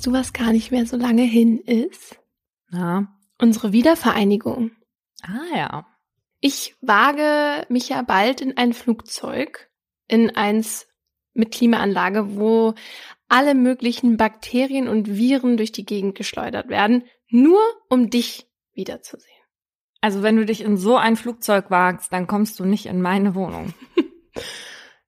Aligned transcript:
Weißt 0.00 0.06
du, 0.06 0.12
was 0.12 0.32
gar 0.32 0.52
nicht 0.52 0.70
mehr 0.70 0.86
so 0.86 0.96
lange 0.96 1.24
hin 1.24 1.58
ist? 1.58 2.18
Na, 2.70 3.14
Unsere 3.38 3.74
Wiedervereinigung. 3.74 4.70
ah 5.20 5.54
ja. 5.54 5.86
Ich 6.40 6.74
wage 6.80 7.66
mich 7.68 7.90
ja 7.90 8.00
bald 8.00 8.40
in 8.40 8.56
ein 8.56 8.72
Flugzeug, 8.72 9.68
in 10.08 10.34
eins 10.34 10.88
mit 11.34 11.52
Klimaanlage, 11.52 12.34
wo 12.38 12.72
alle 13.28 13.54
möglichen 13.54 14.16
Bakterien 14.16 14.88
und 14.88 15.18
Viren 15.18 15.58
durch 15.58 15.70
die 15.70 15.84
Gegend 15.84 16.14
geschleudert 16.14 16.70
werden, 16.70 17.04
nur 17.28 17.60
um 17.90 18.08
dich 18.08 18.46
wiederzusehen. 18.72 19.44
Also 20.00 20.22
wenn 20.22 20.36
du 20.36 20.46
dich 20.46 20.62
in 20.62 20.78
so 20.78 20.96
ein 20.96 21.16
Flugzeug 21.16 21.70
wagst, 21.70 22.10
dann 22.10 22.26
kommst 22.26 22.58
du 22.58 22.64
nicht 22.64 22.86
in 22.86 23.02
meine 23.02 23.34
Wohnung. 23.34 23.74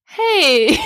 Hey! 0.05 0.79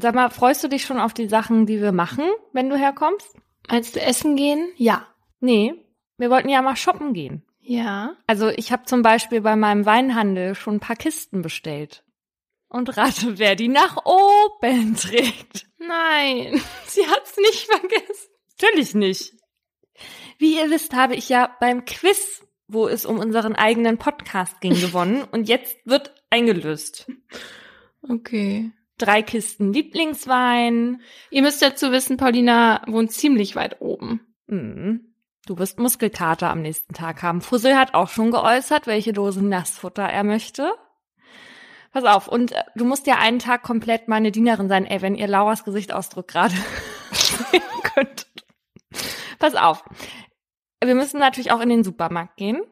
Sag 0.00 0.14
mal, 0.14 0.30
freust 0.30 0.62
du 0.62 0.68
dich 0.68 0.84
schon 0.84 1.00
auf 1.00 1.12
die 1.12 1.26
Sachen, 1.26 1.66
die 1.66 1.80
wir 1.80 1.90
machen, 1.90 2.24
wenn 2.52 2.70
du 2.70 2.76
herkommst? 2.76 3.34
Meinst 3.68 3.96
du 3.96 4.00
essen 4.00 4.36
gehen? 4.36 4.70
Ja. 4.76 5.08
Nee, 5.40 5.74
wir 6.18 6.30
wollten 6.30 6.48
ja 6.48 6.62
mal 6.62 6.76
shoppen 6.76 7.14
gehen. 7.14 7.42
Ja. 7.60 8.14
Also 8.28 8.48
ich 8.48 8.70
habe 8.70 8.84
zum 8.84 9.02
Beispiel 9.02 9.40
bei 9.40 9.56
meinem 9.56 9.86
Weinhandel 9.86 10.54
schon 10.54 10.76
ein 10.76 10.80
paar 10.80 10.94
Kisten 10.94 11.42
bestellt. 11.42 12.04
Und 12.68 12.96
rate, 12.96 13.38
wer 13.38 13.56
die 13.56 13.66
nach 13.66 13.96
oben 14.04 14.94
trägt. 14.96 15.66
Nein, 15.78 16.60
sie 16.86 17.04
hat's 17.04 17.36
nicht 17.36 17.66
vergessen. 17.66 18.28
Natürlich 18.60 18.94
nicht. 18.94 19.34
Wie 20.38 20.58
ihr 20.60 20.70
wisst, 20.70 20.94
habe 20.94 21.16
ich 21.16 21.28
ja 21.28 21.56
beim 21.58 21.84
Quiz, 21.84 22.46
wo 22.68 22.86
es 22.86 23.04
um 23.04 23.18
unseren 23.18 23.56
eigenen 23.56 23.98
Podcast 23.98 24.60
ging, 24.60 24.74
gewonnen. 24.80 25.24
Und 25.24 25.48
jetzt 25.48 25.76
wird 25.84 26.14
eingelöst. 26.30 27.10
Okay. 28.08 28.70
Drei 28.98 29.22
Kisten 29.22 29.72
Lieblingswein. 29.72 31.00
Ihr 31.30 31.42
müsst 31.42 31.62
dazu 31.62 31.92
wissen, 31.92 32.16
Paulina 32.16 32.82
wohnt 32.86 33.12
ziemlich 33.12 33.56
weit 33.56 33.80
oben. 33.80 34.20
Hm. 34.48 35.14
Du 35.46 35.58
wirst 35.58 35.78
Muskelkater 35.78 36.50
am 36.50 36.60
nächsten 36.60 36.92
Tag 36.92 37.22
haben. 37.22 37.40
Fussel 37.40 37.76
hat 37.76 37.94
auch 37.94 38.08
schon 38.08 38.30
geäußert, 38.30 38.86
welche 38.86 39.12
Dosen 39.12 39.48
Nassfutter 39.48 40.02
er 40.02 40.24
möchte. 40.24 40.74
Pass 41.92 42.04
auf, 42.04 42.28
und 42.28 42.52
äh, 42.52 42.64
du 42.74 42.84
musst 42.84 43.06
ja 43.06 43.16
einen 43.16 43.38
Tag 43.38 43.62
komplett 43.62 44.08
meine 44.08 44.30
Dienerin 44.30 44.68
sein, 44.68 44.84
ey, 44.84 45.00
wenn 45.00 45.14
ihr 45.14 45.26
Lauras 45.26 45.64
Gesichtsausdruck 45.64 46.28
gerade 46.28 46.54
sehen 47.12 47.62
könntet. 47.94 48.44
Pass 49.38 49.54
auf. 49.54 49.84
Wir 50.84 50.94
müssen 50.94 51.18
natürlich 51.18 51.50
auch 51.50 51.60
in 51.60 51.70
den 51.70 51.84
Supermarkt 51.84 52.36
gehen. 52.36 52.62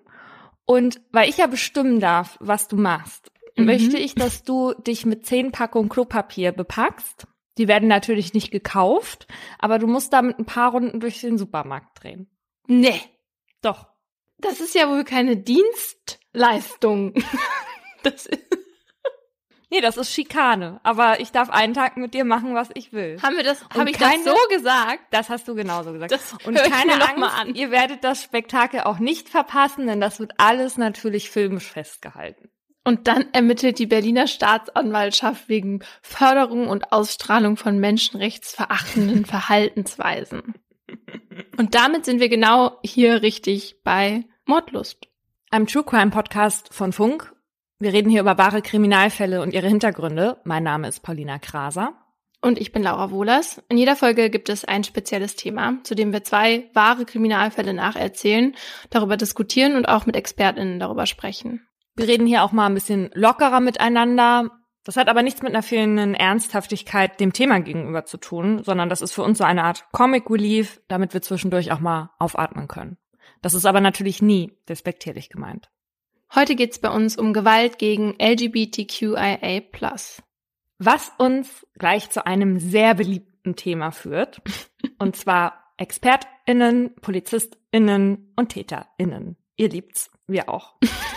Und 0.66 1.00
weil 1.12 1.30
ich 1.30 1.38
ja 1.38 1.46
bestimmen 1.46 2.00
darf, 2.00 2.36
was 2.40 2.68
du 2.68 2.76
machst, 2.76 3.30
Mhm. 3.56 3.64
möchte 3.66 3.96
ich, 3.98 4.14
dass 4.14 4.42
du 4.44 4.74
dich 4.74 5.06
mit 5.06 5.26
zehn 5.26 5.52
Packungen 5.52 5.88
Klopapier 5.88 6.52
bepackst. 6.52 7.26
Die 7.58 7.68
werden 7.68 7.88
natürlich 7.88 8.34
nicht 8.34 8.50
gekauft, 8.50 9.26
aber 9.58 9.78
du 9.78 9.86
musst 9.86 10.12
damit 10.12 10.38
ein 10.38 10.44
paar 10.44 10.72
Runden 10.72 11.00
durch 11.00 11.20
den 11.22 11.38
Supermarkt 11.38 12.02
drehen. 12.02 12.30
Nee, 12.66 13.00
Doch. 13.62 13.86
das 14.38 14.60
ist 14.60 14.74
ja 14.74 14.88
wohl 14.90 15.04
keine 15.04 15.36
Dienstleistung. 15.36 17.14
Das 18.02 18.26
ist, 18.26 18.38
Nee, 19.70 19.80
das 19.80 19.96
ist 19.96 20.12
Schikane. 20.14 20.78
Aber 20.84 21.18
ich 21.18 21.32
darf 21.32 21.50
einen 21.50 21.74
Tag 21.74 21.96
mit 21.96 22.14
dir 22.14 22.24
machen, 22.24 22.54
was 22.54 22.68
ich 22.74 22.92
will. 22.92 23.20
haben 23.20 23.36
wir 23.36 23.42
das, 23.42 23.64
habe 23.70 23.90
ich 23.90 23.98
keine- 23.98 24.22
das 24.22 24.32
so 24.32 24.48
gesagt? 24.54 25.00
Das 25.10 25.28
hast 25.28 25.48
du 25.48 25.56
genauso 25.56 25.92
gesagt. 25.92 26.12
Das 26.12 26.34
Und 26.44 26.54
keine 26.56 27.02
Angst, 27.02 27.16
mal 27.18 27.30
an. 27.40 27.54
ihr 27.56 27.72
werdet 27.72 28.04
das 28.04 28.22
Spektakel 28.22 28.82
auch 28.82 29.00
nicht 29.00 29.28
verpassen, 29.28 29.88
denn 29.88 30.00
das 30.00 30.20
wird 30.20 30.34
alles 30.38 30.76
natürlich 30.76 31.30
filmisch 31.30 31.68
festgehalten. 31.68 32.48
Und 32.86 33.08
dann 33.08 33.26
ermittelt 33.32 33.80
die 33.80 33.86
Berliner 33.86 34.28
Staatsanwaltschaft 34.28 35.48
wegen 35.48 35.80
Förderung 36.02 36.68
und 36.68 36.92
Ausstrahlung 36.92 37.56
von 37.56 37.80
menschenrechtsverachtenden 37.80 39.24
Verhaltensweisen. 39.26 40.54
Und 41.56 41.74
damit 41.74 42.04
sind 42.04 42.20
wir 42.20 42.28
genau 42.28 42.78
hier 42.84 43.22
richtig 43.22 43.82
bei 43.82 44.24
Mordlust. 44.44 45.08
Einem 45.50 45.66
True 45.66 45.82
Crime 45.82 46.12
Podcast 46.12 46.72
von 46.72 46.92
Funk. 46.92 47.34
Wir 47.80 47.92
reden 47.92 48.08
hier 48.08 48.20
über 48.20 48.38
wahre 48.38 48.62
Kriminalfälle 48.62 49.42
und 49.42 49.52
ihre 49.52 49.66
Hintergründe. 49.66 50.40
Mein 50.44 50.62
Name 50.62 50.86
ist 50.86 51.00
Paulina 51.00 51.40
Kraser. 51.40 51.92
Und 52.40 52.60
ich 52.60 52.70
bin 52.70 52.84
Laura 52.84 53.10
Wohlers. 53.10 53.60
In 53.68 53.78
jeder 53.78 53.96
Folge 53.96 54.30
gibt 54.30 54.48
es 54.48 54.64
ein 54.64 54.84
spezielles 54.84 55.34
Thema, 55.34 55.80
zu 55.82 55.96
dem 55.96 56.12
wir 56.12 56.22
zwei 56.22 56.70
wahre 56.72 57.04
Kriminalfälle 57.04 57.74
nacherzählen, 57.74 58.54
darüber 58.90 59.16
diskutieren 59.16 59.74
und 59.74 59.88
auch 59.88 60.06
mit 60.06 60.14
ExpertInnen 60.14 60.78
darüber 60.78 61.06
sprechen. 61.06 61.66
Wir 61.96 62.08
reden 62.08 62.26
hier 62.26 62.44
auch 62.44 62.52
mal 62.52 62.66
ein 62.66 62.74
bisschen 62.74 63.10
lockerer 63.14 63.60
miteinander. 63.60 64.50
Das 64.84 64.96
hat 64.96 65.08
aber 65.08 65.22
nichts 65.22 65.42
mit 65.42 65.52
einer 65.52 65.62
fehlenden 65.62 66.14
Ernsthaftigkeit 66.14 67.18
dem 67.18 67.32
Thema 67.32 67.58
gegenüber 67.60 68.04
zu 68.04 68.18
tun, 68.18 68.62
sondern 68.62 68.88
das 68.88 69.00
ist 69.00 69.12
für 69.12 69.22
uns 69.22 69.38
so 69.38 69.44
eine 69.44 69.64
Art 69.64 69.86
Comic 69.92 70.30
Relief, 70.30 70.80
damit 70.88 71.14
wir 71.14 71.22
zwischendurch 71.22 71.72
auch 71.72 71.80
mal 71.80 72.10
aufatmen 72.18 72.68
können. 72.68 72.98
Das 73.40 73.54
ist 73.54 73.64
aber 73.64 73.80
natürlich 73.80 74.22
nie 74.22 74.52
despektierlich 74.68 75.30
gemeint. 75.30 75.70
Heute 76.34 76.54
geht's 76.54 76.78
bei 76.78 76.90
uns 76.90 77.16
um 77.16 77.32
Gewalt 77.32 77.78
gegen 77.78 78.14
LGBTQIA+. 78.20 79.62
Was 80.78 81.12
uns 81.18 81.66
gleich 81.78 82.10
zu 82.10 82.26
einem 82.26 82.58
sehr 82.58 82.94
beliebten 82.94 83.56
Thema 83.56 83.90
führt, 83.90 84.42
und 84.98 85.16
zwar 85.16 85.72
ExpertInnen, 85.78 86.94
PolizistInnen 86.96 88.32
und 88.36 88.50
TäterInnen. 88.50 89.36
Ihr 89.56 89.70
liebt's, 89.70 90.10
wir 90.26 90.50
auch. 90.50 90.74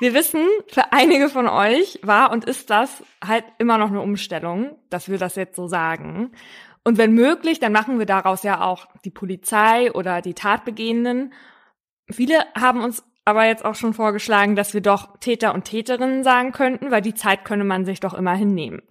Wir 0.00 0.14
wissen, 0.14 0.46
für 0.68 0.92
einige 0.92 1.28
von 1.28 1.48
euch 1.48 1.98
war 2.02 2.30
und 2.30 2.44
ist 2.44 2.70
das 2.70 3.02
halt 3.24 3.44
immer 3.58 3.78
noch 3.78 3.88
eine 3.88 4.00
Umstellung, 4.00 4.76
dass 4.90 5.08
wir 5.08 5.18
das 5.18 5.34
jetzt 5.34 5.56
so 5.56 5.66
sagen. 5.66 6.32
Und 6.84 6.98
wenn 6.98 7.12
möglich, 7.12 7.58
dann 7.58 7.72
machen 7.72 7.98
wir 7.98 8.06
daraus 8.06 8.44
ja 8.44 8.60
auch 8.60 8.86
die 9.04 9.10
Polizei 9.10 9.92
oder 9.92 10.22
die 10.22 10.34
Tatbegehenden. 10.34 11.32
Viele 12.08 12.38
haben 12.54 12.82
uns 12.82 13.04
aber 13.24 13.44
jetzt 13.44 13.64
auch 13.64 13.74
schon 13.74 13.92
vorgeschlagen, 13.92 14.56
dass 14.56 14.72
wir 14.72 14.80
doch 14.80 15.18
Täter 15.18 15.52
und 15.52 15.64
Täterinnen 15.64 16.24
sagen 16.24 16.52
könnten, 16.52 16.90
weil 16.90 17.02
die 17.02 17.14
Zeit 17.14 17.44
könne 17.44 17.64
man 17.64 17.84
sich 17.84 18.00
doch 18.00 18.14
immerhin 18.14 18.54
nehmen. 18.54 18.82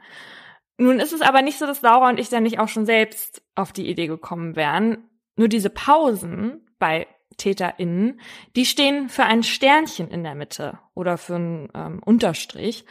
Nun 0.78 1.00
ist 1.00 1.14
es 1.14 1.22
aber 1.22 1.42
nicht 1.42 1.58
so, 1.58 1.66
dass 1.66 1.82
Laura 1.82 2.10
und 2.10 2.20
ich 2.20 2.30
dann 2.30 2.44
nicht 2.44 2.60
auch 2.60 2.68
schon 2.68 2.86
selbst 2.86 3.42
auf 3.56 3.72
die 3.72 3.90
Idee 3.90 4.06
gekommen 4.08 4.56
wären. 4.56 5.10
Nur 5.36 5.48
diese 5.48 5.72
Pausen 5.72 6.68
bei 6.78 7.08
TäterInnen, 7.38 8.20
die 8.56 8.66
stehen 8.66 9.10
für 9.10 9.24
ein 9.24 9.44
Sternchen 9.44 10.10
in 10.10 10.24
der 10.24 10.36
Mitte 10.36 10.80
oder 10.94 11.18
für 11.18 11.36
einen 11.36 11.70
ähm, 11.74 12.02
Unterstrich. 12.04 12.86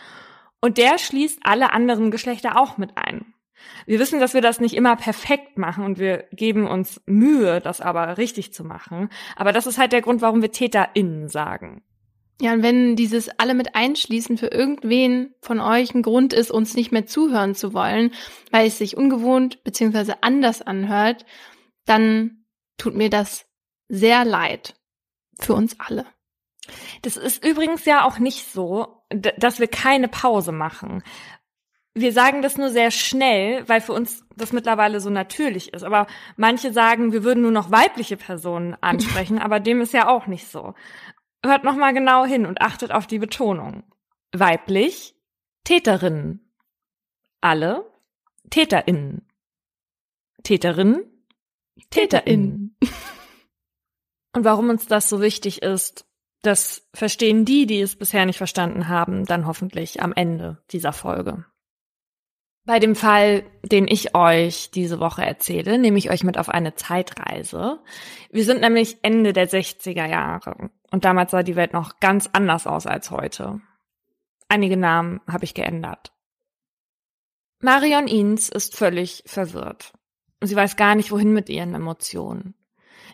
Und 0.61 0.79
der 0.79 0.99
schließt 0.99 1.41
alle 1.43 1.73
anderen 1.73 2.11
Geschlechter 2.11 2.61
auch 2.61 2.79
mit 2.79 2.97
ein. 2.97 3.35
Wir 3.87 3.99
wissen, 3.99 4.21
dass 4.21 4.35
wir 4.35 4.41
das 4.41 4.61
nicht 4.61 4.75
immer 4.75 4.97
perfekt 4.97 5.59
machen 5.59 5.85
und 5.85 5.99
wir 5.99 6.25
geben 6.33 6.67
uns 6.67 7.01
Mühe, 7.07 7.61
das 7.61 7.81
aber 7.81 8.19
richtig 8.19 8.53
zu 8.53 8.65
machen. 8.65 9.09
Aber 9.35 9.53
das 9.53 9.67
ist 9.67 9.79
halt 9.79 9.93
der 9.93 10.03
Grund, 10.03 10.23
warum 10.23 10.43
wir 10.43 10.53
TäterInnen 10.53 11.29
sagen. 11.29 11.83
Ja, 12.41 12.53
und 12.53 12.63
wenn 12.63 12.97
dieses 12.97 13.31
alle 13.39 13.55
mit 13.55 13.75
einschließen 13.75 14.37
für 14.37 14.49
irgendwen 14.49 15.35
von 15.41 15.59
euch 15.59 15.95
ein 15.95 16.03
Grund 16.03 16.35
ist, 16.35 16.51
uns 16.51 16.75
nicht 16.75 16.93
mehr 16.93 17.07
zuhören 17.07 17.55
zu 17.55 17.73
wollen, 17.73 18.13
weil 18.51 18.67
es 18.67 18.79
sich 18.79 18.97
ungewohnt 18.97 19.65
bzw. 19.65 20.15
anders 20.21 20.61
anhört, 20.61 21.25
dann 21.87 22.45
tut 22.77 22.95
mir 22.95 23.09
das 23.09 23.47
sehr 23.89 24.25
leid. 24.25 24.75
Für 25.39 25.55
uns 25.55 25.79
alle. 25.79 26.07
Das 27.03 27.17
ist 27.17 27.45
übrigens 27.45 27.85
ja 27.85 28.05
auch 28.05 28.19
nicht 28.19 28.51
so, 28.51 29.03
dass 29.11 29.61
wir 29.61 29.69
keine 29.69 30.09
Pause 30.09 30.53
machen. 30.53 31.03
Wir 31.95 32.13
sagen 32.13 32.43
das 32.43 32.59
nur 32.59 32.71
sehr 32.71 32.91
schnell, 32.91 33.67
weil 33.69 33.81
für 33.81 33.93
uns 33.93 34.25
das 34.37 34.53
mittlerweile 34.53 35.01
so 35.01 35.09
natürlich 35.09 35.73
ist. 35.73 35.83
Aber 35.83 36.07
manche 36.37 36.73
sagen, 36.73 37.13
wir 37.13 37.25
würden 37.25 37.43
nur 37.43 37.53
noch 37.53 37.71
weibliche 37.71 38.17
Personen 38.17 38.77
ansprechen, 38.81 39.39
aber 39.39 39.61
dem 39.61 39.81
ist 39.81 39.93
ja 39.93 40.09
auch 40.09 40.27
nicht 40.27 40.49
so. 40.49 40.75
Hört 41.45 41.65
noch 41.65 41.77
mal 41.77 41.95
genau 41.95 42.25
hin 42.25 42.47
und 42.47 42.61
achtet 42.61 42.93
auf 42.93 43.07
die 43.07 43.19
Betonung. 43.19 43.85
Weiblich, 44.33 45.15
Täterinnen. 45.65 46.53
Alle, 47.41 47.91
TäterInnen. 48.51 49.27
Täterinnen, 50.43 51.05
TäterInnen. 51.91 52.77
Und 54.37 54.45
warum 54.45 54.69
uns 54.69 54.87
das 54.87 55.09
so 55.09 55.23
wichtig 55.23 55.63
ist, 55.63 56.05
das 56.43 56.87
verstehen 56.93 57.47
die, 57.47 57.65
die 57.65 57.81
es 57.81 57.97
bisher 57.97 58.27
nicht 58.27 58.37
verstanden 58.37 58.87
haben, 58.87 59.25
dann 59.25 59.47
hoffentlich 59.47 60.03
am 60.03 60.13
Ende 60.13 60.63
dieser 60.71 60.93
Folge. 60.93 61.47
Bei 62.67 62.79
dem 62.79 62.97
Fall, 62.97 63.45
den 63.63 63.89
ich 63.89 64.15
euch 64.15 64.71
diese 64.71 65.01
Woche 65.01 65.25
erzähle, 65.25 65.79
nehme 65.79 65.97
ich 65.97 66.11
euch 66.11 66.23
mit 66.23 66.37
auf 66.37 66.51
eine 66.51 66.75
Zeitreise. 66.75 67.81
Wir 68.31 68.45
sind 68.45 68.61
nämlich 68.61 68.99
Ende 69.01 69.33
der 69.33 69.49
60er 69.49 70.07
Jahre 70.07 70.69
und 70.91 71.07
damals 71.07 71.31
sah 71.31 71.43
die 71.43 71.57
Welt 71.57 71.73
noch 71.73 71.99
ganz 72.01 72.29
anders 72.31 72.67
aus 72.67 72.87
als 72.87 73.11
heute. 73.11 73.63
Einige 74.51 74.77
Namen 74.77 75.23
habe 75.27 75.45
ich 75.45 75.55
geändert. 75.55 76.13
Marion 77.61 78.07
Eanes 78.07 78.51
ist 78.51 78.77
völlig 78.77 79.23
verwirrt. 79.25 79.95
Sie 80.43 80.55
weiß 80.55 80.77
gar 80.77 80.95
nicht, 80.95 81.11
wohin 81.11 81.33
mit 81.33 81.49
ihren 81.49 81.75
Emotionen. 81.75 82.55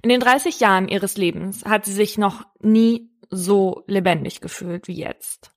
In 0.02 0.08
den 0.08 0.20
30 0.20 0.60
Jahren 0.60 0.88
ihres 0.88 1.16
Lebens 1.16 1.64
hat 1.64 1.84
sie 1.84 1.92
sich 1.92 2.18
noch 2.18 2.46
nie 2.60 3.10
so 3.30 3.84
lebendig 3.86 4.40
gefühlt 4.40 4.88
wie 4.88 4.94
jetzt. 4.94 5.52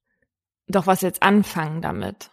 Doch 0.67 0.87
was 0.87 1.01
jetzt 1.01 1.23
anfangen 1.23 1.81
damit? 1.81 2.31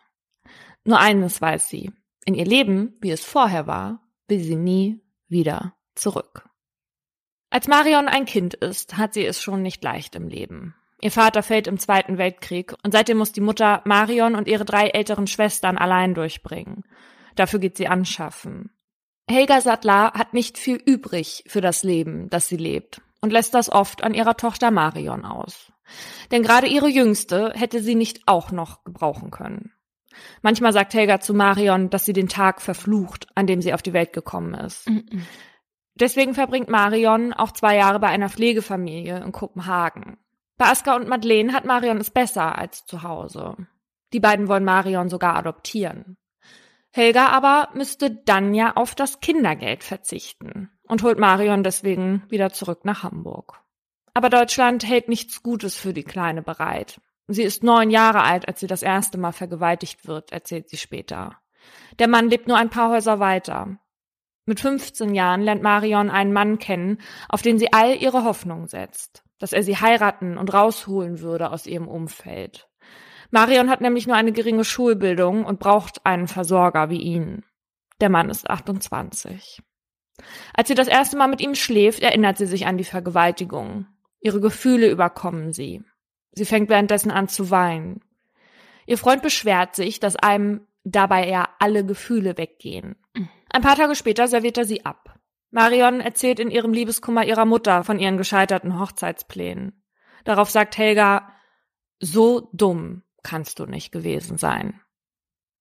Nur 0.85 0.99
eines 0.99 1.41
weiß 1.41 1.69
sie. 1.69 1.93
In 2.25 2.35
ihr 2.35 2.45
Leben, 2.45 2.97
wie 3.01 3.11
es 3.11 3.25
vorher 3.25 3.67
war, 3.67 4.03
will 4.29 4.41
sie 4.41 4.57
nie 4.57 5.01
wieder 5.29 5.75
zurück. 5.95 6.49
Als 7.51 7.69
Marion 7.69 8.09
ein 8.09 8.25
Kind 8.25 8.55
ist, 8.55 8.97
hat 8.97 9.15
sie 9.15 9.27
es 9.27 9.43
schon 9.43 9.63
nicht 9.63 9.83
leicht 9.85 10.15
im 10.15 10.29
Leben. 10.29 10.75
Ihr 11.01 11.11
Vater 11.11 11.43
fällt 11.43 11.67
im 11.67 11.79
Zweiten 11.79 12.17
Weltkrieg 12.17 12.75
und 12.85 12.93
seitdem 12.93 13.19
muss 13.19 13.33
die 13.33 13.41
Mutter 13.41 13.83
Marion 13.85 14.37
und 14.37 14.49
ihre 14.49 14.65
drei 14.65 14.89
älteren 14.89 15.27
Schwestern 15.27 15.77
allein 15.77 16.15
durchbringen. 16.15 16.85
Dafür 17.35 17.59
geht 17.59 17.77
sie 17.77 17.89
anschaffen. 17.89 18.71
Helga 19.29 19.61
Sattler 19.61 20.13
hat 20.15 20.35
nicht 20.35 20.59
viel 20.59 20.77
übrig 20.77 21.45
für 21.47 21.61
das 21.61 21.83
Leben, 21.83 22.29
das 22.31 22.49
sie 22.49 22.57
lebt 22.57 23.01
und 23.21 23.33
lässt 23.33 23.55
das 23.55 23.71
oft 23.71 24.03
an 24.05 24.15
ihrer 24.15 24.37
Tochter 24.37 24.71
Marion 24.71 25.25
aus. 25.25 25.73
Denn 26.31 26.43
gerade 26.43 26.67
ihre 26.67 26.89
Jüngste 26.89 27.53
hätte 27.55 27.83
sie 27.83 27.95
nicht 27.95 28.23
auch 28.27 28.51
noch 28.51 28.85
gebrauchen 28.85 29.31
können. 29.31 29.73
Manchmal 30.43 30.73
sagt 30.73 30.95
Helga 30.95 31.21
zu 31.21 31.35
Marion, 31.35 31.89
dass 31.89 32.05
sie 32.05 32.13
den 32.13 32.29
Tag 32.29 32.61
verflucht, 32.61 33.29
an 33.35 33.47
dem 33.47 33.63
sie 33.63 33.73
auf 33.73 33.83
die 33.83 33.93
Welt 33.93 34.13
gekommen 34.13 34.55
ist. 34.55 34.87
-mm. 34.87 35.23
Deswegen 35.95 36.35
verbringt 36.35 36.69
Marion 36.69 37.33
auch 37.33 37.53
zwei 37.53 37.77
Jahre 37.77 38.01
bei 38.01 38.09
einer 38.09 38.29
Pflegefamilie 38.29 39.23
in 39.23 39.33
Kopenhagen. 39.33 40.19
Bei 40.57 40.67
Aska 40.67 40.97
und 40.97 41.09
Madeleine 41.09 41.53
hat 41.53 41.65
Marion 41.65 41.99
es 41.99 42.11
besser 42.11 42.57
als 42.59 42.87
zu 42.87 43.03
Hause. 43.03 43.57
Die 44.13 44.21
beiden 44.21 44.49
wollen 44.49 44.65
Marion 44.65 45.09
sogar 45.09 45.37
adoptieren. 45.37 46.17
Helga 46.93 47.29
aber 47.29 47.71
müsste 47.75 48.11
dann 48.11 48.55
ja 48.55 48.77
auf 48.77 48.95
das 48.95 49.21
Kindergeld 49.21 49.83
verzichten 49.83 50.71
und 50.87 51.03
holt 51.03 51.19
Marion 51.19 51.65
deswegen 51.65 52.23
wieder 52.29 52.53
zurück 52.53 52.85
nach 52.85 53.03
Hamburg. 53.03 53.61
Aber 54.13 54.29
Deutschland 54.29 54.87
hält 54.87 55.09
nichts 55.09 55.43
Gutes 55.43 55.75
für 55.75 55.95
die 55.95 56.05
Kleine 56.05 56.43
bereit. 56.43 57.01
Sie 57.29 57.43
ist 57.43 57.63
neun 57.63 57.91
Jahre 57.91 58.23
alt, 58.23 58.47
als 58.47 58.61
sie 58.61 58.67
das 58.67 58.83
erste 58.83 59.17
Mal 59.17 59.33
vergewaltigt 59.33 60.07
wird, 60.07 60.33
erzählt 60.33 60.69
sie 60.69 60.77
später. 60.77 61.39
Der 61.99 62.09
Mann 62.09 62.29
lebt 62.29 62.47
nur 62.47 62.59
ein 62.59 62.69
paar 62.69 62.91
Häuser 62.91 63.21
weiter. 63.21 63.79
Mit 64.45 64.61
15 64.61 65.15
Jahren 65.15 65.41
lernt 65.41 65.63
Marion 65.63 66.11
einen 66.11 66.33
Mann 66.35 66.59
kennen, 66.59 66.99
auf 67.29 67.41
den 67.41 67.59
sie 67.59 67.73
all 67.73 67.97
ihre 67.97 68.25
Hoffnung 68.25 68.67
setzt, 68.67 69.25
dass 69.39 69.55
er 69.55 69.63
sie 69.63 69.79
heiraten 69.79 70.37
und 70.37 70.53
rausholen 70.53 71.21
würde 71.21 71.51
aus 71.53 71.67
ihrem 71.67 71.89
Umfeld. 71.89 72.69
Marion 73.33 73.71
hat 73.71 73.81
nämlich 73.81 74.07
nur 74.07 74.15
eine 74.15 74.33
geringe 74.33 74.63
Schulbildung 74.63 75.47
und 75.47 75.59
braucht 75.59 76.05
einen 76.05 76.29
Versorger 76.29 76.91
wie 76.91 77.01
ihn. 77.01 77.45
Der 78.03 78.11
Mann 78.11 78.29
ist 78.29 78.49
28. 78.49 79.63
Als 80.53 80.69
sie 80.69 80.75
das 80.75 80.87
erste 80.87 81.17
Mal 81.17 81.29
mit 81.29 81.41
ihm 81.41 81.55
schläft, 81.55 82.03
erinnert 82.03 82.37
sie 82.37 82.45
sich 82.45 82.67
an 82.67 82.77
die 82.77 82.85
Vergewaltigung. 82.85 83.87
Ihre 84.21 84.41
Gefühle 84.41 84.91
überkommen 84.91 85.55
sie. 85.55 85.83
Sie 86.33 86.45
fängt 86.45 86.69
währenddessen 86.69 87.11
an 87.11 87.27
zu 87.27 87.51
weinen. 87.51 88.05
Ihr 88.85 88.99
Freund 88.99 89.23
beschwert 89.23 89.77
sich, 89.77 89.99
dass 89.99 90.17
einem 90.17 90.67
dabei 90.85 91.27
ja 91.27 91.49
alle 91.59 91.87
Gefühle 91.87 92.37
weggehen. 92.37 92.97
Ein 93.49 93.63
paar 93.63 93.77
Tage 93.77 93.95
später 93.95 94.29
serviert 94.29 94.59
er 94.59 94.67
sie 94.67 94.85
ab. 94.85 95.19
Marion 95.51 96.01
erzählt 96.01 96.39
in 96.39 96.51
ihrem 96.51 96.75
Liebeskummer 96.75 97.25
ihrer 97.25 97.47
Mutter 97.47 97.83
von 97.83 97.99
ihren 97.99 98.19
gescheiterten 98.19 98.79
Hochzeitsplänen. 98.79 99.83
Darauf 100.25 100.51
sagt 100.51 100.77
Helga, 100.77 101.33
so 101.99 102.51
dumm 102.53 103.05
kannst 103.23 103.59
du 103.59 103.67
nicht 103.67 103.93
gewesen 103.93 104.39
sein. 104.39 104.81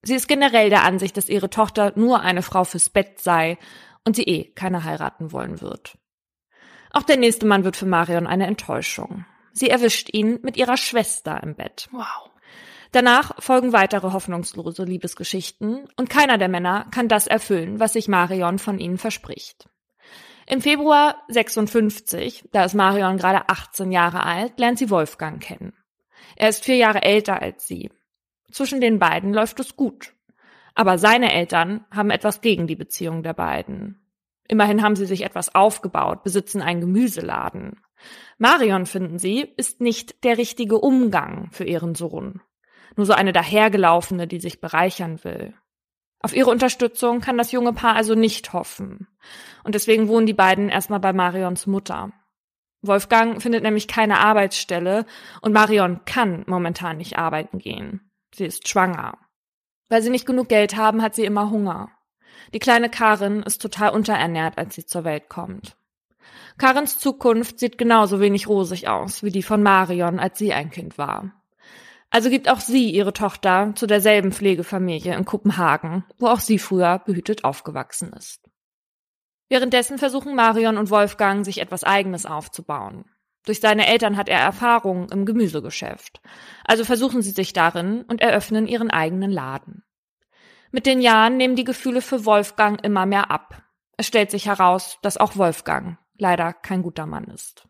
Sie 0.03 0.15
ist 0.15 0.27
generell 0.27 0.69
der 0.69 0.83
Ansicht, 0.83 1.15
dass 1.15 1.29
ihre 1.29 1.49
Tochter 1.49 1.93
nur 1.95 2.21
eine 2.21 2.41
Frau 2.41 2.63
fürs 2.63 2.89
Bett 2.89 3.19
sei 3.19 3.57
und 4.03 4.15
sie 4.15 4.23
eh 4.23 4.51
keine 4.53 4.83
heiraten 4.83 5.31
wollen 5.31 5.61
wird. 5.61 5.97
Auch 6.91 7.03
der 7.03 7.17
nächste 7.17 7.45
Mann 7.45 7.63
wird 7.63 7.77
für 7.77 7.85
Marion 7.85 8.27
eine 8.27 8.47
Enttäuschung. 8.47 9.25
Sie 9.53 9.69
erwischt 9.69 10.09
ihn 10.11 10.39
mit 10.41 10.57
ihrer 10.57 10.77
Schwester 10.77 11.41
im 11.43 11.55
Bett. 11.55 11.87
Wow. 11.91 12.31
Danach 12.91 13.41
folgen 13.41 13.71
weitere 13.71 14.11
hoffnungslose 14.11 14.83
Liebesgeschichten 14.83 15.87
und 15.95 16.09
keiner 16.09 16.37
der 16.37 16.49
Männer 16.49 16.87
kann 16.91 17.07
das 17.07 17.27
erfüllen, 17.27 17.79
was 17.79 17.93
sich 17.93 18.09
Marion 18.09 18.59
von 18.59 18.79
ihnen 18.79 18.97
verspricht. 18.97 19.69
Im 20.47 20.61
Februar 20.61 21.23
56, 21.29 22.49
da 22.51 22.65
ist 22.65 22.73
Marion 22.73 23.17
gerade 23.17 23.47
18 23.47 23.91
Jahre 23.91 24.23
alt, 24.23 24.59
lernt 24.59 24.79
sie 24.79 24.89
Wolfgang 24.89 25.41
kennen. 25.41 25.73
Er 26.35 26.49
ist 26.49 26.63
vier 26.63 26.77
Jahre 26.77 27.03
älter 27.03 27.41
als 27.41 27.67
sie. 27.67 27.91
Zwischen 28.51 28.81
den 28.81 28.99
beiden 28.99 29.33
läuft 29.33 29.59
es 29.59 29.75
gut. 29.75 30.13
Aber 30.73 30.97
seine 30.97 31.33
Eltern 31.33 31.85
haben 31.91 32.11
etwas 32.11 32.41
gegen 32.41 32.67
die 32.67 32.75
Beziehung 32.75 33.23
der 33.23 33.33
beiden. 33.33 33.99
Immerhin 34.47 34.81
haben 34.81 34.95
sie 34.95 35.05
sich 35.05 35.23
etwas 35.23 35.53
aufgebaut, 35.55 36.23
besitzen 36.23 36.61
einen 36.61 36.81
Gemüseladen. 36.81 37.81
Marion, 38.37 38.85
finden 38.85 39.19
sie, 39.19 39.53
ist 39.57 39.81
nicht 39.81 40.23
der 40.23 40.37
richtige 40.37 40.77
Umgang 40.77 41.49
für 41.51 41.63
ihren 41.63 41.95
Sohn 41.95 42.41
nur 42.95 43.05
so 43.05 43.13
eine 43.13 43.33
dahergelaufene, 43.33 44.27
die 44.27 44.39
sich 44.39 44.61
bereichern 44.61 45.23
will. 45.23 45.53
Auf 46.19 46.35
ihre 46.35 46.51
Unterstützung 46.51 47.19
kann 47.19 47.37
das 47.37 47.51
junge 47.51 47.73
Paar 47.73 47.95
also 47.95 48.13
nicht 48.13 48.53
hoffen. 48.53 49.07
Und 49.63 49.75
deswegen 49.75 50.07
wohnen 50.07 50.27
die 50.27 50.33
beiden 50.33 50.69
erstmal 50.69 50.99
bei 50.99 51.13
Marions 51.13 51.65
Mutter. 51.65 52.11
Wolfgang 52.81 53.41
findet 53.41 53.63
nämlich 53.63 53.87
keine 53.87 54.19
Arbeitsstelle 54.19 55.05
und 55.41 55.53
Marion 55.53 56.01
kann 56.05 56.43
momentan 56.47 56.97
nicht 56.97 57.17
arbeiten 57.17 57.59
gehen. 57.59 58.11
Sie 58.33 58.45
ist 58.45 58.67
schwanger. 58.67 59.17
Weil 59.89 60.01
sie 60.01 60.09
nicht 60.09 60.25
genug 60.25 60.49
Geld 60.49 60.75
haben, 60.75 61.01
hat 61.01 61.15
sie 61.15 61.25
immer 61.25 61.51
Hunger. 61.51 61.89
Die 62.53 62.59
kleine 62.59 62.89
Karin 62.89 63.43
ist 63.43 63.61
total 63.61 63.91
unterernährt, 63.91 64.57
als 64.57 64.75
sie 64.75 64.85
zur 64.85 65.03
Welt 65.03 65.29
kommt. 65.29 65.75
Karins 66.57 66.97
Zukunft 66.99 67.59
sieht 67.59 67.77
genauso 67.77 68.19
wenig 68.19 68.47
rosig 68.47 68.87
aus 68.87 69.23
wie 69.23 69.31
die 69.31 69.43
von 69.43 69.63
Marion, 69.63 70.19
als 70.19 70.37
sie 70.37 70.53
ein 70.53 70.69
Kind 70.69 70.97
war. 70.97 71.31
Also 72.09 72.29
gibt 72.29 72.49
auch 72.49 72.59
sie 72.59 72.89
ihre 72.89 73.13
Tochter 73.13 73.71
zu 73.75 73.87
derselben 73.87 74.31
Pflegefamilie 74.31 75.15
in 75.15 75.25
Kopenhagen, 75.25 76.03
wo 76.17 76.27
auch 76.27 76.41
sie 76.41 76.59
früher 76.59 76.99
behütet 76.99 77.45
aufgewachsen 77.45 78.11
ist. 78.13 78.50
Währenddessen 79.51 79.97
versuchen 79.97 80.33
Marion 80.33 80.77
und 80.77 80.91
Wolfgang, 80.91 81.43
sich 81.43 81.59
etwas 81.59 81.83
Eigenes 81.83 82.25
aufzubauen. 82.25 83.03
Durch 83.45 83.59
seine 83.59 83.85
Eltern 83.85 84.15
hat 84.15 84.29
er 84.29 84.39
Erfahrung 84.39 85.09
im 85.09 85.25
Gemüsegeschäft. 85.25 86.21
Also 86.63 86.85
versuchen 86.85 87.21
sie 87.21 87.31
sich 87.31 87.51
darin 87.51 88.03
und 88.03 88.21
eröffnen 88.21 88.65
ihren 88.65 88.89
eigenen 88.89 89.29
Laden. 89.29 89.83
Mit 90.71 90.85
den 90.85 91.01
Jahren 91.01 91.35
nehmen 91.35 91.57
die 91.57 91.65
Gefühle 91.65 92.01
für 92.01 92.23
Wolfgang 92.23 92.81
immer 92.81 93.05
mehr 93.05 93.29
ab. 93.29 93.61
Es 93.97 94.07
stellt 94.07 94.31
sich 94.31 94.45
heraus, 94.45 94.99
dass 95.01 95.17
auch 95.17 95.35
Wolfgang 95.35 95.97
leider 96.17 96.53
kein 96.53 96.81
guter 96.81 97.05
Mann 97.05 97.25
ist. 97.25 97.67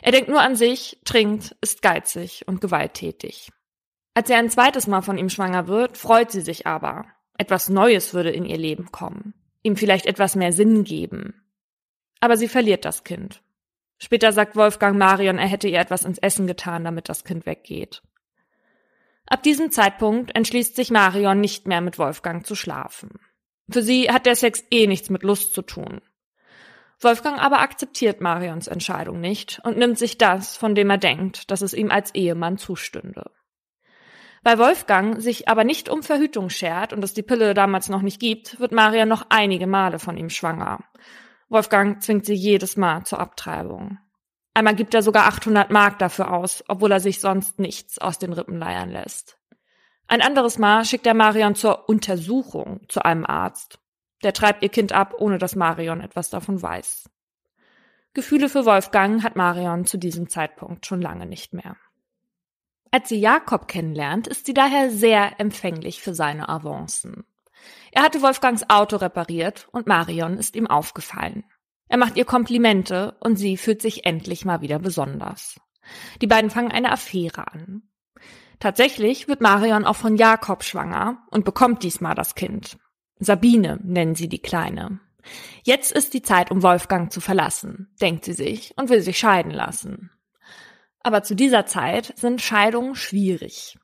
Er 0.00 0.12
denkt 0.12 0.30
nur 0.30 0.40
an 0.40 0.56
sich, 0.56 0.98
trinkt, 1.04 1.54
ist 1.60 1.82
geizig 1.82 2.48
und 2.48 2.62
gewalttätig. 2.62 3.50
Als 4.14 4.28
sie 4.28 4.34
ein 4.34 4.48
zweites 4.48 4.86
Mal 4.86 5.02
von 5.02 5.18
ihm 5.18 5.28
schwanger 5.28 5.68
wird, 5.68 5.98
freut 5.98 6.30
sie 6.30 6.40
sich 6.40 6.66
aber. 6.66 7.04
Etwas 7.36 7.68
Neues 7.68 8.14
würde 8.14 8.30
in 8.30 8.46
ihr 8.46 8.56
Leben 8.56 8.90
kommen, 8.92 9.34
ihm 9.62 9.76
vielleicht 9.76 10.06
etwas 10.06 10.36
mehr 10.36 10.52
Sinn 10.52 10.84
geben. 10.84 11.42
Aber 12.20 12.36
sie 12.36 12.48
verliert 12.48 12.84
das 12.84 13.04
Kind. 13.04 13.42
Später 13.98 14.32
sagt 14.32 14.56
Wolfgang 14.56 14.98
Marion, 14.98 15.38
er 15.38 15.46
hätte 15.46 15.68
ihr 15.68 15.78
etwas 15.78 16.04
ins 16.04 16.18
Essen 16.18 16.46
getan, 16.46 16.84
damit 16.84 17.08
das 17.08 17.24
Kind 17.24 17.46
weggeht. 17.46 18.02
Ab 19.26 19.42
diesem 19.42 19.70
Zeitpunkt 19.70 20.34
entschließt 20.34 20.74
sich 20.74 20.90
Marion 20.90 21.40
nicht 21.40 21.66
mehr 21.66 21.80
mit 21.80 21.98
Wolfgang 21.98 22.44
zu 22.44 22.54
schlafen. 22.54 23.20
Für 23.70 23.82
sie 23.82 24.10
hat 24.10 24.26
der 24.26 24.36
Sex 24.36 24.64
eh 24.70 24.86
nichts 24.86 25.08
mit 25.08 25.22
Lust 25.22 25.54
zu 25.54 25.62
tun. 25.62 26.00
Wolfgang 27.00 27.40
aber 27.40 27.60
akzeptiert 27.60 28.20
Marions 28.20 28.68
Entscheidung 28.68 29.20
nicht 29.20 29.60
und 29.64 29.76
nimmt 29.76 29.98
sich 29.98 30.18
das, 30.18 30.56
von 30.56 30.74
dem 30.74 30.90
er 30.90 30.98
denkt, 30.98 31.50
dass 31.50 31.62
es 31.62 31.74
ihm 31.74 31.90
als 31.90 32.14
Ehemann 32.14 32.58
zustünde. 32.58 33.30
Weil 34.42 34.58
Wolfgang 34.58 35.20
sich 35.20 35.48
aber 35.48 35.64
nicht 35.64 35.88
um 35.88 36.02
Verhütung 36.02 36.50
schert 36.50 36.92
und 36.92 37.04
es 37.04 37.14
die 37.14 37.22
Pille 37.22 37.54
damals 37.54 37.88
noch 37.88 38.02
nicht 38.02 38.20
gibt, 38.20 38.58
wird 38.58 38.72
Maria 38.72 39.06
noch 39.06 39.26
einige 39.28 39.66
Male 39.66 39.98
von 39.98 40.16
ihm 40.16 40.30
schwanger. 40.30 40.80
Wolfgang 41.48 42.02
zwingt 42.02 42.26
sie 42.26 42.34
jedes 42.34 42.76
Mal 42.76 43.04
zur 43.04 43.20
Abtreibung. 43.20 43.98
Einmal 44.54 44.74
gibt 44.74 44.94
er 44.94 45.02
sogar 45.02 45.26
800 45.26 45.70
Mark 45.70 45.98
dafür 45.98 46.32
aus, 46.32 46.64
obwohl 46.68 46.92
er 46.92 47.00
sich 47.00 47.20
sonst 47.20 47.58
nichts 47.58 47.98
aus 47.98 48.18
den 48.18 48.32
Rippen 48.32 48.58
leiern 48.58 48.90
lässt. 48.90 49.38
Ein 50.08 50.20
anderes 50.20 50.58
Mal 50.58 50.84
schickt 50.84 51.06
er 51.06 51.14
Marion 51.14 51.54
zur 51.54 51.88
Untersuchung 51.88 52.80
zu 52.88 53.04
einem 53.04 53.24
Arzt. 53.24 53.78
Der 54.24 54.32
treibt 54.32 54.62
ihr 54.62 54.68
Kind 54.68 54.92
ab, 54.92 55.14
ohne 55.18 55.38
dass 55.38 55.56
Marion 55.56 56.00
etwas 56.00 56.30
davon 56.30 56.60
weiß. 56.60 57.08
Gefühle 58.12 58.48
für 58.48 58.66
Wolfgang 58.66 59.22
hat 59.22 59.36
Marion 59.36 59.86
zu 59.86 59.96
diesem 59.96 60.28
Zeitpunkt 60.28 60.84
schon 60.84 61.00
lange 61.00 61.26
nicht 61.26 61.54
mehr. 61.54 61.76
Als 62.94 63.08
sie 63.08 63.18
Jakob 63.18 63.68
kennenlernt, 63.68 64.28
ist 64.28 64.44
sie 64.44 64.52
daher 64.52 64.90
sehr 64.90 65.40
empfänglich 65.40 66.02
für 66.02 66.14
seine 66.14 66.50
Avancen. 66.50 67.24
Er 67.90 68.02
hatte 68.02 68.20
Wolfgangs 68.20 68.68
Auto 68.68 68.96
repariert 68.96 69.66
und 69.72 69.86
Marion 69.86 70.36
ist 70.36 70.56
ihm 70.56 70.66
aufgefallen. 70.66 71.44
Er 71.88 71.96
macht 71.96 72.16
ihr 72.16 72.26
Komplimente 72.26 73.16
und 73.20 73.36
sie 73.36 73.56
fühlt 73.56 73.80
sich 73.80 74.04
endlich 74.04 74.44
mal 74.44 74.60
wieder 74.60 74.78
besonders. 74.78 75.58
Die 76.20 76.26
beiden 76.26 76.50
fangen 76.50 76.70
eine 76.70 76.92
Affäre 76.92 77.50
an. 77.50 77.82
Tatsächlich 78.60 79.26
wird 79.26 79.40
Marion 79.40 79.86
auch 79.86 79.96
von 79.96 80.16
Jakob 80.16 80.62
schwanger 80.62 81.26
und 81.30 81.46
bekommt 81.46 81.82
diesmal 81.82 82.14
das 82.14 82.34
Kind. 82.34 82.78
Sabine 83.18 83.80
nennen 83.82 84.14
sie 84.14 84.28
die 84.28 84.42
Kleine. 84.42 85.00
Jetzt 85.62 85.92
ist 85.92 86.12
die 86.12 86.22
Zeit, 86.22 86.50
um 86.50 86.62
Wolfgang 86.62 87.10
zu 87.10 87.22
verlassen, 87.22 87.94
denkt 88.02 88.26
sie 88.26 88.34
sich 88.34 88.74
und 88.76 88.90
will 88.90 89.00
sich 89.00 89.18
scheiden 89.18 89.52
lassen. 89.52 90.10
Aber 91.02 91.22
zu 91.22 91.34
dieser 91.34 91.66
Zeit 91.66 92.12
sind 92.16 92.40
Scheidungen 92.40 92.94
schwierig. 92.94 93.78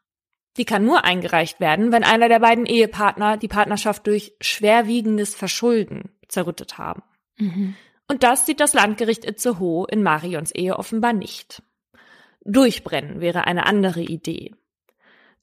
Die 0.57 0.65
kann 0.65 0.85
nur 0.85 1.05
eingereicht 1.05 1.61
werden, 1.61 1.93
wenn 1.93 2.05
einer 2.05 2.29
der 2.29 2.41
beiden 2.41 2.67
Ehepartner 2.67 3.37
die 3.37 3.49
Partnerschaft 3.49 4.07
durch 4.07 4.35
schwerwiegendes 4.41 5.35
Verschulden 5.35 6.11
zerrüttet 6.29 6.79
haben. 6.79 7.03
Mhm. 7.37 7.77
Und 8.09 8.23
das 8.23 8.47
sieht 8.47 8.61
das 8.61 8.75
Landgericht 8.75 9.25
Itzehoe 9.25 9.87
in 9.89 10.03
Marions 10.03 10.51
Ehe 10.53 10.79
offenbar 10.79 11.13
nicht. 11.13 11.63
Durchbrennen 12.45 13.21
wäre 13.21 13.47
eine 13.47 13.67
andere 13.67 14.01
Idee. 14.01 14.55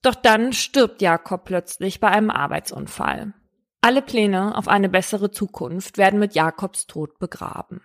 Doch 0.01 0.15
dann 0.15 0.53
stirbt 0.53 1.01
Jakob 1.01 1.45
plötzlich 1.45 1.99
bei 1.99 2.09
einem 2.09 2.29
Arbeitsunfall. 2.29 3.33
Alle 3.81 4.01
Pläne 4.01 4.57
auf 4.57 4.67
eine 4.67 4.89
bessere 4.89 5.31
Zukunft 5.31 5.97
werden 5.97 6.19
mit 6.19 6.33
Jakobs 6.33 6.87
Tod 6.87 7.19
begraben. 7.19 7.81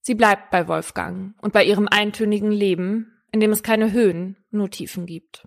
Sie 0.00 0.14
bleibt 0.14 0.50
bei 0.50 0.66
Wolfgang 0.68 1.34
und 1.42 1.52
bei 1.52 1.64
ihrem 1.64 1.88
eintönigen 1.88 2.50
Leben, 2.50 3.15
in 3.36 3.40
dem 3.40 3.52
es 3.52 3.62
keine 3.62 3.92
Höhen, 3.92 4.38
nur 4.50 4.70
Tiefen 4.70 5.04
gibt. 5.04 5.46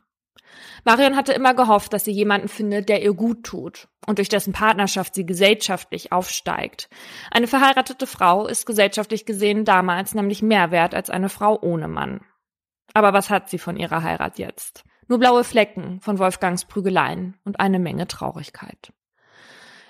Marion 0.85 1.15
hatte 1.15 1.33
immer 1.33 1.55
gehofft, 1.55 1.91
dass 1.91 2.05
sie 2.05 2.11
jemanden 2.11 2.47
findet, 2.47 2.87
der 2.87 3.01
ihr 3.01 3.13
gut 3.13 3.43
tut 3.43 3.87
und 4.05 4.19
durch 4.19 4.29
dessen 4.29 4.53
Partnerschaft 4.53 5.15
sie 5.15 5.25
gesellschaftlich 5.25 6.11
aufsteigt. 6.11 6.87
Eine 7.31 7.47
verheiratete 7.47 8.05
Frau 8.05 8.45
ist 8.45 8.67
gesellschaftlich 8.67 9.25
gesehen 9.25 9.65
damals 9.65 10.13
nämlich 10.13 10.43
mehr 10.43 10.69
wert 10.69 10.93
als 10.93 11.09
eine 11.09 11.29
Frau 11.29 11.59
ohne 11.59 11.87
Mann. 11.87 12.21
Aber 12.93 13.11
was 13.11 13.31
hat 13.31 13.49
sie 13.49 13.57
von 13.57 13.75
ihrer 13.75 14.03
Heirat 14.03 14.37
jetzt? 14.37 14.83
Nur 15.07 15.17
blaue 15.17 15.43
Flecken 15.43 15.99
von 16.01 16.19
Wolfgangs 16.19 16.65
Prügeleien 16.65 17.39
und 17.43 17.59
eine 17.59 17.79
Menge 17.79 18.05
Traurigkeit. 18.05 18.93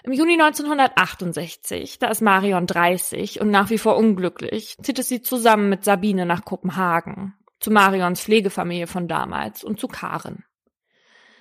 Im 0.03 0.13
Juni 0.13 0.41
1968, 0.41 1.99
da 1.99 2.07
ist 2.07 2.21
Marion 2.21 2.65
30 2.65 3.41
und 3.41 3.51
nach 3.51 3.69
wie 3.69 3.77
vor 3.77 3.97
unglücklich, 3.97 4.77
zieht 4.81 4.97
es 4.97 5.09
sie 5.09 5.21
zusammen 5.21 5.67
mit 5.67 5.83
Sabine 5.83 6.25
nach 6.25 6.45
Kopenhagen, 6.45 7.35
zu 7.59 7.71
Marions 7.71 8.21
Pflegefamilie 8.21 8.87
von 8.87 9.07
damals 9.07 9.63
und 9.63 9.79
zu 9.79 9.87
Karen. 9.87 10.43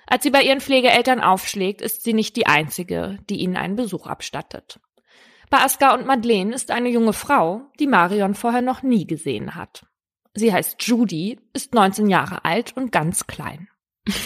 Als 0.07 0.23
sie 0.23 0.31
bei 0.31 0.41
ihren 0.41 0.59
Pflegeeltern 0.59 1.21
aufschlägt, 1.21 1.81
ist 1.81 2.03
sie 2.03 2.13
nicht 2.13 2.35
die 2.35 2.47
einzige, 2.47 3.19
die 3.29 3.37
ihnen 3.37 3.57
einen 3.57 3.75
Besuch 3.75 4.07
abstattet. 4.07 4.79
Bei 5.49 5.59
Aska 5.59 5.93
und 5.93 6.05
Madeleine 6.05 6.53
ist 6.53 6.71
eine 6.71 6.89
junge 6.89 7.13
Frau, 7.13 7.61
die 7.79 7.87
Marion 7.87 8.35
vorher 8.35 8.61
noch 8.61 8.83
nie 8.83 9.05
gesehen 9.05 9.55
hat. 9.55 9.85
Sie 10.33 10.53
heißt 10.53 10.81
Judy, 10.83 11.39
ist 11.53 11.73
19 11.73 12.07
Jahre 12.07 12.45
alt 12.45 12.75
und 12.75 12.91
ganz 12.91 13.27
klein. 13.27 13.67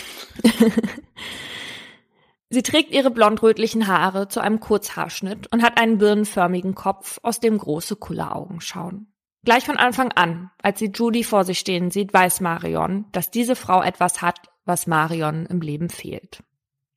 Sie 2.49 2.61
trägt 2.61 2.91
ihre 2.91 3.09
blondrötlichen 3.09 3.87
Haare 3.87 4.27
zu 4.27 4.39
einem 4.39 4.59
Kurzhaarschnitt 4.59 5.51
und 5.51 5.63
hat 5.63 5.79
einen 5.79 5.97
birnenförmigen 5.97 6.75
Kopf, 6.75 7.19
aus 7.23 7.39
dem 7.39 7.57
große 7.57 7.95
Kulleraugen 7.95 8.61
schauen. 8.61 9.12
Gleich 9.43 9.65
von 9.65 9.77
Anfang 9.77 10.11
an, 10.13 10.51
als 10.61 10.79
sie 10.79 10.91
Judy 10.93 11.23
vor 11.23 11.43
sich 11.43 11.59
stehen 11.59 11.91
sieht, 11.91 12.13
weiß 12.13 12.39
Marion, 12.39 13.05
dass 13.11 13.29
diese 13.29 13.55
Frau 13.55 13.81
etwas 13.81 14.21
hat, 14.21 14.39
was 14.65 14.87
Marion 14.87 15.45
im 15.45 15.59
Leben 15.59 15.89
fehlt. 15.89 16.43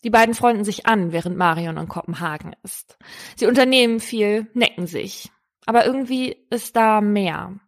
Die 0.04 0.10
beiden 0.10 0.34
freunden 0.34 0.64
sich 0.64 0.86
an, 0.86 1.10
während 1.10 1.36
Marion 1.36 1.76
in 1.76 1.88
Kopenhagen 1.88 2.54
ist. 2.62 2.96
Sie 3.34 3.46
unternehmen 3.46 3.98
viel, 3.98 4.46
necken 4.54 4.86
sich. 4.86 5.32
Aber 5.64 5.84
irgendwie 5.84 6.36
ist 6.50 6.76
da 6.76 7.00
mehr. 7.00 7.58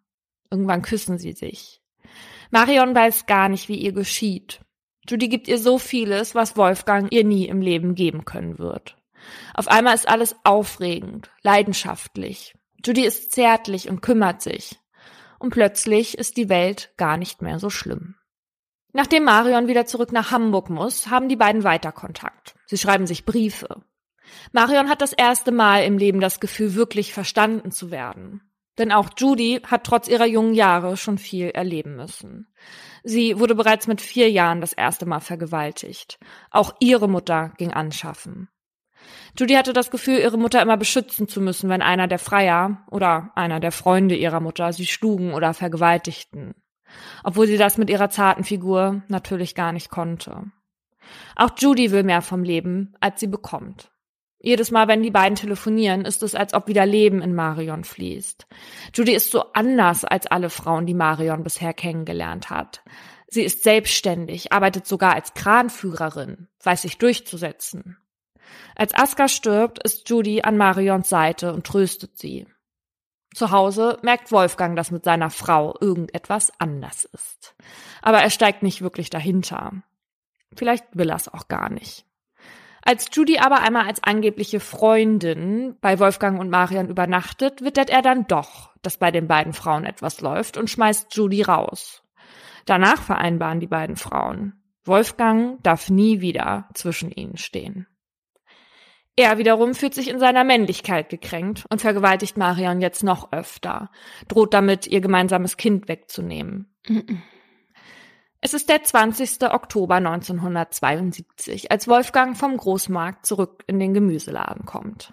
Irgendwann 0.51 0.83
küssen 0.83 1.19
sie 1.19 1.33
sich. 1.33 1.83
Marion 2.51 2.95
weiß 2.95 3.27
gar 3.27 3.49
nicht, 3.49 3.69
wie 3.69 3.77
ihr 3.77 3.93
geschieht. 3.93 4.61
Judy 5.09 5.29
gibt 5.29 5.49
ihr 5.49 5.59
so 5.59 5.79
vieles, 5.79 6.37
was 6.37 6.57
Wolfgang 6.57 7.13
ihr 7.13 7.25
nie 7.25 7.49
im 7.49 7.61
Leben 7.61 7.97
geben 7.97 8.25
können 8.25 8.59
wird. 8.59 8.97
Auf 9.55 9.67
einmal 9.67 9.95
ist 9.95 10.09
alles 10.09 10.37
aufregend, 10.45 11.31
leidenschaftlich. 11.43 12.55
Judy 12.85 13.05
ist 13.05 13.33
zärtlich 13.33 13.89
und 13.89 14.01
kümmert 14.01 14.43
sich. 14.43 14.79
Und 15.39 15.51
plötzlich 15.51 16.19
ist 16.19 16.37
die 16.37 16.49
Welt 16.49 16.93
gar 16.97 17.17
nicht 17.17 17.43
mehr 17.43 17.59
so 17.59 17.71
schlimm. 17.71 18.17
Nachdem 18.93 19.25
Marion 19.25 19.69
wieder 19.69 19.87
zurück 19.87 20.13
nach 20.13 20.31
Hamburg 20.31 20.71
muss, 20.71 21.09
haben 21.09 21.29
die 21.29 21.37
beiden 21.37 21.63
weiter 21.63 21.93
Kontakt. 21.93 22.55
Sie 22.67 22.79
schreiben 22.79 23.07
sich 23.07 23.25
Briefe. 23.25 23.83
Marion 24.53 24.89
hat 24.89 25.01
das 25.01 25.13
erste 25.13 25.53
Mal 25.53 25.85
im 25.85 25.99
Leben 25.99 26.21
das 26.21 26.41
Gefühl, 26.41 26.75
wirklich 26.75 27.13
verstanden 27.13 27.71
zu 27.71 27.91
werden. 27.91 28.43
Denn 28.79 28.93
auch 28.93 29.11
Judy 29.17 29.61
hat 29.67 29.85
trotz 29.85 30.09
ihrer 30.09 30.27
jungen 30.27 30.55
Jahre 30.55 30.97
schon 30.97 31.19
viel 31.19 31.51
erleben 31.51 31.97
müssen. 31.97 32.47
Sie 33.03 33.39
wurde 33.39 33.55
bereits 33.55 33.87
mit 33.87 34.01
vier 34.01 34.31
Jahren 34.31 34.61
das 34.61 34.73
erste 34.73 35.05
Mal 35.05 35.21
vergewaltigt. 35.21 36.19
Auch 36.51 36.75
ihre 36.79 37.09
Mutter 37.09 37.53
ging 37.57 37.73
anschaffen. 37.73 38.49
Judy 39.39 39.55
hatte 39.55 39.73
das 39.73 39.91
Gefühl, 39.91 40.19
ihre 40.19 40.39
Mutter 40.39 40.61
immer 40.61 40.77
beschützen 40.77 41.29
zu 41.29 41.41
müssen, 41.41 41.69
wenn 41.69 41.83
einer 41.83 42.09
der 42.09 42.19
Freier 42.19 42.85
oder 42.91 43.31
einer 43.35 43.61
der 43.61 43.73
Freunde 43.73 44.17
ihrer 44.17 44.41
Mutter 44.41 44.73
sie 44.73 44.87
schlugen 44.87 45.35
oder 45.35 45.55
vergewaltigten 45.55 46.55
obwohl 47.25 47.47
sie 47.47 47.57
das 47.57 47.79
mit 47.79 47.91
ihrer 47.91 48.11
zarten 48.11 48.45
Figur 48.45 49.03
natürlich 49.09 49.55
gar 49.55 49.73
nicht 49.73 49.91
konnte. 49.91 50.45
Auch 51.37 51.51
Judy 51.57 51.91
will 51.91 52.03
mehr 52.03 52.23
vom 52.23 52.43
Leben, 52.43 52.95
als 53.01 53.21
sie 53.21 53.27
bekommt. 53.27 53.91
Jedes 54.41 54.71
Mal, 54.71 54.87
wenn 54.87 55.03
die 55.03 55.11
beiden 55.11 55.35
telefonieren, 55.35 56.05
ist 56.05 56.23
es, 56.23 56.35
als 56.35 56.55
ob 56.55 56.69
wieder 56.69 56.87
Leben 56.87 57.23
in 57.23 57.35
Marion 57.35 57.83
fließt. 57.83 58.47
Judy 58.95 59.13
ist 59.13 59.33
so 59.33 59.53
anders 59.53 60.05
als 60.05 60.27
alle 60.27 60.49
Frauen, 60.49 60.87
die 60.87 60.95
Marion 60.95 61.43
bisher 61.43 61.75
kennengelernt 61.75 62.51
hat. 62.51 62.85
Sie 63.27 63.43
ist 63.43 63.65
selbstständig, 63.65 64.53
arbeitet 64.53 64.87
sogar 64.87 65.15
als 65.15 65.35
Kranführerin, 65.35 66.49
weiß 66.63 66.83
sich 66.83 66.99
durchzusetzen. 66.99 67.97
Als 68.75 68.95
Aska 68.95 69.29
stirbt, 69.29 69.83
ist 69.83 70.09
Judy 70.09 70.43
an 70.43 70.57
Marions 70.57 71.09
Seite 71.09 71.53
und 71.53 71.67
tröstet 71.67 72.19
sie. 72.19 72.47
Zu 73.35 73.51
Hause 73.51 73.99
merkt 74.03 74.33
Wolfgang, 74.33 74.77
dass 74.77 74.91
mit 74.91 75.05
seiner 75.05 75.31
Frau 75.31 75.77
irgendetwas 75.81 76.53
anders 76.59 77.05
ist. 77.05 77.55
Aber 78.03 78.19
er 78.19 78.31
steigt 78.31 78.63
nicht 78.63 78.83
wirklich 78.83 79.11
dahinter. 79.11 79.83
Vielleicht 80.57 80.85
will 80.93 81.11
er 81.11 81.17
es 81.17 81.29
auch 81.29 81.49
gar 81.49 81.71
nicht. 81.71 82.07
Als 82.83 83.09
Judy 83.13 83.39
aber 83.39 83.61
einmal 83.61 83.87
als 83.87 84.03
angebliche 84.03 84.61
Freundin 84.61 85.77
bei 85.81 85.99
Wolfgang 85.99 86.41
und 86.41 86.49
Marian 86.49 86.89
übernachtet, 86.89 87.61
wittert 87.63 87.91
er 87.91 88.01
dann 88.01 88.27
doch, 88.27 88.75
dass 88.83 88.97
bei 88.97 89.11
den 89.11 89.29
beiden 89.29 89.53
Frauen 89.53 89.85
etwas 89.85 90.21
läuft 90.21 90.57
und 90.57 90.71
schmeißt 90.71 91.15
Judy 91.15 91.43
raus. 91.43 92.03
Danach 92.65 93.03
vereinbaren 93.03 93.61
die 93.61 93.67
beiden 93.67 93.97
Frauen. 93.97 94.63
Wolfgang 94.85 95.63
darf 95.63 95.91
nie 95.91 96.21
wieder 96.23 96.69
zwischen 96.73 97.11
ihnen 97.11 97.37
stehen. 97.37 97.87
Er 99.19 99.37
wiederum 99.37 99.75
fühlt 99.75 99.95
sich 99.95 100.07
in 100.07 100.21
seiner 100.21 100.45
Männlichkeit 100.45 101.09
gekränkt 101.09 101.65
und 101.71 101.81
vergewaltigt 101.81 102.37
Marion 102.37 102.81
jetzt 102.81 103.03
noch 103.03 103.33
öfter, 103.33 103.91
droht 104.29 104.55
damit, 104.55 104.87
ihr 104.87 105.01
gemeinsames 105.01 105.57
Kind 105.57 105.89
wegzunehmen. 105.89 106.73
Es 108.41 108.55
ist 108.55 108.69
der 108.69 108.85
20. 108.85 109.43
Oktober 109.53 109.97
1972, 109.97 111.73
als 111.73 111.89
Wolfgang 111.89 112.37
vom 112.37 112.57
Großmarkt 112.57 113.27
zurück 113.27 113.65
in 113.67 113.81
den 113.81 113.93
Gemüseladen 113.93 114.67
kommt. 114.67 115.13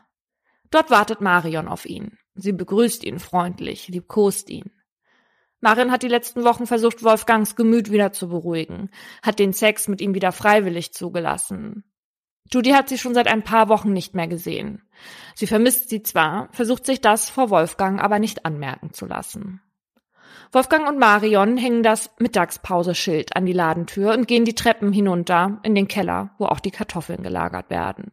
Dort 0.70 0.92
wartet 0.92 1.22
Marion 1.22 1.68
auf 1.68 1.88
ihn. 1.88 2.20
Sie 2.36 2.52
begrüßt 2.52 3.04
ihn 3.06 3.18
freundlich, 3.18 3.88
liebkost 3.88 4.52
ihn. 4.52 4.70
Marion 5.62 5.92
hat 5.92 6.04
die 6.04 6.10
letzten 6.10 6.44
Wochen 6.44 6.68
versucht, 6.68 7.04
Wolfgangs 7.04 7.56
Gemüt 7.56 7.90
wieder 7.90 8.14
zu 8.14 8.30
beruhigen, 8.30 8.92
hat 9.24 9.40
den 9.40 9.52
Sex 9.52 9.88
mit 9.88 10.00
ihm 10.00 10.14
wieder 10.14 10.32
freiwillig 10.32 10.94
zugelassen. 10.94 11.86
Judy 12.52 12.72
hat 12.72 12.90
sie 12.90 12.98
schon 12.98 13.14
seit 13.14 13.28
ein 13.28 13.44
paar 13.44 13.70
Wochen 13.70 13.92
nicht 13.92 14.14
mehr 14.14 14.28
gesehen. 14.28 14.84
Sie 15.34 15.48
vermisst 15.48 15.90
sie 15.90 16.04
zwar, 16.04 16.50
versucht 16.52 16.86
sich 16.86 17.02
das 17.02 17.30
vor 17.30 17.50
Wolfgang 17.50 18.02
aber 18.02 18.20
nicht 18.20 18.46
anmerken 18.46 18.94
zu 18.94 19.06
lassen. 19.06 19.62
Wolfgang 20.52 20.88
und 20.88 21.00
Marion 21.00 21.58
hängen 21.58 21.84
das 21.84 22.12
Mittagspauseschild 22.20 23.36
an 23.36 23.46
die 23.46 23.54
Ladentür 23.54 24.14
und 24.14 24.28
gehen 24.28 24.46
die 24.46 24.56
Treppen 24.56 24.94
hinunter 24.94 25.60
in 25.64 25.75
den 25.75 25.88
Keller, 25.88 26.32
wo 26.38 26.46
auch 26.46 26.60
die 26.60 26.72
Kartoffeln 26.72 27.24
gelagert 27.24 27.70
werden. 27.70 28.12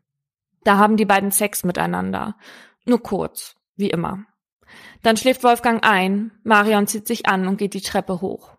Da 0.65 0.79
haben 0.79 0.97
die 0.97 1.05
beiden 1.05 1.31
Sex 1.31 1.65
miteinander. 1.65 2.37
Nur 2.85 3.03
kurz, 3.03 3.57
wie 3.77 3.91
immer. 3.91 4.25
Dann 5.03 5.17
schläft 5.17 5.45
Wolfgang 5.45 5.85
ein, 5.87 6.33
Marion 6.43 6.87
zieht 6.87 7.07
sich 7.07 7.27
an 7.27 7.47
und 7.47 7.59
geht 7.59 7.75
die 7.75 7.81
Treppe 7.81 8.21
hoch. 8.21 8.57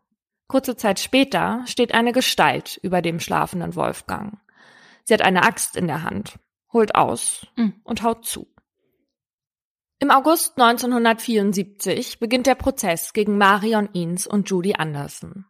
Kurze 0.48 0.76
Zeit 0.76 1.00
später 1.00 1.64
steht 1.66 1.94
eine 1.94 2.12
Gestalt 2.12 2.80
über 2.84 3.02
dem 3.02 3.20
schlafenden 3.20 3.76
Wolfgang. 3.76 4.38
Sie 5.04 5.14
hat 5.14 5.22
eine 5.22 5.44
Axt 5.44 5.76
in 5.76 5.88
der 5.88 6.04
Hand, 6.04 6.40
holt 6.72 6.96
aus 6.96 7.48
mhm. 7.56 7.74
und 7.84 8.04
haut 8.04 8.26
zu. 8.26 8.48
Im 10.00 10.12
August 10.12 10.60
1974 10.60 12.20
beginnt 12.20 12.48
der 12.48 12.56
Prozess 12.56 13.14
gegen 13.14 13.38
Marion 13.38 13.90
Eanes 13.94 14.28
und 14.28 14.50
Judy 14.50 14.76
Anderson. 14.76 15.46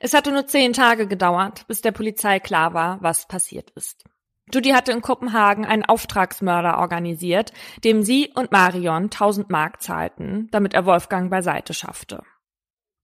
Es 0.00 0.14
hatte 0.14 0.32
nur 0.32 0.46
zehn 0.46 0.72
Tage 0.72 1.06
gedauert, 1.06 1.66
bis 1.66 1.80
der 1.80 1.92
Polizei 1.92 2.38
klar 2.40 2.74
war, 2.74 3.02
was 3.02 3.26
passiert 3.26 3.70
ist. 3.70 4.04
Judy 4.52 4.70
hatte 4.70 4.92
in 4.92 5.02
Kopenhagen 5.02 5.64
einen 5.64 5.84
Auftragsmörder 5.84 6.78
organisiert, 6.78 7.52
dem 7.82 8.02
sie 8.02 8.30
und 8.34 8.52
Marion 8.52 9.04
1000 9.04 9.50
Mark 9.50 9.82
zahlten, 9.82 10.48
damit 10.52 10.74
er 10.74 10.86
Wolfgang 10.86 11.30
beiseite 11.30 11.74
schaffte. 11.74 12.22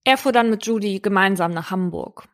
Er 0.04 0.18
fuhr 0.18 0.32
dann 0.32 0.50
mit 0.50 0.66
Judy 0.66 1.00
gemeinsam 1.00 1.52
nach 1.52 1.70
Hamburg. 1.70 2.28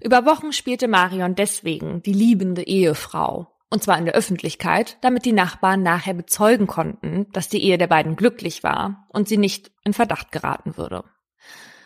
Über 0.00 0.24
Wochen 0.24 0.52
spielte 0.52 0.88
Marion 0.88 1.34
deswegen 1.34 2.02
die 2.02 2.12
liebende 2.12 2.66
Ehefrau. 2.66 3.52
Und 3.68 3.82
zwar 3.82 3.98
in 3.98 4.04
der 4.04 4.14
Öffentlichkeit, 4.14 4.96
damit 5.00 5.24
die 5.24 5.32
Nachbarn 5.32 5.82
nachher 5.82 6.14
bezeugen 6.14 6.66
konnten, 6.66 7.26
dass 7.32 7.48
die 7.48 7.62
Ehe 7.62 7.78
der 7.78 7.88
beiden 7.88 8.14
glücklich 8.14 8.62
war 8.62 9.06
und 9.08 9.28
sie 9.28 9.38
nicht 9.38 9.72
in 9.84 9.92
Verdacht 9.92 10.30
geraten 10.30 10.76
würde. 10.76 11.04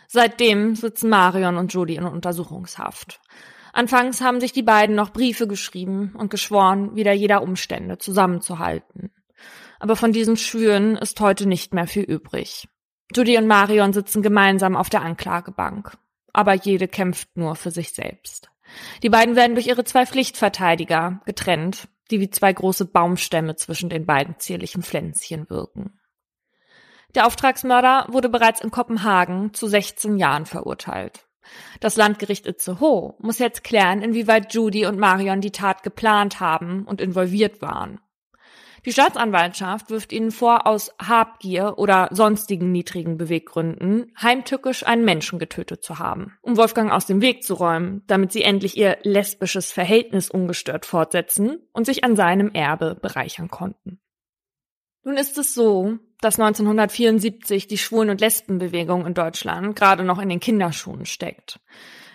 Seitdem 0.07 0.75
sitzen 0.75 1.09
Marion 1.09 1.57
und 1.57 1.73
Judy 1.73 1.95
in 1.95 2.05
Untersuchungshaft. 2.05 3.21
Anfangs 3.73 4.21
haben 4.21 4.41
sich 4.41 4.53
die 4.53 4.63
beiden 4.63 4.97
noch 4.97 5.11
Briefe 5.11 5.47
geschrieben 5.47 6.15
und 6.19 6.31
geschworen, 6.31 6.97
wieder 6.97 7.13
jeder 7.13 7.43
Umstände 7.43 7.99
zusammenzuhalten. 7.99 9.13
Aber 9.79 9.97
von 9.97 10.13
diesen 10.13 10.37
Schwüren 10.37 10.97
ist 10.97 11.21
heute 11.21 11.47
nicht 11.47 11.73
mehr 11.73 11.87
viel 11.87 12.03
übrig. 12.03 12.69
Judy 13.15 13.39
und 13.39 13.47
Marion 13.47 13.93
sitzen 13.93 14.23
gemeinsam 14.23 14.77
auf 14.77 14.91
der 14.91 15.03
Anklagebank. 15.03 15.97
Aber 16.33 16.55
jede 16.55 16.89
kämpft 16.89 17.37
nur 17.37 17.57
für 17.57 17.71
sich 17.71 17.93
selbst. 17.93 18.51
Die 19.03 19.09
beiden 19.09 19.37
werden 19.37 19.55
durch 19.55 19.67
ihre 19.67 19.85
zwei 19.85 20.07
Pflichtverteidiger 20.07 21.21
getrennt, 21.25 21.89
die 22.11 22.21
wie 22.21 22.31
zwei 22.31 22.53
große 22.53 22.87
Baumstämme 22.87 23.57
zwischen 23.57 23.89
den 23.89 24.07
beiden 24.07 24.39
zierlichen 24.39 24.83
Pflänzchen 24.83 25.49
wirken. 25.51 26.01
Der 27.15 27.27
Auftragsmörder 27.27 28.07
wurde 28.09 28.29
bereits 28.29 28.61
in 28.61 28.71
Kopenhagen 28.71 29.53
zu 29.53 29.67
16 29.67 30.17
Jahren 30.17 30.47
verurteilt. 30.47 31.27
Das 31.81 31.97
Landgericht 31.97 32.47
Itzehoe 32.47 33.15
muss 33.19 33.39
jetzt 33.39 33.65
klären, 33.65 34.03
inwieweit 34.03 34.55
Judy 34.55 34.87
und 34.87 34.99
Marion 34.99 35.41
die 35.41 35.51
Tat 35.51 35.83
geplant 35.83 36.39
haben 36.39 36.85
und 36.85 37.01
involviert 37.01 37.61
waren. 37.61 38.01
Die 38.87 38.93
Staatsanwaltschaft 38.93 39.91
wirft 39.91 40.13
ihnen 40.13 40.31
vor, 40.31 40.67
aus 40.67 40.91
Habgier 40.99 41.75
oder 41.77 42.09
sonstigen 42.13 42.73
niedrigen 42.73 43.19
Beweggründen 43.19 44.13
heimtückisch 44.21 44.87
einen 44.87 45.05
Menschen 45.05 45.39
getötet 45.39 45.83
zu 45.85 45.99
haben, 45.99 46.39
um 46.41 46.57
Wolfgang 46.57 46.91
aus 46.91 47.05
dem 47.05 47.21
Weg 47.21 47.45
zu 47.45 47.55
räumen, 47.55 48.03
damit 48.07 48.33
sie 48.33 48.43
endlich 48.43 48.77
ihr 48.77 48.97
lesbisches 49.03 49.71
Verhältnis 49.71 50.31
ungestört 50.31 50.87
fortsetzen 50.87 51.59
und 51.73 51.85
sich 51.85 52.05
an 52.05 52.17
seinem 52.17 52.53
Erbe 52.53 52.95
bereichern 53.01 53.49
konnten. 53.49 54.01
Nun 55.03 55.17
ist 55.17 55.37
es 55.39 55.55
so, 55.55 55.99
dass 56.21 56.39
1974 56.39 57.67
die 57.67 57.79
Schwulen- 57.79 58.11
und 58.11 58.21
Lesbenbewegung 58.21 59.07
in 59.07 59.15
Deutschland 59.15 59.77
gerade 59.77 60.05
noch 60.05 60.19
in 60.19 60.29
den 60.29 60.41
Kinderschuhen 60.41 61.07
steckt. 61.07 61.61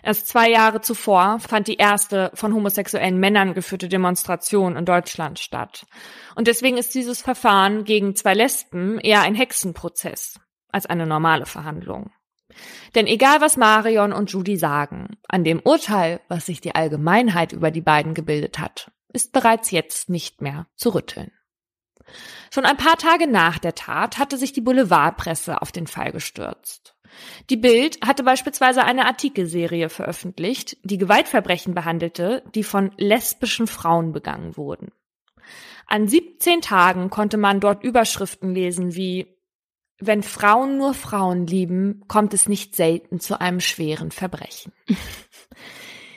Erst 0.06 0.28
zwei 0.28 0.52
Jahre 0.52 0.82
zuvor 0.82 1.40
fand 1.40 1.68
die 1.68 1.78
erste 1.78 2.30
von 2.36 2.54
homosexuellen 2.54 3.20
Männern 3.20 3.56
geführte 3.56 3.90
Demonstration 3.90 4.76
in 4.76 4.86
Deutschland 4.86 5.40
statt. 5.40 5.88
Und 6.36 6.48
deswegen 6.48 6.78
ist 6.78 6.94
dieses 6.94 7.24
Verfahren 7.24 7.86
gegen 7.86 8.16
zwei 8.16 8.36
Lesben 8.36 9.00
eher 9.00 9.22
ein 9.22 9.34
Hexenprozess 9.34 10.40
als 10.72 10.86
eine 10.86 11.08
normale 11.08 11.48
Verhandlung. 11.48 12.12
Denn 12.94 13.08
egal 13.08 13.42
was 13.42 13.58
Marion 13.58 14.14
und 14.14 14.32
Judy 14.32 14.58
sagen, 14.58 15.18
an 15.28 15.44
dem 15.44 15.60
Urteil, 15.60 16.22
was 16.28 16.46
sich 16.46 16.62
die 16.62 16.76
Allgemeinheit 16.76 17.52
über 17.52 17.72
die 17.72 17.82
beiden 17.82 18.14
gebildet 18.14 18.60
hat, 18.60 18.92
ist 19.12 19.32
bereits 19.32 19.72
jetzt 19.72 20.10
nicht 20.10 20.40
mehr 20.40 20.68
zu 20.76 20.94
rütteln. 20.94 21.32
Schon 22.54 22.66
ein 22.66 22.78
paar 22.78 22.98
Tage 22.98 23.26
nach 23.26 23.58
der 23.58 23.74
Tat 23.74 24.20
hatte 24.20 24.38
sich 24.38 24.54
die 24.54 24.62
Boulevardpresse 24.62 25.64
auf 25.64 25.72
den 25.72 25.88
Fall 25.88 26.12
gestürzt. 26.12 26.95
Die 27.50 27.58
Bild 27.58 28.00
hatte 28.06 28.24
beispielsweise 28.24 28.84
eine 28.84 29.06
Artikelserie 29.06 29.90
veröffentlicht, 29.90 30.78
die 30.84 30.98
Gewaltverbrechen 30.98 31.74
behandelte, 31.74 32.44
die 32.54 32.64
von 32.64 32.92
lesbischen 32.98 33.68
Frauen 33.68 34.12
begangen 34.12 34.58
wurden. 34.58 34.92
An 35.88 36.08
17 36.08 36.62
Tagen 36.62 37.10
konnte 37.10 37.38
man 37.38 37.60
dort 37.60 37.84
Überschriften 37.84 38.54
lesen 38.54 38.96
wie 38.96 39.28
Wenn 40.00 40.24
Frauen 40.24 40.78
nur 40.78 40.94
Frauen 40.94 41.48
lieben, 41.48 42.04
kommt 42.08 42.34
es 42.34 42.50
nicht 42.50 42.76
selten 42.76 43.20
zu 43.20 43.40
einem 43.40 43.60
schweren 43.60 44.12
Verbrechen. 44.12 44.74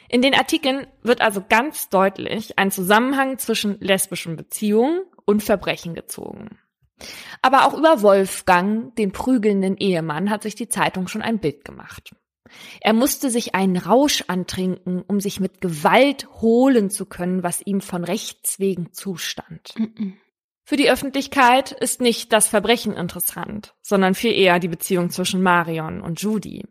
In 0.08 0.22
den 0.22 0.34
Artikeln 0.34 0.86
wird 1.02 1.20
also 1.20 1.44
ganz 1.46 1.90
deutlich 1.90 2.58
ein 2.58 2.70
Zusammenhang 2.70 3.38
zwischen 3.38 3.78
lesbischen 3.80 4.36
Beziehungen 4.36 5.02
und 5.26 5.42
Verbrechen 5.42 5.94
gezogen. 5.94 6.58
Aber 7.42 7.66
auch 7.66 7.74
über 7.74 8.02
Wolfgang, 8.02 8.94
den 8.96 9.12
prügelnden 9.12 9.76
Ehemann, 9.76 10.30
hat 10.30 10.42
sich 10.42 10.54
die 10.54 10.68
Zeitung 10.68 11.08
schon 11.08 11.22
ein 11.22 11.38
Bild 11.38 11.64
gemacht. 11.64 12.14
Er 12.80 12.92
musste 12.92 13.30
sich 13.30 13.54
einen 13.54 13.76
Rausch 13.76 14.24
antrinken, 14.26 15.02
um 15.02 15.20
sich 15.20 15.40
mit 15.40 15.60
Gewalt 15.60 16.28
holen 16.40 16.90
zu 16.90 17.06
können, 17.06 17.42
was 17.42 17.60
ihm 17.64 17.80
von 17.80 18.04
Rechts 18.04 18.58
wegen 18.58 18.92
zustand. 18.92 19.74
Für 20.64 20.76
die 20.76 20.90
Öffentlichkeit 20.90 21.72
ist 21.72 22.00
nicht 22.00 22.32
das 22.32 22.48
Verbrechen 22.48 22.92
interessant, 22.92 23.74
sondern 23.82 24.14
viel 24.14 24.32
eher 24.32 24.58
die 24.58 24.68
Beziehung 24.68 25.10
zwischen 25.10 25.42
Marion 25.42 26.02
und 26.02 26.20
Judy. 26.20 26.66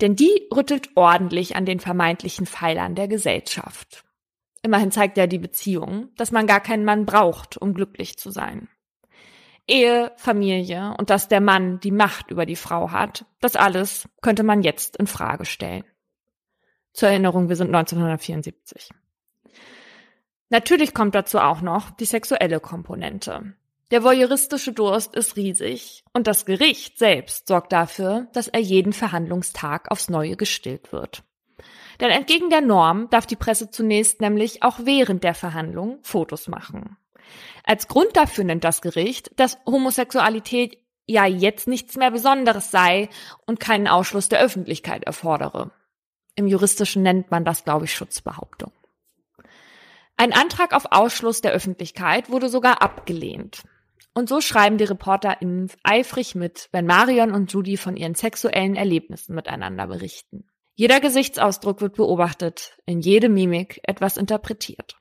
Denn 0.00 0.16
die 0.16 0.48
rüttelt 0.54 0.90
ordentlich 0.94 1.54
an 1.54 1.66
den 1.66 1.80
vermeintlichen 1.80 2.46
Pfeilern 2.46 2.94
der 2.94 3.08
Gesellschaft. 3.08 4.04
Immerhin 4.62 4.90
zeigt 4.90 5.16
ja 5.16 5.26
die 5.26 5.38
Beziehung, 5.38 6.08
dass 6.16 6.32
man 6.32 6.46
gar 6.46 6.60
keinen 6.60 6.84
Mann 6.84 7.04
braucht, 7.06 7.56
um 7.56 7.74
glücklich 7.74 8.16
zu 8.16 8.30
sein. 8.30 8.68
Ehe, 9.70 10.12
Familie 10.16 10.94
und 10.98 11.10
dass 11.10 11.28
der 11.28 11.40
Mann 11.40 11.80
die 11.80 11.92
Macht 11.92 12.30
über 12.30 12.44
die 12.44 12.56
Frau 12.56 12.90
hat, 12.90 13.24
das 13.40 13.56
alles 13.56 14.08
könnte 14.20 14.42
man 14.42 14.62
jetzt 14.62 14.96
in 14.96 15.06
Frage 15.06 15.44
stellen. 15.44 15.84
Zur 16.92 17.08
Erinnerung, 17.08 17.48
wir 17.48 17.56
sind 17.56 17.68
1974. 17.68 18.90
Natürlich 20.48 20.92
kommt 20.92 21.14
dazu 21.14 21.38
auch 21.38 21.60
noch 21.60 21.90
die 21.90 22.04
sexuelle 22.04 22.58
Komponente. 22.58 23.54
Der 23.92 24.04
voyeuristische 24.04 24.72
Durst 24.72 25.14
ist 25.16 25.36
riesig 25.36 26.04
und 26.12 26.26
das 26.26 26.44
Gericht 26.44 26.98
selbst 26.98 27.48
sorgt 27.48 27.72
dafür, 27.72 28.28
dass 28.32 28.48
er 28.48 28.60
jeden 28.60 28.92
Verhandlungstag 28.92 29.90
aufs 29.90 30.10
Neue 30.10 30.36
gestillt 30.36 30.92
wird. 30.92 31.22
Denn 32.00 32.10
entgegen 32.10 32.50
der 32.50 32.60
Norm 32.60 33.08
darf 33.10 33.26
die 33.26 33.36
Presse 33.36 33.70
zunächst 33.70 34.20
nämlich 34.20 34.62
auch 34.62 34.80
während 34.84 35.22
der 35.22 35.34
Verhandlung 35.34 35.98
Fotos 36.02 36.48
machen. 36.48 36.96
Als 37.64 37.88
Grund 37.88 38.16
dafür 38.16 38.44
nennt 38.44 38.64
das 38.64 38.82
Gericht, 38.82 39.30
dass 39.36 39.58
Homosexualität 39.66 40.78
ja 41.06 41.26
jetzt 41.26 41.66
nichts 41.66 41.96
mehr 41.96 42.10
Besonderes 42.10 42.70
sei 42.70 43.08
und 43.46 43.60
keinen 43.60 43.88
Ausschluss 43.88 44.28
der 44.28 44.40
Öffentlichkeit 44.40 45.04
erfordere. 45.04 45.72
Im 46.36 46.46
Juristischen 46.46 47.02
nennt 47.02 47.30
man 47.30 47.44
das, 47.44 47.64
glaube 47.64 47.84
ich, 47.84 47.94
Schutzbehauptung. 47.94 48.72
Ein 50.16 50.32
Antrag 50.32 50.74
auf 50.74 50.86
Ausschluss 50.90 51.40
der 51.40 51.52
Öffentlichkeit 51.52 52.30
wurde 52.30 52.48
sogar 52.48 52.82
abgelehnt. 52.82 53.62
Und 54.12 54.28
so 54.28 54.40
schreiben 54.40 54.76
die 54.76 54.84
ReporterInnen 54.84 55.70
eifrig 55.82 56.34
mit, 56.34 56.68
wenn 56.72 56.86
Marion 56.86 57.32
und 57.32 57.52
Judy 57.52 57.76
von 57.76 57.96
ihren 57.96 58.14
sexuellen 58.14 58.76
Erlebnissen 58.76 59.34
miteinander 59.34 59.86
berichten. 59.86 60.44
Jeder 60.74 61.00
Gesichtsausdruck 61.00 61.80
wird 61.80 61.96
beobachtet, 61.96 62.76
in 62.86 63.00
jede 63.00 63.28
Mimik 63.28 63.80
etwas 63.82 64.16
interpretiert. 64.16 64.99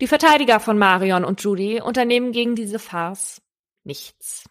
Die 0.00 0.06
Verteidiger 0.06 0.60
von 0.60 0.78
Marion 0.78 1.24
und 1.24 1.42
Judy 1.42 1.80
unternehmen 1.80 2.32
gegen 2.32 2.54
diese 2.54 2.78
Farce 2.78 3.40
nichts. 3.84 4.44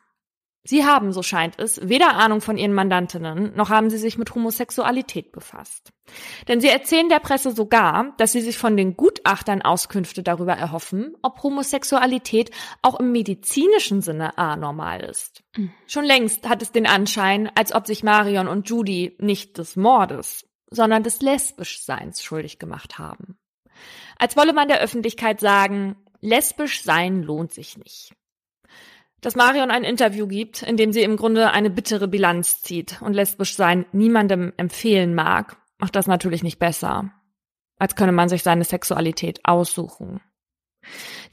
Sie 0.67 0.83
haben, 0.83 1.13
so 1.13 1.21
scheint 1.21 1.59
es, 1.59 1.87
weder 1.87 2.15
Ahnung 2.15 2.41
von 2.41 2.57
ihren 2.57 2.73
Mandantinnen, 2.73 3.55
noch 3.55 3.69
haben 3.69 3.91
sie 3.91 3.99
sich 3.99 4.17
mit 4.17 4.33
Homosexualität 4.33 5.31
befasst. 5.31 5.91
Denn 6.47 6.59
sie 6.59 6.69
erzählen 6.69 7.07
der 7.07 7.19
Presse 7.19 7.51
sogar, 7.51 8.15
dass 8.17 8.31
sie 8.31 8.41
sich 8.41 8.57
von 8.57 8.75
den 8.75 8.97
Gutachtern 8.97 9.61
Auskünfte 9.61 10.23
darüber 10.23 10.53
erhoffen, 10.53 11.15
ob 11.21 11.43
Homosexualität 11.43 12.49
auch 12.81 12.99
im 12.99 13.11
medizinischen 13.11 14.01
Sinne 14.01 14.39
anormal 14.39 15.01
ist. 15.01 15.43
Mhm. 15.55 15.71
Schon 15.85 16.05
längst 16.05 16.49
hat 16.49 16.63
es 16.63 16.71
den 16.71 16.87
Anschein, 16.87 17.51
als 17.53 17.71
ob 17.71 17.85
sich 17.85 18.01
Marion 18.01 18.47
und 18.47 18.67
Judy 18.67 19.15
nicht 19.19 19.59
des 19.59 19.75
Mordes, 19.75 20.47
sondern 20.71 21.03
des 21.03 21.21
Lesbischseins 21.21 22.23
schuldig 22.23 22.57
gemacht 22.57 22.97
haben. 22.97 23.37
Als 24.17 24.37
wolle 24.37 24.53
man 24.53 24.67
der 24.67 24.79
Öffentlichkeit 24.79 25.39
sagen, 25.39 25.95
lesbisch 26.21 26.83
sein 26.83 27.21
lohnt 27.21 27.53
sich 27.53 27.77
nicht. 27.77 28.13
Dass 29.21 29.35
Marion 29.35 29.71
ein 29.71 29.83
Interview 29.83 30.27
gibt, 30.27 30.61
in 30.61 30.77
dem 30.77 30.93
sie 30.93 31.01
im 31.01 31.17
Grunde 31.17 31.51
eine 31.51 31.69
bittere 31.69 32.07
Bilanz 32.07 32.61
zieht 32.61 33.01
und 33.01 33.13
lesbisch 33.13 33.55
sein 33.55 33.85
niemandem 33.91 34.53
empfehlen 34.57 35.15
mag, 35.15 35.57
macht 35.77 35.95
das 35.95 36.07
natürlich 36.07 36.43
nicht 36.43 36.59
besser. 36.59 37.11
Als 37.77 37.95
könne 37.95 38.11
man 38.11 38.29
sich 38.29 38.43
seine 38.43 38.63
Sexualität 38.63 39.39
aussuchen. 39.43 40.21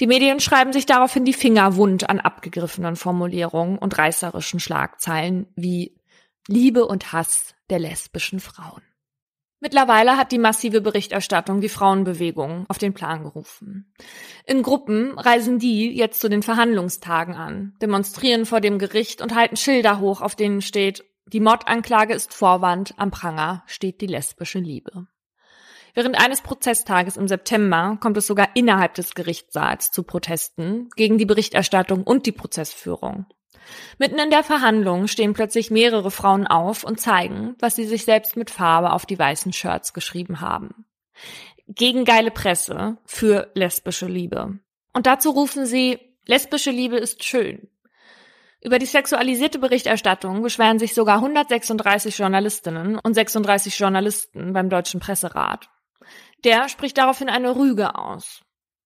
Die 0.00 0.06
Medien 0.06 0.40
schreiben 0.40 0.72
sich 0.72 0.86
daraufhin 0.86 1.24
die 1.24 1.34
Finger 1.34 1.76
wund 1.76 2.08
an 2.08 2.18
abgegriffenen 2.18 2.96
Formulierungen 2.96 3.78
und 3.78 3.98
reißerischen 3.98 4.58
Schlagzeilen 4.58 5.46
wie 5.54 6.00
Liebe 6.48 6.86
und 6.86 7.12
Hass 7.12 7.54
der 7.70 7.78
lesbischen 7.78 8.40
Frauen. 8.40 8.82
Mittlerweile 9.62 10.16
hat 10.16 10.32
die 10.32 10.40
massive 10.40 10.80
Berichterstattung 10.80 11.60
die 11.60 11.68
Frauenbewegung 11.68 12.66
auf 12.68 12.78
den 12.78 12.94
Plan 12.94 13.22
gerufen. 13.22 13.94
In 14.44 14.64
Gruppen 14.64 15.16
reisen 15.16 15.60
die 15.60 15.96
jetzt 15.96 16.20
zu 16.20 16.28
den 16.28 16.42
Verhandlungstagen 16.42 17.36
an, 17.36 17.76
demonstrieren 17.80 18.44
vor 18.44 18.60
dem 18.60 18.80
Gericht 18.80 19.22
und 19.22 19.36
halten 19.36 19.56
Schilder 19.56 20.00
hoch, 20.00 20.20
auf 20.20 20.34
denen 20.34 20.62
steht, 20.62 21.04
die 21.26 21.38
Mordanklage 21.38 22.12
ist 22.12 22.34
Vorwand, 22.34 22.94
am 22.96 23.12
Pranger 23.12 23.62
steht 23.66 24.00
die 24.00 24.08
lesbische 24.08 24.58
Liebe. 24.58 25.06
Während 25.94 26.20
eines 26.20 26.40
Prozesstages 26.40 27.16
im 27.16 27.28
September 27.28 27.98
kommt 28.00 28.16
es 28.16 28.26
sogar 28.26 28.48
innerhalb 28.54 28.94
des 28.94 29.14
Gerichtssaals 29.14 29.92
zu 29.92 30.02
Protesten 30.02 30.88
gegen 30.96 31.18
die 31.18 31.26
Berichterstattung 31.26 32.02
und 32.02 32.26
die 32.26 32.32
Prozessführung. 32.32 33.26
Mitten 33.98 34.18
in 34.18 34.30
der 34.30 34.44
Verhandlung 34.44 35.06
stehen 35.06 35.32
plötzlich 35.32 35.70
mehrere 35.70 36.10
Frauen 36.10 36.46
auf 36.46 36.84
und 36.84 37.00
zeigen, 37.00 37.54
was 37.58 37.76
sie 37.76 37.84
sich 37.84 38.04
selbst 38.04 38.36
mit 38.36 38.50
Farbe 38.50 38.92
auf 38.92 39.06
die 39.06 39.18
weißen 39.18 39.52
Shirts 39.52 39.92
geschrieben 39.92 40.40
haben. 40.40 40.86
Gegen 41.68 42.04
geile 42.04 42.30
Presse 42.30 42.98
für 43.04 43.50
lesbische 43.54 44.06
Liebe. 44.06 44.58
Und 44.92 45.06
dazu 45.06 45.30
rufen 45.30 45.66
sie, 45.66 45.98
lesbische 46.26 46.70
Liebe 46.70 46.96
ist 46.96 47.24
schön. 47.24 47.68
Über 48.60 48.78
die 48.78 48.86
sexualisierte 48.86 49.58
Berichterstattung 49.58 50.42
beschweren 50.42 50.78
sich 50.78 50.94
sogar 50.94 51.16
136 51.16 52.16
Journalistinnen 52.16 52.98
und 52.98 53.14
36 53.14 53.76
Journalisten 53.76 54.52
beim 54.52 54.70
Deutschen 54.70 55.00
Presserat. 55.00 55.68
Der 56.44 56.68
spricht 56.68 56.96
daraufhin 56.98 57.28
eine 57.28 57.56
Rüge 57.56 57.96
aus. 57.96 58.42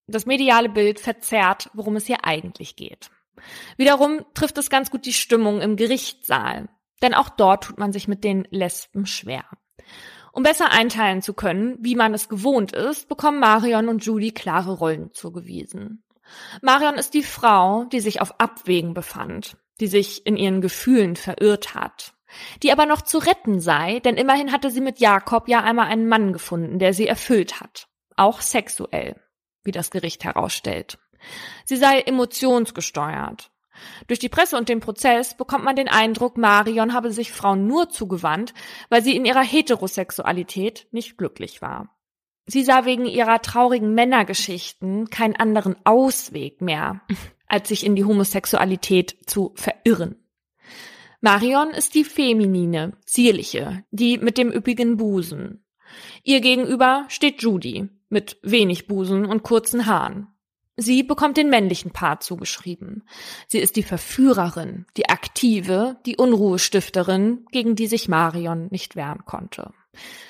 Das 0.06 0.24
mediale 0.24 0.68
Bild 0.68 1.00
verzerrt, 1.00 1.68
worum 1.74 1.96
es 1.96 2.06
hier 2.06 2.24
eigentlich 2.24 2.76
geht. 2.76 3.10
Wiederum 3.76 4.24
trifft 4.34 4.58
es 4.58 4.70
ganz 4.70 4.90
gut 4.90 5.06
die 5.06 5.12
Stimmung 5.12 5.60
im 5.60 5.76
Gerichtssaal, 5.76 6.68
denn 7.02 7.14
auch 7.14 7.28
dort 7.28 7.64
tut 7.64 7.78
man 7.78 7.92
sich 7.92 8.08
mit 8.08 8.24
den 8.24 8.46
Lesben 8.50 9.06
schwer. 9.06 9.44
Um 10.32 10.42
besser 10.42 10.70
einteilen 10.70 11.22
zu 11.22 11.32
können, 11.32 11.78
wie 11.80 11.94
man 11.94 12.12
es 12.12 12.28
gewohnt 12.28 12.72
ist, 12.72 13.08
bekommen 13.08 13.40
Marion 13.40 13.88
und 13.88 14.04
Judy 14.04 14.32
klare 14.32 14.72
Rollen 14.72 15.12
zugewiesen. 15.12 16.04
Marion 16.60 16.96
ist 16.96 17.14
die 17.14 17.22
Frau, 17.22 17.84
die 17.84 18.00
sich 18.00 18.20
auf 18.20 18.38
Abwägen 18.40 18.92
befand, 18.92 19.56
die 19.80 19.86
sich 19.86 20.26
in 20.26 20.36
ihren 20.36 20.60
Gefühlen 20.60 21.16
verirrt 21.16 21.74
hat, 21.74 22.14
die 22.62 22.72
aber 22.72 22.86
noch 22.86 23.02
zu 23.02 23.18
retten 23.18 23.60
sei, 23.60 24.00
denn 24.00 24.16
immerhin 24.16 24.52
hatte 24.52 24.70
sie 24.70 24.80
mit 24.80 24.98
Jakob 24.98 25.48
ja 25.48 25.62
einmal 25.62 25.86
einen 25.86 26.08
Mann 26.08 26.32
gefunden, 26.32 26.78
der 26.78 26.92
sie 26.92 27.06
erfüllt 27.06 27.60
hat, 27.60 27.88
auch 28.16 28.40
sexuell, 28.40 29.20
wie 29.62 29.72
das 29.72 29.90
Gericht 29.90 30.24
herausstellt. 30.24 30.98
Sie 31.64 31.76
sei 31.76 32.00
emotionsgesteuert. 32.00 33.50
Durch 34.06 34.18
die 34.18 34.28
Presse 34.28 34.56
und 34.56 34.68
den 34.68 34.80
Prozess 34.80 35.36
bekommt 35.36 35.64
man 35.64 35.76
den 35.76 35.88
Eindruck, 35.88 36.38
Marion 36.38 36.92
habe 36.92 37.12
sich 37.12 37.32
Frauen 37.32 37.66
nur 37.66 37.90
zugewandt, 37.90 38.54
weil 38.88 39.02
sie 39.02 39.16
in 39.16 39.24
ihrer 39.24 39.42
Heterosexualität 39.42 40.86
nicht 40.92 41.18
glücklich 41.18 41.62
war. 41.62 41.96
Sie 42.46 42.62
sah 42.62 42.84
wegen 42.84 43.06
ihrer 43.06 43.42
traurigen 43.42 43.94
Männergeschichten 43.94 45.10
keinen 45.10 45.36
anderen 45.36 45.76
Ausweg 45.84 46.60
mehr, 46.60 47.00
als 47.46 47.68
sich 47.68 47.84
in 47.84 47.96
die 47.96 48.04
Homosexualität 48.04 49.16
zu 49.26 49.52
verirren. 49.56 50.22
Marion 51.20 51.70
ist 51.70 51.94
die 51.94 52.04
feminine, 52.04 52.92
zierliche, 53.04 53.84
die 53.90 54.18
mit 54.18 54.38
dem 54.38 54.52
üppigen 54.52 54.96
Busen. 54.96 55.64
Ihr 56.22 56.40
gegenüber 56.40 57.04
steht 57.08 57.42
Judy 57.42 57.88
mit 58.08 58.38
wenig 58.42 58.86
Busen 58.86 59.24
und 59.26 59.42
kurzen 59.42 59.86
Haaren. 59.86 60.28
Sie 60.76 61.02
bekommt 61.02 61.38
den 61.38 61.48
männlichen 61.48 61.90
Part 61.90 62.22
zugeschrieben. 62.22 63.08
Sie 63.46 63.58
ist 63.58 63.76
die 63.76 63.82
Verführerin, 63.82 64.86
die 64.96 65.08
Aktive, 65.08 65.96
die 66.04 66.16
Unruhestifterin, 66.16 67.46
gegen 67.50 67.76
die 67.76 67.86
sich 67.86 68.08
Marion 68.08 68.68
nicht 68.70 68.94
wehren 68.94 69.24
konnte. 69.24 69.72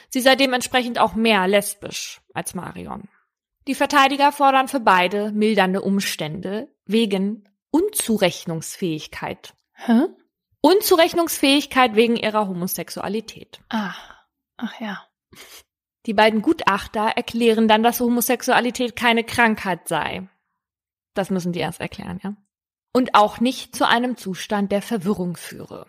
Sie 0.08 0.20
sei 0.20 0.36
dementsprechend 0.36 1.00
auch 1.00 1.14
mehr 1.14 1.48
lesbisch 1.48 2.20
als 2.32 2.54
Marion. 2.54 3.08
Die 3.66 3.74
Verteidiger 3.74 4.30
fordern 4.30 4.68
für 4.68 4.78
beide 4.78 5.32
mildernde 5.32 5.82
Umstände 5.82 6.68
wegen 6.84 7.48
Unzurechnungsfähigkeit. 7.72 9.54
Hä? 9.72 10.06
Unzurechnungsfähigkeit 10.60 11.96
wegen 11.96 12.16
ihrer 12.16 12.46
Homosexualität. 12.46 13.60
Ah, 13.68 13.94
ach 14.56 14.80
ja. 14.80 15.04
Die 16.06 16.14
beiden 16.14 16.40
Gutachter 16.40 17.08
erklären 17.16 17.66
dann, 17.66 17.82
dass 17.82 17.98
Homosexualität 17.98 18.94
keine 18.94 19.24
Krankheit 19.24 19.88
sei. 19.88 20.28
Das 21.16 21.30
müssen 21.30 21.52
die 21.52 21.60
erst 21.60 21.80
erklären, 21.80 22.20
ja. 22.22 22.36
Und 22.92 23.14
auch 23.14 23.40
nicht 23.40 23.74
zu 23.74 23.88
einem 23.88 24.16
Zustand 24.16 24.70
der 24.70 24.82
Verwirrung 24.82 25.36
führe. 25.36 25.86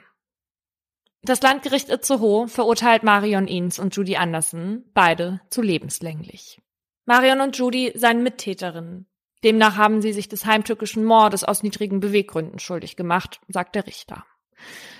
Das 1.22 1.42
Landgericht 1.42 1.90
Itzehoe 1.90 2.48
verurteilt 2.48 3.04
Marion 3.04 3.48
Eanes 3.48 3.80
und 3.80 3.96
Judy 3.96 4.16
Anderson, 4.16 4.86
beide 4.94 5.42
zu 5.50 5.62
lebenslänglich. 5.62 6.62
Marion 7.06 7.42
und 7.42 7.58
Judy 7.58 7.92
seien 7.96 8.24
Mittäterinnen. 8.24 9.08
Demnach 9.44 9.76
haben 9.76 10.02
sie 10.02 10.14
sich 10.14 10.30
des 10.30 10.46
heimtückischen 10.46 11.04
Mordes 11.04 11.44
aus 11.44 11.64
niedrigen 11.64 12.00
Beweggründen 12.00 12.60
schuldig 12.60 12.96
gemacht, 12.96 13.42
sagt 13.50 13.76
der 13.76 13.86
Richter. 13.86 14.26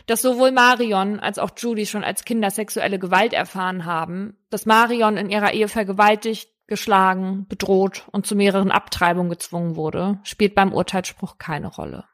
Dass 0.06 0.22
sowohl 0.22 0.52
Marion 0.52 1.20
als 1.20 1.40
auch 1.40 1.52
Judy 1.56 1.86
schon 1.86 2.04
als 2.04 2.26
Kinder 2.26 2.52
sexuelle 2.52 3.00
Gewalt 3.00 3.34
erfahren 3.34 3.86
haben, 3.86 4.38
dass 4.50 4.66
Marion 4.66 5.18
in 5.18 5.30
ihrer 5.30 5.54
Ehe 5.54 5.70
vergewaltigt, 5.70 6.50
geschlagen, 6.68 7.48
bedroht 7.48 8.08
und 8.12 8.28
zu 8.28 8.36
mehreren 8.36 8.72
Abtreibungen 8.72 9.30
gezwungen 9.30 9.76
wurde, 9.76 10.20
spielt 10.24 10.54
beim 10.54 10.74
Urteilsspruch 10.74 11.38
keine 11.38 11.68
Rolle. 11.68 12.06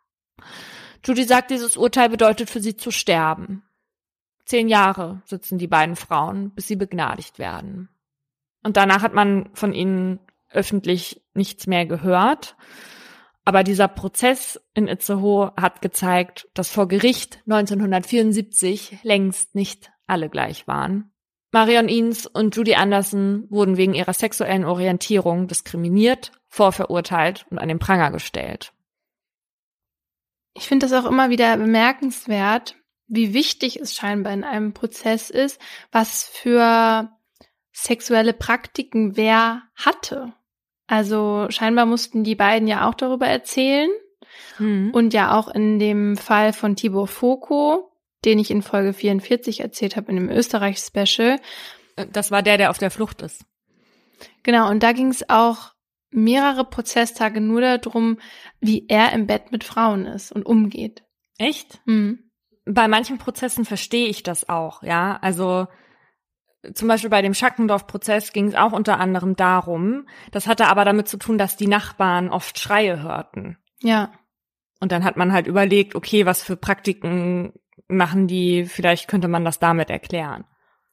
Judy 1.06 1.24
sagt, 1.24 1.52
dieses 1.52 1.76
Urteil 1.76 2.10
bedeutet 2.10 2.50
für 2.50 2.62
sie 2.62 2.78
zu 2.78 2.92
sterben. 2.92 3.64
Zehn 4.46 4.68
Jahre 4.68 5.22
sitzen 5.26 5.58
die 5.58 5.68
beiden 5.68 5.96
Frauen, 5.96 6.52
bis 6.52 6.68
sie 6.68 6.76
begnadigt 6.76 7.40
werden. 7.40 7.90
Und 8.64 8.78
danach 8.78 9.02
hat 9.02 9.14
man 9.14 9.50
von 9.54 9.74
ihnen 9.74 10.20
öffentlich 10.50 11.22
nichts 11.34 11.68
mehr 11.68 11.86
gehört. 11.86 12.56
Aber 13.46 13.64
dieser 13.64 13.90
Prozess 13.90 14.62
in 14.74 14.88
Itzehoe 14.88 15.52
hat 15.58 15.82
gezeigt, 15.82 16.48
dass 16.54 16.70
vor 16.70 16.88
Gericht 16.88 17.42
1974 17.46 19.00
längst 19.04 19.56
nicht 19.56 19.92
alle 20.08 20.30
gleich 20.30 20.68
waren. 20.68 21.13
Marion 21.54 21.88
Eanes 21.88 22.26
und 22.26 22.56
Judy 22.56 22.74
Anderson 22.74 23.46
wurden 23.52 23.78
wegen 23.78 23.94
ihrer 23.94 24.14
sexuellen 24.14 24.66
Orientierung 24.66 25.48
diskriminiert, 25.48 26.32
vorverurteilt 26.48 27.46
und 27.52 27.60
an 27.60 27.68
den 27.68 27.78
Pranger 27.78 28.10
gestellt. 28.10 28.74
Ich 30.56 30.68
finde 30.68 30.88
das 30.88 30.94
auch 30.94 31.08
immer 31.08 31.30
wieder 31.30 31.56
bemerkenswert, 31.58 32.76
wie 33.06 33.36
wichtig 33.36 33.80
es 33.80 33.94
scheinbar 33.94 34.34
in 34.34 34.44
einem 34.44 34.74
Prozess 34.74 35.30
ist, 35.30 35.62
was 35.92 36.24
für 36.24 37.12
sexuelle 37.72 38.34
Praktiken 38.34 39.16
wer 39.16 39.62
hatte. 39.76 40.34
Also 40.88 41.46
scheinbar 41.50 41.86
mussten 41.86 42.24
die 42.24 42.36
beiden 42.36 42.68
ja 42.68 42.90
auch 42.90 42.96
darüber 42.96 43.28
erzählen. 43.28 43.92
Mhm. 44.58 44.90
Und 44.92 45.14
ja 45.14 45.38
auch 45.38 45.50
in 45.50 45.78
dem 45.78 46.18
Fall 46.18 46.52
von 46.52 46.76
Tibor 46.76 47.08
Foko 47.08 47.93
den 48.26 48.40
ich 48.40 48.52
in 48.52 48.62
Folge 48.62 48.94
44 48.94 49.62
erzählt 49.62 49.96
habe, 49.96 50.12
in 50.12 50.18
dem 50.18 50.30
Österreich-Special. 50.30 51.40
Äh, 51.96 52.08
das 52.12 52.32
war 52.32 52.42
der, 52.42 52.58
der 52.58 52.70
auf 52.70 52.78
der 52.78 52.92
Flucht 52.92 53.22
ist. 53.22 53.46
Genau, 54.44 54.70
und 54.70 54.84
da 54.84 54.92
ging 54.92 55.10
es 55.10 55.30
auch 55.30 55.74
mehrere 56.12 56.66
Prozesstage 56.66 57.42
nur 57.42 57.62
darum, 57.62 58.20
wie 58.60 58.88
er 58.88 59.14
im 59.14 59.28
Bett 59.28 59.52
mit 59.52 59.64
Frauen 59.64 60.06
ist 60.06 60.32
und 60.32 60.46
umgeht. 60.46 61.04
Echt? 61.38 61.82
Mhm. 61.86 62.30
Bei 62.66 62.88
manchen 62.88 63.18
Prozessen 63.18 63.66
verstehe 63.66 64.08
ich 64.08 64.24
das 64.24 64.48
auch, 64.48 64.84
ja. 64.84 65.18
Also 65.22 65.68
zum 66.74 66.88
Beispiel 66.88 67.10
bei 67.10 67.22
dem 67.22 67.34
Schackendorf-Prozess 67.34 68.32
ging 68.32 68.48
es 68.48 68.56
auch 68.56 68.72
unter 68.72 69.00
anderem 69.00 69.36
darum. 69.36 70.08
Das 70.32 70.48
hatte 70.48 70.68
aber 70.68 70.86
damit 70.86 71.10
zu 71.10 71.18
tun, 71.18 71.38
dass 71.38 71.58
die 71.58 71.68
Nachbarn 71.68 72.30
oft 72.30 72.58
Schreie 72.58 73.02
hörten. 73.02 73.58
Ja. 73.82 74.14
Und 74.80 74.92
dann 74.92 75.04
hat 75.04 75.18
man 75.18 75.34
halt 75.34 75.48
überlegt, 75.48 75.96
okay, 75.96 76.26
was 76.26 76.42
für 76.42 76.56
Praktiken 76.56 77.54
machen 77.88 78.28
die, 78.28 78.66
vielleicht 78.66 79.08
könnte 79.08 79.28
man 79.28 79.46
das 79.46 79.60
damit 79.60 79.90
erklären. 79.90 80.46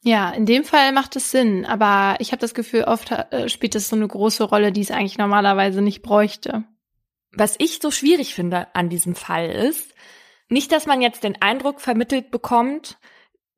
Ja, 0.03 0.31
in 0.31 0.46
dem 0.46 0.64
Fall 0.64 0.92
macht 0.92 1.16
es 1.16 1.31
Sinn, 1.31 1.66
aber 1.66 2.16
ich 2.20 2.33
habe 2.33 2.40
das 2.40 2.55
Gefühl, 2.55 2.85
oft 2.85 3.12
äh, 3.12 3.48
spielt 3.48 3.74
es 3.74 3.88
so 3.88 3.96
eine 3.96 4.09
große 4.09 4.44
Rolle, 4.44 4.72
die 4.72 4.81
es 4.81 4.90
eigentlich 4.90 5.18
normalerweise 5.18 5.83
nicht 5.83 6.03
bräuchte. 6.03 6.64
Was 7.33 7.57
ich 7.59 7.81
so 7.83 7.90
schwierig 7.90 8.35
finde 8.35 8.74
an 8.74 8.88
diesem 8.88 9.14
Fall 9.14 9.50
ist, 9.50 9.94
nicht, 10.48 10.72
dass 10.72 10.87
man 10.87 11.03
jetzt 11.03 11.22
den 11.22 11.40
Eindruck 11.40 11.81
vermittelt 11.81 12.31
bekommt, 12.31 12.98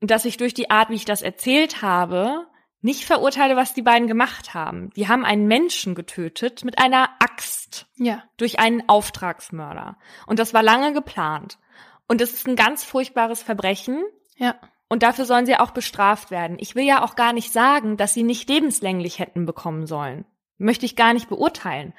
dass 0.01 0.25
ich 0.25 0.37
durch 0.37 0.53
die 0.53 0.71
Art, 0.71 0.91
wie 0.91 0.97
ich 0.97 1.05
das 1.05 1.23
erzählt 1.23 1.81
habe, 1.81 2.47
nicht 2.83 3.05
verurteile, 3.05 3.57
was 3.57 3.75
die 3.75 3.83
beiden 3.83 4.09
gemacht 4.09 4.53
haben. 4.53 4.91
Die 4.97 5.07
haben 5.07 5.25
einen 5.25 5.47
Menschen 5.47 5.95
getötet 5.95 6.65
mit 6.65 6.79
einer 6.79 7.09
Axt. 7.21 7.87
Ja. 7.97 8.25
Durch 8.37 8.59
einen 8.59 8.89
Auftragsmörder. 8.89 9.97
Und 10.27 10.41
das 10.41 10.53
war 10.53 10.65
lange 10.65 10.93
geplant. 10.93 11.59
Und 12.09 12.21
es 12.21 12.33
ist 12.33 12.47
ein 12.47 12.57
ganz 12.57 12.85
furchtbares 12.85 13.43
Verbrechen. 13.43 14.03
Ja. 14.37 14.57
Und 14.89 15.03
dafür 15.03 15.25
sollen 15.25 15.47
sie 15.47 15.57
auch 15.57 15.71
bestraft 15.71 16.31
werden. 16.31 16.59
Ich 16.61 16.75
will 16.75 16.85
ja 16.85 17.03
auch 17.03 17.17
gar 17.17 17.33
nicht 17.33 17.53
sagen, 17.53 17.97
dass 17.97 18.13
sie 18.13 18.23
nicht 18.23 18.49
lebenslänglich 18.49 19.19
hätten 19.19 19.47
bekommen 19.47 19.87
sollen. 19.87 20.27
Möchte 20.59 20.85
ich 20.85 20.97
gar 20.97 21.15
nicht 21.15 21.29
beurteilen. 21.29 21.95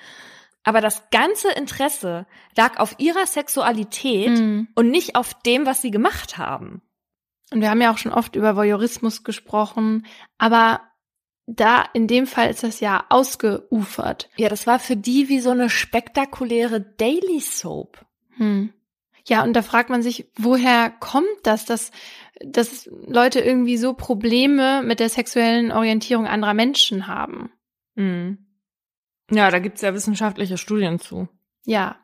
Aber 0.63 0.79
das 0.79 1.09
ganze 1.09 1.51
Interesse 1.51 2.25
lag 2.55 2.79
auf 2.79 2.95
ihrer 2.97 3.25
Sexualität 3.25 4.39
mhm. 4.39 4.67
und 4.75 4.91
nicht 4.91 5.15
auf 5.15 5.33
dem, 5.41 5.65
was 5.65 5.81
sie 5.81 5.91
gemacht 5.91 6.37
haben. 6.37 6.81
Und 7.51 7.61
wir 7.61 7.69
haben 7.69 7.81
ja 7.81 7.91
auch 7.91 7.97
schon 7.97 8.13
oft 8.13 8.35
über 8.35 8.55
Voyeurismus 8.55 9.23
gesprochen, 9.23 10.05
aber 10.37 10.81
da 11.45 11.83
in 11.93 12.07
dem 12.07 12.25
Fall 12.25 12.49
ist 12.49 12.63
das 12.63 12.79
ja 12.79 13.05
ausgeufert. 13.09 14.29
Ja, 14.37 14.49
das 14.49 14.65
war 14.65 14.79
für 14.79 14.95
die 14.95 15.29
wie 15.29 15.39
so 15.39 15.49
eine 15.49 15.69
spektakuläre 15.69 16.81
Daily 16.81 17.41
Soap. 17.41 18.05
Hm. 18.37 18.73
Ja, 19.25 19.43
und 19.43 19.53
da 19.53 19.62
fragt 19.62 19.89
man 19.89 20.01
sich, 20.01 20.25
woher 20.36 20.89
kommt 20.89 21.27
das, 21.43 21.65
dass, 21.65 21.91
dass 22.41 22.89
Leute 23.07 23.39
irgendwie 23.39 23.77
so 23.77 23.93
Probleme 23.93 24.83
mit 24.83 24.99
der 24.99 25.09
sexuellen 25.09 25.71
Orientierung 25.71 26.27
anderer 26.27 26.53
Menschen 26.53 27.07
haben? 27.07 27.51
Mhm. 27.95 28.38
Ja, 29.31 29.49
da 29.49 29.59
gibt's 29.59 29.81
ja 29.81 29.93
wissenschaftliche 29.93 30.57
Studien 30.57 30.99
zu. 30.99 31.29
Ja. 31.65 31.97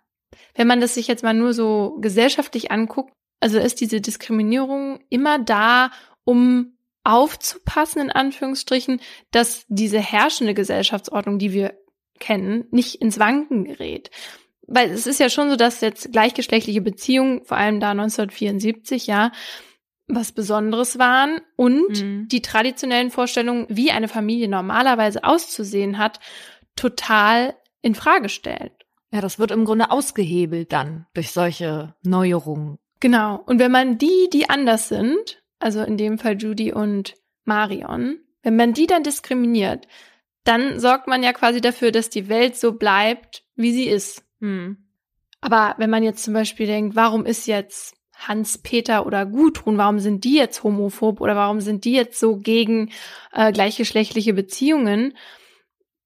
Wenn 0.55 0.67
man 0.67 0.79
das 0.79 0.93
sich 0.93 1.07
jetzt 1.07 1.23
mal 1.23 1.33
nur 1.33 1.53
so 1.53 1.97
gesellschaftlich 1.99 2.71
anguckt, 2.71 3.13
also 3.41 3.59
ist 3.59 3.81
diese 3.81 3.99
Diskriminierung 3.99 4.99
immer 5.09 5.39
da, 5.39 5.91
um 6.23 6.77
aufzupassen, 7.03 8.01
in 8.01 8.11
Anführungsstrichen, 8.11 9.01
dass 9.31 9.65
diese 9.67 9.99
herrschende 9.99 10.53
Gesellschaftsordnung, 10.53 11.39
die 11.39 11.51
wir 11.51 11.73
kennen, 12.19 12.65
nicht 12.71 12.95
ins 12.95 13.19
Wanken 13.19 13.65
gerät 13.65 14.11
weil 14.69 14.91
es 14.91 15.07
ist 15.07 15.19
ja 15.19 15.29
schon 15.29 15.49
so, 15.49 15.55
dass 15.55 15.81
jetzt 15.81 16.11
gleichgeschlechtliche 16.11 16.81
Beziehungen, 16.81 17.43
vor 17.43 17.57
allem 17.57 17.79
da 17.79 17.91
1974, 17.91 19.07
ja, 19.07 19.31
was 20.07 20.31
Besonderes 20.31 20.97
waren 20.97 21.39
und 21.55 22.01
mhm. 22.01 22.27
die 22.27 22.41
traditionellen 22.41 23.11
Vorstellungen, 23.11 23.65
wie 23.69 23.91
eine 23.91 24.07
Familie 24.07 24.47
normalerweise 24.47 25.23
auszusehen 25.23 25.97
hat, 25.97 26.19
total 26.75 27.55
in 27.81 27.95
Frage 27.95 28.29
stellt. 28.29 28.73
Ja, 29.11 29.21
das 29.21 29.39
wird 29.39 29.51
im 29.51 29.65
Grunde 29.65 29.91
ausgehebelt 29.91 30.71
dann 30.71 31.07
durch 31.13 31.31
solche 31.31 31.95
Neuerungen. 32.03 32.77
Genau. 32.99 33.41
Und 33.45 33.59
wenn 33.59 33.71
man 33.71 33.97
die, 33.97 34.29
die 34.31 34.49
anders 34.49 34.89
sind, 34.89 35.41
also 35.59 35.81
in 35.81 35.97
dem 35.97 36.17
Fall 36.19 36.41
Judy 36.41 36.73
und 36.73 37.15
Marion, 37.45 38.19
wenn 38.43 38.55
man 38.55 38.73
die 38.73 38.87
dann 38.87 39.03
diskriminiert, 39.03 39.87
dann 40.43 40.79
sorgt 40.79 41.07
man 41.07 41.23
ja 41.23 41.33
quasi 41.33 41.61
dafür, 41.61 41.91
dass 41.91 42.09
die 42.09 42.29
Welt 42.29 42.55
so 42.55 42.73
bleibt, 42.73 43.43
wie 43.55 43.71
sie 43.71 43.87
ist. 43.87 44.23
Hm. 44.39 44.77
Aber 45.41 45.75
wenn 45.77 45.89
man 45.89 46.03
jetzt 46.03 46.23
zum 46.23 46.33
Beispiel 46.33 46.67
denkt, 46.67 46.95
warum 46.95 47.25
ist 47.25 47.47
jetzt 47.47 47.95
Hans-Peter 48.15 49.05
oder 49.05 49.25
Gudrun, 49.25 49.77
warum 49.77 49.99
sind 49.99 50.23
die 50.25 50.35
jetzt 50.35 50.63
homophob 50.63 51.21
oder 51.21 51.35
warum 51.35 51.61
sind 51.61 51.85
die 51.85 51.93
jetzt 51.93 52.19
so 52.19 52.37
gegen 52.37 52.91
äh, 53.31 53.51
gleichgeschlechtliche 53.51 54.33
Beziehungen? 54.33 55.15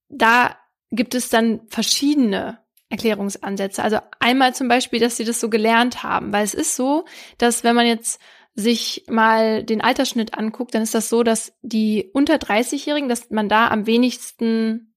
Da 0.10 0.56
gibt 0.92 1.16
es 1.16 1.30
dann 1.30 1.62
verschiedene 1.68 2.60
Erklärungsansätze. 2.90 3.84
Also 3.84 3.98
einmal 4.20 4.54
zum 4.54 4.68
Beispiel, 4.68 5.00
dass 5.00 5.18
sie 5.18 5.24
das 5.24 5.40
so 5.40 5.50
gelernt 5.50 6.04
haben, 6.04 6.32
weil 6.32 6.44
es 6.44 6.54
ist 6.54 6.76
so, 6.76 7.06
dass 7.40 7.64
wenn 7.64 7.76
man 7.76 7.88
jetzt 7.88 8.22
sich 8.54 9.06
mal 9.10 9.64
den 9.64 9.82
Altersschnitt 9.82 10.38
anguckt, 10.38 10.76
dann 10.76 10.84
ist 10.84 10.94
das 10.94 11.10
so, 11.10 11.24
dass 11.24 11.54
die 11.64 12.12
unter 12.14 12.36
30-Jährigen, 12.36 13.10
dass 13.10 13.32
man 13.32 13.50
da 13.50 13.70
am 13.70 13.88
wenigsten 13.88 14.93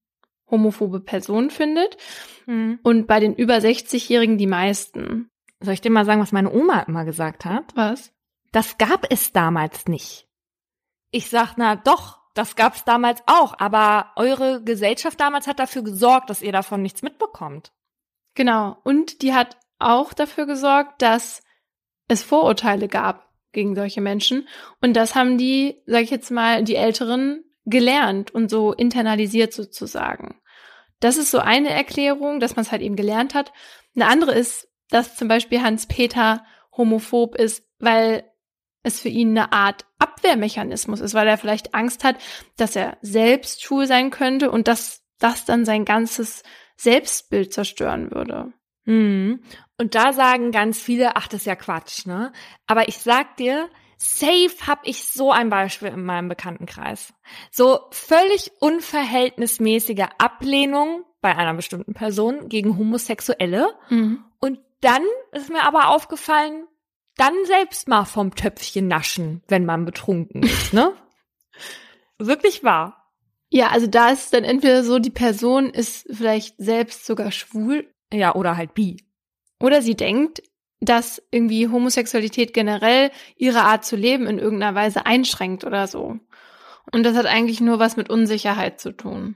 homophobe 0.49 0.99
Personen 0.99 1.49
findet 1.49 1.97
mhm. 2.45 2.79
und 2.83 3.07
bei 3.07 3.19
den 3.19 3.35
über 3.35 3.55
60-Jährigen 3.55 4.37
die 4.37 4.47
meisten. 4.47 5.29
Soll 5.59 5.73
ich 5.73 5.81
dir 5.81 5.91
mal 5.91 6.05
sagen, 6.05 6.21
was 6.21 6.31
meine 6.31 6.51
Oma 6.51 6.81
immer 6.81 7.05
gesagt 7.05 7.45
hat? 7.45 7.75
Was? 7.75 8.11
Das 8.51 8.77
gab 8.77 9.11
es 9.11 9.33
damals 9.33 9.87
nicht. 9.87 10.27
Ich 11.11 11.29
sag, 11.29 11.55
na 11.57 11.75
doch, 11.75 12.19
das 12.33 12.55
gab's 12.55 12.83
damals 12.83 13.23
auch, 13.25 13.57
aber 13.57 14.11
eure 14.15 14.63
Gesellschaft 14.63 15.19
damals 15.19 15.47
hat 15.47 15.59
dafür 15.59 15.81
gesorgt, 15.81 16.29
dass 16.29 16.43
ihr 16.43 16.51
davon 16.51 16.81
nichts 16.81 17.01
mitbekommt. 17.01 17.71
Genau. 18.35 18.77
Und 18.83 19.23
die 19.23 19.33
hat 19.33 19.57
auch 19.79 20.13
dafür 20.13 20.45
gesorgt, 20.45 21.01
dass 21.01 21.41
es 22.07 22.23
Vorurteile 22.23 22.87
gab 22.87 23.27
gegen 23.51 23.75
solche 23.75 24.01
Menschen. 24.01 24.47
Und 24.81 24.93
das 24.93 25.15
haben 25.15 25.37
die, 25.37 25.81
sag 25.87 26.03
ich 26.03 26.11
jetzt 26.11 26.29
mal, 26.29 26.63
die 26.63 26.75
Älteren 26.75 27.43
gelernt 27.67 28.33
und 28.33 28.49
so 28.49 28.73
internalisiert 28.73 29.53
sozusagen. 29.53 30.39
Das 30.99 31.17
ist 31.17 31.29
so 31.29 31.39
eine 31.39 31.69
Erklärung, 31.69 32.39
dass 32.39 32.55
man 32.55 32.63
es 32.63 32.71
halt 32.71 32.81
eben 32.81 32.95
gelernt 32.95 33.35
hat. 33.35 33.53
Eine 33.95 34.07
andere 34.07 34.33
ist, 34.33 34.67
dass 34.89 35.15
zum 35.15 35.27
Beispiel 35.27 35.61
Hans-Peter 35.61 36.43
homophob 36.75 37.35
ist, 37.35 37.63
weil 37.77 38.23
es 38.83 38.99
für 38.99 39.09
ihn 39.09 39.37
eine 39.37 39.51
Art 39.51 39.85
Abwehrmechanismus 39.99 41.01
ist, 41.01 41.13
weil 41.13 41.27
er 41.27 41.37
vielleicht 41.37 41.75
Angst 41.75 42.03
hat, 42.03 42.15
dass 42.55 42.75
er 42.75 42.97
selbst 43.01 43.61
schwul 43.61 43.85
sein 43.85 44.11
könnte 44.11 44.49
und 44.49 44.67
dass 44.67 45.03
das 45.19 45.45
dann 45.45 45.65
sein 45.65 45.83
ganzes 45.83 46.43
Selbstbild 46.77 47.53
zerstören 47.53 48.11
würde. 48.11 48.53
Mhm. 48.85 49.41
Und 49.77 49.93
da 49.93 50.13
sagen 50.13 50.51
ganz 50.51 50.79
viele, 50.79 51.15
ach, 51.17 51.27
das 51.27 51.41
ist 51.41 51.47
ja 51.47 51.55
Quatsch, 51.55 52.05
ne? 52.05 52.31
Aber 52.65 52.87
ich 52.87 52.99
sag 52.99 53.35
dir, 53.37 53.69
safe 53.97 54.55
hab 54.65 54.85
ich 54.87 55.05
so 55.05 55.31
ein 55.31 55.49
Beispiel 55.49 55.89
in 55.89 56.05
meinem 56.05 56.29
Bekanntenkreis. 56.29 57.13
So 57.51 57.81
völlig 57.91 58.51
unverhältnismäßige 58.59 60.05
Ablehnung 60.17 61.03
bei 61.21 61.35
einer 61.35 61.55
bestimmten 61.55 61.93
Person 61.93 62.47
gegen 62.47 62.77
Homosexuelle. 62.77 63.69
Mhm. 63.89 64.23
Und 64.39 64.59
dann 64.81 65.03
ist 65.31 65.49
mir 65.49 65.63
aber 65.63 65.89
aufgefallen, 65.89 66.67
dann 67.15 67.33
selbst 67.45 67.87
mal 67.87 68.05
vom 68.05 68.35
Töpfchen 68.35 68.87
naschen, 68.87 69.41
wenn 69.47 69.65
man 69.65 69.85
betrunken 69.85 70.43
ist, 70.43 70.73
ne? 70.73 70.93
Wirklich 72.19 72.63
wahr. 72.63 73.11
Ja, 73.49 73.69
also 73.69 73.87
da 73.87 74.09
ist 74.09 74.33
dann 74.33 74.43
entweder 74.43 74.83
so, 74.83 74.99
die 74.99 75.09
Person 75.09 75.69
ist 75.69 76.07
vielleicht 76.11 76.55
selbst 76.57 77.05
sogar 77.05 77.31
schwul. 77.31 77.91
Ja, 78.11 78.35
oder 78.35 78.57
halt 78.57 78.73
bi. 78.73 79.03
Oder 79.59 79.81
sie 79.81 79.95
denkt, 79.95 80.41
dass 80.79 81.21
irgendwie 81.31 81.69
Homosexualität 81.69 82.53
generell 82.53 83.11
ihre 83.35 83.61
Art 83.61 83.85
zu 83.85 83.95
leben 83.95 84.27
in 84.27 84.39
irgendeiner 84.39 84.75
Weise 84.75 85.05
einschränkt 85.05 85.63
oder 85.63 85.87
so. 85.87 86.19
Und 86.91 87.03
das 87.03 87.15
hat 87.15 87.25
eigentlich 87.25 87.61
nur 87.61 87.79
was 87.79 87.97
mit 87.97 88.09
Unsicherheit 88.09 88.79
zu 88.79 88.91
tun. 88.91 89.35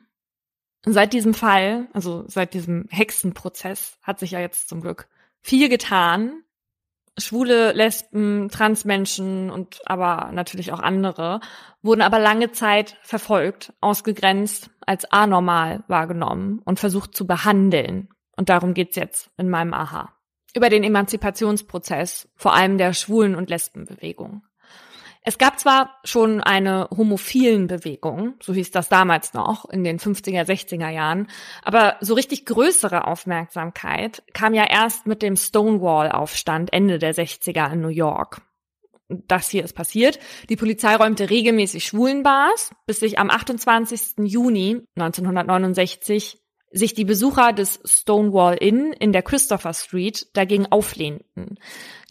Seit 0.85 1.13
diesem 1.13 1.33
Fall, 1.33 1.87
also 1.93 2.23
seit 2.27 2.53
diesem 2.53 2.87
Hexenprozess, 2.89 3.97
hat 4.01 4.19
sich 4.19 4.31
ja 4.31 4.39
jetzt 4.39 4.69
zum 4.69 4.81
Glück 4.81 5.07
viel 5.41 5.69
getan 5.69 6.43
schwule, 7.17 7.73
Lesben, 7.73 8.49
Transmenschen 8.49 9.49
und 9.49 9.81
aber 9.85 10.31
natürlich 10.31 10.71
auch 10.71 10.79
andere 10.79 11.39
wurden 11.81 12.01
aber 12.01 12.19
lange 12.19 12.51
Zeit 12.51 12.97
verfolgt, 13.01 13.73
ausgegrenzt, 13.81 14.69
als 14.85 15.05
anormal 15.11 15.83
wahrgenommen 15.87 16.59
und 16.63 16.79
versucht 16.79 17.15
zu 17.15 17.25
behandeln. 17.25 18.09
Und 18.37 18.49
darum 18.49 18.73
geht's 18.73 18.95
jetzt 18.95 19.29
in 19.37 19.49
meinem 19.49 19.73
Aha. 19.73 20.13
Über 20.53 20.69
den 20.69 20.83
Emanzipationsprozess, 20.83 22.27
vor 22.35 22.53
allem 22.53 22.77
der 22.77 22.93
Schwulen- 22.93 23.35
und 23.35 23.49
Lesbenbewegung. 23.49 24.43
Es 25.23 25.37
gab 25.37 25.59
zwar 25.59 25.99
schon 26.03 26.41
eine 26.41 26.89
homophilen 26.89 27.67
Bewegung, 27.67 28.33
so 28.41 28.53
hieß 28.53 28.71
das 28.71 28.89
damals 28.89 29.35
noch, 29.35 29.69
in 29.69 29.83
den 29.83 29.99
50er, 29.99 30.45
60er 30.45 30.89
Jahren, 30.89 31.27
aber 31.61 31.97
so 32.01 32.15
richtig 32.15 32.45
größere 32.45 33.05
Aufmerksamkeit 33.05 34.23
kam 34.33 34.55
ja 34.55 34.65
erst 34.67 35.05
mit 35.05 35.21
dem 35.21 35.35
Stonewall-Aufstand 35.35 36.73
Ende 36.73 36.97
der 36.97 37.13
60er 37.13 37.71
in 37.71 37.81
New 37.81 37.89
York. 37.89 38.41
Das 39.09 39.49
hier 39.49 39.63
ist 39.63 39.73
passiert. 39.73 40.19
Die 40.49 40.55
Polizei 40.55 40.95
räumte 40.95 41.29
regelmäßig 41.29 41.83
Schwulenbars, 41.83 42.71
bis 42.87 43.01
sich 43.01 43.19
am 43.19 43.29
28. 43.29 44.23
Juni 44.23 44.81
1969 44.95 46.40
sich 46.71 46.93
die 46.93 47.05
Besucher 47.05 47.53
des 47.53 47.79
Stonewall 47.85 48.55
Inn 48.55 48.93
in 48.93 49.11
der 49.11 49.23
Christopher 49.23 49.73
Street 49.73 50.27
dagegen 50.33 50.67
auflehnten. 50.67 51.57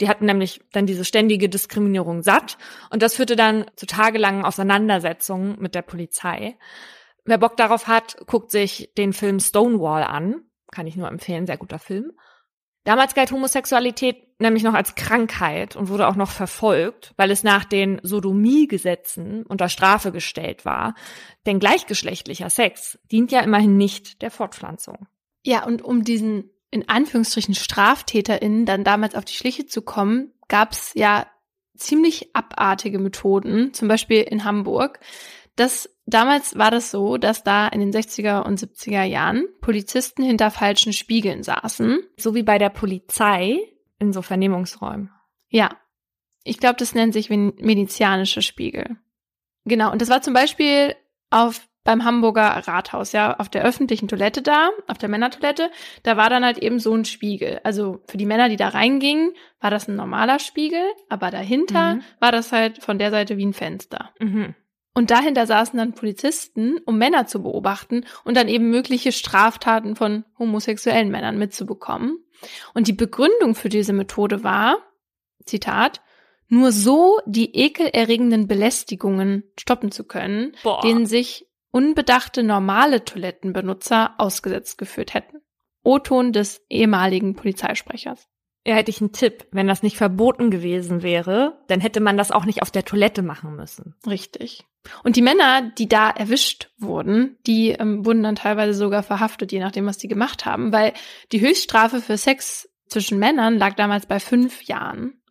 Die 0.00 0.08
hatten 0.08 0.26
nämlich 0.26 0.60
dann 0.72 0.86
diese 0.86 1.04
ständige 1.04 1.48
Diskriminierung 1.48 2.22
satt 2.22 2.58
und 2.90 3.02
das 3.02 3.14
führte 3.14 3.36
dann 3.36 3.66
zu 3.76 3.86
tagelangen 3.86 4.44
Auseinandersetzungen 4.44 5.56
mit 5.60 5.74
der 5.74 5.82
Polizei. 5.82 6.56
Wer 7.24 7.38
Bock 7.38 7.56
darauf 7.56 7.86
hat, 7.86 8.16
guckt 8.26 8.50
sich 8.50 8.92
den 8.96 9.12
Film 9.12 9.40
Stonewall 9.40 10.02
an. 10.02 10.42
Kann 10.70 10.86
ich 10.86 10.96
nur 10.96 11.08
empfehlen, 11.08 11.46
sehr 11.46 11.58
guter 11.58 11.78
Film. 11.78 12.12
Damals 12.84 13.14
galt 13.14 13.30
Homosexualität 13.30 14.40
nämlich 14.40 14.62
noch 14.62 14.74
als 14.74 14.94
Krankheit 14.94 15.76
und 15.76 15.88
wurde 15.88 16.08
auch 16.08 16.16
noch 16.16 16.30
verfolgt, 16.30 17.12
weil 17.16 17.30
es 17.30 17.42
nach 17.42 17.64
den 17.64 18.00
Sodomie-Gesetzen 18.02 19.44
unter 19.44 19.68
Strafe 19.68 20.12
gestellt 20.12 20.64
war. 20.64 20.94
Denn 21.44 21.60
gleichgeschlechtlicher 21.60 22.48
Sex 22.48 22.98
dient 23.12 23.32
ja 23.32 23.40
immerhin 23.40 23.76
nicht 23.76 24.22
der 24.22 24.30
Fortpflanzung. 24.30 25.06
Ja, 25.44 25.64
und 25.64 25.82
um 25.82 26.04
diesen 26.04 26.50
in 26.70 26.88
Anführungsstrichen 26.88 27.54
StraftäterInnen 27.54 28.64
dann 28.64 28.84
damals 28.84 29.14
auf 29.14 29.24
die 29.24 29.34
Schliche 29.34 29.66
zu 29.66 29.82
kommen, 29.82 30.32
gab 30.48 30.72
es 30.72 30.92
ja 30.94 31.26
ziemlich 31.76 32.34
abartige 32.34 32.98
Methoden, 32.98 33.74
zum 33.74 33.88
Beispiel 33.88 34.22
in 34.22 34.44
Hamburg. 34.44 35.00
Das 35.56 35.90
Damals 36.10 36.58
war 36.58 36.70
das 36.70 36.90
so, 36.90 37.16
dass 37.16 37.44
da 37.44 37.68
in 37.68 37.80
den 37.80 37.92
60er 37.92 38.42
und 38.44 38.58
70er 38.58 39.04
Jahren 39.04 39.46
Polizisten 39.60 40.22
hinter 40.22 40.50
falschen 40.50 40.92
Spiegeln 40.92 41.42
saßen. 41.42 42.00
So 42.16 42.34
wie 42.34 42.42
bei 42.42 42.58
der 42.58 42.70
Polizei 42.70 43.58
in 43.98 44.12
so 44.12 44.22
Vernehmungsräumen. 44.22 45.10
Ja. 45.48 45.70
Ich 46.42 46.58
glaube, 46.58 46.76
das 46.78 46.94
nennt 46.94 47.12
sich 47.12 47.30
venezianische 47.30 48.42
Spiegel. 48.42 48.96
Genau. 49.66 49.92
Und 49.92 50.02
das 50.02 50.08
war 50.08 50.22
zum 50.22 50.34
Beispiel 50.34 50.96
auf 51.28 51.68
beim 51.84 52.04
Hamburger 52.04 52.62
Rathaus, 52.66 53.12
ja, 53.12 53.38
auf 53.38 53.48
der 53.48 53.64
öffentlichen 53.64 54.06
Toilette 54.06 54.42
da, 54.42 54.70
auf 54.86 54.98
der 54.98 55.08
Männertoilette, 55.08 55.70
da 56.02 56.16
war 56.16 56.28
dann 56.28 56.44
halt 56.44 56.58
eben 56.58 56.78
so 56.78 56.94
ein 56.94 57.06
Spiegel. 57.06 57.60
Also 57.64 58.02
für 58.06 58.18
die 58.18 58.26
Männer, 58.26 58.48
die 58.48 58.56
da 58.56 58.68
reingingen, 58.68 59.32
war 59.60 59.70
das 59.70 59.88
ein 59.88 59.96
normaler 59.96 60.38
Spiegel, 60.38 60.82
aber 61.08 61.30
dahinter 61.30 61.96
mhm. 61.96 62.02
war 62.20 62.32
das 62.32 62.52
halt 62.52 62.82
von 62.82 62.98
der 62.98 63.10
Seite 63.10 63.38
wie 63.38 63.46
ein 63.46 63.54
Fenster. 63.54 64.10
Mhm. 64.18 64.54
Und 64.92 65.10
dahinter 65.10 65.46
saßen 65.46 65.78
dann 65.78 65.92
Polizisten, 65.92 66.78
um 66.84 66.98
Männer 66.98 67.26
zu 67.26 67.42
beobachten 67.42 68.04
und 68.24 68.36
dann 68.36 68.48
eben 68.48 68.70
mögliche 68.70 69.12
Straftaten 69.12 69.94
von 69.96 70.24
homosexuellen 70.38 71.10
Männern 71.10 71.38
mitzubekommen. 71.38 72.18
Und 72.74 72.88
die 72.88 72.92
Begründung 72.92 73.54
für 73.54 73.68
diese 73.68 73.92
Methode 73.92 74.42
war, 74.42 74.78
Zitat, 75.44 76.00
nur 76.48 76.72
so 76.72 77.20
die 77.26 77.54
ekelerregenden 77.54 78.48
Belästigungen 78.48 79.44
stoppen 79.58 79.92
zu 79.92 80.04
können, 80.04 80.52
Boah. 80.64 80.80
denen 80.82 81.06
sich 81.06 81.46
unbedachte 81.70 82.42
normale 82.42 83.04
Toilettenbenutzer 83.04 84.14
ausgesetzt 84.18 84.76
geführt 84.76 85.14
hätten. 85.14 85.40
O-Ton 85.84 86.32
des 86.32 86.62
ehemaligen 86.68 87.36
Polizeisprechers. 87.36 88.28
Ja, 88.66 88.74
hätte 88.74 88.90
ich 88.90 89.00
einen 89.00 89.12
Tipp. 89.12 89.46
Wenn 89.52 89.66
das 89.66 89.82
nicht 89.82 89.96
verboten 89.96 90.50
gewesen 90.50 91.02
wäre, 91.02 91.58
dann 91.68 91.80
hätte 91.80 92.00
man 92.00 92.18
das 92.18 92.30
auch 92.30 92.44
nicht 92.44 92.60
auf 92.60 92.70
der 92.70 92.84
Toilette 92.84 93.22
machen 93.22 93.56
müssen. 93.56 93.94
Richtig. 94.06 94.64
Und 95.02 95.16
die 95.16 95.22
Männer, 95.22 95.70
die 95.78 95.88
da 95.88 96.10
erwischt 96.10 96.70
wurden, 96.78 97.38
die 97.46 97.70
ähm, 97.70 98.04
wurden 98.04 98.22
dann 98.22 98.36
teilweise 98.36 98.74
sogar 98.74 99.02
verhaftet, 99.02 99.52
je 99.52 99.60
nachdem, 99.60 99.86
was 99.86 99.98
die 99.98 100.08
gemacht 100.08 100.44
haben, 100.44 100.72
weil 100.72 100.92
die 101.32 101.40
Höchststrafe 101.40 102.00
für 102.00 102.18
Sex 102.18 102.68
zwischen 102.86 103.18
Männern 103.18 103.56
lag 103.56 103.74
damals 103.74 104.06
bei 104.06 104.20
fünf 104.20 104.62
Jahren. 104.62 105.22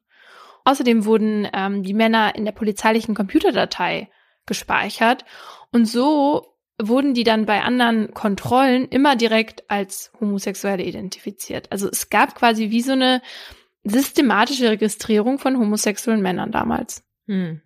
Außerdem 0.66 1.06
wurden 1.06 1.48
ähm, 1.54 1.84
die 1.84 1.94
Männer 1.94 2.36
in 2.36 2.46
der 2.46 2.52
polizeilichen 2.52 3.16
Computerdatei 3.16 4.10
gespeichert 4.46 5.26
und 5.72 5.86
so 5.86 6.59
wurden 6.82 7.14
die 7.14 7.24
dann 7.24 7.46
bei 7.46 7.62
anderen 7.62 8.14
Kontrollen 8.14 8.88
immer 8.88 9.16
direkt 9.16 9.70
als 9.70 10.12
Homosexuelle 10.20 10.84
identifiziert. 10.84 11.72
Also 11.72 11.90
es 11.90 12.10
gab 12.10 12.36
quasi 12.36 12.70
wie 12.70 12.82
so 12.82 12.94
eine 12.94 13.22
systematische 13.84 14.70
Registrierung 14.70 15.40
von 15.40 15.58
homosexuellen 15.58 16.22
Männern 16.22 16.52
damals. 16.52 17.04
Hm. 17.28 17.62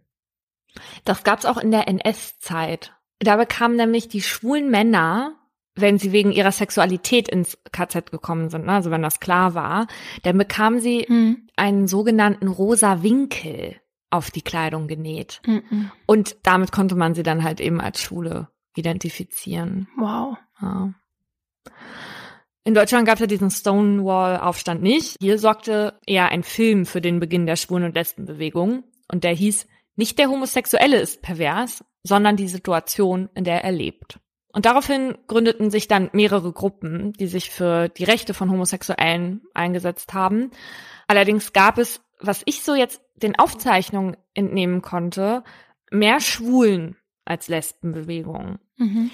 Das 1.05 1.23
gab's 1.23 1.45
auch 1.45 1.57
in 1.57 1.71
der 1.71 1.87
NS-Zeit. 1.87 2.93
Da 3.19 3.37
bekamen 3.37 3.77
nämlich 3.77 4.07
die 4.07 4.21
schwulen 4.21 4.69
Männer, 4.69 5.35
wenn 5.75 5.97
sie 5.97 6.11
wegen 6.11 6.31
ihrer 6.31 6.51
Sexualität 6.51 7.29
ins 7.29 7.57
KZ 7.71 8.11
gekommen 8.11 8.49
sind, 8.49 8.65
ne, 8.65 8.73
also 8.73 8.91
wenn 8.91 9.01
das 9.01 9.19
klar 9.19 9.55
war, 9.55 9.87
dann 10.23 10.37
bekamen 10.37 10.79
sie 10.79 11.05
Hm. 11.07 11.47
einen 11.55 11.87
sogenannten 11.87 12.47
rosa 12.47 13.03
Winkel 13.03 13.79
auf 14.13 14.29
die 14.29 14.43
Kleidung 14.43 14.87
genäht. 14.87 15.41
Mhm. 15.47 15.91
Und 16.05 16.37
damit 16.43 16.71
konnte 16.71 16.93
man 16.95 17.15
sie 17.15 17.23
dann 17.23 17.43
halt 17.43 17.59
eben 17.59 17.81
als 17.81 17.99
Schwule 17.99 18.49
identifizieren. 18.75 19.87
Wow. 19.97 20.37
Ja. 20.61 20.93
In 22.65 22.73
Deutschland 22.73 23.05
gab 23.05 23.15
es 23.15 23.21
ja 23.21 23.27
diesen 23.27 23.51
Stonewall-Aufstand 23.51 24.81
nicht. 24.81 25.17
Hier 25.19 25.37
sorgte 25.37 25.99
eher 26.05 26.29
ein 26.29 26.43
Film 26.43 26.85
für 26.85 27.01
den 27.01 27.19
Beginn 27.19 27.45
der 27.45 27.57
Schwulen- 27.57 27.83
und 27.83 27.95
Lesbenbewegung. 27.95 28.83
Und 29.09 29.25
der 29.25 29.33
hieß, 29.33 29.67
nicht 29.95 30.17
der 30.17 30.29
Homosexuelle 30.29 30.97
ist 30.97 31.21
pervers, 31.21 31.83
sondern 32.03 32.37
die 32.37 32.47
Situation, 32.47 33.29
in 33.35 33.43
der 33.43 33.63
er 33.63 33.71
lebt. 33.71 34.19
Und 34.53 34.65
daraufhin 34.65 35.17
gründeten 35.27 35.71
sich 35.71 35.87
dann 35.87 36.09
mehrere 36.13 36.53
Gruppen, 36.53 37.11
die 37.13 37.27
sich 37.27 37.49
für 37.49 37.89
die 37.89 38.03
Rechte 38.05 38.33
von 38.33 38.49
Homosexuellen 38.49 39.41
eingesetzt 39.53 40.13
haben. 40.13 40.51
Allerdings 41.07 41.53
gab 41.53 41.77
es, 41.77 42.01
was 42.19 42.43
ich 42.45 42.63
so 42.63 42.75
jetzt 42.75 43.01
den 43.15 43.37
Aufzeichnungen 43.37 44.15
entnehmen 44.33 44.81
konnte, 44.81 45.43
mehr 45.91 46.19
Schwulen 46.21 46.95
als 47.25 47.47
Lesbenbewegungen. 47.47 48.59
Mhm. 48.77 49.11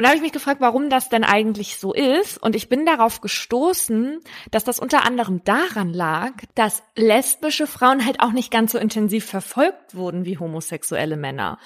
Und 0.00 0.04
da 0.04 0.08
habe 0.08 0.16
ich 0.16 0.22
mich 0.22 0.32
gefragt, 0.32 0.62
warum 0.62 0.88
das 0.88 1.10
denn 1.10 1.24
eigentlich 1.24 1.76
so 1.76 1.92
ist. 1.92 2.42
Und 2.42 2.56
ich 2.56 2.70
bin 2.70 2.86
darauf 2.86 3.20
gestoßen, 3.20 4.20
dass 4.50 4.64
das 4.64 4.78
unter 4.78 5.04
anderem 5.04 5.44
daran 5.44 5.92
lag, 5.92 6.32
dass 6.54 6.82
lesbische 6.96 7.66
Frauen 7.66 8.06
halt 8.06 8.20
auch 8.20 8.32
nicht 8.32 8.50
ganz 8.50 8.72
so 8.72 8.78
intensiv 8.78 9.26
verfolgt 9.26 9.94
wurden 9.94 10.24
wie 10.24 10.38
homosexuelle 10.38 11.18
Männer. 11.18 11.58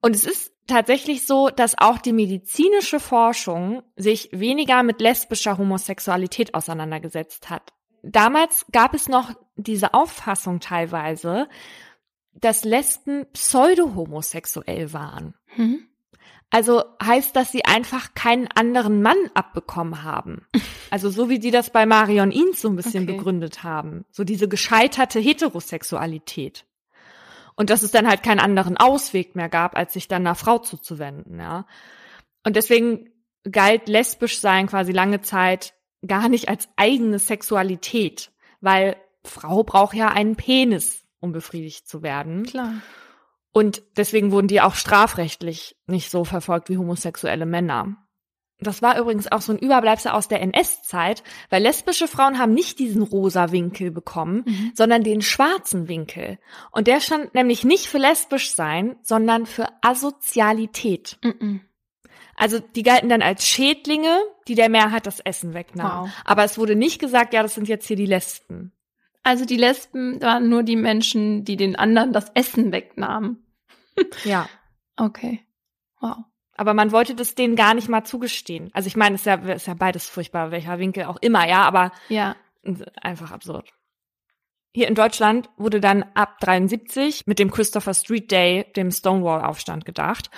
Und 0.00 0.16
es 0.16 0.24
ist 0.24 0.52
tatsächlich 0.66 1.26
so, 1.26 1.50
dass 1.50 1.76
auch 1.76 1.98
die 1.98 2.14
medizinische 2.14 2.98
Forschung 2.98 3.82
sich 3.94 4.30
weniger 4.32 4.82
mit 4.82 5.02
lesbischer 5.02 5.58
Homosexualität 5.58 6.54
auseinandergesetzt 6.54 7.50
hat. 7.50 7.74
Damals 8.02 8.64
gab 8.72 8.94
es 8.94 9.08
noch 9.08 9.34
diese 9.56 9.92
Auffassung 9.92 10.60
teilweise, 10.60 11.48
dass 12.40 12.64
Lesben 12.64 13.26
pseudo-homosexuell 13.32 14.92
waren. 14.92 15.34
Mhm. 15.56 15.86
Also 16.50 16.84
heißt, 17.02 17.34
dass 17.34 17.50
sie 17.50 17.64
einfach 17.64 18.14
keinen 18.14 18.48
anderen 18.54 19.02
Mann 19.02 19.18
abbekommen 19.34 20.02
haben. 20.02 20.46
Also 20.88 21.10
so 21.10 21.28
wie 21.28 21.40
die 21.40 21.50
das 21.50 21.70
bei 21.70 21.84
Marion 21.84 22.30
Eanes 22.30 22.60
so 22.60 22.68
ein 22.68 22.76
bisschen 22.76 23.02
Okay. 23.02 23.16
begründet 23.16 23.64
haben. 23.64 24.04
So 24.12 24.22
diese 24.22 24.46
gescheiterte 24.46 25.18
Heterosexualität. 25.18 26.64
Und 27.56 27.70
dass 27.70 27.82
es 27.82 27.90
dann 27.90 28.06
halt 28.08 28.22
keinen 28.22 28.38
anderen 28.38 28.76
Ausweg 28.76 29.34
mehr 29.34 29.48
gab, 29.48 29.76
als 29.76 29.94
sich 29.94 30.06
dann 30.06 30.22
einer 30.22 30.36
Frau 30.36 30.58
zuzuwenden, 30.58 31.40
ja. 31.40 31.66
Und 32.44 32.54
deswegen 32.54 33.10
galt 33.50 33.88
lesbisch 33.88 34.38
sein 34.38 34.68
quasi 34.68 34.92
lange 34.92 35.22
Zeit 35.22 35.74
gar 36.06 36.28
nicht 36.28 36.48
als 36.48 36.68
eigene 36.76 37.18
Sexualität, 37.18 38.30
weil 38.60 38.96
Frau 39.24 39.64
braucht 39.64 39.96
ja 39.96 40.08
einen 40.08 40.36
Penis, 40.36 41.04
um 41.20 41.32
befriedigt 41.32 41.88
zu 41.88 42.02
werden. 42.02 42.44
Klar. 42.44 42.74
Und 43.52 43.82
deswegen 43.96 44.32
wurden 44.32 44.48
die 44.48 44.60
auch 44.60 44.74
strafrechtlich 44.74 45.76
nicht 45.86 46.10
so 46.10 46.24
verfolgt 46.24 46.68
wie 46.68 46.76
homosexuelle 46.78 47.46
Männer. 47.46 47.96
Das 48.58 48.80
war 48.80 48.98
übrigens 48.98 49.30
auch 49.30 49.42
so 49.42 49.52
ein 49.52 49.58
Überbleibsel 49.58 50.10
aus 50.12 50.28
der 50.28 50.40
NS-Zeit, 50.40 51.22
weil 51.50 51.62
lesbische 51.62 52.08
Frauen 52.08 52.38
haben 52.38 52.54
nicht 52.54 52.78
diesen 52.78 53.02
rosa 53.02 53.52
Winkel 53.52 53.90
bekommen, 53.90 54.44
Mhm. 54.46 54.72
sondern 54.74 55.02
den 55.04 55.20
schwarzen 55.20 55.88
Winkel. 55.88 56.38
Und 56.70 56.86
der 56.86 57.00
stand 57.00 57.34
nämlich 57.34 57.64
nicht 57.64 57.86
für 57.86 57.98
lesbisch 57.98 58.54
sein, 58.54 58.96
sondern 59.02 59.44
für 59.44 59.68
Asozialität. 59.82 61.18
Mhm. 61.22 61.60
Also 62.34 62.58
die 62.58 62.82
galten 62.82 63.08
dann 63.08 63.22
als 63.22 63.46
Schädlinge, 63.46 64.18
die 64.48 64.54
der 64.54 64.68
Mehrheit 64.68 65.06
das 65.06 65.20
Essen 65.20 65.54
wegnahmen. 65.54 66.10
Wow. 66.10 66.22
Aber 66.24 66.44
es 66.44 66.58
wurde 66.58 66.76
nicht 66.76 66.98
gesagt, 66.98 67.32
ja, 67.34 67.42
das 67.42 67.54
sind 67.54 67.68
jetzt 67.68 67.86
hier 67.86 67.96
die 67.96 68.06
Lesben. 68.06 68.72
Also 69.26 69.44
die 69.44 69.56
Lesben 69.56 70.22
waren 70.22 70.48
nur 70.48 70.62
die 70.62 70.76
Menschen, 70.76 71.44
die 71.44 71.56
den 71.56 71.74
anderen 71.74 72.12
das 72.12 72.30
Essen 72.34 72.70
wegnahmen. 72.70 73.42
Ja. 74.24 74.48
Okay. 74.96 75.40
Wow. 76.00 76.18
Aber 76.54 76.74
man 76.74 76.92
wollte 76.92 77.14
das 77.14 77.34
denen 77.34 77.56
gar 77.56 77.72
nicht 77.74 77.88
mal 77.88 78.04
zugestehen. 78.04 78.70
Also 78.74 78.86
ich 78.88 78.96
meine, 78.96 79.14
es 79.14 79.22
ist 79.22 79.26
ja, 79.26 79.34
ist 79.36 79.66
ja 79.66 79.74
beides 79.74 80.08
furchtbar, 80.08 80.50
welcher 80.50 80.78
Winkel 80.78 81.04
auch 81.04 81.16
immer, 81.22 81.48
ja, 81.48 81.62
aber 81.62 81.92
Ja. 82.08 82.36
einfach 83.00 83.32
absurd. 83.32 83.72
Hier 84.74 84.86
in 84.86 84.94
Deutschland 84.94 85.48
wurde 85.56 85.80
dann 85.80 86.04
ab 86.14 86.38
73 86.40 87.22
mit 87.26 87.38
dem 87.38 87.50
Christopher 87.50 87.94
Street 87.94 88.30
Day, 88.30 88.70
dem 88.76 88.90
Stonewall-Aufstand 88.90 89.86
gedacht. 89.86 90.30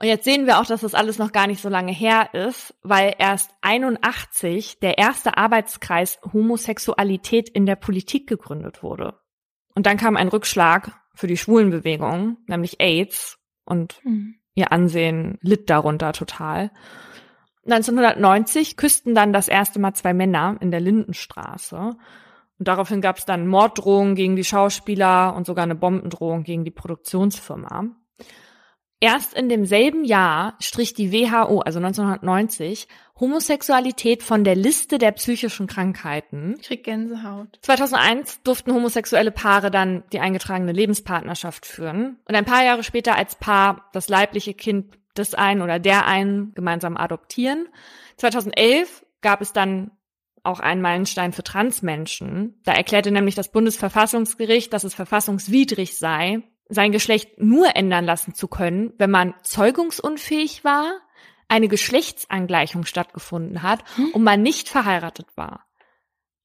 Und 0.00 0.06
jetzt 0.06 0.24
sehen 0.24 0.46
wir 0.46 0.58
auch, 0.58 0.64
dass 0.64 0.80
das 0.80 0.94
alles 0.94 1.18
noch 1.18 1.30
gar 1.30 1.46
nicht 1.46 1.60
so 1.60 1.68
lange 1.68 1.92
her 1.92 2.32
ist, 2.32 2.74
weil 2.82 3.14
erst 3.18 3.50
81 3.60 4.78
der 4.80 4.96
erste 4.96 5.36
Arbeitskreis 5.36 6.18
Homosexualität 6.32 7.50
in 7.50 7.66
der 7.66 7.76
Politik 7.76 8.26
gegründet 8.26 8.82
wurde. 8.82 9.20
Und 9.74 9.84
dann 9.84 9.98
kam 9.98 10.16
ein 10.16 10.28
Rückschlag 10.28 10.92
für 11.14 11.26
die 11.26 11.36
Schwulenbewegung, 11.36 12.38
nämlich 12.46 12.80
AIDS. 12.80 13.38
Und 13.64 14.00
Mhm. 14.02 14.36
ihr 14.54 14.72
Ansehen 14.72 15.38
litt 15.42 15.68
darunter 15.68 16.12
total. 16.14 16.70
1990 17.66 18.78
küssten 18.78 19.14
dann 19.14 19.34
das 19.34 19.48
erste 19.48 19.78
Mal 19.78 19.92
zwei 19.92 20.14
Männer 20.14 20.56
in 20.60 20.70
der 20.70 20.80
Lindenstraße. 20.80 21.76
Und 22.58 22.68
daraufhin 22.68 23.02
gab 23.02 23.18
es 23.18 23.26
dann 23.26 23.46
Morddrohungen 23.46 24.14
gegen 24.14 24.34
die 24.34 24.44
Schauspieler 24.44 25.34
und 25.36 25.46
sogar 25.46 25.64
eine 25.64 25.74
Bombendrohung 25.74 26.42
gegen 26.42 26.64
die 26.64 26.70
Produktionsfirma. 26.70 27.84
Erst 29.02 29.32
in 29.32 29.48
demselben 29.48 30.04
Jahr 30.04 30.56
strich 30.60 30.92
die 30.92 31.10
WHO, 31.10 31.60
also 31.60 31.78
1990, 31.78 32.86
Homosexualität 33.18 34.22
von 34.22 34.44
der 34.44 34.54
Liste 34.54 34.98
der 34.98 35.12
psychischen 35.12 35.66
Krankheiten. 35.66 36.56
Ich 36.58 36.66
krieg 36.66 36.84
Gänsehaut. 36.84 37.58
2001 37.62 38.42
durften 38.42 38.74
homosexuelle 38.74 39.30
Paare 39.30 39.70
dann 39.70 40.02
die 40.12 40.20
eingetragene 40.20 40.72
Lebenspartnerschaft 40.72 41.64
führen 41.64 42.18
und 42.26 42.34
ein 42.34 42.44
paar 42.44 42.64
Jahre 42.64 42.82
später 42.82 43.16
als 43.16 43.36
Paar 43.36 43.88
das 43.92 44.10
leibliche 44.10 44.52
Kind 44.52 44.98
des 45.16 45.34
einen 45.34 45.62
oder 45.62 45.78
der 45.78 46.06
einen 46.06 46.52
gemeinsam 46.54 46.96
adoptieren. 46.96 47.68
2011 48.16 49.04
gab 49.22 49.40
es 49.40 49.52
dann 49.52 49.90
auch 50.42 50.60
einen 50.60 50.80
Meilenstein 50.80 51.32
für 51.32 51.42
Transmenschen. 51.42 52.60
Da 52.64 52.72
erklärte 52.72 53.10
nämlich 53.10 53.34
das 53.34 53.50
Bundesverfassungsgericht, 53.50 54.72
dass 54.72 54.84
es 54.84 54.94
verfassungswidrig 54.94 55.98
sei, 55.98 56.42
sein 56.70 56.92
Geschlecht 56.92 57.38
nur 57.40 57.74
ändern 57.76 58.04
lassen 58.04 58.34
zu 58.34 58.48
können, 58.48 58.92
wenn 58.98 59.10
man 59.10 59.34
zeugungsunfähig 59.42 60.64
war, 60.64 60.92
eine 61.48 61.68
Geschlechtsangleichung 61.68 62.84
stattgefunden 62.84 63.62
hat 63.62 63.82
Hm? 63.96 64.10
und 64.12 64.22
man 64.22 64.42
nicht 64.42 64.68
verheiratet 64.68 65.26
war. 65.36 65.66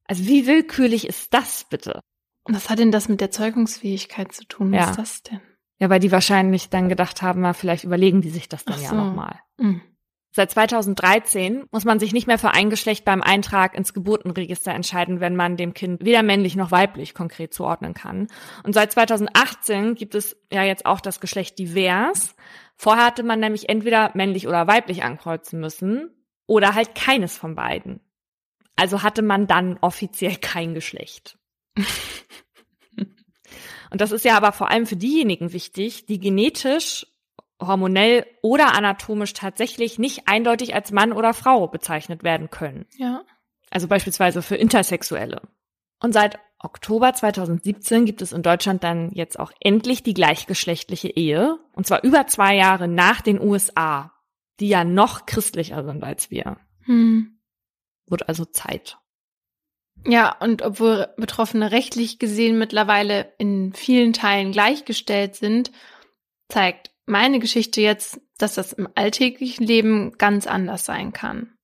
Also 0.06 0.26
wie 0.26 0.48
willkürlich 0.48 1.08
ist 1.08 1.34
das 1.34 1.66
bitte? 1.70 2.00
Was 2.46 2.70
hat 2.70 2.80
denn 2.80 2.92
das 2.92 3.08
mit 3.10 3.22
der 3.22 3.32
Zeugungsfähigkeit 3.32 4.32
zu 4.32 4.46
tun? 4.46 4.72
Was 4.72 4.78
Ja. 4.86 4.90
ist 4.92 5.00
das 5.00 5.24
denn? 5.24 5.42
Ja, 5.78 5.90
weil 5.90 6.00
die 6.00 6.12
wahrscheinlich 6.12 6.70
dann 6.70 6.90
gedacht 6.90 7.22
haben, 7.22 7.42
na, 7.42 7.54
vielleicht 7.54 7.84
überlegen 7.84 8.22
die 8.22 8.30
sich 8.30 8.48
das 8.48 8.66
dann 8.66 8.76
Ach 8.78 8.82
ja 8.82 8.90
so. 8.90 8.96
nochmal. 8.96 9.40
Mhm. 9.58 9.82
Seit 10.36 10.52
2013 10.52 11.66
muss 11.72 11.86
man 11.86 11.98
sich 11.98 12.12
nicht 12.12 12.28
mehr 12.28 12.38
für 12.38 12.52
ein 12.52 12.70
Geschlecht 12.70 13.06
beim 13.06 13.22
Eintrag 13.22 13.74
ins 13.74 13.94
Geburtenregister 13.94 14.74
entscheiden, 14.74 15.22
wenn 15.22 15.38
man 15.38 15.56
dem 15.56 15.74
Kind 15.74 16.04
weder 16.04 16.24
männlich 16.24 16.58
noch 16.58 16.72
weiblich 16.72 17.14
konkret 17.14 17.54
zuordnen 17.54 17.94
kann. 17.94 18.28
Und 18.64 18.74
seit 18.74 18.92
2018 18.92 19.96
gibt 19.96 20.14
es 20.14 20.36
ja 20.52 20.64
jetzt 20.64 20.86
auch 20.86 21.00
das 21.00 21.22
Geschlecht 21.22 21.58
divers. 21.58 22.36
Vorher 22.76 23.06
hatte 23.06 23.24
man 23.24 23.40
nämlich 23.40 23.70
entweder 23.70 24.12
männlich 24.14 24.46
oder 24.46 24.68
weiblich 24.68 25.04
ankreuzen 25.04 25.62
müssen 25.62 26.10
oder 26.48 26.76
halt 26.76 26.96
keines 26.96 27.38
von 27.38 27.56
beiden. 27.56 28.02
Also 28.76 29.04
hatte 29.04 29.22
man 29.22 29.48
dann 29.48 29.78
offiziell 29.80 30.36
kein 30.36 30.74
Geschlecht. 30.74 31.38
Und 33.90 34.02
das 34.02 34.12
ist 34.12 34.26
ja 34.26 34.36
aber 34.36 34.52
vor 34.52 34.70
allem 34.70 34.86
für 34.86 34.98
diejenigen 34.98 35.54
wichtig, 35.54 36.08
die 36.08 36.20
genetisch 36.20 37.08
hormonell 37.62 38.26
oder 38.42 38.74
anatomisch 38.74 39.34
tatsächlich 39.34 39.98
nicht 40.00 40.28
eindeutig 40.28 40.76
als 40.76 40.92
Mann 40.92 41.14
oder 41.14 41.34
Frau 41.34 41.68
bezeichnet 41.68 42.24
werden 42.24 42.50
können. 42.50 42.86
Ja. 42.98 43.24
Also 43.70 43.88
beispielsweise 43.88 44.42
für 44.42 44.56
Intersexuelle. 44.56 45.42
Und 46.02 46.14
seit 46.14 46.40
Oktober 46.60 47.14
2017 47.14 48.06
gibt 48.06 48.22
es 48.22 48.34
in 48.34 48.42
Deutschland 48.42 48.84
dann 48.84 49.12
jetzt 49.12 49.40
auch 49.40 49.52
endlich 49.60 50.04
die 50.04 50.14
gleichgeschlechtliche 50.14 51.10
Ehe. 51.10 51.60
Und 51.74 51.86
zwar 51.88 52.04
über 52.04 52.28
zwei 52.28 52.56
Jahre 52.56 52.88
nach 52.88 53.22
den 53.22 53.40
USA, 53.40 54.14
die 54.60 54.68
ja 54.68 54.84
noch 54.84 55.26
christlicher 55.26 55.84
sind 55.84 56.04
als 56.04 56.32
wir. 56.32 56.58
Hm. 56.86 57.40
Wird 58.08 58.28
also 58.28 58.46
Zeit. 58.46 58.98
Ja, 60.08 60.36
und 60.40 60.62
obwohl 60.62 61.08
Betroffene 61.18 61.72
rechtlich 61.72 62.20
gesehen 62.20 62.58
mittlerweile 62.58 63.34
in 63.38 63.74
vielen 63.74 64.14
Teilen 64.14 64.52
gleichgestellt 64.52 65.36
sind, 65.36 65.72
zeigt 66.48 66.92
meine 67.06 67.40
Geschichte 67.40 67.82
jetzt, 67.82 68.20
dass 68.38 68.56
das 68.56 68.74
im 68.74 68.88
alltäglichen 68.96 69.66
Leben 69.66 70.18
ganz 70.18 70.48
anders 70.48 70.86
sein 70.86 71.14
kann. 71.14 71.56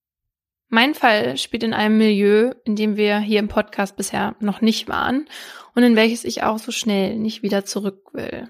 Mein 0.70 0.94
Fall 0.94 1.38
spielt 1.38 1.64
in 1.64 1.74
einem 1.74 1.98
Milieu, 1.98 2.54
in 2.64 2.78
dem 2.78 2.96
wir 2.96 3.20
hier 3.20 3.40
im 3.40 3.50
Podcast 3.50 3.98
bisher 3.98 4.36
noch 4.40 4.62
nicht 4.62 4.88
waren 4.88 5.28
und 5.76 5.84
in 5.84 5.98
welches 5.98 6.24
ich 6.24 6.44
auch 6.44 6.60
so 6.60 6.72
schnell 6.72 7.18
nicht 7.18 7.44
wieder 7.44 7.66
zurück 7.66 8.14
will. 8.14 8.50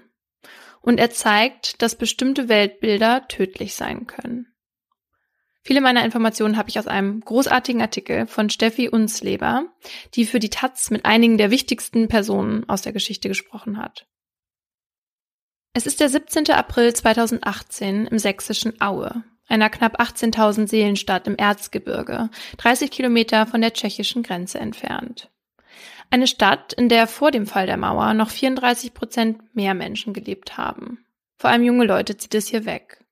Und 0.80 0.98
er 0.98 1.10
zeigt, 1.10 1.82
dass 1.82 1.98
bestimmte 1.98 2.48
Weltbilder 2.48 3.26
tödlich 3.26 3.74
sein 3.74 4.06
können. 4.06 4.46
Viele 5.64 5.80
meiner 5.80 6.04
Informationen 6.04 6.56
habe 6.56 6.68
ich 6.68 6.78
aus 6.78 6.88
einem 6.88 7.20
großartigen 7.20 7.80
Artikel 7.80 8.26
von 8.26 8.50
Steffi 8.50 8.88
Unsleber, 8.88 9.66
die 10.14 10.26
für 10.26 10.40
die 10.40 10.50
Taz 10.50 10.90
mit 10.90 11.04
einigen 11.04 11.38
der 11.38 11.52
wichtigsten 11.52 12.08
Personen 12.08 12.68
aus 12.68 12.82
der 12.82 12.92
Geschichte 12.92 13.28
gesprochen 13.28 13.78
hat. 13.78 14.08
Es 15.74 15.86
ist 15.86 16.00
der 16.00 16.10
17. 16.10 16.50
April 16.50 16.92
2018 16.92 18.06
im 18.06 18.18
sächsischen 18.18 18.78
Aue, 18.82 19.24
einer 19.48 19.70
knapp 19.70 19.98
18.000 19.98 20.68
Seelenstadt 20.68 21.26
im 21.26 21.36
Erzgebirge, 21.36 22.28
30 22.58 22.90
Kilometer 22.90 23.46
von 23.46 23.62
der 23.62 23.72
tschechischen 23.72 24.22
Grenze 24.22 24.58
entfernt. 24.58 25.30
Eine 26.10 26.26
Stadt, 26.26 26.74
in 26.74 26.90
der 26.90 27.06
vor 27.06 27.30
dem 27.30 27.46
Fall 27.46 27.64
der 27.64 27.78
Mauer 27.78 28.12
noch 28.12 28.28
34 28.28 28.92
Prozent 28.92 29.54
mehr 29.54 29.72
Menschen 29.72 30.12
gelebt 30.12 30.58
haben. 30.58 31.06
Vor 31.38 31.48
allem 31.48 31.62
junge 31.62 31.86
Leute 31.86 32.18
zieht 32.18 32.34
es 32.34 32.48
hier 32.48 32.66
weg. 32.66 33.02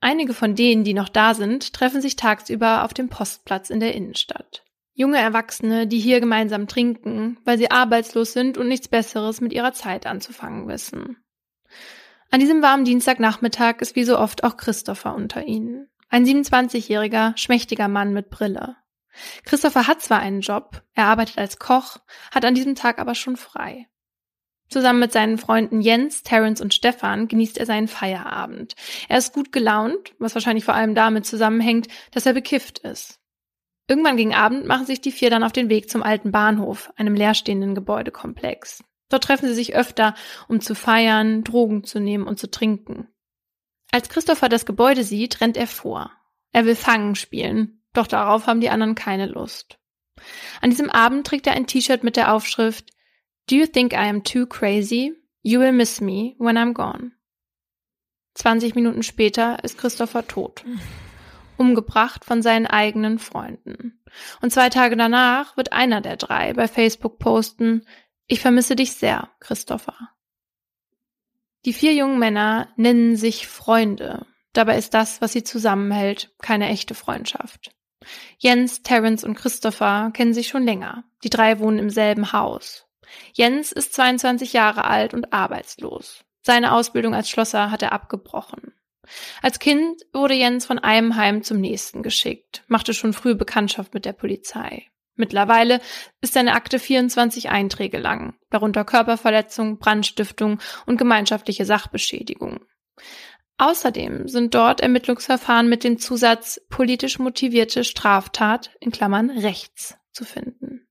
Einige 0.00 0.34
von 0.34 0.54
denen, 0.54 0.84
die 0.84 0.94
noch 0.94 1.08
da 1.08 1.34
sind, 1.34 1.72
treffen 1.72 2.00
sich 2.00 2.14
tagsüber 2.14 2.84
auf 2.84 2.94
dem 2.94 3.08
Postplatz 3.08 3.70
in 3.70 3.80
der 3.80 3.96
Innenstadt. 3.96 4.62
Junge 4.94 5.18
Erwachsene, 5.18 5.88
die 5.88 5.98
hier 5.98 6.20
gemeinsam 6.20 6.68
trinken, 6.68 7.38
weil 7.44 7.58
sie 7.58 7.72
arbeitslos 7.72 8.32
sind 8.32 8.56
und 8.56 8.68
nichts 8.68 8.86
Besseres 8.86 9.40
mit 9.40 9.52
ihrer 9.52 9.72
Zeit 9.72 10.06
anzufangen 10.06 10.68
wissen. 10.68 11.16
An 12.34 12.40
diesem 12.40 12.62
warmen 12.62 12.86
Dienstagnachmittag 12.86 13.82
ist 13.82 13.94
wie 13.94 14.04
so 14.04 14.18
oft 14.18 14.42
auch 14.42 14.56
Christopher 14.56 15.14
unter 15.14 15.44
ihnen. 15.44 15.90
Ein 16.08 16.24
27-jähriger, 16.24 17.36
schmächtiger 17.36 17.88
Mann 17.88 18.14
mit 18.14 18.30
Brille. 18.30 18.76
Christopher 19.44 19.86
hat 19.86 20.00
zwar 20.00 20.20
einen 20.20 20.40
Job, 20.40 20.82
er 20.94 21.08
arbeitet 21.08 21.36
als 21.36 21.58
Koch, 21.58 21.98
hat 22.30 22.46
an 22.46 22.54
diesem 22.54 22.74
Tag 22.74 22.98
aber 22.98 23.14
schon 23.14 23.36
frei. 23.36 23.86
Zusammen 24.70 25.00
mit 25.00 25.12
seinen 25.12 25.36
Freunden 25.36 25.82
Jens, 25.82 26.22
Terence 26.22 26.62
und 26.62 26.72
Stefan 26.72 27.28
genießt 27.28 27.58
er 27.58 27.66
seinen 27.66 27.86
Feierabend. 27.86 28.76
Er 29.10 29.18
ist 29.18 29.34
gut 29.34 29.52
gelaunt, 29.52 30.14
was 30.18 30.34
wahrscheinlich 30.34 30.64
vor 30.64 30.72
allem 30.72 30.94
damit 30.94 31.26
zusammenhängt, 31.26 31.88
dass 32.12 32.24
er 32.24 32.32
bekifft 32.32 32.78
ist. 32.78 33.20
Irgendwann 33.88 34.16
gegen 34.16 34.34
Abend 34.34 34.64
machen 34.64 34.86
sich 34.86 35.02
die 35.02 35.12
vier 35.12 35.28
dann 35.28 35.44
auf 35.44 35.52
den 35.52 35.68
Weg 35.68 35.90
zum 35.90 36.02
alten 36.02 36.32
Bahnhof, 36.32 36.94
einem 36.96 37.14
leerstehenden 37.14 37.74
Gebäudekomplex. 37.74 38.82
Dort 39.12 39.24
treffen 39.24 39.46
sie 39.46 39.54
sich 39.54 39.74
öfter, 39.74 40.14
um 40.48 40.62
zu 40.62 40.74
feiern, 40.74 41.44
Drogen 41.44 41.84
zu 41.84 42.00
nehmen 42.00 42.26
und 42.26 42.38
zu 42.38 42.50
trinken. 42.50 43.08
Als 43.90 44.08
Christopher 44.08 44.48
das 44.48 44.64
Gebäude 44.64 45.04
sieht, 45.04 45.42
rennt 45.42 45.58
er 45.58 45.66
vor. 45.66 46.10
Er 46.52 46.64
will 46.64 46.74
Fangen 46.74 47.14
spielen, 47.14 47.82
doch 47.92 48.06
darauf 48.06 48.46
haben 48.46 48.62
die 48.62 48.70
anderen 48.70 48.94
keine 48.94 49.26
Lust. 49.26 49.78
An 50.62 50.70
diesem 50.70 50.88
Abend 50.88 51.26
trägt 51.26 51.46
er 51.46 51.52
ein 51.52 51.66
T-Shirt 51.66 52.04
mit 52.04 52.16
der 52.16 52.32
Aufschrift 52.32 52.90
Do 53.50 53.56
you 53.56 53.66
think 53.66 53.92
I 53.92 54.08
am 54.08 54.24
too 54.24 54.46
crazy? 54.46 55.12
You 55.42 55.60
will 55.60 55.72
miss 55.72 56.00
me 56.00 56.34
when 56.38 56.56
I'm 56.56 56.72
gone. 56.72 57.12
20 58.34 58.74
Minuten 58.74 59.02
später 59.02 59.62
ist 59.62 59.76
Christopher 59.76 60.26
tot. 60.26 60.64
Umgebracht 61.58 62.24
von 62.24 62.40
seinen 62.40 62.66
eigenen 62.66 63.18
Freunden. 63.18 64.02
Und 64.40 64.52
zwei 64.52 64.70
Tage 64.70 64.96
danach 64.96 65.58
wird 65.58 65.74
einer 65.74 66.00
der 66.00 66.16
drei 66.16 66.54
bei 66.54 66.66
Facebook 66.66 67.18
posten, 67.18 67.84
ich 68.26 68.40
vermisse 68.40 68.76
dich 68.76 68.92
sehr, 68.92 69.30
Christopher. 69.40 70.10
Die 71.64 71.72
vier 71.72 71.94
jungen 71.94 72.18
Männer 72.18 72.68
nennen 72.76 73.16
sich 73.16 73.46
Freunde. 73.46 74.26
Dabei 74.52 74.76
ist 74.76 74.94
das, 74.94 75.20
was 75.20 75.32
sie 75.32 75.44
zusammenhält, 75.44 76.34
keine 76.38 76.68
echte 76.68 76.94
Freundschaft. 76.94 77.70
Jens, 78.38 78.82
Terence 78.82 79.22
und 79.22 79.34
Christopher 79.34 80.10
kennen 80.12 80.34
sich 80.34 80.48
schon 80.48 80.64
länger. 80.64 81.04
Die 81.22 81.30
drei 81.30 81.60
wohnen 81.60 81.78
im 81.78 81.90
selben 81.90 82.32
Haus. 82.32 82.86
Jens 83.32 83.72
ist 83.72 83.94
22 83.94 84.52
Jahre 84.52 84.84
alt 84.84 85.14
und 85.14 85.32
arbeitslos. 85.32 86.24
Seine 86.40 86.72
Ausbildung 86.72 87.14
als 87.14 87.30
Schlosser 87.30 87.70
hat 87.70 87.82
er 87.82 87.92
abgebrochen. 87.92 88.74
Als 89.42 89.58
Kind 89.58 90.02
wurde 90.12 90.34
Jens 90.34 90.66
von 90.66 90.78
einem 90.78 91.16
Heim 91.16 91.42
zum 91.42 91.60
nächsten 91.60 92.02
geschickt, 92.02 92.64
machte 92.66 92.94
schon 92.94 93.12
früh 93.12 93.34
Bekanntschaft 93.34 93.94
mit 93.94 94.04
der 94.04 94.12
Polizei. 94.12 94.86
Mittlerweile 95.14 95.80
ist 96.20 96.32
seine 96.32 96.54
Akte 96.54 96.78
24 96.78 97.50
Einträge 97.50 97.98
lang, 97.98 98.34
darunter 98.50 98.84
Körperverletzung, 98.84 99.78
Brandstiftung 99.78 100.58
und 100.86 100.96
gemeinschaftliche 100.96 101.64
Sachbeschädigung. 101.64 102.64
Außerdem 103.58 104.26
sind 104.28 104.54
dort 104.54 104.80
Ermittlungsverfahren 104.80 105.68
mit 105.68 105.84
dem 105.84 105.98
Zusatz 105.98 106.60
politisch 106.68 107.18
motivierte 107.18 107.84
Straftat 107.84 108.70
in 108.80 108.90
Klammern 108.90 109.30
rechts 109.30 109.96
zu 110.12 110.24
finden. 110.24 110.88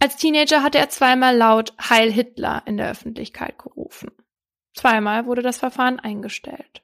Als 0.00 0.16
Teenager 0.16 0.62
hatte 0.62 0.78
er 0.78 0.88
zweimal 0.88 1.36
laut 1.36 1.74
Heil 1.78 2.10
Hitler 2.10 2.62
in 2.66 2.76
der 2.76 2.90
Öffentlichkeit 2.90 3.58
gerufen. 3.58 4.10
Zweimal 4.74 5.26
wurde 5.26 5.42
das 5.42 5.58
Verfahren 5.58 5.98
eingestellt. 5.98 6.82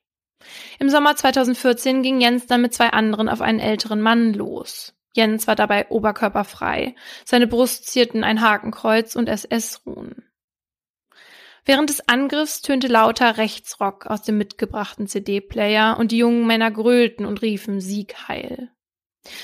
Im 0.79 0.89
Sommer 0.89 1.15
2014 1.15 2.03
ging 2.03 2.21
Jens 2.21 2.47
dann 2.47 2.63
mit 2.63 2.75
zwei 2.75 2.91
anderen 2.91 3.29
auf 3.29 3.41
einen 3.41 3.61
älteren 3.61 4.01
Mann 4.01 4.33
los. 4.33 4.95
Jens 5.13 5.47
war 5.47 5.57
dabei 5.57 5.89
oberkörperfrei. 5.89 6.95
Seine 7.25 7.47
Brust 7.47 7.87
zierten 7.87 8.25
ein 8.25 8.41
Hakenkreuz 8.41 9.15
und 9.15 9.29
SS-Ruhen. 9.29 10.25
Während 11.65 11.91
des 11.91 12.09
Angriffs 12.09 12.61
tönte 12.61 12.89
lauter 12.89 13.37
Rechtsrock 13.37 14.07
aus 14.07 14.23
dem 14.23 14.37
mitgebrachten 14.37 15.07
CD-Player 15.07 15.97
und 15.99 16.11
die 16.11 16.19
jungen 16.19 16.47
Männer 16.47 16.71
grölten 16.71 17.25
und 17.25 17.41
riefen 17.43 17.81
Sieg 17.81 18.27
heil. 18.27 18.71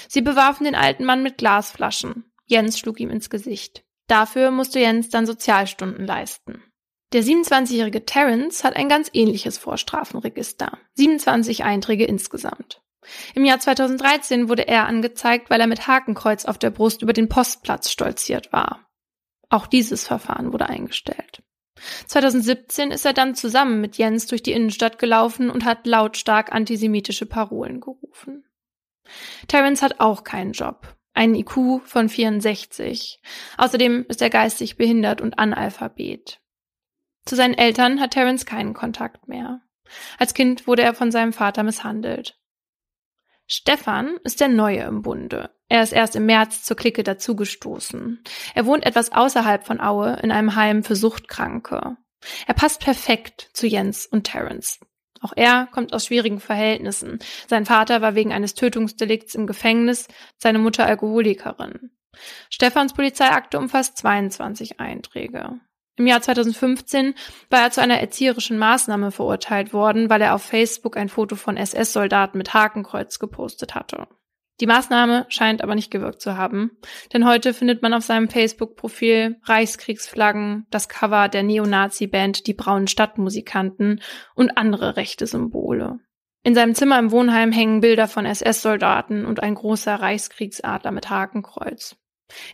Sie 0.08 0.22
bewarfen 0.22 0.64
den 0.64 0.74
alten 0.74 1.04
Mann 1.04 1.22
mit 1.22 1.38
Glasflaschen. 1.38 2.32
Jens 2.46 2.78
schlug 2.78 2.98
ihm 2.98 3.10
ins 3.10 3.30
Gesicht. 3.30 3.84
Dafür 4.08 4.50
musste 4.50 4.80
Jens 4.80 5.10
dann 5.10 5.26
Sozialstunden 5.26 6.06
leisten. 6.06 6.64
Der 7.12 7.22
27-jährige 7.22 8.04
Terence 8.04 8.64
hat 8.64 8.74
ein 8.76 8.88
ganz 8.88 9.08
ähnliches 9.12 9.56
Vorstrafenregister. 9.56 10.78
27 10.94 11.64
Einträge 11.64 12.04
insgesamt. 12.04 12.82
Im 13.34 13.44
Jahr 13.44 13.58
2013 13.60 14.48
wurde 14.48 14.66
er 14.68 14.86
angezeigt, 14.86 15.50
weil 15.50 15.60
er 15.60 15.66
mit 15.66 15.86
Hakenkreuz 15.86 16.44
auf 16.44 16.58
der 16.58 16.70
Brust 16.70 17.02
über 17.02 17.12
den 17.12 17.28
Postplatz 17.28 17.90
stolziert 17.90 18.52
war. 18.52 18.88
Auch 19.48 19.66
dieses 19.66 20.06
Verfahren 20.06 20.52
wurde 20.52 20.68
eingestellt. 20.68 21.42
2017 22.06 22.90
ist 22.90 23.06
er 23.06 23.12
dann 23.12 23.34
zusammen 23.34 23.80
mit 23.80 23.98
Jens 23.98 24.26
durch 24.26 24.42
die 24.42 24.52
Innenstadt 24.52 24.98
gelaufen 24.98 25.48
und 25.50 25.64
hat 25.64 25.86
lautstark 25.86 26.52
antisemitische 26.52 27.26
Parolen 27.26 27.80
gerufen. 27.80 28.44
Terence 29.46 29.82
hat 29.82 30.00
auch 30.00 30.24
keinen 30.24 30.52
Job, 30.52 30.96
einen 31.14 31.34
IQ 31.34 31.82
von 31.84 32.08
64. 32.08 33.20
Außerdem 33.56 34.06
ist 34.08 34.20
er 34.20 34.30
geistig 34.30 34.76
behindert 34.76 35.20
und 35.20 35.38
Analphabet. 35.38 36.40
Zu 37.24 37.36
seinen 37.36 37.54
Eltern 37.54 38.00
hat 38.00 38.12
Terence 38.12 38.44
keinen 38.44 38.74
Kontakt 38.74 39.28
mehr. 39.28 39.60
Als 40.18 40.34
Kind 40.34 40.66
wurde 40.66 40.82
er 40.82 40.94
von 40.94 41.10
seinem 41.10 41.32
Vater 41.32 41.62
misshandelt. 41.62 42.38
Stefan 43.50 44.18
ist 44.24 44.40
der 44.40 44.48
Neue 44.48 44.82
im 44.82 45.00
Bunde. 45.00 45.50
Er 45.70 45.82
ist 45.82 45.94
erst 45.94 46.14
im 46.16 46.26
März 46.26 46.64
zur 46.64 46.76
Clique 46.76 47.02
dazugestoßen. 47.02 48.22
Er 48.54 48.66
wohnt 48.66 48.84
etwas 48.84 49.10
außerhalb 49.10 49.66
von 49.66 49.80
Aue 49.80 50.18
in 50.22 50.30
einem 50.30 50.54
Heim 50.54 50.84
für 50.84 50.94
Suchtkranke. 50.94 51.96
Er 52.46 52.54
passt 52.54 52.80
perfekt 52.80 53.48
zu 53.54 53.66
Jens 53.66 54.04
und 54.04 54.24
Terence. 54.24 54.80
Auch 55.22 55.32
er 55.34 55.66
kommt 55.72 55.94
aus 55.94 56.04
schwierigen 56.04 56.40
Verhältnissen. 56.40 57.20
Sein 57.46 57.64
Vater 57.64 58.02
war 58.02 58.14
wegen 58.14 58.34
eines 58.34 58.54
Tötungsdelikts 58.54 59.34
im 59.34 59.46
Gefängnis, 59.46 60.08
seine 60.36 60.58
Mutter 60.58 60.84
Alkoholikerin. 60.84 61.90
Stefans 62.50 62.92
Polizeiakte 62.92 63.58
umfasst 63.58 63.96
22 63.96 64.78
Einträge. 64.78 65.58
Im 65.98 66.06
Jahr 66.06 66.22
2015 66.22 67.14
war 67.50 67.60
er 67.60 67.70
zu 67.72 67.82
einer 67.82 68.00
erzieherischen 68.00 68.56
Maßnahme 68.56 69.10
verurteilt 69.10 69.72
worden, 69.72 70.08
weil 70.08 70.22
er 70.22 70.34
auf 70.36 70.42
Facebook 70.42 70.96
ein 70.96 71.08
Foto 71.08 71.34
von 71.34 71.56
SS-Soldaten 71.56 72.38
mit 72.38 72.54
Hakenkreuz 72.54 73.18
gepostet 73.18 73.74
hatte. 73.74 74.06
Die 74.60 74.66
Maßnahme 74.66 75.26
scheint 75.28 75.62
aber 75.62 75.74
nicht 75.74 75.90
gewirkt 75.90 76.20
zu 76.20 76.36
haben, 76.36 76.70
denn 77.12 77.26
heute 77.26 77.52
findet 77.52 77.82
man 77.82 77.94
auf 77.94 78.04
seinem 78.04 78.28
Facebook-Profil 78.28 79.40
Reichskriegsflaggen, 79.44 80.66
das 80.70 80.88
Cover 80.88 81.28
der 81.28 81.42
Neonazi-Band 81.42 82.46
Die 82.46 82.54
Braunen 82.54 82.86
Stadtmusikanten 82.86 84.00
und 84.34 84.56
andere 84.56 84.96
rechte 84.96 85.26
Symbole. 85.26 85.98
In 86.44 86.54
seinem 86.54 86.76
Zimmer 86.76 86.98
im 87.00 87.10
Wohnheim 87.10 87.50
hängen 87.50 87.80
Bilder 87.80 88.06
von 88.06 88.24
SS-Soldaten 88.24 89.26
und 89.26 89.42
ein 89.42 89.54
großer 89.54 89.96
Reichskriegsadler 89.96 90.92
mit 90.92 91.10
Hakenkreuz. 91.10 91.96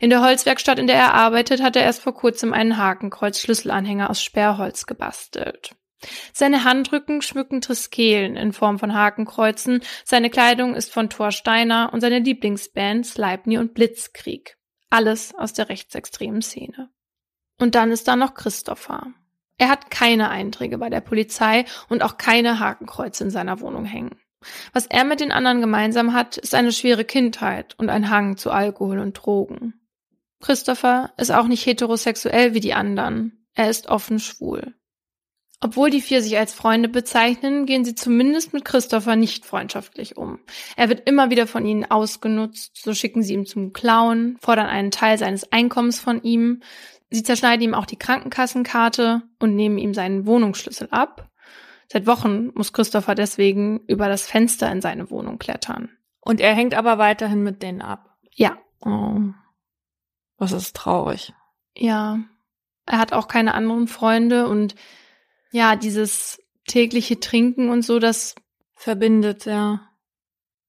In 0.01 0.11
der 0.11 0.23
Holzwerkstatt, 0.23 0.79
in 0.79 0.87
der 0.87 0.97
er 0.97 1.15
arbeitet, 1.15 1.63
hat 1.63 1.77
er 1.77 1.83
erst 1.83 2.03
vor 2.03 2.15
kurzem 2.15 2.53
einen 2.53 2.77
Hakenkreuz-Schlüsselanhänger 2.77 4.11
aus 4.11 4.23
Sperrholz 4.23 4.87
gebastelt. 4.87 5.75
Seine 6.33 6.65
Handrücken 6.65 7.23
schmücken 7.23 7.61
Triskelen 7.61 8.37
in 8.37 8.53
Form 8.53 8.79
von 8.79 8.95
Hakenkreuzen, 8.95 9.83
seine 10.05 10.31
Kleidung 10.31 10.75
ist 10.75 10.93
von 10.93 11.09
Thor 11.09 11.31
Steiner 11.31 11.91
und 11.93 12.01
seine 12.01 12.19
Lieblingsband 12.19 13.07
Sleipnir 13.07 13.61
und 13.61 13.75
Blitzkrieg. 13.75 14.57
Alles 14.91 15.35
aus 15.35 15.53
der 15.53 15.69
rechtsextremen 15.69 16.43
Szene. 16.43 16.91
Und 17.59 17.75
dann 17.75 17.91
ist 17.91 18.07
da 18.07 18.17
noch 18.17 18.35
Christopher. 18.35 19.07
Er 19.57 19.69
hat 19.69 19.91
keine 19.91 20.31
Einträge 20.31 20.79
bei 20.79 20.91
der 20.91 21.01
Polizei 21.01 21.65
und 21.89 22.03
auch 22.03 22.19
keine 22.19 22.59
Hakenkreuze 22.59 23.25
in 23.25 23.31
seiner 23.31 23.61
Wohnung 23.61 23.85
hängen. 23.85 24.21
Was 24.73 24.87
er 24.87 25.05
mit 25.05 25.21
den 25.21 25.33
anderen 25.33 25.61
gemeinsam 25.61 26.13
hat, 26.13 26.37
ist 26.37 26.55
eine 26.55 26.73
schwere 26.73 27.05
Kindheit 27.05 27.75
und 27.79 27.91
ein 27.91 28.11
Hang 28.11 28.37
zu 28.37 28.51
Alkohol 28.51 28.99
und 28.99 29.15
Drogen. 29.15 29.75
Christopher 30.41 31.13
ist 31.17 31.31
auch 31.31 31.47
nicht 31.47 31.65
heterosexuell 31.65 32.55
wie 32.55 32.61
die 32.61 32.75
anderen. 32.75 33.47
Er 33.55 33.71
ist 33.71 33.89
offen 33.89 34.19
schwul. 34.19 34.75
Obwohl 35.61 35.89
die 35.89 36.03
vier 36.03 36.21
sich 36.21 36.37
als 36.37 36.53
Freunde 36.53 36.91
bezeichnen, 36.91 37.65
gehen 37.65 37.87
sie 37.87 37.95
zumindest 37.95 38.53
mit 38.53 38.67
Christopher 38.67 39.17
nicht 39.17 39.47
freundschaftlich 39.47 40.19
um. 40.19 40.41
Er 40.77 40.91
wird 40.91 41.09
immer 41.09 41.31
wieder 41.31 41.47
von 41.47 41.65
ihnen 41.65 41.91
ausgenutzt, 41.91 42.83
so 42.83 42.93
schicken 42.93 43.23
sie 43.23 43.33
ihm 43.33 43.47
zum 43.47 43.73
Klauen, 43.73 44.37
fordern 44.43 44.67
einen 44.67 44.91
Teil 44.91 45.17
seines 45.17 45.51
Einkommens 45.53 45.99
von 46.01 46.23
ihm, 46.23 46.61
sie 47.11 47.23
zerschneiden 47.23 47.65
ihm 47.65 47.73
auch 47.73 47.87
die 47.87 47.97
Krankenkassenkarte 47.97 49.23
und 49.39 49.55
nehmen 49.55 49.79
ihm 49.79 49.95
seinen 49.95 50.27
Wohnungsschlüssel 50.27 50.89
ab. 50.91 51.31
Seit 51.95 52.09
Wochen 52.09 52.51
muss 52.55 52.73
Christopher 52.73 53.15
deswegen 53.15 53.79
über 53.87 54.09
das 54.09 54.27
Fenster 54.27 54.69
in 54.73 54.81
seine 54.81 55.11
Wohnung 55.11 55.39
klettern. 55.39 55.91
Und 56.19 56.41
er 56.41 56.53
hängt 56.53 56.75
aber 56.75 56.99
weiterhin 56.99 57.45
mit 57.45 57.63
denen 57.63 57.83
ab. 57.83 58.19
Ja. 58.33 58.59
Oh. 58.81 59.21
Das 60.37 60.51
ist 60.51 60.75
traurig. 60.75 61.33
Ja. 61.77 62.19
Er 62.85 62.99
hat 62.99 63.13
auch 63.13 63.29
keine 63.29 63.55
anderen 63.55 63.87
Freunde 63.87 64.49
und 64.49 64.75
ja, 65.53 65.77
dieses 65.77 66.43
tägliche 66.67 67.21
Trinken 67.21 67.71
und 67.71 67.83
so, 67.83 68.01
das 68.01 68.35
verbindet, 68.75 69.45
ja. 69.45 69.89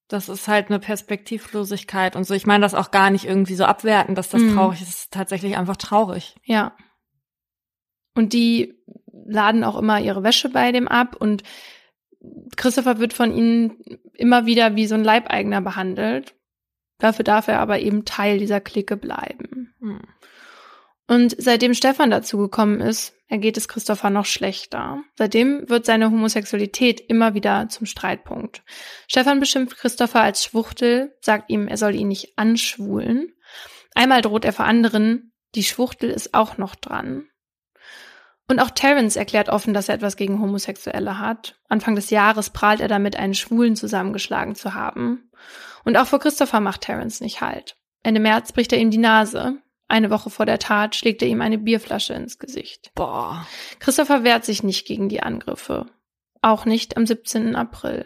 Das 0.07 0.29
ist 0.29 0.47
halt 0.47 0.69
eine 0.69 0.77
Perspektivlosigkeit 0.77 2.15
und 2.15 2.25
so. 2.25 2.35
Ich 2.35 2.45
meine 2.45 2.61
das 2.61 2.75
auch 2.75 2.91
gar 2.91 3.09
nicht 3.09 3.25
irgendwie 3.25 3.55
so 3.55 3.65
abwerten, 3.65 4.13
dass 4.13 4.29
das 4.29 4.43
mm. 4.43 4.53
traurig 4.53 4.83
ist. 4.83 4.89
Es 4.89 4.99
ist 4.99 5.13
tatsächlich 5.13 5.57
einfach 5.57 5.77
traurig. 5.77 6.35
Ja. 6.43 6.77
Und 8.13 8.33
die 8.33 8.75
laden 9.25 9.63
auch 9.63 9.77
immer 9.77 9.99
ihre 9.99 10.23
Wäsche 10.23 10.49
bei 10.49 10.71
dem 10.71 10.87
ab 10.87 11.15
und 11.15 11.43
Christopher 12.55 12.99
wird 12.99 13.13
von 13.13 13.33
ihnen 13.33 13.77
immer 14.13 14.45
wieder 14.45 14.75
wie 14.75 14.87
so 14.87 14.95
ein 14.95 15.03
Leibeigener 15.03 15.61
behandelt. 15.61 16.35
Dafür 16.97 17.23
darf 17.23 17.47
er 17.47 17.59
aber 17.59 17.79
eben 17.79 18.05
Teil 18.05 18.39
dieser 18.39 18.61
Clique 18.61 18.97
bleiben. 18.97 19.75
Mm. 19.79 19.97
Und 21.07 21.35
seitdem 21.37 21.75
Stefan 21.75 22.09
dazugekommen 22.09 22.81
ist, 22.81 23.13
ergeht 23.27 23.57
es 23.57 23.67
Christopher 23.67 24.09
noch 24.09 24.25
schlechter. 24.25 25.03
Seitdem 25.15 25.69
wird 25.69 25.85
seine 25.85 26.09
Homosexualität 26.09 26.99
immer 26.99 27.35
wieder 27.35 27.69
zum 27.69 27.85
Streitpunkt. 27.85 28.63
Stefan 29.07 29.39
beschimpft 29.39 29.77
Christopher 29.77 30.21
als 30.21 30.43
Schwuchtel, 30.43 31.15
sagt 31.21 31.51
ihm, 31.51 31.67
er 31.67 31.77
soll 31.77 31.95
ihn 31.95 32.07
nicht 32.07 32.37
anschwulen. 32.37 33.33
Einmal 33.93 34.21
droht 34.21 34.45
er 34.45 34.53
vor 34.53 34.65
anderen, 34.65 35.31
die 35.53 35.63
Schwuchtel 35.63 36.09
ist 36.09 36.33
auch 36.33 36.57
noch 36.57 36.75
dran. 36.75 37.27
Und 38.47 38.59
auch 38.59 38.69
Terence 38.69 39.15
erklärt 39.15 39.49
offen, 39.49 39.73
dass 39.73 39.89
er 39.89 39.95
etwas 39.95 40.17
gegen 40.17 40.39
Homosexuelle 40.39 41.19
hat. 41.19 41.55
Anfang 41.67 41.95
des 41.95 42.11
Jahres 42.11 42.51
prahlt 42.51 42.79
er 42.79 42.87
damit, 42.87 43.15
einen 43.15 43.33
Schwulen 43.33 43.75
zusammengeschlagen 43.75 44.55
zu 44.55 44.73
haben. 44.73 45.31
Und 45.83 45.97
auch 45.97 46.07
vor 46.07 46.19
Christopher 46.19 46.59
macht 46.59 46.81
Terence 46.81 47.21
nicht 47.21 47.41
halt. 47.41 47.75
Ende 48.03 48.19
März 48.19 48.51
bricht 48.51 48.71
er 48.71 48.79
ihm 48.79 48.91
die 48.91 48.99
Nase. 48.99 49.57
Eine 49.87 50.09
Woche 50.09 50.29
vor 50.29 50.45
der 50.45 50.59
Tat 50.59 50.95
schlägt 50.95 51.21
er 51.21 51.27
ihm 51.27 51.41
eine 51.41 51.57
Bierflasche 51.57 52.13
ins 52.13 52.39
Gesicht. 52.39 52.91
Boah. 52.95 53.45
Christopher 53.79 54.23
wehrt 54.23 54.45
sich 54.45 54.63
nicht 54.63 54.85
gegen 54.85 55.09
die 55.09 55.23
Angriffe. 55.23 55.87
Auch 56.41 56.65
nicht 56.65 56.97
am 56.97 57.05
17. 57.05 57.55
April. 57.55 58.05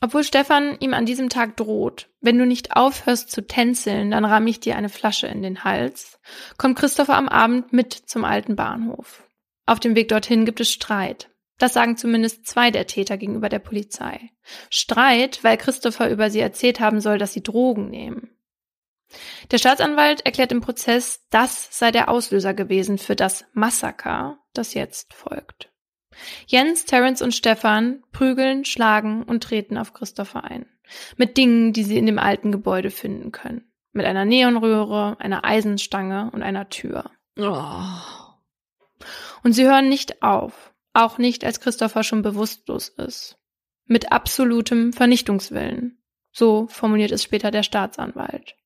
Obwohl 0.00 0.22
Stefan 0.22 0.76
ihm 0.78 0.94
an 0.94 1.06
diesem 1.06 1.28
Tag 1.28 1.56
droht, 1.56 2.08
wenn 2.20 2.38
du 2.38 2.46
nicht 2.46 2.76
aufhörst 2.76 3.30
zu 3.30 3.46
tänzeln, 3.46 4.12
dann 4.12 4.24
ramm 4.24 4.46
ich 4.46 4.60
dir 4.60 4.76
eine 4.76 4.88
Flasche 4.88 5.26
in 5.26 5.42
den 5.42 5.64
Hals, 5.64 6.20
kommt 6.56 6.78
Christopher 6.78 7.16
am 7.16 7.28
Abend 7.28 7.72
mit 7.72 7.92
zum 7.92 8.24
alten 8.24 8.54
Bahnhof. 8.54 9.24
Auf 9.66 9.80
dem 9.80 9.96
Weg 9.96 10.08
dorthin 10.08 10.44
gibt 10.44 10.60
es 10.60 10.70
Streit. 10.70 11.28
Das 11.58 11.72
sagen 11.72 11.96
zumindest 11.96 12.46
zwei 12.46 12.70
der 12.70 12.86
Täter 12.86 13.16
gegenüber 13.16 13.48
der 13.48 13.58
Polizei. 13.58 14.30
Streit, 14.70 15.42
weil 15.42 15.56
Christopher 15.56 16.08
über 16.08 16.30
sie 16.30 16.40
erzählt 16.40 16.78
haben 16.78 17.00
soll, 17.00 17.18
dass 17.18 17.32
sie 17.32 17.42
Drogen 17.42 17.90
nehmen. 17.90 18.30
Der 19.50 19.58
Staatsanwalt 19.58 20.24
erklärt 20.24 20.52
im 20.52 20.60
Prozess, 20.60 21.26
das 21.30 21.68
sei 21.76 21.90
der 21.90 22.08
Auslöser 22.08 22.54
gewesen 22.54 22.98
für 22.98 23.16
das 23.16 23.44
Massaker, 23.52 24.38
das 24.52 24.74
jetzt 24.74 25.14
folgt. 25.14 25.72
Jens, 26.46 26.84
Terence 26.84 27.22
und 27.22 27.34
Stefan 27.34 28.02
prügeln, 28.12 28.64
schlagen 28.64 29.22
und 29.22 29.42
treten 29.42 29.78
auf 29.78 29.92
Christopher 29.92 30.44
ein. 30.44 30.66
Mit 31.16 31.36
Dingen, 31.36 31.72
die 31.72 31.84
sie 31.84 31.98
in 31.98 32.06
dem 32.06 32.18
alten 32.18 32.52
Gebäude 32.52 32.90
finden 32.90 33.32
können. 33.32 33.70
Mit 33.92 34.06
einer 34.06 34.24
Neonröhre, 34.24 35.16
einer 35.20 35.44
Eisenstange 35.44 36.30
und 36.32 36.42
einer 36.42 36.68
Tür. 36.68 37.10
Oh. 37.38 37.82
Und 39.42 39.52
sie 39.52 39.64
hören 39.64 39.88
nicht 39.88 40.22
auf. 40.22 40.72
Auch 40.92 41.18
nicht, 41.18 41.44
als 41.44 41.60
Christopher 41.60 42.02
schon 42.02 42.22
bewusstlos 42.22 42.88
ist. 42.88 43.38
Mit 43.86 44.12
absolutem 44.12 44.92
Vernichtungswillen. 44.92 45.98
So 46.32 46.66
formuliert 46.68 47.12
es 47.12 47.22
später 47.22 47.50
der 47.50 47.62
Staatsanwalt. 47.62 48.56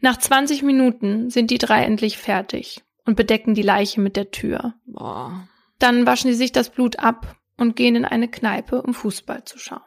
Nach 0.00 0.16
20 0.16 0.62
Minuten 0.62 1.30
sind 1.30 1.50
die 1.50 1.58
drei 1.58 1.84
endlich 1.84 2.18
fertig 2.18 2.82
und 3.04 3.16
bedecken 3.16 3.54
die 3.54 3.62
Leiche 3.62 4.00
mit 4.00 4.16
der 4.16 4.30
Tür. 4.30 4.74
Boah. 4.84 5.48
Dann 5.78 6.06
waschen 6.06 6.30
sie 6.30 6.36
sich 6.36 6.52
das 6.52 6.70
Blut 6.70 6.98
ab 6.98 7.36
und 7.56 7.76
gehen 7.76 7.96
in 7.96 8.04
eine 8.04 8.28
Kneipe, 8.28 8.82
um 8.82 8.94
Fußball 8.94 9.44
zu 9.44 9.58
schauen. 9.58 9.80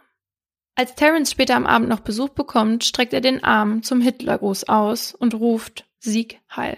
Als 0.75 0.95
Terence 0.95 1.31
später 1.31 1.55
am 1.55 1.65
Abend 1.65 1.89
noch 1.89 1.99
Besuch 1.99 2.29
bekommt, 2.29 2.85
streckt 2.85 3.13
er 3.13 3.21
den 3.21 3.43
Arm 3.43 3.83
zum 3.83 4.01
Hitlergruß 4.01 4.69
aus 4.69 5.13
und 5.13 5.33
ruft 5.33 5.85
Sieg 5.99 6.39
heil. 6.55 6.77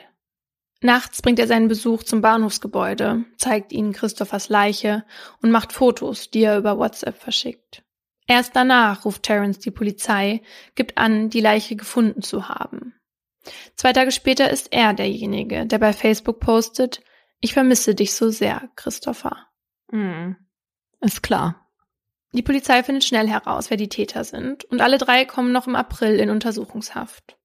Nachts 0.81 1.21
bringt 1.21 1.37
er 1.37 1.45
seinen 1.45 1.67
Besuch 1.67 2.01
zum 2.01 2.21
Bahnhofsgebäude, 2.21 3.25
zeigt 3.37 3.71
ihnen 3.71 3.93
Christophers 3.93 4.49
Leiche 4.49 5.05
und 5.41 5.51
macht 5.51 5.73
Fotos, 5.73 6.31
die 6.31 6.41
er 6.41 6.57
über 6.57 6.79
WhatsApp 6.79 7.21
verschickt. 7.21 7.83
Erst 8.25 8.55
danach 8.55 9.05
ruft 9.05 9.23
Terence 9.23 9.59
die 9.59 9.69
Polizei, 9.69 10.41
gibt 10.73 10.97
an, 10.97 11.29
die 11.29 11.41
Leiche 11.41 11.75
gefunden 11.75 12.23
zu 12.23 12.49
haben. 12.49 12.95
Zwei 13.75 13.93
Tage 13.93 14.11
später 14.11 14.49
ist 14.49 14.73
er 14.73 14.93
derjenige, 14.93 15.67
der 15.67 15.77
bei 15.77 15.93
Facebook 15.93 16.39
postet, 16.39 17.01
ich 17.41 17.53
vermisse 17.53 17.95
dich 17.95 18.13
so 18.13 18.29
sehr, 18.29 18.69
Christopher. 18.75 19.47
Mhm. 19.91 20.37
Ist 21.01 21.23
klar. 21.23 21.67
Die 22.33 22.43
Polizei 22.43 22.83
findet 22.83 23.03
schnell 23.03 23.27
heraus, 23.27 23.69
wer 23.69 23.77
die 23.77 23.89
Täter 23.89 24.23
sind, 24.23 24.63
und 24.65 24.79
alle 24.79 24.97
drei 24.97 25.25
kommen 25.25 25.51
noch 25.51 25.67
im 25.67 25.75
April 25.75 26.17
in 26.19 26.29
Untersuchungshaft. 26.29 27.37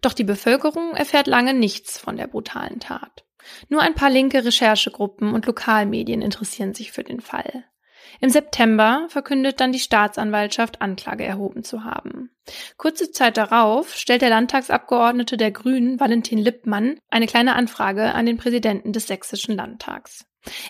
Doch 0.00 0.14
die 0.14 0.24
Bevölkerung 0.24 0.94
erfährt 0.94 1.26
lange 1.26 1.54
nichts 1.54 1.98
von 1.98 2.16
der 2.16 2.28
brutalen 2.28 2.80
Tat. 2.80 3.24
Nur 3.68 3.82
ein 3.82 3.94
paar 3.94 4.10
linke 4.10 4.44
Recherchegruppen 4.44 5.34
und 5.34 5.46
Lokalmedien 5.46 6.22
interessieren 6.22 6.74
sich 6.74 6.92
für 6.92 7.04
den 7.04 7.20
Fall. 7.20 7.64
Im 8.22 8.30
September 8.30 9.06
verkündet 9.08 9.58
dann 9.58 9.72
die 9.72 9.80
Staatsanwaltschaft, 9.80 10.80
Anklage 10.80 11.24
erhoben 11.24 11.64
zu 11.64 11.82
haben. 11.82 12.30
Kurze 12.76 13.10
Zeit 13.10 13.36
darauf 13.36 13.96
stellt 13.96 14.22
der 14.22 14.30
Landtagsabgeordnete 14.30 15.36
der 15.36 15.50
Grünen, 15.50 15.98
Valentin 15.98 16.38
Lippmann, 16.38 17.00
eine 17.10 17.26
kleine 17.26 17.56
Anfrage 17.56 18.14
an 18.14 18.24
den 18.24 18.36
Präsidenten 18.36 18.92
des 18.92 19.08
Sächsischen 19.08 19.56
Landtags. 19.56 20.24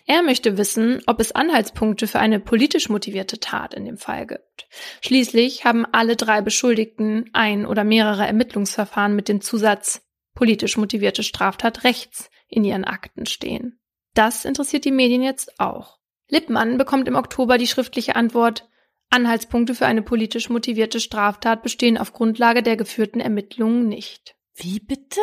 Er 0.07 0.23
möchte 0.23 0.57
wissen, 0.57 1.03
ob 1.07 1.21
es 1.21 1.33
Anhaltspunkte 1.33 2.07
für 2.07 2.21
eine 2.21 2.41
politisch 2.41 2.89
motivierte 2.89 3.39
Tat 3.39 3.75
in 3.75 3.85
dem 3.85 3.99
Fall 3.99 4.27
gibt. 4.27 4.67
Schließlich 5.03 5.67
haben 5.67 5.85
alle 5.93 6.17
drei 6.17 6.41
Beschuldigten 6.41 7.29
ein 7.35 7.67
oder 7.67 7.85
mehrere 7.85 8.27
Ermittlungsverfahren 8.27 9.15
mit 9.15 9.29
dem 9.29 9.43
Zusatz 9.43 10.01
politisch 10.35 10.79
motivierte 10.79 11.23
Straftat 11.23 11.85
rechts 11.85 12.31
in 12.49 12.65
ihren 12.65 12.85
Akten 12.85 13.27
stehen. 13.27 13.79
Das 14.15 14.47
interessiert 14.47 14.87
die 14.87 14.91
Medien 14.91 15.23
jetzt 15.23 15.61
auch. 15.61 16.02
Lippmann 16.33 16.79
bekommt 16.79 17.07
im 17.09 17.15
Oktober 17.15 17.59
die 17.59 17.67
schriftliche 17.67 18.17
Antwort, 18.17 18.67
Anhaltspunkte 19.11 19.75
für 19.75 19.85
eine 19.85 20.01
politisch 20.01 20.49
motivierte 20.49 20.99
Straftat 20.99 21.63
bestehen 21.63 21.99
auf 21.99 22.15
Grundlage 22.15 22.63
der 22.63 22.79
geführten 22.79 23.21
Ermittlungen 23.21 23.87
nicht. 23.87 24.35
Wie 24.55 24.81
bitte? 24.81 25.21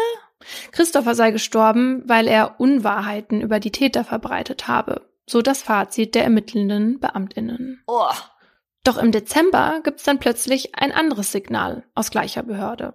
Christopher 0.71 1.15
sei 1.15 1.31
gestorben, 1.31 2.03
weil 2.05 2.27
er 2.27 2.59
Unwahrheiten 2.59 3.41
über 3.41 3.59
die 3.59 3.71
Täter 3.71 4.03
verbreitet 4.03 4.67
habe. 4.67 5.09
So 5.25 5.41
das 5.41 5.63
Fazit 5.63 6.13
der 6.13 6.23
ermittelnden 6.23 6.99
Beamtinnen. 6.99 7.81
Oh. 7.87 8.13
Doch 8.83 8.97
im 8.97 9.11
Dezember 9.11 9.81
gibt's 9.83 10.03
dann 10.03 10.19
plötzlich 10.19 10.75
ein 10.75 10.91
anderes 10.91 11.31
Signal 11.31 11.83
aus 11.95 12.11
gleicher 12.11 12.43
Behörde. 12.43 12.93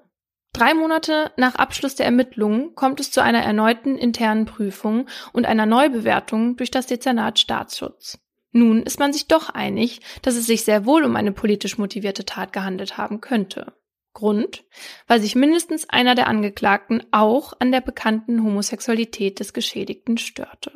Drei 0.55 0.73
Monate 0.73 1.33
nach 1.37 1.57
Abschluss 1.57 1.97
der 1.97 2.07
Ermittlungen 2.07 2.77
kommt 2.77 3.01
es 3.01 3.11
zu 3.11 3.21
einer 3.21 3.43
erneuten 3.43 3.99
internen 3.99 4.47
Prüfung 4.47 5.09
und 5.33 5.47
einer 5.47 5.67
Neubewertung 5.67 6.57
durch 6.57 6.71
das 6.71 6.87
Dezernat 6.87 7.41
Staatsschutz. 7.41 8.21
Nun 8.53 8.85
ist 8.85 9.01
man 9.01 9.13
sich 9.13 9.27
doch 9.27 9.49
einig, 9.49 10.01
dass 10.23 10.37
es 10.37 10.47
sich 10.47 10.63
sehr 10.63 10.87
wohl 10.87 11.03
um 11.03 11.17
eine 11.17 11.33
politisch 11.33 11.77
motivierte 11.77 12.25
Tat 12.25 12.53
gehandelt 12.53 12.97
haben 12.97 13.21
könnte. 13.21 13.73
Grund, 14.13 14.63
weil 15.09 15.21
sich 15.21 15.35
mindestens 15.35 15.91
einer 15.91 16.15
der 16.15 16.29
Angeklagten 16.29 17.03
auch 17.11 17.55
an 17.59 17.73
der 17.73 17.81
bekannten 17.81 18.45
Homosexualität 18.45 19.41
des 19.41 19.55
Geschädigten 19.55 20.19
störte. 20.19 20.71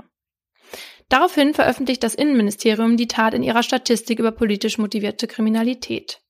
Daraufhin 1.08 1.54
veröffentlicht 1.54 2.02
das 2.02 2.16
Innenministerium 2.16 2.96
die 2.96 3.06
Tat 3.06 3.32
in 3.32 3.44
ihrer 3.44 3.62
Statistik 3.62 4.18
über 4.18 4.32
politisch 4.32 4.76
motivierte 4.76 5.28
Kriminalität 5.28 6.20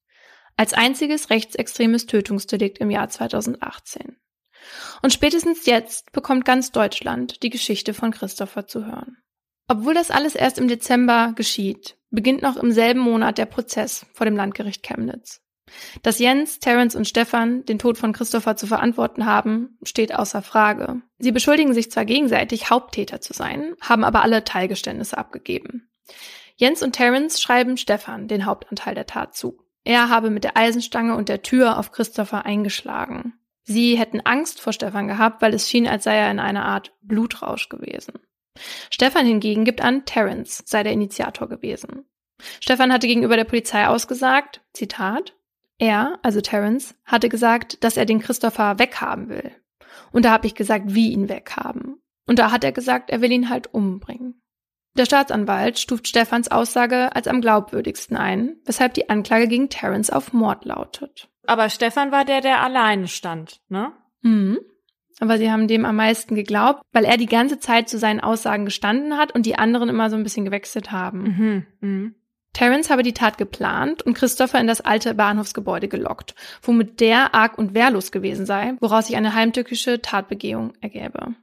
als 0.58 0.74
einziges 0.74 1.30
rechtsextremes 1.30 2.06
Tötungsdelikt 2.06 2.78
im 2.78 2.90
Jahr 2.90 3.08
2018. 3.08 4.16
Und 5.02 5.12
spätestens 5.12 5.64
jetzt 5.66 6.12
bekommt 6.12 6.44
ganz 6.44 6.72
Deutschland 6.72 7.42
die 7.42 7.50
Geschichte 7.50 7.94
von 7.94 8.10
Christopher 8.10 8.66
zu 8.66 8.84
hören. 8.84 9.18
Obwohl 9.68 9.94
das 9.94 10.10
alles 10.10 10.34
erst 10.34 10.58
im 10.58 10.66
Dezember 10.66 11.32
geschieht, 11.36 11.96
beginnt 12.10 12.42
noch 12.42 12.56
im 12.56 12.72
selben 12.72 13.00
Monat 13.00 13.38
der 13.38 13.46
Prozess 13.46 14.04
vor 14.12 14.24
dem 14.24 14.34
Landgericht 14.34 14.82
Chemnitz. 14.82 15.40
Dass 16.02 16.18
Jens, 16.18 16.58
Terence 16.58 16.96
und 16.96 17.06
Stefan 17.06 17.64
den 17.64 17.78
Tod 17.78 17.96
von 17.96 18.12
Christopher 18.12 18.56
zu 18.56 18.66
verantworten 18.66 19.26
haben, 19.26 19.78
steht 19.84 20.14
außer 20.14 20.42
Frage. 20.42 21.02
Sie 21.18 21.30
beschuldigen 21.30 21.74
sich 21.74 21.90
zwar 21.90 22.04
gegenseitig, 22.04 22.70
Haupttäter 22.70 23.20
zu 23.20 23.32
sein, 23.32 23.74
haben 23.80 24.02
aber 24.02 24.22
alle 24.22 24.42
Teilgeständnisse 24.42 25.18
abgegeben. 25.18 25.88
Jens 26.56 26.82
und 26.82 26.92
Terence 26.92 27.40
schreiben 27.40 27.76
Stefan 27.76 28.26
den 28.26 28.46
Hauptanteil 28.46 28.96
der 28.96 29.06
Tat 29.06 29.36
zu. 29.36 29.58
Er 29.84 30.08
habe 30.08 30.30
mit 30.30 30.44
der 30.44 30.56
Eisenstange 30.56 31.16
und 31.16 31.28
der 31.28 31.42
Tür 31.42 31.78
auf 31.78 31.92
Christopher 31.92 32.44
eingeschlagen. 32.44 33.34
Sie 33.62 33.98
hätten 33.98 34.20
Angst 34.24 34.60
vor 34.60 34.72
Stefan 34.72 35.08
gehabt, 35.08 35.42
weil 35.42 35.54
es 35.54 35.68
schien, 35.68 35.86
als 35.86 36.04
sei 36.04 36.16
er 36.16 36.30
in 36.30 36.40
einer 36.40 36.64
Art 36.64 36.94
Blutrausch 37.02 37.68
gewesen. 37.68 38.14
Stefan 38.90 39.26
hingegen 39.26 39.64
gibt 39.64 39.82
an, 39.82 40.04
Terence 40.04 40.62
sei 40.66 40.82
der 40.82 40.92
Initiator 40.92 41.48
gewesen. 41.48 42.04
Stefan 42.60 42.92
hatte 42.92 43.06
gegenüber 43.06 43.36
der 43.36 43.44
Polizei 43.44 43.86
ausgesagt, 43.86 44.62
Zitat, 44.72 45.34
er, 45.78 46.18
also 46.22 46.40
Terence, 46.40 46.94
hatte 47.04 47.28
gesagt, 47.28 47.82
dass 47.84 47.96
er 47.96 48.06
den 48.06 48.20
Christopher 48.20 48.78
weghaben 48.78 49.28
will. 49.28 49.52
Und 50.12 50.24
da 50.24 50.30
habe 50.30 50.46
ich 50.46 50.54
gesagt, 50.54 50.94
wie 50.94 51.12
ihn 51.12 51.28
weghaben. 51.28 52.00
Und 52.26 52.38
da 52.38 52.50
hat 52.50 52.64
er 52.64 52.72
gesagt, 52.72 53.10
er 53.10 53.20
will 53.20 53.32
ihn 53.32 53.48
halt 53.48 53.72
umbringen. 53.72 54.40
Der 54.98 55.06
Staatsanwalt 55.06 55.78
stuft 55.78 56.08
Stefans 56.08 56.50
Aussage 56.50 57.14
als 57.14 57.28
am 57.28 57.40
glaubwürdigsten 57.40 58.16
ein, 58.16 58.56
weshalb 58.64 58.94
die 58.94 59.08
Anklage 59.08 59.46
gegen 59.46 59.68
Terence 59.68 60.10
auf 60.10 60.32
Mord 60.32 60.64
lautet. 60.64 61.28
Aber 61.46 61.70
Stefan 61.70 62.10
war 62.10 62.24
der, 62.24 62.40
der 62.40 62.62
alleine 62.62 63.06
stand, 63.06 63.60
ne? 63.68 63.92
Mhm. 64.22 64.58
Aber 65.20 65.38
sie 65.38 65.52
haben 65.52 65.68
dem 65.68 65.84
am 65.84 65.94
meisten 65.94 66.34
geglaubt, 66.34 66.82
weil 66.92 67.04
er 67.04 67.16
die 67.16 67.26
ganze 67.26 67.60
Zeit 67.60 67.88
zu 67.88 67.96
seinen 67.96 68.18
Aussagen 68.18 68.64
gestanden 68.64 69.16
hat 69.16 69.32
und 69.32 69.46
die 69.46 69.56
anderen 69.56 69.88
immer 69.88 70.10
so 70.10 70.16
ein 70.16 70.24
bisschen 70.24 70.44
gewechselt 70.44 70.90
haben. 70.90 71.22
Mhm. 71.22 71.66
Mhm. 71.80 72.14
Terence 72.52 72.90
habe 72.90 73.04
die 73.04 73.14
Tat 73.14 73.38
geplant 73.38 74.02
und 74.02 74.14
Christopher 74.14 74.60
in 74.60 74.66
das 74.66 74.80
alte 74.80 75.14
Bahnhofsgebäude 75.14 75.86
gelockt, 75.86 76.34
womit 76.60 76.98
der 76.98 77.36
arg 77.36 77.56
und 77.56 77.72
wehrlos 77.72 78.10
gewesen 78.10 78.46
sei, 78.46 78.74
woraus 78.80 79.06
sich 79.06 79.16
eine 79.16 79.34
heimtückische 79.34 80.02
Tatbegehung 80.02 80.72
ergäbe. 80.80 81.36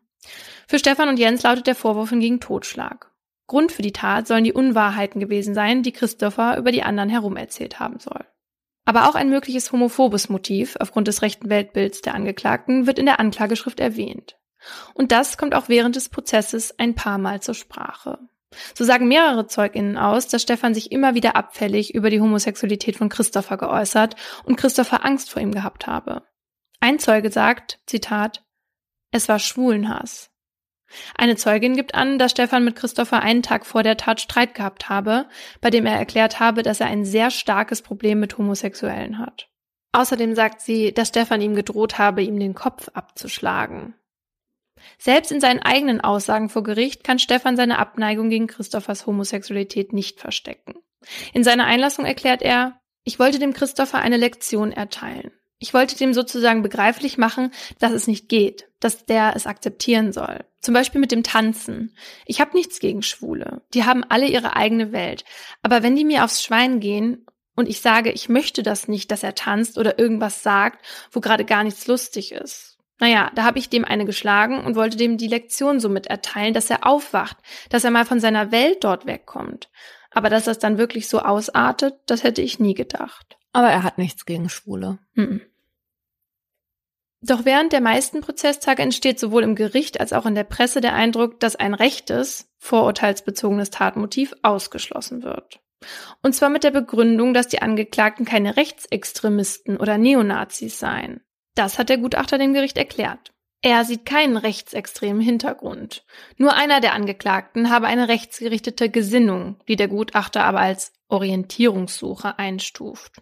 Für 0.68 0.80
Stefan 0.80 1.08
und 1.08 1.20
Jens 1.20 1.44
lautet 1.44 1.68
der 1.68 1.76
Vorwurf 1.76 2.10
hingegen 2.10 2.42
Totschlag. 2.42 3.15
Grund 3.48 3.72
für 3.72 3.82
die 3.82 3.94
Tat 3.94 4.28
sollen 4.28 4.44
die 4.44 4.54
Unwahrheiten 4.54 5.20
gewesen 5.20 5.54
sein, 5.54 5.84
die 5.84 5.92
Christopher 5.92 6.58
über 6.58 6.72
die 6.72 6.84
anderen 6.84 7.10
herum 7.10 7.38
erzählt 7.38 7.80
haben 7.80 8.00
soll. 8.00 8.26
Aber 8.86 9.10
auch 9.10 9.16
ein 9.16 9.30
mögliches 9.30 9.72
homophobes 9.72 10.30
Motiv 10.30 10.76
aufgrund 10.80 11.08
des 11.08 11.22
rechten 11.22 11.50
Weltbilds 11.50 12.02
der 12.02 12.16
Angeklagten 12.16 12.88
wird 12.88 13.00
in 13.00 13.06
der 13.06 13.20
Anklageschrift 13.20 13.80
erwähnt. 13.80 14.38
Und 14.94 15.12
das 15.12 15.38
kommt 15.38 15.56
auch 15.56 15.70
während 15.70 15.96
des 15.96 16.10
Prozesses 16.10 16.78
ein 16.80 16.96
paar 16.96 17.18
Mal 17.18 17.42
zur 17.42 17.56
Sprache. 17.56 18.20
So 18.74 18.84
sagen 18.84 19.08
mehrere 19.08 19.48
Zeuginnen 19.48 19.98
aus, 19.98 20.28
dass 20.28 20.42
Stefan 20.42 20.74
sich 20.74 20.92
immer 20.92 21.14
wieder 21.14 21.36
abfällig 21.36 21.94
über 21.94 22.10
die 22.10 22.22
Homosexualität 22.22 22.96
von 22.96 23.10
Christopher 23.10 23.58
geäußert 23.58 24.16
und 24.46 24.56
Christopher 24.56 25.06
Angst 25.06 25.30
vor 25.30 25.42
ihm 25.42 25.52
gehabt 25.52 25.88
habe. 25.88 26.24
Ein 26.80 27.00
Zeuge 27.00 27.32
sagt, 27.32 27.80
Zitat, 27.86 28.44
es 29.12 29.28
war 29.28 29.40
Schwulenhass. 29.40 30.30
Eine 31.18 31.36
Zeugin 31.36 31.76
gibt 31.76 31.96
an, 31.96 32.20
dass 32.20 32.32
Stefan 32.32 32.64
mit 32.64 32.76
Christopher 32.76 33.22
einen 33.22 33.42
Tag 33.42 33.66
vor 33.66 33.84
der 33.84 33.98
Tat 33.98 34.22
Streit 34.22 34.54
gehabt 34.54 34.90
habe, 34.90 35.28
bei 35.62 35.70
dem 35.70 35.86
er 35.86 35.98
erklärt 35.98 36.40
habe, 36.40 36.64
dass 36.64 36.80
er 36.80 36.88
ein 36.88 37.06
sehr 37.06 37.32
starkes 37.32 37.82
Problem 37.82 38.20
mit 38.20 38.38
Homosexuellen 38.38 39.20
hat. 39.20 39.50
Außerdem 39.94 40.36
sagt 40.36 40.62
sie, 40.62 40.94
dass 40.94 41.10
Stefan 41.10 41.42
ihm 41.42 41.56
gedroht 41.56 41.98
habe, 41.98 42.22
ihm 42.22 42.40
den 42.40 42.54
Kopf 42.54 42.90
abzuschlagen. 42.94 43.96
Selbst 44.98 45.32
in 45.32 45.40
seinen 45.40 45.62
eigenen 45.62 46.02
Aussagen 46.02 46.50
vor 46.50 46.64
Gericht 46.64 47.04
kann 47.04 47.18
Stefan 47.18 47.56
seine 47.56 47.80
Abneigung 47.80 48.30
gegen 48.30 48.48
Christophers 48.48 49.06
Homosexualität 49.06 49.94
nicht 49.94 50.20
verstecken. 50.20 50.76
In 51.34 51.44
seiner 51.44 51.66
Einlassung 51.66 52.06
erklärt 52.06 52.42
er, 52.42 52.80
ich 53.04 53.20
wollte 53.20 53.40
dem 53.40 53.54
Christopher 53.54 54.00
eine 54.00 54.18
Lektion 54.18 54.72
erteilen. 54.72 55.32
Ich 55.58 55.74
wollte 55.74 55.98
dem 55.98 56.14
sozusagen 56.14 56.62
begreiflich 56.62 57.18
machen, 57.18 57.52
dass 57.80 57.92
es 57.92 58.08
nicht 58.08 58.28
geht, 58.28 58.68
dass 58.80 59.06
der 59.06 59.36
es 59.36 59.48
akzeptieren 59.48 60.12
soll. 60.12 60.44
Zum 60.62 60.74
Beispiel 60.74 61.00
mit 61.00 61.12
dem 61.12 61.24
Tanzen. 61.24 61.96
Ich 62.26 62.42
habe 62.42 62.56
nichts 62.56 62.80
gegen 62.80 63.04
Schwule. 63.04 63.62
Die 63.74 63.86
haben 63.86 64.04
alle 64.04 64.28
ihre 64.28 64.56
eigene 64.56 64.92
Welt. 64.92 65.24
Aber 65.62 65.82
wenn 65.82 65.96
die 65.96 66.06
mir 66.06 66.26
aufs 66.26 66.44
Schwein 66.44 66.80
gehen 66.80 67.26
und 67.56 67.70
ich 67.70 67.80
sage, 67.80 68.12
ich 68.12 68.28
möchte 68.28 68.64
das 68.64 68.88
nicht, 68.88 69.12
dass 69.12 69.24
er 69.24 69.36
tanzt 69.36 69.78
oder 69.78 69.98
irgendwas 69.98 70.44
sagt, 70.44 70.86
wo 71.12 71.22
gerade 71.22 71.46
gar 71.46 71.64
nichts 71.64 71.88
lustig 71.88 72.34
ist, 72.34 72.76
naja, 73.00 73.32
da 73.36 73.44
habe 73.44 73.60
ich 73.60 73.70
dem 73.70 73.86
eine 73.86 74.06
geschlagen 74.06 74.64
und 74.64 74.76
wollte 74.76 74.98
dem 74.98 75.18
die 75.18 75.28
Lektion 75.28 75.80
somit 75.80 76.08
erteilen, 76.08 76.54
dass 76.54 76.70
er 76.70 76.86
aufwacht, 76.88 77.38
dass 77.70 77.84
er 77.84 77.92
mal 77.92 78.06
von 78.06 78.20
seiner 78.20 78.52
Welt 78.52 78.84
dort 78.84 79.06
wegkommt. 79.06 79.70
Aber 80.12 80.30
dass 80.30 80.46
das 80.46 80.60
dann 80.60 80.78
wirklich 80.78 81.10
so 81.10 81.20
ausartet, 81.20 81.96
das 82.06 82.24
hätte 82.24 82.42
ich 82.42 82.60
nie 82.60 82.74
gedacht. 82.74 83.38
Aber 83.56 83.70
er 83.70 83.84
hat 83.84 83.98
nichts 83.98 84.26
gegen 84.26 84.50
Schwule. 84.50 85.00
Mhm. 85.14 85.40
Doch 87.22 87.46
während 87.46 87.72
der 87.72 87.80
meisten 87.80 88.20
Prozesstage 88.20 88.82
entsteht 88.82 89.18
sowohl 89.18 89.44
im 89.44 89.56
Gericht 89.56 90.02
als 90.02 90.12
auch 90.12 90.26
in 90.26 90.36
der 90.36 90.44
Presse 90.44 90.82
der 90.82 90.94
Eindruck, 90.94 91.40
dass 91.40 91.56
ein 91.56 91.74
rechtes, 91.74 92.52
vorurteilsbezogenes 92.58 93.70
Tatmotiv 93.70 94.34
ausgeschlossen 94.42 95.24
wird. 95.24 95.62
Und 96.22 96.36
zwar 96.36 96.50
mit 96.50 96.66
der 96.66 96.72
Begründung, 96.72 97.34
dass 97.34 97.48
die 97.48 97.62
Angeklagten 97.62 98.26
keine 98.26 98.58
Rechtsextremisten 98.58 99.78
oder 99.78 99.98
Neonazis 99.98 100.78
seien. 100.78 101.22
Das 101.56 101.80
hat 101.80 101.88
der 101.88 101.98
Gutachter 101.98 102.38
dem 102.38 102.54
Gericht 102.54 102.78
erklärt. 102.78 103.32
Er 103.62 103.86
sieht 103.86 104.06
keinen 104.06 104.36
rechtsextremen 104.36 105.22
Hintergrund. 105.22 106.04
Nur 106.36 106.56
einer 106.56 106.82
der 106.82 106.92
Angeklagten 106.92 107.70
habe 107.70 107.88
eine 107.88 108.10
rechtsgerichtete 108.10 108.90
Gesinnung, 108.90 109.62
die 109.70 109.78
der 109.78 109.88
Gutachter 109.88 110.44
aber 110.44 110.60
als 110.60 110.92
Orientierungssuche 111.08 112.40
einstuft. 112.40 113.22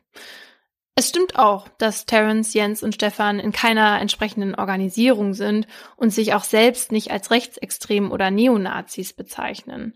Es 0.96 1.10
stimmt 1.10 1.40
auch, 1.40 1.68
dass 1.80 2.06
Terence, 2.06 2.54
Jens 2.54 2.84
und 2.84 2.94
Stefan 2.94 3.40
in 3.40 3.52
keiner 3.52 4.00
entsprechenden 4.00 4.54
Organisierung 4.54 5.34
sind 5.34 5.66
und 5.96 6.12
sich 6.12 6.36
auch 6.36 6.44
selbst 6.44 6.92
nicht 6.92 7.10
als 7.10 7.32
rechtsextrem 7.32 8.12
oder 8.12 8.30
Neonazis 8.30 9.14
bezeichnen. 9.14 9.96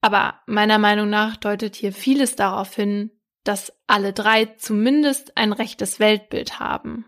Aber 0.00 0.40
meiner 0.46 0.78
Meinung 0.78 1.10
nach 1.10 1.36
deutet 1.36 1.76
hier 1.76 1.92
vieles 1.92 2.34
darauf 2.34 2.74
hin, 2.74 3.10
dass 3.44 3.72
alle 3.86 4.12
drei 4.14 4.46
zumindest 4.46 5.36
ein 5.36 5.52
rechtes 5.52 6.00
Weltbild 6.00 6.58
haben. 6.60 7.04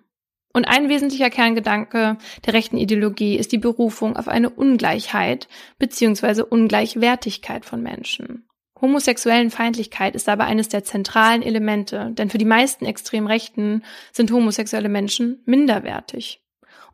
Und 0.52 0.66
ein 0.66 0.90
wesentlicher 0.90 1.30
Kerngedanke 1.30 2.18
der 2.44 2.52
rechten 2.52 2.76
Ideologie 2.76 3.36
ist 3.36 3.52
die 3.52 3.58
Berufung 3.58 4.16
auf 4.16 4.28
eine 4.28 4.50
Ungleichheit 4.50 5.48
bzw. 5.78 6.42
Ungleichwertigkeit 6.42 7.64
von 7.64 7.82
Menschen. 7.82 8.46
Homosexuellen 8.82 9.50
Feindlichkeit 9.50 10.16
ist 10.16 10.28
aber 10.28 10.44
eines 10.44 10.68
der 10.68 10.82
zentralen 10.82 11.42
Elemente, 11.42 12.10
denn 12.10 12.28
für 12.28 12.38
die 12.38 12.44
meisten 12.44 12.84
extrem 12.84 13.28
Rechten 13.28 13.84
sind 14.10 14.32
homosexuelle 14.32 14.88
Menschen 14.88 15.40
minderwertig. 15.46 16.42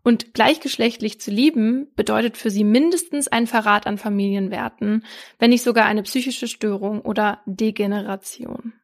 Und 0.04 0.34
gleichgeschlechtlich 0.34 1.18
zu 1.20 1.30
lieben 1.30 1.88
bedeutet 1.96 2.36
für 2.36 2.50
sie 2.50 2.62
mindestens 2.62 3.26
ein 3.26 3.46
Verrat 3.46 3.86
an 3.86 3.96
Familienwerten, 3.96 5.04
wenn 5.38 5.50
nicht 5.50 5.64
sogar 5.64 5.86
eine 5.86 6.02
psychische 6.02 6.46
Störung 6.46 7.00
oder 7.00 7.40
Degeneration. 7.46 8.74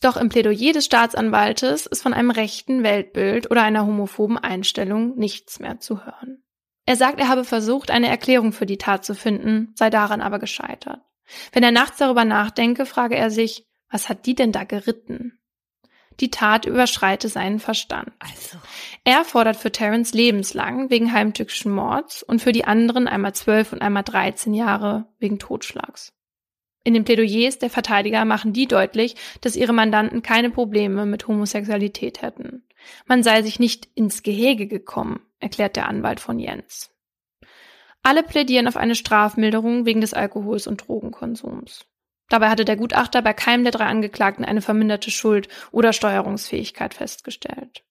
Doch 0.00 0.16
im 0.16 0.28
Plädoyer 0.28 0.72
des 0.72 0.84
Staatsanwaltes 0.84 1.86
ist 1.86 2.02
von 2.02 2.14
einem 2.14 2.30
rechten 2.30 2.84
Weltbild 2.84 3.50
oder 3.50 3.62
einer 3.62 3.84
homophoben 3.84 4.38
Einstellung 4.38 5.16
nichts 5.16 5.58
mehr 5.58 5.80
zu 5.80 6.04
hören. 6.04 6.42
Er 6.86 6.96
sagt, 6.96 7.18
er 7.18 7.28
habe 7.28 7.44
versucht, 7.44 7.90
eine 7.90 8.08
Erklärung 8.08 8.52
für 8.52 8.66
die 8.66 8.78
Tat 8.78 9.04
zu 9.04 9.14
finden, 9.14 9.72
sei 9.74 9.90
daran 9.90 10.20
aber 10.20 10.38
gescheitert. 10.38 11.00
Wenn 11.52 11.62
er 11.62 11.72
nachts 11.72 11.98
darüber 11.98 12.24
nachdenke, 12.24 12.86
frage 12.86 13.16
er 13.16 13.30
sich, 13.30 13.66
was 13.90 14.08
hat 14.08 14.26
die 14.26 14.34
denn 14.34 14.52
da 14.52 14.64
geritten? 14.64 15.38
Die 16.20 16.30
Tat 16.30 16.64
überschreite 16.64 17.28
seinen 17.28 17.58
Verstand. 17.58 18.12
Also. 18.20 18.58
Er 19.02 19.24
fordert 19.24 19.56
für 19.56 19.72
Terence 19.72 20.14
lebenslang 20.14 20.90
wegen 20.90 21.12
heimtückischen 21.12 21.72
Mords 21.72 22.22
und 22.22 22.40
für 22.40 22.52
die 22.52 22.64
anderen 22.64 23.08
einmal 23.08 23.34
zwölf 23.34 23.72
und 23.72 23.82
einmal 23.82 24.04
dreizehn 24.04 24.54
Jahre 24.54 25.06
wegen 25.18 25.38
Totschlags. 25.38 26.12
In 26.84 26.94
den 26.94 27.04
Plädoyers 27.04 27.58
der 27.58 27.70
Verteidiger 27.70 28.24
machen 28.24 28.52
die 28.52 28.66
deutlich, 28.66 29.16
dass 29.40 29.56
ihre 29.56 29.72
Mandanten 29.72 30.22
keine 30.22 30.50
Probleme 30.50 31.06
mit 31.06 31.26
Homosexualität 31.26 32.20
hätten. 32.20 32.62
Man 33.06 33.22
sei 33.22 33.42
sich 33.42 33.58
nicht 33.58 33.88
ins 33.94 34.22
Gehege 34.22 34.66
gekommen, 34.66 35.22
erklärt 35.40 35.76
der 35.76 35.88
Anwalt 35.88 36.20
von 36.20 36.38
Jens. 36.38 36.93
Alle 38.04 38.22
plädieren 38.22 38.68
auf 38.68 38.76
eine 38.76 38.94
Strafmilderung 38.94 39.86
wegen 39.86 40.02
des 40.02 40.12
Alkohols 40.12 40.66
und 40.66 40.86
Drogenkonsums. 40.86 41.86
Dabei 42.28 42.50
hatte 42.50 42.66
der 42.66 42.76
Gutachter 42.76 43.22
bei 43.22 43.32
keinem 43.32 43.64
der 43.64 43.72
drei 43.72 43.86
Angeklagten 43.86 44.44
eine 44.44 44.60
verminderte 44.60 45.10
Schuld 45.10 45.48
oder 45.72 45.92
Steuerungsfähigkeit 45.92 46.92
festgestellt. 46.94 47.82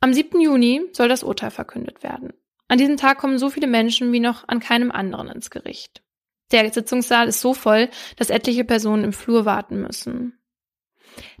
Am 0.00 0.12
7. 0.12 0.40
Juni 0.40 0.82
soll 0.92 1.08
das 1.08 1.22
Urteil 1.22 1.50
verkündet 1.50 2.02
werden. 2.02 2.32
An 2.66 2.78
diesem 2.78 2.96
Tag 2.96 3.18
kommen 3.18 3.38
so 3.38 3.48
viele 3.48 3.68
Menschen 3.68 4.12
wie 4.12 4.20
noch 4.20 4.48
an 4.48 4.58
keinem 4.58 4.90
anderen 4.90 5.28
ins 5.28 5.50
Gericht. 5.50 6.02
Der 6.50 6.70
Sitzungssaal 6.72 7.28
ist 7.28 7.40
so 7.40 7.54
voll, 7.54 7.88
dass 8.16 8.30
etliche 8.30 8.64
Personen 8.64 9.04
im 9.04 9.12
Flur 9.12 9.44
warten 9.44 9.80
müssen. 9.80 10.38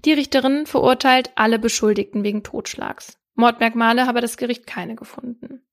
Die 0.04 0.12
Richterin 0.12 0.66
verurteilt 0.66 1.32
alle 1.34 1.58
Beschuldigten 1.58 2.22
wegen 2.22 2.44
Totschlags. 2.44 3.18
Mordmerkmale 3.34 4.06
habe 4.06 4.20
das 4.20 4.36
Gericht 4.36 4.66
keine 4.66 4.94
gefunden. 4.94 5.66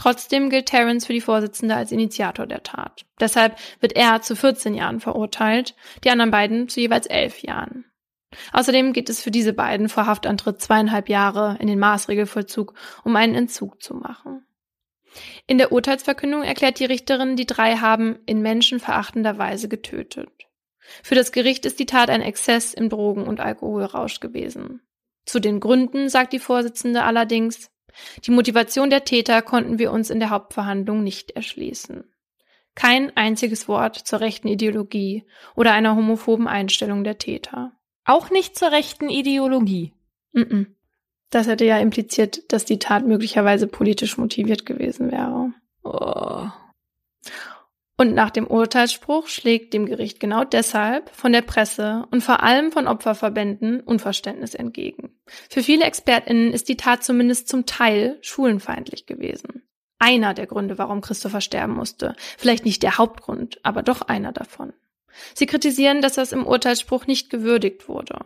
Trotzdem 0.00 0.48
gilt 0.48 0.64
Terence 0.64 1.04
für 1.04 1.12
die 1.12 1.20
Vorsitzende 1.20 1.74
als 1.74 1.92
Initiator 1.92 2.46
der 2.46 2.62
Tat. 2.62 3.04
Deshalb 3.20 3.58
wird 3.80 3.94
er 3.94 4.22
zu 4.22 4.34
14 4.34 4.72
Jahren 4.72 4.98
verurteilt, 4.98 5.74
die 6.04 6.08
anderen 6.08 6.30
beiden 6.30 6.70
zu 6.70 6.80
jeweils 6.80 7.06
11 7.06 7.42
Jahren. 7.42 7.84
Außerdem 8.54 8.94
geht 8.94 9.10
es 9.10 9.20
für 9.20 9.30
diese 9.30 9.52
beiden 9.52 9.90
vor 9.90 10.06
Haftantritt 10.06 10.62
zweieinhalb 10.62 11.10
Jahre 11.10 11.58
in 11.60 11.66
den 11.66 11.78
Maßregelvollzug, 11.78 12.72
um 13.04 13.14
einen 13.14 13.34
Entzug 13.34 13.82
zu 13.82 13.92
machen. 13.92 14.46
In 15.46 15.58
der 15.58 15.70
Urteilsverkündung 15.70 16.44
erklärt 16.44 16.78
die 16.78 16.86
Richterin, 16.86 17.36
die 17.36 17.44
drei 17.44 17.76
haben 17.76 18.20
in 18.24 18.40
menschenverachtender 18.40 19.36
Weise 19.36 19.68
getötet. 19.68 20.30
Für 21.02 21.14
das 21.14 21.30
Gericht 21.30 21.66
ist 21.66 21.78
die 21.78 21.84
Tat 21.84 22.08
ein 22.08 22.22
Exzess 22.22 22.72
im 22.72 22.88
Drogen- 22.88 23.28
und 23.28 23.40
Alkoholrausch 23.40 24.20
gewesen. 24.20 24.80
Zu 25.26 25.40
den 25.40 25.60
Gründen 25.60 26.08
sagt 26.08 26.32
die 26.32 26.38
Vorsitzende 26.38 27.02
allerdings, 27.02 27.70
die 28.24 28.30
Motivation 28.30 28.90
der 28.90 29.04
Täter 29.04 29.42
konnten 29.42 29.78
wir 29.78 29.92
uns 29.92 30.10
in 30.10 30.20
der 30.20 30.30
Hauptverhandlung 30.30 31.02
nicht 31.02 31.32
erschließen. 31.32 32.04
Kein 32.74 33.16
einziges 33.16 33.68
Wort 33.68 33.96
zur 33.96 34.20
rechten 34.20 34.48
Ideologie 34.48 35.24
oder 35.54 35.72
einer 35.72 35.96
homophoben 35.96 36.46
Einstellung 36.46 37.04
der 37.04 37.18
Täter. 37.18 37.72
Auch 38.04 38.30
nicht 38.30 38.58
zur 38.58 38.72
rechten 38.72 39.08
Ideologie. 39.08 39.92
Mm. 40.32 40.62
Das 41.30 41.46
hätte 41.46 41.64
ja 41.64 41.78
impliziert, 41.78 42.52
dass 42.52 42.64
die 42.64 42.78
Tat 42.78 43.06
möglicherweise 43.06 43.66
politisch 43.66 44.18
motiviert 44.18 44.66
gewesen 44.66 45.10
wäre. 45.10 45.52
Oh. 45.84 46.48
Und 48.00 48.14
nach 48.14 48.30
dem 48.30 48.46
Urteilsspruch 48.46 49.28
schlägt 49.28 49.74
dem 49.74 49.84
Gericht 49.84 50.20
genau 50.20 50.42
deshalb 50.42 51.14
von 51.14 51.34
der 51.34 51.42
Presse 51.42 52.06
und 52.10 52.22
vor 52.22 52.42
allem 52.42 52.72
von 52.72 52.88
Opferverbänden 52.88 53.80
Unverständnis 53.80 54.54
entgegen. 54.54 55.10
Für 55.50 55.62
viele 55.62 55.84
ExpertInnen 55.84 56.54
ist 56.54 56.70
die 56.70 56.78
Tat 56.78 57.04
zumindest 57.04 57.50
zum 57.50 57.66
Teil 57.66 58.16
schulenfeindlich 58.22 59.04
gewesen. 59.04 59.64
Einer 59.98 60.32
der 60.32 60.46
Gründe, 60.46 60.78
warum 60.78 61.02
Christopher 61.02 61.42
sterben 61.42 61.74
musste. 61.74 62.16
Vielleicht 62.38 62.64
nicht 62.64 62.82
der 62.82 62.96
Hauptgrund, 62.96 63.60
aber 63.64 63.82
doch 63.82 64.00
einer 64.00 64.32
davon. 64.32 64.72
Sie 65.34 65.44
kritisieren, 65.44 66.00
dass 66.00 66.14
das 66.14 66.32
im 66.32 66.46
Urteilsspruch 66.46 67.06
nicht 67.06 67.28
gewürdigt 67.28 67.86
wurde. 67.86 68.18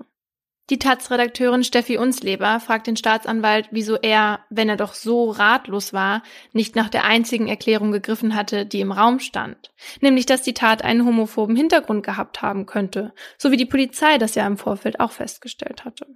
Die 0.70 0.78
Taz-Redakteurin 0.78 1.62
Steffi 1.62 1.98
Unsleber 1.98 2.58
fragt 2.58 2.86
den 2.86 2.96
Staatsanwalt, 2.96 3.68
wieso 3.70 3.96
er, 3.96 4.40
wenn 4.48 4.70
er 4.70 4.78
doch 4.78 4.94
so 4.94 5.30
ratlos 5.30 5.92
war, 5.92 6.22
nicht 6.54 6.74
nach 6.74 6.88
der 6.88 7.04
einzigen 7.04 7.48
Erklärung 7.48 7.92
gegriffen 7.92 8.34
hatte, 8.34 8.64
die 8.64 8.80
im 8.80 8.90
Raum 8.90 9.20
stand. 9.20 9.72
Nämlich, 10.00 10.24
dass 10.24 10.40
die 10.40 10.54
Tat 10.54 10.82
einen 10.82 11.04
homophoben 11.04 11.54
Hintergrund 11.54 12.02
gehabt 12.02 12.40
haben 12.40 12.64
könnte, 12.64 13.12
so 13.36 13.50
wie 13.50 13.58
die 13.58 13.66
Polizei 13.66 14.16
das 14.16 14.36
ja 14.36 14.46
im 14.46 14.56
Vorfeld 14.56 15.00
auch 15.00 15.12
festgestellt 15.12 15.84
hatte. 15.84 16.06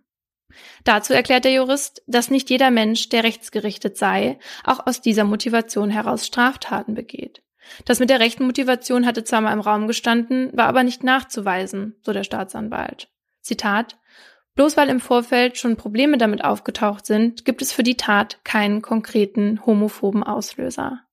Dazu 0.83 1.13
erklärt 1.13 1.45
der 1.45 1.53
Jurist, 1.53 2.03
dass 2.07 2.31
nicht 2.31 2.49
jeder 2.49 2.71
Mensch, 2.71 3.11
der 3.11 3.25
rechtsgerichtet 3.25 3.99
sei, 3.99 4.39
auch 4.65 4.87
aus 4.87 5.03
dieser 5.03 5.25
Motivation 5.25 5.91
heraus 5.91 6.27
Straftaten 6.27 6.95
begeht. 6.95 7.43
Das 7.85 8.01
mit 8.01 8.09
der 8.09 8.21
rechten 8.21 8.47
Motivation 8.47 9.05
hatte 9.05 9.25
zwar 9.25 9.43
mal 9.43 9.53
im 9.53 9.61
Raum 9.61 9.87
gestanden, 9.89 10.51
war 10.57 10.67
aber 10.69 10.85
nicht 10.85 11.05
nachzuweisen, 11.05 11.97
so 12.01 12.15
der 12.15 12.25
Staatsanwalt. 12.25 13.11
Zitat 13.43 13.99
Bloß 14.59 14.77
weil 14.77 14.89
im 14.89 14.99
Vorfeld 14.99 15.57
schon 15.57 15.77
Probleme 15.77 16.19
damit 16.19 16.43
aufgetaucht 16.43 17.07
sind, 17.07 17.45
gibt 17.45 17.63
es 17.63 17.71
für 17.71 17.85
die 17.85 17.97
Tat 17.97 18.41
keinen 18.43 18.83
konkreten 18.83 19.65
homophoben 19.65 20.25
Auslöser. 20.25 21.05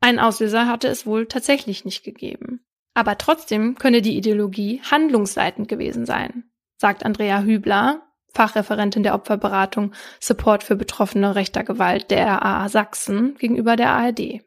Ein 0.00 0.18
Auslöser 0.18 0.66
hatte 0.66 0.88
es 0.88 1.04
wohl 1.04 1.26
tatsächlich 1.26 1.84
nicht 1.84 2.04
gegeben. 2.04 2.64
Aber 2.94 3.18
trotzdem 3.18 3.74
könne 3.74 4.00
die 4.00 4.16
Ideologie 4.16 4.80
handlungsleitend 4.90 5.68
gewesen 5.68 6.06
sein, 6.06 6.44
sagt 6.78 7.04
Andrea 7.04 7.42
Hübler, 7.42 8.00
Fachreferentin 8.32 9.02
der 9.02 9.14
Opferberatung 9.14 9.92
Support 10.18 10.62
für 10.62 10.74
Betroffene 10.74 11.34
rechter 11.34 11.64
Gewalt 11.64 12.10
der 12.10 12.26
RAA 12.26 12.70
Sachsen 12.70 13.34
gegenüber 13.36 13.76
der 13.76 13.90
ARD. 13.90 14.40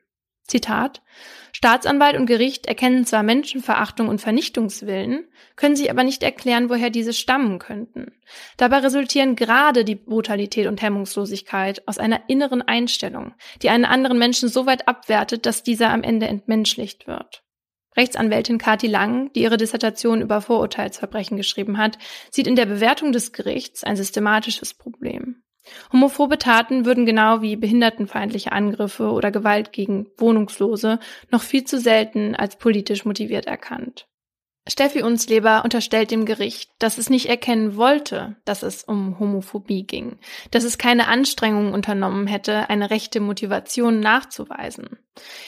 Zitat 0.47 1.01
Staatsanwalt 1.51 2.15
und 2.17 2.27
Gericht 2.27 2.67
erkennen 2.67 3.05
zwar 3.05 3.23
Menschenverachtung 3.23 4.07
und 4.09 4.21
Vernichtungswillen, 4.21 5.27
können 5.55 5.75
sich 5.75 5.89
aber 5.89 6.03
nicht 6.03 6.21
erklären, 6.21 6.69
woher 6.69 6.89
diese 6.89 7.13
stammen 7.13 7.57
könnten. 7.57 8.11
Dabei 8.57 8.77
resultieren 8.77 9.35
gerade 9.35 9.83
die 9.83 9.95
Brutalität 9.95 10.67
und 10.67 10.81
Hemmungslosigkeit 10.81 11.87
aus 11.87 11.97
einer 11.97 12.21
inneren 12.27 12.61
Einstellung, 12.61 13.33
die 13.63 13.69
einen 13.69 13.85
anderen 13.85 14.19
Menschen 14.19 14.49
so 14.49 14.65
weit 14.67 14.87
abwertet, 14.87 15.45
dass 15.45 15.63
dieser 15.63 15.89
am 15.89 16.03
Ende 16.03 16.27
entmenschlicht 16.27 17.07
wird. 17.07 17.43
Rechtsanwältin 17.97 18.59
Kati 18.59 18.85
Lang, 18.85 19.33
die 19.33 19.41
ihre 19.41 19.57
Dissertation 19.57 20.21
über 20.21 20.39
Vorurteilsverbrechen 20.41 21.35
geschrieben 21.35 21.79
hat, 21.79 21.97
sieht 22.29 22.45
in 22.45 22.55
der 22.55 22.67
Bewertung 22.67 23.11
des 23.11 23.33
Gerichts 23.33 23.83
ein 23.83 23.95
systematisches 23.95 24.75
Problem. 24.75 25.41
Homophobe 25.91 26.37
Taten 26.37 26.85
würden 26.85 27.05
genau 27.05 27.41
wie 27.41 27.55
behindertenfeindliche 27.55 28.51
Angriffe 28.51 29.11
oder 29.11 29.31
Gewalt 29.31 29.71
gegen 29.71 30.07
Wohnungslose 30.17 30.99
noch 31.31 31.41
viel 31.41 31.63
zu 31.63 31.79
selten 31.79 32.35
als 32.35 32.57
politisch 32.57 33.05
motiviert 33.05 33.45
erkannt. 33.45 34.07
Steffi 34.67 35.01
Unsleber 35.01 35.63
unterstellt 35.63 36.11
dem 36.11 36.25
Gericht, 36.25 36.69
dass 36.79 36.97
es 36.97 37.09
nicht 37.09 37.27
erkennen 37.27 37.77
wollte, 37.77 38.35
dass 38.45 38.63
es 38.63 38.83
um 38.83 39.17
Homophobie 39.19 39.83
ging, 39.83 40.19
dass 40.51 40.63
es 40.63 40.77
keine 40.77 41.07
Anstrengungen 41.07 41.73
unternommen 41.73 42.27
hätte, 42.27 42.69
eine 42.69 42.89
rechte 42.89 43.19
Motivation 43.19 43.99
nachzuweisen. 43.99 44.97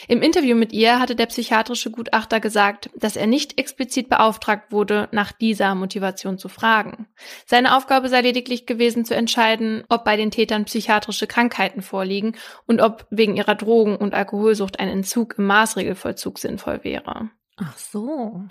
Im 0.08 0.22
Interview 0.22 0.56
mit 0.56 0.72
ihr 0.72 0.98
hatte 0.98 1.14
der 1.14 1.26
psychiatrische 1.26 1.90
Gutachter 1.90 2.40
gesagt, 2.40 2.90
dass 2.96 3.16
er 3.16 3.26
nicht 3.26 3.58
explizit 3.58 4.08
beauftragt 4.08 4.72
wurde, 4.72 5.08
nach 5.12 5.32
dieser 5.32 5.74
Motivation 5.74 6.38
zu 6.38 6.48
fragen. 6.48 7.06
Seine 7.46 7.76
Aufgabe 7.76 8.08
sei 8.08 8.22
lediglich 8.22 8.66
gewesen 8.66 9.04
zu 9.04 9.14
entscheiden, 9.14 9.84
ob 9.88 10.04
bei 10.04 10.16
den 10.16 10.30
Tätern 10.30 10.64
psychiatrische 10.64 11.26
Krankheiten 11.26 11.82
vorliegen 11.82 12.36
und 12.66 12.80
ob 12.80 13.06
wegen 13.10 13.36
ihrer 13.36 13.54
Drogen- 13.54 13.96
und 13.96 14.14
Alkoholsucht 14.14 14.80
ein 14.80 14.88
Entzug 14.88 15.36
im 15.38 15.46
Maßregelvollzug 15.46 16.38
sinnvoll 16.38 16.80
wäre. 16.82 17.30
Ach 17.62 17.76
so. 17.76 18.42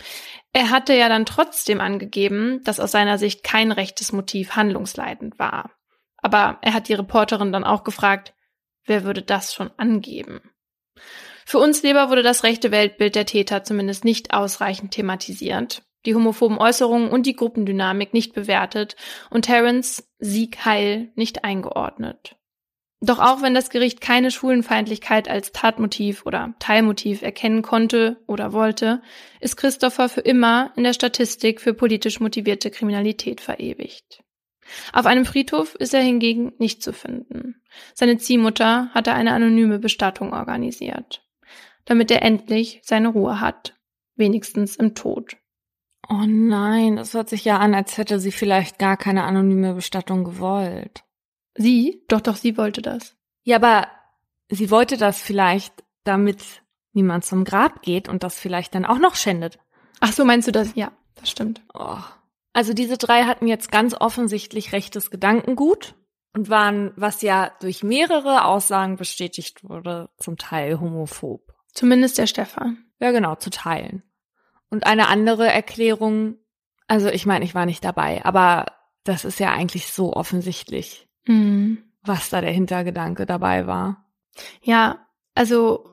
Er 0.53 0.69
hatte 0.69 0.93
ja 0.93 1.09
dann 1.09 1.25
trotzdem 1.25 1.81
angegeben, 1.81 2.61
dass 2.63 2.79
aus 2.79 2.91
seiner 2.91 3.17
Sicht 3.17 3.43
kein 3.43 3.71
rechtes 3.71 4.11
Motiv 4.11 4.55
handlungsleitend 4.55 5.39
war. 5.39 5.71
Aber 6.17 6.59
er 6.61 6.73
hat 6.73 6.89
die 6.89 6.93
Reporterin 6.93 7.51
dann 7.51 7.63
auch 7.63 7.83
gefragt, 7.83 8.33
wer 8.85 9.03
würde 9.03 9.23
das 9.23 9.53
schon 9.53 9.71
angeben? 9.77 10.41
Für 11.45 11.57
uns 11.57 11.81
Leber 11.81 12.09
wurde 12.09 12.21
das 12.21 12.43
rechte 12.43 12.71
Weltbild 12.71 13.15
der 13.15 13.25
Täter 13.25 13.63
zumindest 13.63 14.05
nicht 14.05 14.33
ausreichend 14.33 14.91
thematisiert, 14.91 15.81
die 16.05 16.13
homophoben 16.13 16.59
Äußerungen 16.59 17.09
und 17.09 17.25
die 17.25 17.35
Gruppendynamik 17.35 18.13
nicht 18.13 18.33
bewertet 18.33 18.95
und 19.31 19.45
Terence 19.45 20.07
Sieg 20.19 20.65
heil 20.65 21.11
nicht 21.15 21.43
eingeordnet. 21.43 22.38
Doch 23.01 23.19
auch 23.19 23.41
wenn 23.41 23.53
das 23.53 23.69
Gericht 23.69 24.01
keine 24.01 24.29
Schwulenfeindlichkeit 24.29 25.29
als 25.29 25.53
Tatmotiv 25.53 26.25
oder 26.25 26.53
Teilmotiv 26.59 27.21
erkennen 27.21 27.61
konnte 27.61 28.17
oder 28.27 28.51
wollte, 28.51 29.01
ist 29.39 29.55
Christopher 29.55 30.09
für 30.09 30.21
immer 30.21 30.73
in 30.75 30.83
der 30.83 30.93
Statistik 30.93 31.61
für 31.61 31.73
politisch 31.73 32.19
motivierte 32.19 32.71
Kriminalität 32.71 33.39
verewigt. 33.39 34.21
Auf 34.91 35.05
einem 35.05 35.25
Friedhof 35.25 35.75
ist 35.75 35.93
er 35.93 36.01
hingegen 36.01 36.51
nicht 36.59 36.83
zu 36.83 36.91
finden. 36.91 37.61
Seine 37.93 38.17
Ziehmutter 38.17 38.89
hatte 38.93 39.13
eine 39.13 39.31
anonyme 39.31 39.79
Bestattung 39.79 40.33
organisiert, 40.33 41.23
damit 41.85 42.11
er 42.11 42.21
endlich 42.21 42.81
seine 42.83 43.07
Ruhe 43.07 43.39
hat, 43.39 43.79
wenigstens 44.15 44.75
im 44.75 44.93
Tod. 44.93 45.37
Oh 46.09 46.25
nein, 46.25 46.97
das 46.97 47.13
hört 47.13 47.29
sich 47.29 47.45
ja 47.45 47.59
an, 47.59 47.73
als 47.73 47.97
hätte 47.97 48.19
sie 48.19 48.31
vielleicht 48.31 48.77
gar 48.77 48.97
keine 48.97 49.23
anonyme 49.23 49.73
Bestattung 49.73 50.23
gewollt. 50.23 51.03
Sie? 51.59 52.05
Doch, 52.07 52.21
doch, 52.21 52.37
sie 52.37 52.55
wollte 52.55 52.81
das. 52.81 53.17
Ja, 53.43 53.57
aber 53.57 53.89
sie 54.47 54.71
wollte 54.71 54.95
das 54.95 55.21
vielleicht, 55.21 55.73
damit 56.05 56.63
niemand 56.93 57.25
zum 57.25 57.43
Grab 57.43 57.81
geht 57.81 58.07
und 58.07 58.23
das 58.23 58.39
vielleicht 58.39 58.73
dann 58.75 58.85
auch 58.85 58.97
noch 58.97 59.15
schändet. 59.15 59.59
Ach 59.99 60.13
so, 60.13 60.23
meinst 60.23 60.47
du 60.47 60.53
das? 60.53 60.73
Ja, 60.75 60.93
das 61.15 61.29
stimmt. 61.29 61.61
Oh. 61.73 61.97
Also 62.53 62.73
diese 62.73 62.97
drei 62.97 63.23
hatten 63.23 63.45
jetzt 63.45 63.73
ganz 63.73 63.93
offensichtlich 63.93 64.71
rechtes 64.71 65.11
Gedankengut 65.11 65.95
und 66.33 66.49
waren, 66.49 66.93
was 66.95 67.21
ja 67.21 67.51
durch 67.59 67.83
mehrere 67.83 68.45
Aussagen 68.45 68.95
bestätigt 68.95 69.67
wurde, 69.67 70.09
zum 70.17 70.37
Teil 70.37 70.79
homophob. 70.79 71.41
Zumindest 71.73 72.17
der 72.17 72.27
Stefan. 72.27 72.85
Ja, 73.01 73.11
genau, 73.11 73.35
zu 73.35 73.49
teilen. 73.49 74.03
Und 74.69 74.85
eine 74.85 75.09
andere 75.09 75.47
Erklärung, 75.47 76.37
also 76.87 77.09
ich 77.09 77.25
meine, 77.25 77.43
ich 77.43 77.53
war 77.53 77.65
nicht 77.65 77.83
dabei, 77.83 78.23
aber 78.23 78.67
das 79.03 79.25
ist 79.25 79.41
ja 79.41 79.51
eigentlich 79.51 79.91
so 79.91 80.13
offensichtlich 80.13 81.08
mhm. 81.29 81.83
was 82.03 82.29
da 82.29 82.41
der 82.41 82.51
Hintergedanke 82.51 83.25
dabei 83.25 83.67
war. 83.67 84.05
Ja, 84.61 85.07
also 85.35 85.85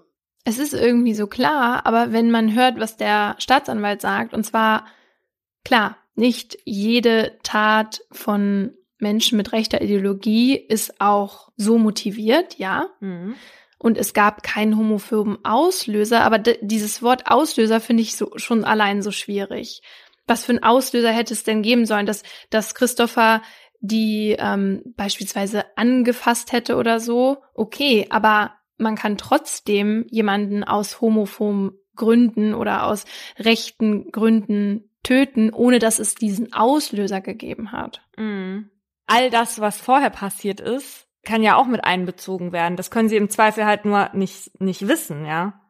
es 0.44 0.58
ist 0.58 0.74
irgendwie 0.74 1.14
so 1.14 1.26
klar, 1.26 1.86
aber 1.86 2.12
wenn 2.12 2.30
man 2.30 2.54
hört, 2.54 2.78
was 2.78 2.96
der 2.96 3.34
Staatsanwalt 3.38 4.00
sagt, 4.00 4.32
und 4.32 4.44
zwar 4.44 4.86
klar, 5.64 5.96
nicht 6.14 6.58
jede 6.64 7.38
Tat 7.42 8.00
von 8.12 8.72
Menschen 8.98 9.36
mit 9.36 9.52
rechter 9.52 9.82
Ideologie 9.82 10.56
ist 10.56 11.00
auch 11.00 11.50
so 11.56 11.78
motiviert, 11.78 12.58
ja. 12.58 12.88
Mhm. 13.00 13.34
Und 13.78 13.98
es 13.98 14.14
gab 14.14 14.42
keinen 14.42 14.78
homophoben 14.78 15.44
Auslöser, 15.44 16.22
aber 16.22 16.38
dieses 16.38 17.02
Wort 17.02 17.30
Auslöser 17.30 17.80
finde 17.80 18.02
ich 18.02 18.16
so, 18.16 18.30
schon 18.36 18.64
allein 18.64 19.02
so 19.02 19.10
schwierig. 19.10 19.82
Was 20.26 20.44
für 20.44 20.52
ein 20.52 20.62
Auslöser 20.62 21.12
hätte 21.12 21.34
es 21.34 21.44
denn 21.44 21.62
geben 21.62 21.86
sollen, 21.86 22.06
dass, 22.06 22.22
dass 22.50 22.74
Christopher 22.74 23.42
die 23.80 24.36
ähm, 24.38 24.82
beispielsweise 24.96 25.64
angefasst 25.76 26.52
hätte 26.52 26.76
oder 26.76 27.00
so, 27.00 27.38
okay, 27.54 28.06
aber 28.10 28.52
man 28.78 28.94
kann 28.94 29.16
trotzdem 29.16 30.06
jemanden 30.10 30.64
aus 30.64 31.00
homophoben 31.00 31.72
Gründen 31.94 32.54
oder 32.54 32.86
aus 32.86 33.06
rechten 33.38 34.10
Gründen 34.10 34.90
töten, 35.02 35.50
ohne 35.52 35.78
dass 35.78 35.98
es 35.98 36.14
diesen 36.14 36.52
Auslöser 36.52 37.20
gegeben 37.20 37.72
hat. 37.72 38.02
Mhm. 38.16 38.70
All 39.06 39.30
das, 39.30 39.60
was 39.60 39.80
vorher 39.80 40.10
passiert 40.10 40.60
ist, 40.60 41.06
kann 41.24 41.42
ja 41.42 41.56
auch 41.56 41.66
mit 41.66 41.84
einbezogen 41.84 42.52
werden. 42.52 42.76
Das 42.76 42.90
können 42.90 43.08
sie 43.08 43.16
im 43.16 43.30
Zweifel 43.30 43.64
halt 43.64 43.84
nur 43.84 44.10
nicht, 44.14 44.60
nicht 44.60 44.88
wissen, 44.88 45.24
ja. 45.24 45.60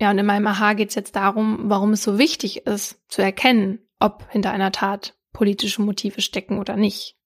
Ja, 0.00 0.10
und 0.10 0.18
in 0.18 0.26
meinem 0.26 0.46
Aha 0.46 0.74
geht 0.74 0.90
es 0.90 0.94
jetzt 0.94 1.16
darum, 1.16 1.62
warum 1.64 1.92
es 1.92 2.02
so 2.02 2.18
wichtig 2.18 2.66
ist, 2.66 3.02
zu 3.08 3.22
erkennen, 3.22 3.80
ob 3.98 4.30
hinter 4.30 4.52
einer 4.52 4.70
Tat 4.70 5.16
politische 5.32 5.82
Motive 5.82 6.20
stecken 6.20 6.58
oder 6.58 6.76
nicht. 6.76 7.17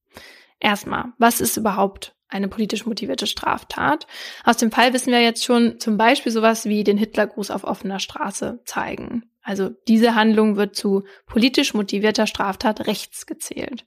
Erstmal, 0.63 1.07
was 1.19 1.41
ist 1.41 1.57
überhaupt 1.57 2.15
eine 2.29 2.47
politisch 2.47 2.87
motivierte 2.87 3.27
Straftat? 3.27 4.07
Aus 4.45 4.59
dem 4.59 4.71
Fall 4.71 4.93
wissen 4.93 5.13
wir 5.13 5.21
jetzt 5.21 5.45
schon 5.45 5.81
zum 5.81 5.97
Beispiel 5.97 6.31
sowas 6.31 6.67
wie 6.67 6.85
den 6.85 6.97
Hitlergruß 6.97 7.51
auf 7.51 7.65
offener 7.65 7.99
Straße 7.99 8.61
zeigen. 8.65 9.25
Also 9.43 9.71
diese 9.89 10.15
Handlung 10.15 10.57
wird 10.57 10.77
zu 10.77 11.03
politisch 11.27 11.75
motivierter 11.75 12.29
Straftat 12.29 12.87
rechts 12.87 13.27
gezählt. 13.27 13.85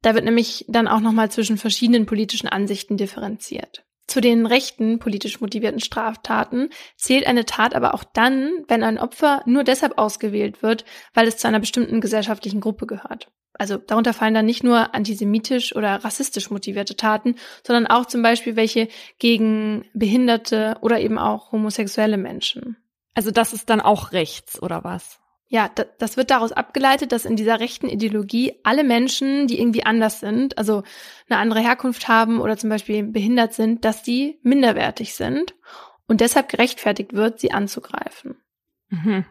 Da 0.00 0.14
wird 0.14 0.24
nämlich 0.24 0.64
dann 0.68 0.88
auch 0.88 1.00
nochmal 1.00 1.30
zwischen 1.30 1.58
verschiedenen 1.58 2.06
politischen 2.06 2.48
Ansichten 2.48 2.96
differenziert. 2.96 3.84
Zu 4.06 4.22
den 4.22 4.46
rechten 4.46 4.98
politisch 4.98 5.42
motivierten 5.42 5.80
Straftaten 5.80 6.70
zählt 6.96 7.26
eine 7.26 7.44
Tat 7.44 7.74
aber 7.74 7.92
auch 7.92 8.04
dann, 8.04 8.64
wenn 8.68 8.82
ein 8.82 8.98
Opfer 8.98 9.42
nur 9.44 9.64
deshalb 9.64 9.98
ausgewählt 9.98 10.62
wird, 10.62 10.86
weil 11.12 11.28
es 11.28 11.36
zu 11.36 11.46
einer 11.46 11.60
bestimmten 11.60 12.00
gesellschaftlichen 12.00 12.62
Gruppe 12.62 12.86
gehört. 12.86 13.30
Also 13.56 13.76
darunter 13.76 14.12
fallen 14.12 14.34
dann 14.34 14.46
nicht 14.46 14.64
nur 14.64 14.94
antisemitisch 14.94 15.74
oder 15.76 16.04
rassistisch 16.04 16.50
motivierte 16.50 16.96
Taten, 16.96 17.36
sondern 17.64 17.86
auch 17.86 18.06
zum 18.06 18.22
Beispiel 18.22 18.56
welche 18.56 18.88
gegen 19.18 19.84
Behinderte 19.94 20.76
oder 20.80 21.00
eben 21.00 21.18
auch 21.18 21.52
homosexuelle 21.52 22.16
Menschen. 22.16 22.76
Also 23.14 23.30
das 23.30 23.52
ist 23.52 23.70
dann 23.70 23.80
auch 23.80 24.12
rechts 24.12 24.60
oder 24.60 24.82
was? 24.82 25.20
Ja, 25.46 25.70
das 25.98 26.16
wird 26.16 26.30
daraus 26.30 26.50
abgeleitet, 26.50 27.12
dass 27.12 27.24
in 27.24 27.36
dieser 27.36 27.60
rechten 27.60 27.88
Ideologie 27.88 28.58
alle 28.64 28.82
Menschen, 28.82 29.46
die 29.46 29.60
irgendwie 29.60 29.86
anders 29.86 30.18
sind, 30.18 30.58
also 30.58 30.82
eine 31.28 31.38
andere 31.38 31.60
Herkunft 31.60 32.08
haben 32.08 32.40
oder 32.40 32.56
zum 32.56 32.70
Beispiel 32.70 33.04
behindert 33.04 33.54
sind, 33.54 33.84
dass 33.84 34.02
die 34.02 34.40
minderwertig 34.42 35.14
sind 35.14 35.54
und 36.08 36.20
deshalb 36.20 36.48
gerechtfertigt 36.48 37.12
wird, 37.12 37.38
sie 37.38 37.52
anzugreifen. 37.52 38.36
Mhm. 38.88 39.26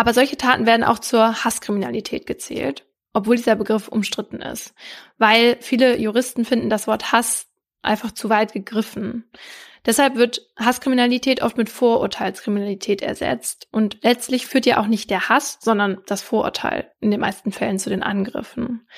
Aber 0.00 0.14
solche 0.14 0.38
Taten 0.38 0.64
werden 0.64 0.82
auch 0.82 0.98
zur 0.98 1.44
Hasskriminalität 1.44 2.26
gezählt, 2.26 2.86
obwohl 3.12 3.36
dieser 3.36 3.54
Begriff 3.54 3.86
umstritten 3.86 4.40
ist, 4.40 4.72
weil 5.18 5.58
viele 5.60 5.98
Juristen 5.98 6.46
finden 6.46 6.70
das 6.70 6.86
Wort 6.86 7.12
Hass 7.12 7.48
einfach 7.82 8.10
zu 8.12 8.30
weit 8.30 8.54
gegriffen. 8.54 9.30
Deshalb 9.84 10.16
wird 10.16 10.40
Hasskriminalität 10.58 11.42
oft 11.42 11.58
mit 11.58 11.68
Vorurteilskriminalität 11.68 13.02
ersetzt. 13.02 13.68
Und 13.72 13.98
letztlich 14.00 14.46
führt 14.46 14.64
ja 14.64 14.80
auch 14.80 14.86
nicht 14.86 15.10
der 15.10 15.28
Hass, 15.28 15.58
sondern 15.60 15.98
das 16.06 16.22
Vorurteil 16.22 16.90
in 17.00 17.10
den 17.10 17.20
meisten 17.20 17.52
Fällen 17.52 17.78
zu 17.78 17.90
den 17.90 18.02
Angriffen. 18.02 18.88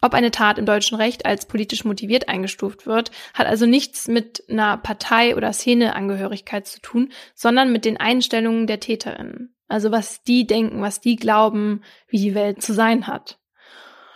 Ob 0.00 0.14
eine 0.14 0.30
Tat 0.30 0.56
im 0.56 0.64
deutschen 0.64 0.96
Recht 0.96 1.26
als 1.26 1.44
politisch 1.44 1.84
motiviert 1.84 2.30
eingestuft 2.30 2.86
wird, 2.86 3.10
hat 3.34 3.46
also 3.46 3.66
nichts 3.66 4.08
mit 4.08 4.42
einer 4.48 4.78
Partei- 4.78 5.36
oder 5.36 5.52
Szeneangehörigkeit 5.52 6.66
zu 6.66 6.80
tun, 6.80 7.12
sondern 7.34 7.72
mit 7.72 7.84
den 7.84 7.98
Einstellungen 7.98 8.66
der 8.66 8.80
TäterInnen. 8.80 9.53
Also 9.68 9.90
was 9.90 10.22
die 10.22 10.46
denken, 10.46 10.82
was 10.82 11.00
die 11.00 11.16
glauben, 11.16 11.82
wie 12.08 12.18
die 12.18 12.34
Welt 12.34 12.62
zu 12.62 12.74
sein 12.74 13.06
hat. 13.06 13.38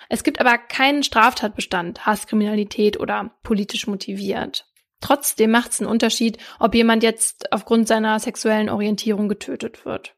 Es 0.08 0.24
gibt 0.24 0.40
aber 0.40 0.56
keinen 0.56 1.02
Straftatbestand, 1.02 2.06
Hasskriminalität 2.06 2.98
oder 2.98 3.30
politisch 3.42 3.86
motiviert. 3.86 4.66
Trotzdem 5.00 5.50
macht 5.50 5.72
es 5.72 5.80
einen 5.80 5.90
Unterschied, 5.90 6.38
ob 6.58 6.74
jemand 6.74 7.02
jetzt 7.02 7.52
aufgrund 7.52 7.86
seiner 7.86 8.18
sexuellen 8.18 8.68
Orientierung 8.68 9.28
getötet 9.28 9.84
wird. 9.84 10.16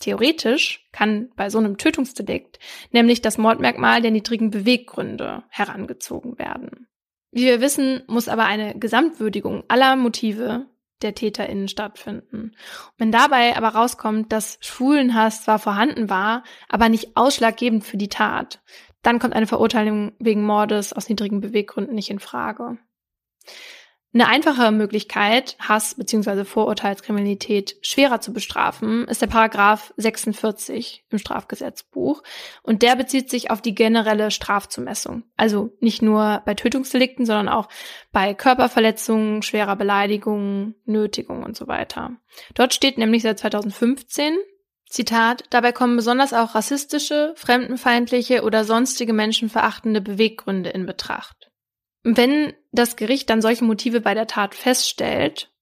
Theoretisch 0.00 0.88
kann 0.92 1.30
bei 1.36 1.50
so 1.50 1.58
einem 1.58 1.76
Tötungsdelikt 1.76 2.58
nämlich 2.92 3.20
das 3.20 3.38
Mordmerkmal 3.38 4.00
der 4.00 4.12
niedrigen 4.12 4.50
Beweggründe 4.50 5.44
herangezogen 5.48 6.38
werden. 6.38 6.88
Wie 7.30 7.44
wir 7.44 7.60
wissen, 7.60 8.02
muss 8.06 8.28
aber 8.28 8.44
eine 8.44 8.78
Gesamtwürdigung 8.78 9.64
aller 9.68 9.96
Motive 9.96 10.66
der 11.02 11.14
TäterInnen 11.14 11.68
stattfinden. 11.68 12.52
Wenn 12.96 13.12
dabei 13.12 13.56
aber 13.56 13.68
rauskommt, 13.68 14.32
dass 14.32 14.58
Schwulenhass 14.60 15.44
zwar 15.44 15.58
vorhanden 15.58 16.10
war, 16.10 16.44
aber 16.68 16.88
nicht 16.88 17.16
ausschlaggebend 17.16 17.84
für 17.84 17.96
die 17.96 18.08
Tat, 18.08 18.60
dann 19.02 19.18
kommt 19.18 19.34
eine 19.34 19.46
Verurteilung 19.46 20.12
wegen 20.18 20.44
Mordes 20.44 20.92
aus 20.92 21.08
niedrigen 21.08 21.40
Beweggründen 21.40 21.94
nicht 21.94 22.10
in 22.10 22.18
Frage. 22.18 22.78
Eine 24.14 24.26
einfache 24.26 24.70
Möglichkeit, 24.72 25.56
Hass 25.60 25.94
bzw. 25.94 26.44
Vorurteilskriminalität 26.44 27.76
schwerer 27.82 28.22
zu 28.22 28.32
bestrafen, 28.32 29.06
ist 29.06 29.20
der 29.20 29.26
Paragraph 29.26 29.92
46 29.98 31.04
im 31.10 31.18
Strafgesetzbuch. 31.18 32.22
Und 32.62 32.80
der 32.82 32.96
bezieht 32.96 33.28
sich 33.28 33.50
auf 33.50 33.60
die 33.60 33.74
generelle 33.74 34.30
Strafzumessung. 34.30 35.24
Also 35.36 35.76
nicht 35.80 36.00
nur 36.00 36.42
bei 36.46 36.54
Tötungsdelikten, 36.54 37.26
sondern 37.26 37.50
auch 37.50 37.68
bei 38.10 38.32
Körperverletzungen, 38.32 39.42
schwerer 39.42 39.76
Beleidigung, 39.76 40.74
Nötigung 40.86 41.42
und 41.42 41.54
so 41.54 41.68
weiter. 41.68 42.12
Dort 42.54 42.72
steht 42.72 42.96
nämlich 42.96 43.22
seit 43.22 43.38
2015, 43.38 44.38
Zitat, 44.88 45.44
dabei 45.50 45.72
kommen 45.72 45.96
besonders 45.96 46.32
auch 46.32 46.54
rassistische, 46.54 47.34
fremdenfeindliche 47.36 48.42
oder 48.42 48.64
sonstige 48.64 49.12
menschenverachtende 49.12 50.00
Beweggründe 50.00 50.70
in 50.70 50.86
Betracht. 50.86 51.37
Wenn 52.16 52.54
das 52.72 52.96
Gericht 52.96 53.28
dann 53.28 53.42
solche 53.42 53.64
Motive 53.64 54.00
bei 54.00 54.14
der 54.14 54.26
Tat 54.26 54.54
feststellt, 54.54 55.52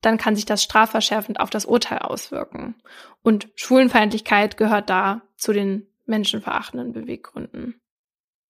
dann 0.00 0.18
kann 0.18 0.34
sich 0.34 0.44
das 0.44 0.62
strafverschärfend 0.62 1.38
auf 1.38 1.50
das 1.50 1.64
Urteil 1.64 1.98
auswirken. 1.98 2.74
Und 3.22 3.48
Schwulenfeindlichkeit 3.54 4.56
gehört 4.56 4.90
da 4.90 5.22
zu 5.36 5.52
den 5.52 5.86
menschenverachtenden 6.06 6.92
Beweggründen. 6.92 7.80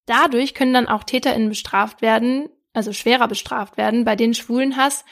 Dadurch 0.07 0.55
können 0.55 0.73
dann 0.73 0.89
auch 0.89 1.05
TäterInnen 1.05 1.51
bestraft 1.51 2.01
werden, 2.01 2.49
also 2.73 2.93
schwerer 2.93 3.29
bestraft 3.29 3.77
werden, 3.77 4.05
bei 4.05 4.17
denen 4.17 4.35
Schwulenhass 4.35 5.05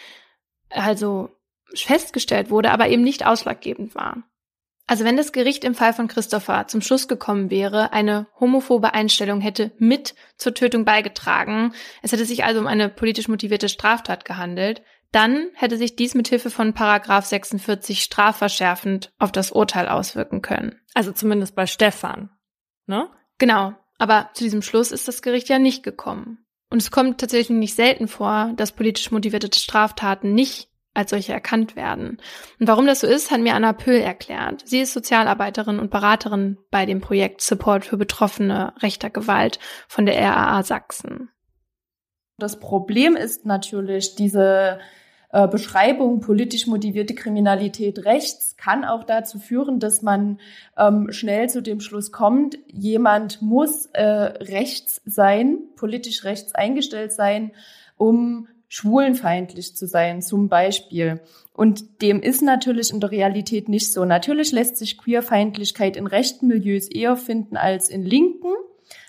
also 0.71 1.31
festgestellt 1.75 2.51
wurde, 2.51 2.71
aber 2.71 2.89
eben 2.89 3.03
nicht 3.03 3.27
ausschlaggebend 3.27 3.95
war. 3.95 4.23
Also 4.91 5.05
wenn 5.05 5.17
das 5.17 5.31
Gericht 5.31 5.63
im 5.63 5.77
Fall 5.77 5.93
von 5.93 6.09
Christopher 6.09 6.67
zum 6.67 6.81
Schluss 6.81 7.07
gekommen 7.07 7.49
wäre, 7.49 7.93
eine 7.93 8.27
homophobe 8.41 8.93
Einstellung 8.93 9.41
hätte 9.41 9.71
mit 9.79 10.17
zur 10.37 10.53
Tötung 10.53 10.85
beigetragen, 10.85 11.73
es 12.03 12.11
hätte 12.11 12.25
sich 12.25 12.43
also 12.43 12.59
um 12.59 12.67
eine 12.67 12.89
politisch 12.89 13.29
motivierte 13.29 13.69
Straftat 13.69 14.25
gehandelt, 14.25 14.83
dann 15.13 15.51
hätte 15.55 15.77
sich 15.77 15.95
dies 15.95 16.17
mit 16.17 16.27
Hilfe 16.27 16.51
von 16.51 16.75
Paragraph 16.75 17.25
46 17.25 18.03
strafverschärfend 18.03 19.13
auf 19.21 19.31
das 19.31 19.53
Urteil 19.53 19.87
auswirken 19.87 20.43
können. 20.43 20.81
Also 20.93 21.13
zumindest 21.13 21.55
bei 21.55 21.69
Stefan, 21.69 22.31
ne? 22.87 23.09
Genau. 23.39 23.75
Aber 23.99 24.31
zu 24.35 24.43
diesem 24.43 24.61
Schluss 24.61 24.91
ist 24.91 25.07
das 25.07 25.23
Gericht 25.23 25.49
ja 25.49 25.61
nicht 25.61 25.85
gekommen. 25.85 26.45
Und 26.69 26.83
es 26.83 26.91
kommt 26.91 27.21
tatsächlich 27.21 27.57
nicht 27.57 27.77
selten 27.77 28.09
vor, 28.09 28.55
dass 28.57 28.73
politisch 28.73 29.13
motivierte 29.13 29.57
Straftaten 29.57 30.35
nicht 30.35 30.70
als 30.95 31.11
solche 31.11 31.33
erkannt 31.33 31.77
werden. 31.77 32.19
Und 32.59 32.69
warum 32.69 32.87
das 32.87 33.01
so 33.01 33.07
ist, 33.07 33.31
hat 33.31 33.41
mir 33.41 33.55
Anna 33.55 33.73
Pöhl 33.73 34.01
erklärt. 34.01 34.63
Sie 34.67 34.81
ist 34.81 34.93
Sozialarbeiterin 34.93 35.79
und 35.79 35.91
Beraterin 35.91 36.59
bei 36.71 36.87
dem 36.87 37.01
Projekt 37.01 37.43
Support 37.43 37.85
für 37.85 37.97
Betroffene 37.97 38.73
rechter 38.83 39.11
Gewalt 39.11 39.59
von 39.89 40.07
der 40.07 40.21
RAA 40.21 40.63
Sachsen. 40.63 41.31
Das 42.39 42.59
Problem 42.59 43.17
ist 43.17 43.47
natürlich 43.47 44.15
diese 44.17 44.81
äh, 45.33 45.47
Beschreibung 45.47 46.21
politisch 46.21 46.67
motivierte 46.67 47.15
Kriminalität 47.15 48.05
rechts 48.05 48.57
kann 48.57 48.85
auch 48.85 49.05
dazu 49.05 49.39
führen, 49.39 49.79
dass 49.79 50.03
man 50.03 50.41
ähm, 50.77 51.13
schnell 51.13 51.49
zu 51.49 51.63
dem 51.63 51.81
Schluss 51.81 52.11
kommt, 52.11 52.59
jemand 52.67 53.41
muss 53.41 53.87
äh, 53.93 54.03
rechts 54.03 55.01
sein, 55.05 55.59
politisch 55.77 56.25
rechts 56.25 56.55
eingestellt 56.55 57.13
sein, 57.13 57.53
um 57.97 58.49
schwulenfeindlich 58.71 59.77
zu 59.77 59.87
sein, 59.87 60.23
zum 60.23 60.49
Beispiel. 60.49 61.21
Und 61.53 62.01
dem 62.03 62.23
ist 62.23 62.41
natürlich 62.41 62.91
in 62.91 63.01
der 63.01 63.11
Realität 63.11 63.69
nicht 63.69 63.93
so. 63.93 64.05
Natürlich 64.05 64.53
lässt 64.53 64.77
sich 64.77 64.97
Queerfeindlichkeit 64.97 65.97
in 65.97 66.07
rechten 66.07 66.47
Milieus 66.47 66.87
eher 66.89 67.17
finden 67.17 67.57
als 67.57 67.91
in 67.91 68.05
linken. 68.05 68.53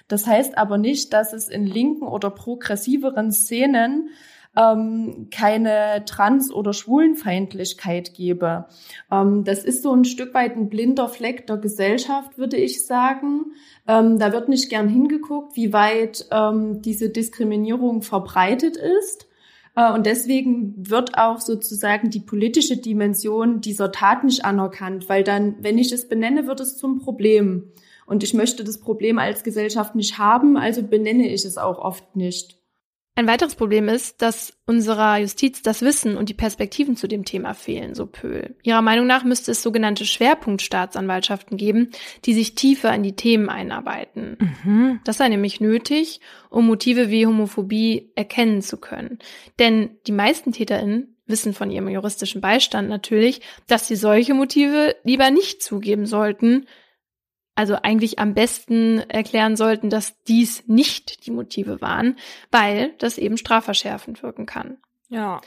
Das 0.08 0.26
heißt 0.26 0.58
aber 0.58 0.80
nicht, 0.80 1.14
dass 1.14 1.32
es 1.32 1.48
in 1.48 1.68
linken 1.68 2.08
oder 2.08 2.32
progressiveren 2.32 3.32
Szenen 3.32 4.10
ähm, 4.58 5.28
keine 5.32 6.04
Trans- 6.06 6.52
oder 6.52 6.74
Schwulenfeindlichkeit 6.74 8.16
gebe. 8.16 8.66
Ähm, 9.12 9.44
das 9.44 9.64
ist 9.64 9.84
so 9.84 9.94
ein 9.94 10.06
Stück 10.06 10.34
weit 10.34 10.58
ein 10.58 10.70
blinder 10.70 11.08
Fleck 11.08 11.46
der 11.46 11.58
Gesellschaft, 11.58 12.40
würde 12.40 12.58
ich 12.58 12.86
sagen. 12.86 13.54
Ähm, 13.88 14.18
da 14.18 14.34
wird 14.34 14.50
nicht 14.50 14.70
gern 14.70 14.90
hingeguckt, 14.90 15.56
wie 15.56 15.72
weit 15.72 16.26
ähm, 16.32 16.82
diese 16.82 17.10
Diskriminierung 17.10 18.02
verbreitet 18.02 18.76
ist. 18.76 19.28
Äh, 19.76 19.92
und 19.94 20.06
deswegen 20.06 20.74
wird 20.78 21.18
auch 21.18 21.40
sozusagen 21.40 22.10
die 22.10 22.20
politische 22.20 22.78
Dimension 22.78 23.62
dieser 23.62 23.92
Tat 23.92 24.24
nicht 24.24 24.46
anerkannt, 24.46 25.10
weil 25.10 25.24
dann, 25.24 25.56
wenn 25.62 25.78
ich 25.78 25.92
es 25.92 26.08
benenne, 26.08 26.48
wird 26.48 26.60
es 26.60 26.78
zum 26.78 27.00
Problem. 27.00 27.72
Und 28.06 28.24
ich 28.24 28.34
möchte 28.34 28.64
das 28.64 28.80
Problem 28.80 29.20
als 29.20 29.44
Gesellschaft 29.44 29.96
nicht 29.96 30.18
haben, 30.18 30.58
also 30.58 30.84
benenne 30.84 31.30
ich 31.30 31.46
es 31.46 31.58
auch 31.58 31.80
oft 31.80 32.16
nicht. 32.16 32.61
Ein 33.16 33.28
weiteres 33.28 33.56
Problem 33.56 33.90
ist, 33.90 34.22
dass 34.22 34.54
unserer 34.66 35.18
Justiz 35.18 35.62
das 35.62 35.82
Wissen 35.82 36.16
und 36.16 36.30
die 36.30 36.34
Perspektiven 36.34 36.96
zu 36.96 37.08
dem 37.08 37.26
Thema 37.26 37.54
fehlen, 37.54 37.94
so 37.94 38.06
Pöhl. 38.06 38.56
Ihrer 38.64 38.82
Meinung 38.82 39.06
nach 39.06 39.26
müsste 39.26 39.52
es 39.52 39.62
sogenannte 39.62 40.06
Schwerpunktstaatsanwaltschaften 40.06 41.58
geben, 41.58 41.92
die 42.24 42.34
sich 42.34 42.56
tiefer 42.56 42.94
in 42.96 43.04
die 43.04 43.18
Themen 43.18 43.50
einarbeiten. 43.50 44.38
Mhm. 44.64 45.00
Das 45.04 45.18
sei 45.18 45.28
nämlich 45.28 45.60
nötig, 45.60 46.22
um 46.50 46.66
Motive 46.66 47.10
wie 47.10 47.28
Homophobie 47.28 48.12
erkennen 48.16 48.62
zu 48.62 48.78
können. 48.78 49.20
Denn 49.60 49.98
die 50.08 50.14
meisten 50.14 50.54
TäterInnen 50.54 51.18
wissen 51.26 51.54
von 51.54 51.70
ihrem 51.70 51.90
juristischen 51.90 52.40
Beistand 52.40 52.88
natürlich, 52.88 53.42
dass 53.68 53.88
sie 53.88 53.96
solche 53.98 54.34
Motive 54.34 54.96
lieber 55.04 55.32
nicht 55.32 55.62
zugeben 55.62 56.06
sollten, 56.06 56.66
also 57.62 57.76
eigentlich 57.76 58.18
am 58.18 58.34
besten 58.34 59.02
erklären 59.02 59.56
sollten, 59.56 59.92
dass 59.92 60.20
dies 60.24 60.64
nicht 60.66 61.28
die 61.28 61.32
Motive 61.32 61.80
waren, 61.80 62.18
weil 62.50 62.96
das 62.98 63.20
eben 63.20 63.38
strafverschärfend 63.38 64.24
wirken 64.24 64.48
kann. 64.48 64.78
Ja. 65.10 65.42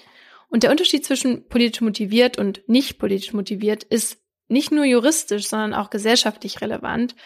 Und 0.49 0.63
der 0.63 0.71
Unterschied 0.71 1.05
zwischen 1.05 1.49
politisch 1.49 1.81
motiviert 1.81 2.39
und 2.39 2.63
nicht 2.69 3.01
politisch 3.01 3.33
motiviert 3.33 3.83
ist 3.83 4.19
nicht 4.47 4.71
nur 4.71 4.85
juristisch, 4.85 5.49
sondern 5.49 5.75
auch 5.75 5.91
gesellschaftlich 5.91 6.61
relevant. 6.61 7.17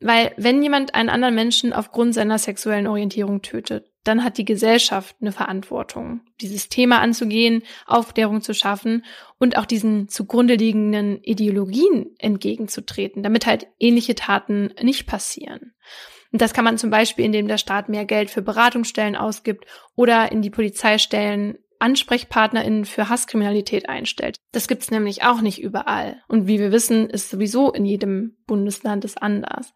Weil 0.00 0.32
wenn 0.38 0.62
jemand 0.62 0.94
einen 0.94 1.10
anderen 1.10 1.34
Menschen 1.34 1.74
aufgrund 1.74 2.14
seiner 2.14 2.38
sexuellen 2.38 2.86
Orientierung 2.86 3.42
tötet, 3.42 3.90
dann 4.04 4.24
hat 4.24 4.38
die 4.38 4.46
Gesellschaft 4.46 5.14
eine 5.20 5.32
Verantwortung, 5.32 6.22
dieses 6.40 6.70
Thema 6.70 7.00
anzugehen, 7.00 7.64
Aufklärung 7.84 8.40
zu 8.40 8.54
schaffen 8.54 9.04
und 9.40 9.56
auch 9.56 9.64
diesen 9.64 10.08
zugrunde 10.08 10.54
liegenden 10.54 11.20
Ideologien 11.22 12.14
entgegenzutreten, 12.18 13.22
damit 13.22 13.46
halt 13.46 13.66
ähnliche 13.80 14.14
Taten 14.14 14.72
nicht 14.80 15.06
passieren. 15.06 15.72
Und 16.30 16.40
das 16.42 16.52
kann 16.52 16.64
man 16.64 16.78
zum 16.78 16.90
Beispiel, 16.90 17.24
indem 17.24 17.48
der 17.48 17.58
Staat 17.58 17.88
mehr 17.88 18.04
Geld 18.04 18.30
für 18.30 18.42
Beratungsstellen 18.42 19.16
ausgibt 19.16 19.64
oder 19.96 20.30
in 20.30 20.42
die 20.42 20.50
Polizeistellen 20.50 21.58
AnsprechpartnerInnen 21.80 22.84
für 22.84 23.08
Hasskriminalität 23.08 23.88
einstellt. 23.88 24.36
Das 24.52 24.68
gibt's 24.68 24.90
nämlich 24.90 25.24
auch 25.24 25.40
nicht 25.40 25.62
überall. 25.62 26.22
Und 26.28 26.46
wie 26.46 26.58
wir 26.58 26.70
wissen, 26.70 27.08
ist 27.08 27.30
sowieso 27.30 27.72
in 27.72 27.86
jedem 27.86 28.36
Bundesland 28.46 29.04
es 29.06 29.16
anders. 29.16 29.72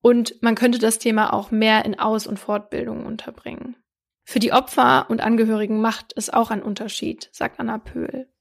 Und 0.00 0.42
man 0.42 0.54
könnte 0.54 0.78
das 0.78 0.98
Thema 0.98 1.34
auch 1.34 1.50
mehr 1.50 1.84
in 1.84 1.98
Aus- 1.98 2.26
und 2.26 2.38
Fortbildungen 2.38 3.04
unterbringen. 3.04 3.76
Für 4.24 4.38
die 4.38 4.52
Opfer 4.52 5.10
und 5.10 5.20
Angehörigen 5.20 5.82
macht 5.82 6.14
es 6.16 6.30
auch 6.30 6.50
einen 6.50 6.62
Unterschied, 6.62 7.28
sagt 7.32 7.60
Anna 7.60 7.76
Pöhl. 7.76 8.31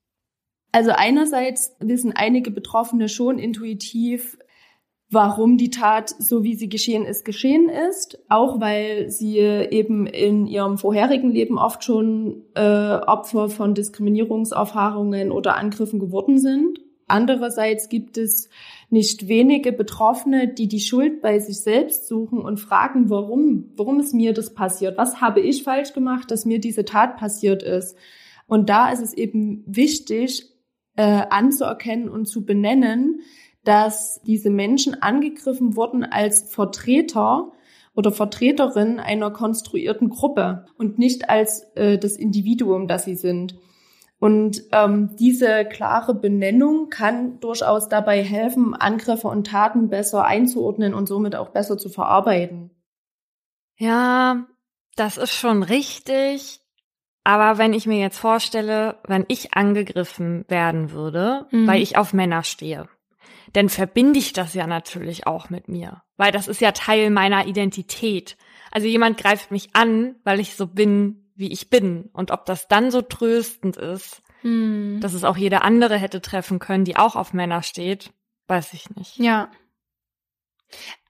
Also 0.72 0.92
einerseits 0.92 1.76
wissen 1.80 2.14
einige 2.16 2.52
Betroffene 2.52 3.10
schon 3.10 3.40
intuitiv, 3.40 4.38
warum 5.10 5.58
die 5.58 5.70
Tat, 5.70 6.16
so 6.20 6.44
wie 6.44 6.56
sie 6.56 6.70
geschehen 6.70 7.06
ist, 7.06 7.26
geschehen 7.26 7.70
ist. 7.90 8.20
Auch 8.30 8.62
weil 8.62 9.10
sie 9.10 9.38
eben 9.38 10.08
in 10.08 10.48
ihrem 10.48 10.78
vorherigen 10.78 11.32
Leben 11.32 11.58
oft 11.58 11.84
schon 11.84 12.44
äh, 12.56 12.62
Opfer 12.62 13.50
von 13.50 13.76
Diskriminierungserfahrungen 13.76 15.32
oder 15.32 15.58
Angriffen 15.58 16.00
geworden 16.00 16.40
sind. 16.40 16.80
Andererseits 17.08 17.90
gibt 17.90 18.18
es 18.18 18.50
nicht 18.90 19.28
wenige 19.28 19.74
Betroffene, 19.74 20.48
die 20.48 20.70
die 20.70 20.80
Schuld 20.80 21.22
bei 21.22 21.40
sich 21.40 21.60
selbst 21.60 22.08
suchen 22.08 22.40
und 22.40 22.62
fragen, 22.62 23.10
warum, 23.10 23.72
warum 23.76 24.00
ist 24.00 24.14
mir 24.14 24.32
das 24.32 24.54
passiert? 24.54 24.98
Was 24.98 25.20
habe 25.20 25.42
ich 25.42 25.64
falsch 25.64 25.92
gemacht, 25.92 26.32
dass 26.32 26.46
mir 26.46 26.60
diese 26.60 26.86
Tat 26.86 27.18
passiert 27.18 27.64
ist? 27.64 27.98
Und 28.48 28.70
da 28.70 28.92
ist 28.92 29.02
es 29.02 29.14
eben 29.14 29.64
wichtig, 29.66 30.51
äh, 30.96 31.24
anzuerkennen 31.30 32.10
und 32.10 32.26
zu 32.26 32.46
benennen, 32.46 33.22
dass 33.64 34.22
diese 34.24 34.50
Menschen 34.50 35.02
angegriffen 35.02 35.76
wurden 35.76 36.04
als 36.04 36.52
Vertreter 36.54 37.52
oder 37.94 38.12
Vertreterin 38.12 39.00
einer 39.00 39.32
konstruierten 39.32 40.10
Gruppe 40.10 40.66
und 40.78 40.98
nicht 40.98 41.30
als 41.30 41.64
äh, 41.76 41.98
das 41.98 42.16
Individuum, 42.16 42.88
das 42.88 43.06
sie 43.06 43.16
sind. 43.16 43.56
Und 44.20 44.64
ähm, 44.72 45.16
diese 45.18 45.66
klare 45.66 46.14
Benennung 46.14 46.90
kann 46.90 47.40
durchaus 47.40 47.90
dabei 47.90 48.24
helfen, 48.24 48.76
Angriffe 48.76 49.28
und 49.28 49.48
Taten 49.48 49.90
besser 49.90 50.26
einzuordnen 50.26 50.94
und 50.94 51.08
somit 51.08 51.36
auch 51.36 51.50
besser 51.50 51.78
zu 51.78 51.90
verarbeiten. 51.90 52.70
Ja, 53.78 54.46
das 54.96 55.18
ist 55.18 55.34
schon 55.34 55.64
richtig. 55.64 56.61
Aber 57.24 57.58
wenn 57.58 57.74
ich 57.74 57.86
mir 57.86 58.00
jetzt 58.00 58.18
vorstelle, 58.18 58.98
wenn 59.08 59.26
ich 59.28 59.54
angegriffen 59.54 60.46
werden 60.48 60.92
würde, 60.92 61.48
mhm. 61.52 61.68
weil 61.68 61.82
ich 61.82 61.98
auf 61.98 62.14
Männer 62.14 62.44
stehe, 62.44 62.90
dann 63.54 63.70
verbinde 63.70 64.20
ich 64.20 64.34
das 64.34 64.54
ja 64.54 64.66
natürlich 64.66 65.28
auch 65.28 65.50
mit 65.50 65.68
mir, 65.68 66.02
weil 66.18 66.32
das 66.32 66.48
ist 66.48 66.62
ja 66.62 66.72
Teil 66.72 67.10
meiner 67.10 67.48
Identität. 67.48 68.38
Also 68.72 68.88
jemand 68.88 69.18
greift 69.18 69.52
mich 69.52 69.70
an, 69.74 70.16
weil 70.24 70.40
ich 70.40 70.56
so 70.56 70.68
bin, 70.68 71.30
wie 71.36 71.52
ich 71.52 71.70
bin. 71.70 72.10
Und 72.14 72.32
ob 72.32 72.46
das 72.46 72.68
dann 72.68 72.92
so 72.92 73.02
tröstend 73.02 73.78
ist, 73.78 74.22
hm. 74.42 75.00
dass 75.02 75.14
es 75.14 75.24
auch 75.24 75.38
jede 75.38 75.62
andere 75.62 75.98
hätte 75.98 76.22
treffen 76.22 76.60
können, 76.60 76.86
die 76.86 76.96
auch 76.96 77.16
auf 77.16 77.34
Männer 77.34 77.62
steht, 77.62 78.12
weiß 78.48 78.74
ich 78.74 78.90
nicht. 78.96 79.18
Ja. 79.18 79.52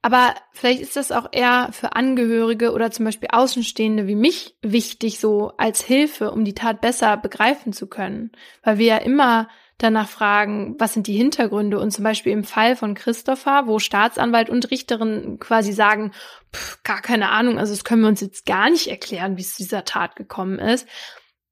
Aber 0.02 0.34
vielleicht 0.52 0.82
ist 0.82 0.96
das 0.96 1.12
auch 1.12 1.28
eher 1.32 1.70
für 1.72 1.96
Angehörige 1.96 2.72
oder 2.74 2.90
zum 2.90 3.06
Beispiel 3.06 3.30
Außenstehende 3.32 4.08
wie 4.08 4.16
mich 4.16 4.56
wichtig, 4.62 5.20
so 5.20 5.54
als 5.58 5.82
Hilfe, 5.82 6.32
um 6.32 6.44
die 6.44 6.56
Tat 6.56 6.82
besser 6.82 7.18
begreifen 7.18 7.72
zu 7.72 7.88
können. 7.88 8.32
Weil 8.64 8.80
wir 8.80 8.88
ja 8.88 8.98
immer 8.98 9.48
danach 9.78 10.08
fragen, 10.08 10.76
was 10.80 10.94
sind 10.94 11.08
die 11.08 11.16
Hintergründe? 11.16 11.80
Und 11.80 11.92
zum 11.92 12.04
Beispiel 12.04 12.32
im 12.32 12.44
Fall 12.44 12.76
von 12.76 12.96
Christopher, 12.96 13.68
wo 13.68 13.80
Staatsanwalt 13.80 14.50
und 14.50 14.72
Richterin 14.72 15.38
quasi 15.40 15.72
sagen, 15.72 16.14
pff, 16.54 16.82
gar 16.84 17.02
keine 17.02 17.30
Ahnung, 17.30 17.60
also 17.60 17.74
das 17.74 17.84
können 17.84 18.02
wir 18.02 18.10
uns 18.10 18.22
jetzt 18.22 18.46
gar 18.46 18.70
nicht 18.70 18.88
erklären, 18.88 19.38
wie 19.38 19.42
es 19.42 19.56
zu 19.56 19.64
dieser 19.64 19.86
Tat 19.86 20.16
gekommen 20.16 20.60
ist, 20.60 20.88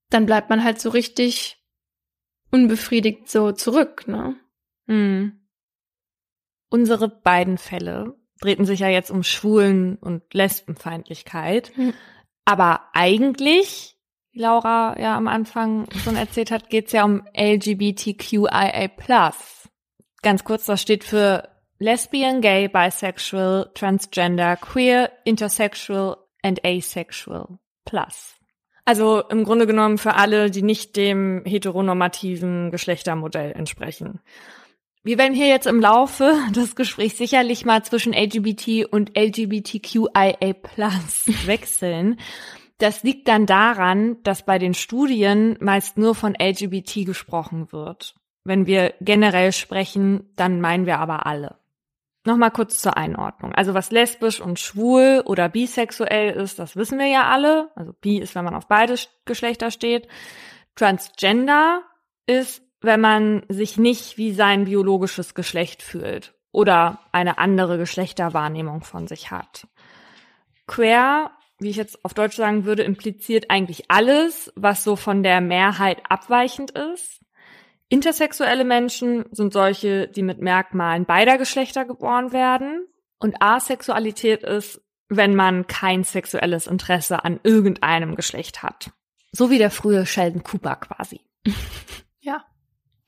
dann 0.09 0.25
bleibt 0.25 0.49
man 0.49 0.63
halt 0.63 0.79
so 0.79 0.89
richtig 0.89 1.57
unbefriedigt 2.51 3.29
so 3.29 3.51
zurück, 3.51 4.07
ne? 4.07 4.35
Mhm. 4.87 5.38
Unsere 6.69 7.09
beiden 7.09 7.57
Fälle 7.57 8.15
drehten 8.39 8.65
sich 8.65 8.79
ja 8.79 8.87
jetzt 8.87 9.11
um 9.11 9.23
Schwulen- 9.23 9.97
und 9.97 10.33
Lesbenfeindlichkeit. 10.33 11.71
Mhm. 11.75 11.93
Aber 12.45 12.81
eigentlich 12.93 13.95
Laura 14.33 14.99
ja 14.99 15.17
am 15.17 15.27
Anfang 15.27 15.87
schon 16.03 16.15
erzählt 16.15 16.51
hat, 16.51 16.69
geht 16.69 16.87
es 16.87 16.93
ja 16.93 17.03
um 17.03 17.23
LGBTQIA+. 17.35 18.89
Ganz 20.21 20.43
kurz, 20.43 20.65
das 20.65 20.81
steht 20.81 21.03
für 21.03 21.49
Lesbian, 21.79 22.41
Gay, 22.41 22.67
Bisexual, 22.67 23.71
Transgender, 23.73 24.57
Queer, 24.57 25.11
Intersexual 25.23 26.17
and 26.43 26.63
Asexual 26.65 27.59
Plus. 27.85 28.35
Also 28.85 29.21
im 29.29 29.43
Grunde 29.43 29.67
genommen 29.67 29.97
für 29.97 30.15
alle, 30.15 30.49
die 30.49 30.61
nicht 30.61 30.95
dem 30.95 31.43
heteronormativen 31.45 32.71
Geschlechtermodell 32.71 33.51
entsprechen. 33.51 34.19
Wir 35.03 35.17
werden 35.17 35.33
hier 35.33 35.47
jetzt 35.47 35.67
im 35.67 35.79
Laufe 35.79 36.35
des 36.55 36.75
Gesprächs 36.75 37.17
sicherlich 37.17 37.65
mal 37.65 37.83
zwischen 37.83 38.13
LGBT 38.13 38.85
und 38.91 39.17
LGBTQIA 39.17 40.35
wechseln. 41.45 42.19
Das 42.77 43.03
liegt 43.03 43.27
dann 43.27 43.45
daran, 43.45 44.17
dass 44.23 44.45
bei 44.45 44.57
den 44.57 44.73
Studien 44.73 45.57
meist 45.59 45.97
nur 45.97 46.15
von 46.15 46.35
LGBT 46.35 47.05
gesprochen 47.05 47.71
wird. 47.71 48.15
Wenn 48.45 48.67
wir 48.67 48.93
generell 49.01 49.51
sprechen, 49.51 50.29
dann 50.35 50.61
meinen 50.61 50.85
wir 50.85 50.99
aber 50.99 51.25
alle. 51.25 51.57
Nochmal 52.25 52.51
kurz 52.51 52.79
zur 52.79 52.97
Einordnung. 52.97 53.53
Also 53.53 53.73
was 53.73 53.91
lesbisch 53.91 54.39
und 54.41 54.59
schwul 54.59 55.23
oder 55.25 55.49
bisexuell 55.49 56.31
ist, 56.31 56.59
das 56.59 56.75
wissen 56.75 56.99
wir 56.99 57.07
ja 57.07 57.29
alle. 57.29 57.69
Also 57.75 57.93
bi 57.93 58.19
ist, 58.19 58.35
wenn 58.35 58.45
man 58.45 58.55
auf 58.55 58.67
beide 58.67 58.95
Geschlechter 59.25 59.71
steht. 59.71 60.07
Transgender 60.75 61.81
ist, 62.27 62.61
wenn 62.81 63.01
man 63.01 63.43
sich 63.49 63.77
nicht 63.77 64.17
wie 64.17 64.33
sein 64.33 64.65
biologisches 64.65 65.33
Geschlecht 65.33 65.83
fühlt 65.83 66.33
oder 66.51 66.99
eine 67.11 67.37
andere 67.37 67.77
Geschlechterwahrnehmung 67.77 68.83
von 68.83 69.07
sich 69.07 69.31
hat. 69.31 69.67
Queer 70.67 71.31
wie 71.59 71.69
ich 71.69 71.75
jetzt 71.75 72.03
auf 72.05 72.13
Deutsch 72.13 72.37
sagen 72.37 72.65
würde, 72.65 72.83
impliziert 72.83 73.49
eigentlich 73.49 73.91
alles, 73.91 74.51
was 74.55 74.83
so 74.83 74.95
von 74.95 75.23
der 75.23 75.41
Mehrheit 75.41 76.01
abweichend 76.09 76.71
ist. 76.71 77.19
Intersexuelle 77.89 78.63
Menschen 78.63 79.25
sind 79.31 79.51
solche, 79.51 80.07
die 80.07 80.23
mit 80.23 80.39
Merkmalen 80.39 81.05
beider 81.05 81.37
Geschlechter 81.37 81.85
geboren 81.85 82.31
werden. 82.31 82.87
Und 83.19 83.41
Asexualität 83.41 84.43
ist, 84.43 84.81
wenn 85.09 85.35
man 85.35 85.67
kein 85.67 86.03
sexuelles 86.03 86.67
Interesse 86.67 87.25
an 87.25 87.39
irgendeinem 87.43 88.15
Geschlecht 88.15 88.63
hat. 88.63 88.91
So 89.31 89.49
wie 89.49 89.57
der 89.57 89.71
frühe 89.71 90.05
Sheldon 90.05 90.43
Cooper 90.43 90.77
quasi. 90.77 91.19
ja. 92.21 92.45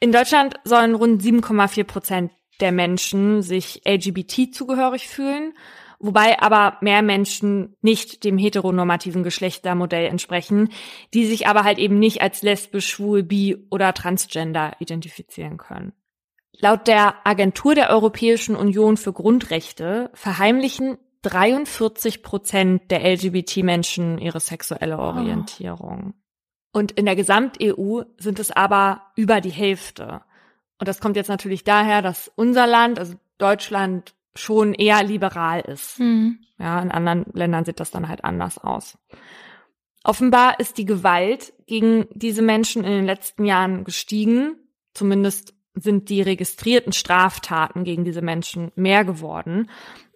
In 0.01 0.11
Deutschland 0.11 0.55
sollen 0.65 0.95
rund 0.95 1.21
7,4 1.21 1.83
Prozent 1.85 2.31
der 2.59 2.73
Menschen 2.73 3.41
sich 3.41 3.81
LGBT 3.85 4.53
zugehörig 4.53 5.07
fühlen 5.07 5.53
wobei 6.01 6.39
aber 6.39 6.77
mehr 6.81 7.01
Menschen 7.01 7.75
nicht 7.81 8.23
dem 8.23 8.37
heteronormativen 8.37 9.23
Geschlechtermodell 9.23 10.07
entsprechen, 10.07 10.69
die 11.13 11.25
sich 11.25 11.47
aber 11.47 11.63
halt 11.63 11.77
eben 11.77 11.99
nicht 11.99 12.21
als 12.21 12.41
lesbisch, 12.41 12.89
schwul, 12.89 13.23
bi 13.23 13.67
oder 13.69 13.93
transgender 13.93 14.73
identifizieren 14.79 15.57
können. 15.57 15.93
Laut 16.57 16.87
der 16.87 17.15
Agentur 17.25 17.75
der 17.75 17.89
Europäischen 17.89 18.55
Union 18.55 18.97
für 18.97 19.13
Grundrechte 19.13 20.11
verheimlichen 20.13 20.97
43 21.23 22.23
Prozent 22.23 22.91
der 22.91 23.03
LGBT-Menschen 23.03 24.17
ihre 24.17 24.39
sexuelle 24.39 24.97
ah. 24.97 25.09
Orientierung. 25.09 26.13
Und 26.71 26.91
in 26.91 27.05
der 27.05 27.15
Gesamt-EU 27.15 28.03
sind 28.17 28.39
es 28.39 28.51
aber 28.51 29.01
über 29.15 29.41
die 29.41 29.49
Hälfte. 29.49 30.21
Und 30.79 30.87
das 30.87 30.99
kommt 30.99 31.15
jetzt 31.15 31.27
natürlich 31.27 31.63
daher, 31.63 32.01
dass 32.01 32.31
unser 32.35 32.65
Land, 32.65 32.97
also 32.97 33.15
Deutschland, 33.37 34.13
schon 34.33 34.73
eher 34.73 35.03
liberal 35.03 35.61
ist. 35.61 35.99
Mhm. 35.99 36.39
Ja, 36.57 36.81
in 36.81 36.91
anderen 36.91 37.25
Ländern 37.33 37.65
sieht 37.65 37.79
das 37.79 37.91
dann 37.91 38.07
halt 38.07 38.23
anders 38.23 38.57
aus. 38.57 38.97
Offenbar 40.03 40.59
ist 40.59 40.77
die 40.77 40.85
Gewalt 40.85 41.53
gegen 41.67 42.07
diese 42.13 42.41
Menschen 42.41 42.83
in 42.83 42.91
den 42.91 43.05
letzten 43.05 43.45
Jahren 43.45 43.83
gestiegen. 43.83 44.55
Zumindest 44.93 45.53
sind 45.73 46.09
die 46.09 46.21
registrierten 46.21 46.93
Straftaten 46.93 47.83
gegen 47.83 48.03
diese 48.03 48.21
Menschen 48.21 48.71
mehr 48.75 49.05
geworden. 49.05 49.69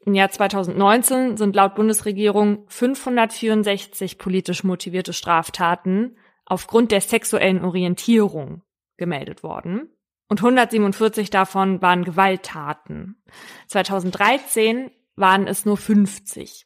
Im 0.06 0.14
Jahr 0.14 0.30
2019 0.30 1.38
sind 1.38 1.56
laut 1.56 1.76
Bundesregierung 1.76 2.66
564 2.68 4.18
politisch 4.18 4.64
motivierte 4.64 5.14
Straftaten 5.14 6.16
aufgrund 6.46 6.92
der 6.92 7.02
sexuellen 7.02 7.64
Orientierung 7.64 8.62
gemeldet 8.98 9.44
worden. 9.44 9.90
Und 10.28 10.40
147 10.40 11.30
davon 11.30 11.82
waren 11.82 12.04
Gewalttaten. 12.04 13.22
2013 13.68 14.92
waren 15.16 15.48
es 15.48 15.66
nur 15.66 15.78
50. 15.78 16.66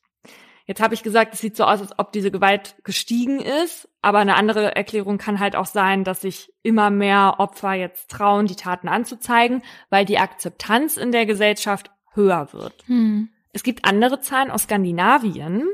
Jetzt 0.65 0.81
habe 0.81 0.93
ich 0.93 1.01
gesagt, 1.01 1.33
es 1.33 1.41
sieht 1.41 1.57
so 1.57 1.63
aus, 1.63 1.81
als 1.81 1.97
ob 1.97 2.11
diese 2.11 2.29
Gewalt 2.29 2.75
gestiegen 2.83 3.39
ist, 3.39 3.89
aber 4.03 4.19
eine 4.19 4.35
andere 4.35 4.75
Erklärung 4.75 5.17
kann 5.17 5.39
halt 5.39 5.55
auch 5.55 5.65
sein, 5.65 6.03
dass 6.03 6.21
sich 6.21 6.53
immer 6.61 6.91
mehr 6.91 7.35
Opfer 7.39 7.73
jetzt 7.73 8.11
trauen, 8.11 8.45
die 8.45 8.55
Taten 8.55 8.87
anzuzeigen, 8.87 9.63
weil 9.89 10.05
die 10.05 10.19
Akzeptanz 10.19 10.95
in 10.95 11.11
der 11.11 11.25
Gesellschaft 11.25 11.89
höher 12.13 12.53
wird. 12.53 12.83
Hm. 12.85 13.29
Es 13.51 13.63
gibt 13.63 13.83
andere 13.83 14.21
Zahlen 14.21 14.51
aus 14.51 14.63
Skandinavien, 14.63 15.67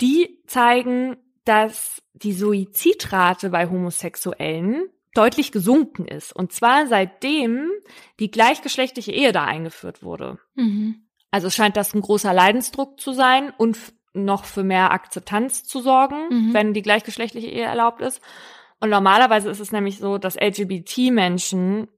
die 0.00 0.42
zeigen, 0.46 1.18
dass 1.44 2.02
die 2.12 2.32
Suizidrate 2.32 3.50
bei 3.50 3.68
Homosexuellen 3.68 4.88
deutlich 5.14 5.52
gesunken 5.52 6.06
ist. 6.06 6.34
Und 6.34 6.52
zwar 6.52 6.86
seitdem 6.86 7.70
die 8.18 8.30
gleichgeschlechtliche 8.30 9.12
Ehe 9.12 9.32
da 9.32 9.44
eingeführt 9.44 10.02
wurde. 10.02 10.38
Mhm. 10.54 11.06
Also 11.30 11.50
scheint 11.50 11.76
das 11.76 11.94
ein 11.94 12.00
großer 12.00 12.32
Leidensdruck 12.32 13.00
zu 13.00 13.12
sein 13.12 13.52
und 13.56 13.78
noch 14.12 14.44
für 14.44 14.62
mehr 14.62 14.92
Akzeptanz 14.92 15.64
zu 15.64 15.80
sorgen, 15.80 16.28
mhm. 16.30 16.54
wenn 16.54 16.74
die 16.74 16.82
gleichgeschlechtliche 16.82 17.48
Ehe 17.48 17.64
erlaubt 17.64 18.00
ist. 18.00 18.20
Und 18.80 18.90
normalerweise 18.90 19.50
ist 19.50 19.60
es 19.60 19.72
nämlich 19.72 19.98
so, 19.98 20.18
dass 20.18 20.36
LGBT-Menschen 20.36 21.88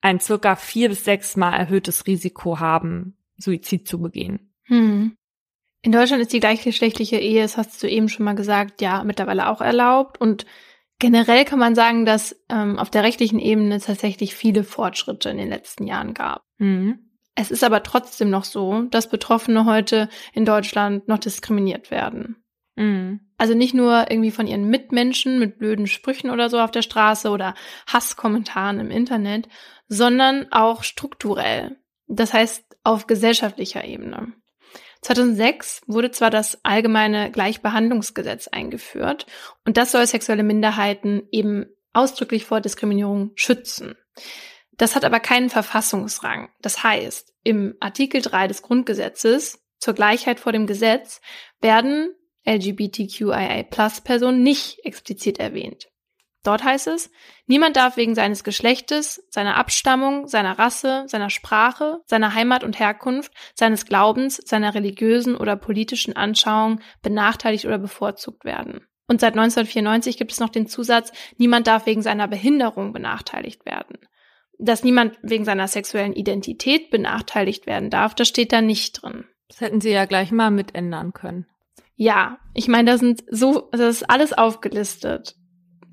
ein 0.00 0.20
circa 0.20 0.56
vier 0.56 0.88
bis 0.88 1.04
sechs 1.04 1.36
Mal 1.36 1.54
erhöhtes 1.54 2.06
Risiko 2.06 2.60
haben, 2.60 3.16
Suizid 3.36 3.88
zu 3.88 4.00
begehen. 4.00 4.52
Hm. 4.64 5.16
In 5.86 5.92
Deutschland 5.92 6.20
ist 6.20 6.32
die 6.32 6.40
gleichgeschlechtliche 6.40 7.16
Ehe, 7.16 7.42
das 7.42 7.56
hast 7.56 7.80
du 7.80 7.88
eben 7.88 8.08
schon 8.08 8.24
mal 8.24 8.34
gesagt, 8.34 8.82
ja, 8.82 9.04
mittlerweile 9.04 9.48
auch 9.48 9.60
erlaubt. 9.60 10.20
Und 10.20 10.44
generell 10.98 11.44
kann 11.44 11.60
man 11.60 11.76
sagen, 11.76 12.04
dass 12.04 12.34
ähm, 12.48 12.76
auf 12.76 12.90
der 12.90 13.04
rechtlichen 13.04 13.38
Ebene 13.38 13.78
tatsächlich 13.78 14.34
viele 14.34 14.64
Fortschritte 14.64 15.30
in 15.30 15.36
den 15.36 15.48
letzten 15.48 15.86
Jahren 15.86 16.12
gab. 16.12 16.42
Mhm. 16.58 16.98
Es 17.36 17.52
ist 17.52 17.62
aber 17.62 17.84
trotzdem 17.84 18.30
noch 18.30 18.42
so, 18.42 18.82
dass 18.90 19.08
Betroffene 19.08 19.64
heute 19.64 20.08
in 20.32 20.44
Deutschland 20.44 21.06
noch 21.06 21.18
diskriminiert 21.18 21.92
werden. 21.92 22.42
Mhm. 22.74 23.20
Also 23.38 23.54
nicht 23.54 23.72
nur 23.72 24.10
irgendwie 24.10 24.32
von 24.32 24.48
ihren 24.48 24.68
Mitmenschen 24.68 25.38
mit 25.38 25.56
blöden 25.56 25.86
Sprüchen 25.86 26.30
oder 26.30 26.50
so 26.50 26.58
auf 26.58 26.72
der 26.72 26.82
Straße 26.82 27.30
oder 27.30 27.54
Hasskommentaren 27.86 28.80
im 28.80 28.90
Internet, 28.90 29.46
sondern 29.86 30.50
auch 30.50 30.82
strukturell. 30.82 31.76
Das 32.08 32.32
heißt 32.32 32.76
auf 32.82 33.06
gesellschaftlicher 33.06 33.84
Ebene. 33.84 34.32
2006 35.06 35.82
wurde 35.86 36.10
zwar 36.10 36.30
das 36.30 36.58
allgemeine 36.64 37.30
Gleichbehandlungsgesetz 37.30 38.48
eingeführt 38.48 39.26
und 39.64 39.76
das 39.76 39.92
soll 39.92 40.04
sexuelle 40.04 40.42
Minderheiten 40.42 41.28
eben 41.30 41.66
ausdrücklich 41.92 42.44
vor 42.44 42.60
Diskriminierung 42.60 43.30
schützen. 43.36 43.94
Das 44.72 44.96
hat 44.96 45.04
aber 45.04 45.20
keinen 45.20 45.48
Verfassungsrang. 45.48 46.50
Das 46.60 46.82
heißt, 46.82 47.32
im 47.44 47.76
Artikel 47.78 48.20
3 48.20 48.48
des 48.48 48.62
Grundgesetzes 48.62 49.64
zur 49.78 49.94
Gleichheit 49.94 50.40
vor 50.40 50.50
dem 50.50 50.66
Gesetz 50.66 51.20
werden 51.60 52.12
LGBTQIA-Plus-Personen 52.44 54.42
nicht 54.42 54.84
explizit 54.84 55.38
erwähnt. 55.38 55.86
Dort 56.46 56.62
heißt 56.62 56.86
es, 56.86 57.10
niemand 57.46 57.76
darf 57.76 57.96
wegen 57.96 58.14
seines 58.14 58.44
Geschlechtes, 58.44 59.26
seiner 59.30 59.56
Abstammung, 59.56 60.28
seiner 60.28 60.58
Rasse, 60.58 61.04
seiner 61.08 61.30
Sprache, 61.30 62.00
seiner 62.06 62.34
Heimat 62.34 62.62
und 62.62 62.78
Herkunft, 62.78 63.32
seines 63.54 63.86
Glaubens, 63.86 64.36
seiner 64.36 64.74
religiösen 64.74 65.36
oder 65.36 65.56
politischen 65.56 66.14
Anschauung 66.14 66.80
benachteiligt 67.02 67.64
oder 67.64 67.78
bevorzugt 67.78 68.44
werden. 68.44 68.86
Und 69.08 69.20
seit 69.20 69.34
1994 69.34 70.18
gibt 70.18 70.32
es 70.32 70.40
noch 70.40 70.50
den 70.50 70.66
Zusatz, 70.66 71.12
niemand 71.36 71.66
darf 71.66 71.86
wegen 71.86 72.02
seiner 72.02 72.28
Behinderung 72.28 72.92
benachteiligt 72.92 73.66
werden 73.66 73.98
dass 74.58 74.84
niemand 74.84 75.18
wegen 75.22 75.44
seiner 75.44 75.68
sexuellen 75.68 76.14
Identität 76.14 76.90
benachteiligt 76.90 77.66
werden 77.66 77.90
darf, 77.90 78.14
das 78.14 78.28
steht 78.28 78.52
da 78.52 78.60
nicht 78.60 79.02
drin. 79.02 79.24
Das 79.48 79.60
hätten 79.60 79.80
sie 79.80 79.90
ja 79.90 80.06
gleich 80.06 80.32
mal 80.32 80.50
mitändern 80.50 81.12
können. 81.12 81.46
Ja, 81.94 82.38
ich 82.54 82.68
meine, 82.68 82.92
da 82.92 82.98
sind 82.98 83.24
so, 83.30 83.68
das 83.72 83.80
ist 83.80 84.10
alles 84.10 84.32
aufgelistet. 84.32 85.36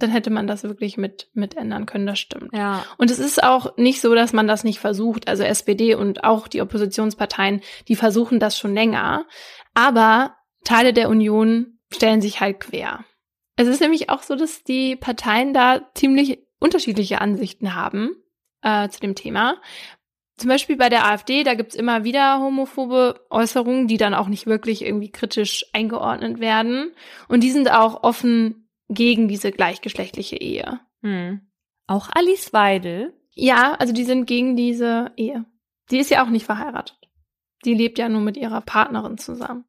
Dann 0.04 0.12
hätte 0.12 0.32
man 0.32 0.48
das 0.48 0.64
wirklich 0.64 0.98
mit, 0.98 1.30
mitändern 1.34 1.86
können, 1.86 2.06
das 2.06 2.20
stimmt. 2.20 2.52
Ja. 2.52 2.84
Und 2.98 3.10
es 3.10 3.20
ist 3.20 3.42
auch 3.42 3.78
nicht 3.78 4.02
so, 4.02 4.14
dass 4.14 4.34
man 4.34 4.50
das 4.50 4.66
nicht 4.66 4.80
versucht. 4.80 5.30
Also 5.30 5.44
SPD 5.44 5.96
und 5.96 6.26
auch 6.26 6.50
die 6.50 6.62
Oppositionsparteien, 6.62 7.62
die 7.88 7.96
versuchen 7.96 8.38
das 8.38 8.58
schon 8.58 8.74
länger. 8.74 9.26
Aber 9.74 10.36
Teile 10.66 10.92
der 10.92 11.08
Union 11.08 11.80
stellen 11.90 12.20
sich 12.20 12.42
halt 12.42 12.60
quer. 12.60 13.06
Es 13.56 13.70
ist 13.70 13.80
nämlich 13.80 14.10
auch 14.10 14.24
so, 14.24 14.36
dass 14.36 14.66
die 14.66 14.98
Parteien 14.98 15.54
da 15.54 15.90
ziemlich 15.96 16.40
unterschiedliche 16.60 17.22
Ansichten 17.22 17.74
haben 17.74 18.18
äh, 18.62 18.90
zu 18.90 19.00
dem 19.00 19.16
Thema. 19.16 19.56
Zum 20.36 20.50
Beispiel 20.50 20.76
bei 20.76 20.90
der 20.90 21.06
AfD, 21.06 21.46
da 21.46 21.54
gibt's 21.54 21.76
immer 21.76 22.04
wieder 22.04 22.42
homophobe 22.42 23.26
Äußerungen, 23.30 23.88
die 23.88 23.96
dann 23.96 24.14
auch 24.14 24.28
nicht 24.28 24.48
wirklich 24.48 24.84
irgendwie 24.84 25.12
kritisch 25.12 25.66
eingeordnet 25.72 26.42
werden. 26.42 26.92
Und 27.30 27.42
die 27.42 27.52
sind 27.52 27.72
auch 27.72 28.04
offen 28.04 28.63
gegen 28.94 29.28
diese 29.28 29.52
gleichgeschlechtliche 29.52 30.38
Ehe. 30.38 30.80
Hm. 31.02 31.42
Auch 31.88 32.10
Alice 32.14 32.54
Weidel? 32.54 33.14
Ja, 33.32 33.74
also 33.74 33.94
die 33.94 34.04
sind 34.04 34.26
gegen 34.26 34.56
diese 34.56 35.12
Ehe. 35.18 35.46
Die 35.92 35.98
ist 35.98 36.10
ja 36.10 36.24
auch 36.24 36.30
nicht 36.30 36.46
verheiratet. 36.46 36.98
Die 37.66 37.74
lebt 37.74 37.98
ja 37.98 38.10
nur 38.10 38.22
mit 38.22 38.38
ihrer 38.38 38.62
Partnerin 38.62 39.18
zusammen. 39.18 39.66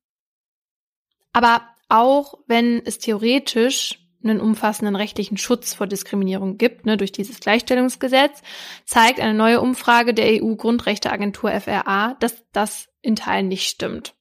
Aber 1.32 1.62
auch 1.88 2.34
wenn 2.46 2.84
es 2.84 2.98
theoretisch 2.98 4.01
einen 4.22 4.40
umfassenden 4.40 4.96
rechtlichen 4.96 5.36
Schutz 5.36 5.74
vor 5.74 5.86
Diskriminierung 5.86 6.56
gibt, 6.56 6.86
ne, 6.86 6.96
durch 6.96 7.12
dieses 7.12 7.40
Gleichstellungsgesetz, 7.40 8.42
zeigt 8.84 9.20
eine 9.20 9.34
neue 9.34 9.60
Umfrage 9.60 10.14
der 10.14 10.42
EU-Grundrechteagentur 10.42 11.51
FRA, 11.60 12.14
dass 12.20 12.44
das 12.52 12.88
in 13.02 13.16
Teilen 13.16 13.48
nicht 13.48 13.68
stimmt. 13.68 14.14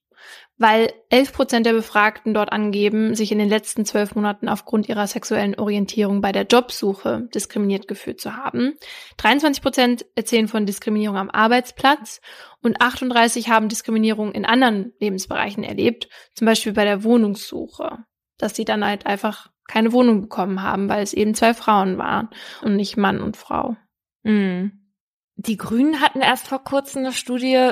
Weil 0.58 0.94
11 1.10 1.34
Prozent 1.34 1.66
der 1.66 1.74
Befragten 1.74 2.34
dort 2.34 2.52
angeben, 2.52 3.16
sich 3.16 3.32
in 3.32 3.40
den 3.40 3.50
letzten 3.50 3.86
zwölf 3.86 4.16
Monaten 4.16 4.48
aufgrund 4.48 4.88
ihrer 4.88 5.08
sexuellen 5.08 5.56
Orientierung 5.56 6.22
bei 6.22 6.32
der 6.32 6.46
Jobsuche 6.46 7.28
diskriminiert 7.34 7.88
gefühlt 7.88 8.22
zu 8.22 8.36
haben. 8.38 8.74
23 9.18 9.64
Prozent 9.64 10.06
erzählen 10.16 10.48
von 10.48 10.66
Diskriminierung 10.66 11.18
am 11.18 11.32
Arbeitsplatz 11.32 12.22
und 12.62 12.82
38 12.82 13.50
haben 13.50 13.68
Diskriminierung 13.68 14.32
in 14.32 14.46
anderen 14.46 14.94
Lebensbereichen 15.00 15.64
erlebt, 15.64 16.08
zum 16.36 16.46
Beispiel 16.46 16.74
bei 16.74 16.86
der 16.86 17.04
Wohnungssuche 17.04 18.06
dass 18.44 18.56
sie 18.56 18.66
dann 18.66 18.86
halt 18.86 19.06
einfach 19.06 19.50
keine 19.68 19.94
Wohnung 19.94 20.22
bekommen 20.22 20.62
haben, 20.62 20.90
weil 20.90 21.02
es 21.02 21.14
eben 21.14 21.34
zwei 21.34 21.54
Frauen 21.54 21.98
waren 21.98 22.30
und 22.62 22.76
nicht 22.76 22.98
Mann 22.98 23.22
und 23.22 23.38
Frau. 23.38 23.78
Mhm. 24.24 24.92
Die 25.36 25.58
Grünen 25.58 26.02
hatten 26.02 26.22
erst 26.22 26.48
vor 26.48 26.64
kurzem 26.64 27.00
eine 27.04 27.14
Studie 27.14 27.72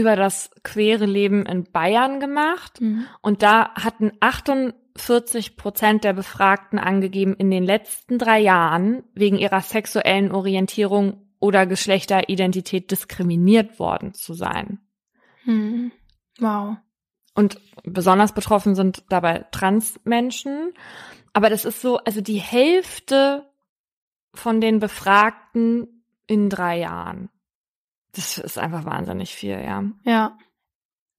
über 0.00 0.16
das 0.16 0.50
queere 0.62 1.06
Leben 1.06 1.44
in 1.46 1.64
Bayern 1.64 2.20
gemacht 2.20 2.80
mhm. 2.80 3.06
und 3.20 3.42
da 3.42 3.74
hatten 3.74 4.12
48 4.20 5.56
Prozent 5.56 6.04
der 6.04 6.14
Befragten 6.14 6.78
angegeben, 6.78 7.34
in 7.34 7.50
den 7.50 7.64
letzten 7.64 8.18
drei 8.18 8.40
Jahren 8.40 9.04
wegen 9.14 9.38
ihrer 9.38 9.60
sexuellen 9.60 10.32
Orientierung 10.32 11.26
oder 11.38 11.66
Geschlechteridentität 11.66 12.90
diskriminiert 12.90 13.78
worden 13.78 14.14
zu 14.14 14.34
sein. 14.34 14.80
Mhm. 15.44 15.92
Wow. 16.38 16.76
Und 17.34 17.60
besonders 17.84 18.32
betroffen 18.32 18.74
sind 18.74 19.04
dabei 19.08 19.46
Transmenschen. 19.50 20.72
Aber 21.32 21.50
das 21.50 21.64
ist 21.64 21.80
so, 21.80 21.98
also 21.98 22.20
die 22.20 22.40
Hälfte 22.40 23.46
von 24.34 24.60
den 24.60 24.80
Befragten 24.80 26.04
in 26.26 26.48
drei 26.48 26.78
Jahren. 26.78 27.30
Das 28.12 28.38
ist 28.38 28.58
einfach 28.58 28.84
wahnsinnig 28.84 29.34
viel, 29.34 29.60
ja. 29.62 29.84
Ja. 30.04 30.36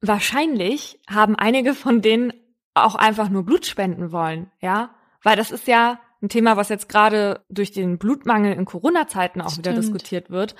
Wahrscheinlich 0.01 0.99
haben 1.09 1.35
einige 1.35 1.73
von 1.73 2.01
denen 2.01 2.33
auch 2.73 2.95
einfach 2.95 3.29
nur 3.29 3.45
Blut 3.45 3.65
spenden 3.65 4.11
wollen, 4.11 4.51
ja. 4.59 4.91
Weil 5.23 5.35
das 5.35 5.51
ist 5.51 5.67
ja 5.67 5.99
ein 6.21 6.29
Thema, 6.29 6.57
was 6.57 6.69
jetzt 6.69 6.89
gerade 6.89 7.43
durch 7.49 7.71
den 7.71 7.97
Blutmangel 7.97 8.53
in 8.53 8.65
Corona-Zeiten 8.65 9.41
auch 9.41 9.49
Stimmt. 9.51 9.65
wieder 9.67 9.75
diskutiert 9.75 10.29
wird. 10.29 10.55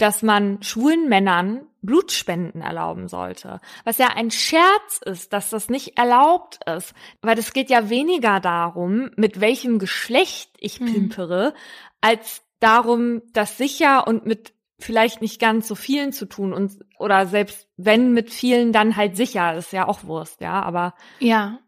dass 0.00 0.22
man 0.22 0.62
schwulen 0.62 1.08
Männern 1.08 1.62
Blutspenden 1.82 2.60
erlauben 2.62 3.08
sollte. 3.08 3.60
Was 3.82 3.98
ja 3.98 4.10
ein 4.14 4.30
Scherz 4.30 5.00
ist, 5.04 5.32
dass 5.32 5.50
das 5.50 5.68
nicht 5.70 5.98
erlaubt 5.98 6.60
ist. 6.66 6.94
Weil 7.20 7.36
es 7.36 7.52
geht 7.52 7.68
ja 7.68 7.90
weniger 7.90 8.38
darum, 8.38 9.10
mit 9.16 9.40
welchem 9.40 9.80
Geschlecht 9.80 10.52
ich 10.60 10.78
Mhm. 10.78 10.86
pimpere, 10.86 11.52
als 12.00 12.42
darum, 12.60 13.22
das 13.32 13.58
sicher 13.58 14.06
und 14.06 14.24
mit 14.24 14.52
vielleicht 14.80 15.20
nicht 15.20 15.40
ganz 15.40 15.66
so 15.66 15.74
vielen 15.74 16.12
zu 16.12 16.26
tun 16.26 16.52
und 16.52 16.78
oder 16.98 17.26
selbst 17.26 17.68
wenn 17.76 18.12
mit 18.12 18.30
vielen 18.30 18.72
dann 18.72 18.96
halt 18.96 19.16
sicher, 19.16 19.54
das 19.54 19.66
ist 19.66 19.72
ja 19.72 19.88
auch 19.88 20.04
Wurst, 20.04 20.40
ja, 20.40 20.62
aber 20.62 20.94
Ja. 21.18 21.58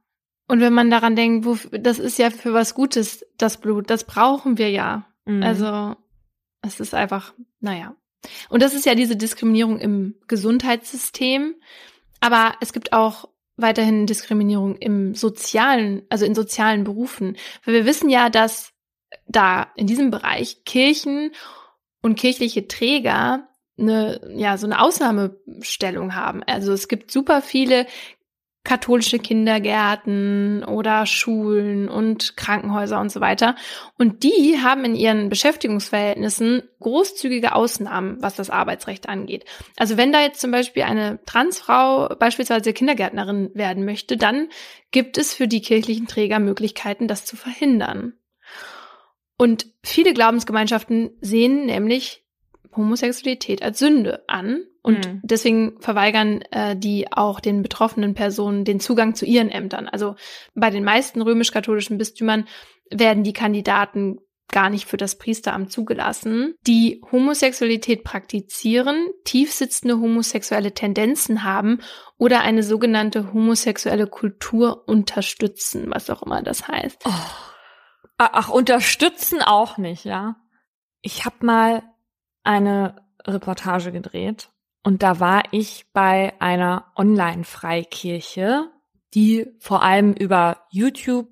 Und 0.47 0.61
wenn 0.61 0.73
man 0.73 0.91
daran 0.91 1.15
denkt, 1.15 1.45
wo, 1.45 1.57
das 1.79 2.01
ist 2.01 2.19
ja 2.19 2.31
für 2.31 2.53
was 2.53 2.75
Gutes, 2.75 3.25
das 3.39 3.59
Blut, 3.59 3.89
das 3.89 4.03
brauchen 4.03 4.59
wir 4.59 4.69
ja. 4.69 5.07
mh. 5.25 5.47
Also, 5.47 5.97
es 6.61 6.81
ist 6.81 6.93
einfach, 6.93 7.35
naja. 7.61 7.95
Und 8.49 8.61
das 8.61 8.75
ist 8.75 8.85
ja 8.85 8.97
diese 8.97 9.15
Diskriminierung 9.15 9.79
im 9.79 10.17
Gesundheitssystem. 10.27 11.55
Aber 12.21 12.55
es 12.61 12.73
gibt 12.73 12.93
auch 12.93 13.29
weiterhin 13.57 14.07
Diskriminierung 14.07 14.77
im 14.77 15.15
sozialen, 15.15 16.03
also 16.11 16.25
in 16.25 16.35
sozialen 16.35 16.83
Berufen. 16.83 17.37
Weil 17.65 17.75
wir 17.75 17.87
wissen 17.87 18.11
ja, 18.11 18.29
dass 18.29 18.73
da 19.27 19.71
in 19.77 19.87
diesem 19.87 20.11
Bereich 20.11 20.65
Kirchen 20.65 21.31
und 22.03 22.19
kirchliche 22.19 22.69
Träger 22.69 23.49
eine, 23.79 24.21
ja, 24.35 24.57
so 24.59 24.67
eine 24.67 24.81
Ausnahmestellung 24.81 26.15
haben. 26.15 26.43
Also 26.47 26.73
es 26.73 26.89
gibt 26.89 27.11
super 27.11 27.43
viele 27.43 27.87
katholische 28.63 29.19
Kindergärten 29.19 30.63
oder 30.65 31.07
Schulen 31.07 31.89
und 31.89 32.37
Krankenhäuser 32.37 33.01
und 33.01 33.11
so 33.11 33.21
weiter. 33.21 33.57
Und 33.99 34.23
die 34.23 34.59
haben 34.63 34.85
in 34.85 34.95
ihren 34.95 35.31
Beschäftigungsverhältnissen 35.31 36.63
großzügige 36.79 37.55
Ausnahmen, 37.55 38.19
was 38.21 38.37
das 38.37 38.51
Arbeitsrecht 38.51 39.09
angeht. 39.09 39.47
Also 39.79 39.97
wenn 39.97 40.13
da 40.13 40.21
jetzt 40.21 40.43
zum 40.43 40.51
Beispiel 40.51 40.83
eine 40.83 41.21
Transfrau 41.25 42.15
beispielsweise 42.19 42.75
Kindergärtnerin 42.75 43.51
werden 43.55 43.87
möchte, 43.87 44.19
dann 44.19 44.51
gibt 44.91 45.17
es 45.17 45.33
für 45.33 45.49
die 45.49 45.63
kirchlichen 45.63 46.07
Träger 46.07 46.39
Möglichkeiten, 46.39 47.09
das 47.09 47.25
zu 47.25 47.37
verhindern. 47.37 48.13
Und 49.41 49.69
viele 49.83 50.13
Glaubensgemeinschaften 50.13 51.13
sehen 51.23 51.65
nämlich 51.65 52.27
Homosexualität 52.77 53.63
als 53.63 53.79
Sünde 53.79 54.23
an 54.29 54.65
und 54.83 55.07
Mhm. 55.07 55.21
deswegen 55.23 55.81
verweigern 55.81 56.43
äh, 56.51 56.77
die 56.77 57.11
auch 57.11 57.41
den 57.41 57.63
betroffenen 57.63 58.13
Personen 58.13 58.67
den 58.67 58.81
Zugang 58.81 59.15
zu 59.15 59.25
ihren 59.25 59.49
Ämtern. 59.49 59.89
Also 59.89 60.15
bei 60.55 60.69
den 60.69 60.85
meisten 60.85 61.23
römisch-katholischen 61.23 61.97
Bistümern 61.97 62.47
werden 62.91 63.25
die 63.25 63.33
Kandidaten 63.33 64.19
gar 64.53 64.69
nicht 64.69 64.85
für 64.85 64.99
das 64.99 65.17
Priesteramt 65.17 65.73
zugelassen, 65.73 66.55
die 66.67 67.01
Homosexualität 67.11 68.05
praktizieren, 68.05 69.09
tiefsitzende 69.25 69.99
homosexuelle 70.01 70.75
Tendenzen 70.75 71.45
haben 71.45 71.81
oder 72.19 72.43
eine 72.43 72.63
sogenannte 72.63 73.33
homosexuelle 73.33 74.07
Kultur 74.07 74.85
unterstützen, 74.87 75.87
was 75.87 76.11
auch 76.11 76.23
immer 76.25 76.43
das 76.43 76.69
heißt. 76.69 77.05
Oh. 77.07 77.11
Ach, 78.23 78.51
unterstützen 78.51 79.41
auch 79.41 79.79
nicht, 79.79 80.05
ja. 80.05 80.37
Ich 81.01 81.25
habe 81.25 81.37
mal 81.47 81.83
eine 82.43 82.97
Reportage 83.27 83.93
gedreht 83.93 84.51
und 84.85 85.03
da 85.03 85.21
war 85.21 85.45
ich 85.53 85.87
bei 85.95 86.35
einer 86.39 86.93
Online-Freikirche, 86.97 88.71
die 89.15 89.47
vor 89.59 89.83
allem 89.83 90.13
über 90.13 90.67
YouTube 90.71 91.29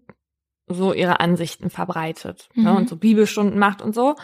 so 0.66 0.94
ihre 0.94 1.20
Ansichten 1.20 1.69
verbreitet 1.69 2.48
ne, 2.55 2.70
Mhm. 2.70 2.77
und 2.78 2.89
so 2.89 2.97
Bibelstunden 2.97 3.59
macht 3.59 3.82
und 3.82 3.94
so. 3.94 4.16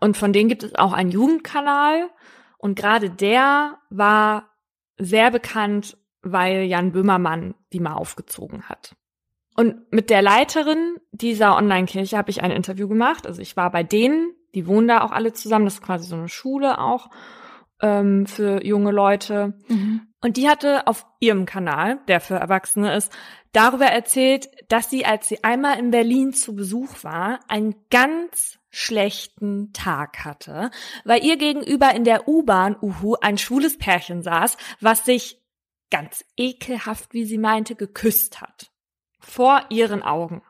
Und 0.00 0.16
von 0.16 0.32
denen 0.32 0.48
gibt 0.48 0.64
es 0.64 0.74
auch 0.74 0.92
einen 0.92 1.10
Jugendkanal 1.10 2.10
und 2.58 2.76
gerade 2.76 3.10
der 3.10 3.78
war 3.90 4.50
sehr 4.96 5.30
bekannt, 5.30 5.96
weil 6.22 6.62
Jan 6.64 6.90
Böhmermann 6.90 7.54
die 7.72 7.80
mal 7.80 7.94
aufgezogen 7.94 8.68
hat. 8.68 8.96
Und 9.58 9.90
mit 9.92 10.08
der 10.08 10.22
Leiterin 10.22 10.98
dieser 11.10 11.56
Online-Kirche 11.56 12.16
habe 12.16 12.30
ich 12.30 12.44
ein 12.44 12.52
Interview 12.52 12.86
gemacht. 12.86 13.26
Also 13.26 13.42
ich 13.42 13.56
war 13.56 13.72
bei 13.72 13.82
denen, 13.82 14.32
die 14.54 14.68
wohnen 14.68 14.86
da 14.86 15.00
auch 15.00 15.10
alle 15.10 15.32
zusammen. 15.32 15.64
Das 15.64 15.74
ist 15.74 15.82
quasi 15.82 16.06
so 16.06 16.14
eine 16.14 16.28
Schule 16.28 16.78
auch 16.78 17.10
ähm, 17.82 18.26
für 18.26 18.64
junge 18.64 18.92
Leute. 18.92 19.58
Und 20.20 20.36
die 20.36 20.48
hatte 20.48 20.86
auf 20.86 21.06
ihrem 21.18 21.44
Kanal, 21.44 21.98
der 22.06 22.20
für 22.20 22.36
Erwachsene 22.36 22.94
ist, 22.94 23.12
darüber 23.50 23.86
erzählt, 23.86 24.48
dass 24.68 24.90
sie, 24.90 25.04
als 25.04 25.26
sie 25.26 25.42
einmal 25.42 25.76
in 25.80 25.90
Berlin 25.90 26.32
zu 26.32 26.54
Besuch 26.54 27.02
war, 27.02 27.40
einen 27.48 27.74
ganz 27.90 28.60
schlechten 28.70 29.72
Tag 29.72 30.24
hatte, 30.24 30.70
weil 31.04 31.24
ihr 31.24 31.36
gegenüber 31.36 31.92
in 31.96 32.04
der 32.04 32.28
U-Bahn, 32.28 32.76
uhu, 32.80 33.16
ein 33.20 33.38
schwules 33.38 33.76
Pärchen 33.76 34.22
saß, 34.22 34.56
was 34.80 35.04
sich 35.04 35.42
ganz 35.90 36.24
ekelhaft, 36.36 37.12
wie 37.12 37.24
sie 37.24 37.38
meinte, 37.38 37.74
geküsst 37.74 38.40
hat. 38.40 38.70
Vor 39.18 39.62
ihren 39.70 40.02
Augen. 40.02 40.42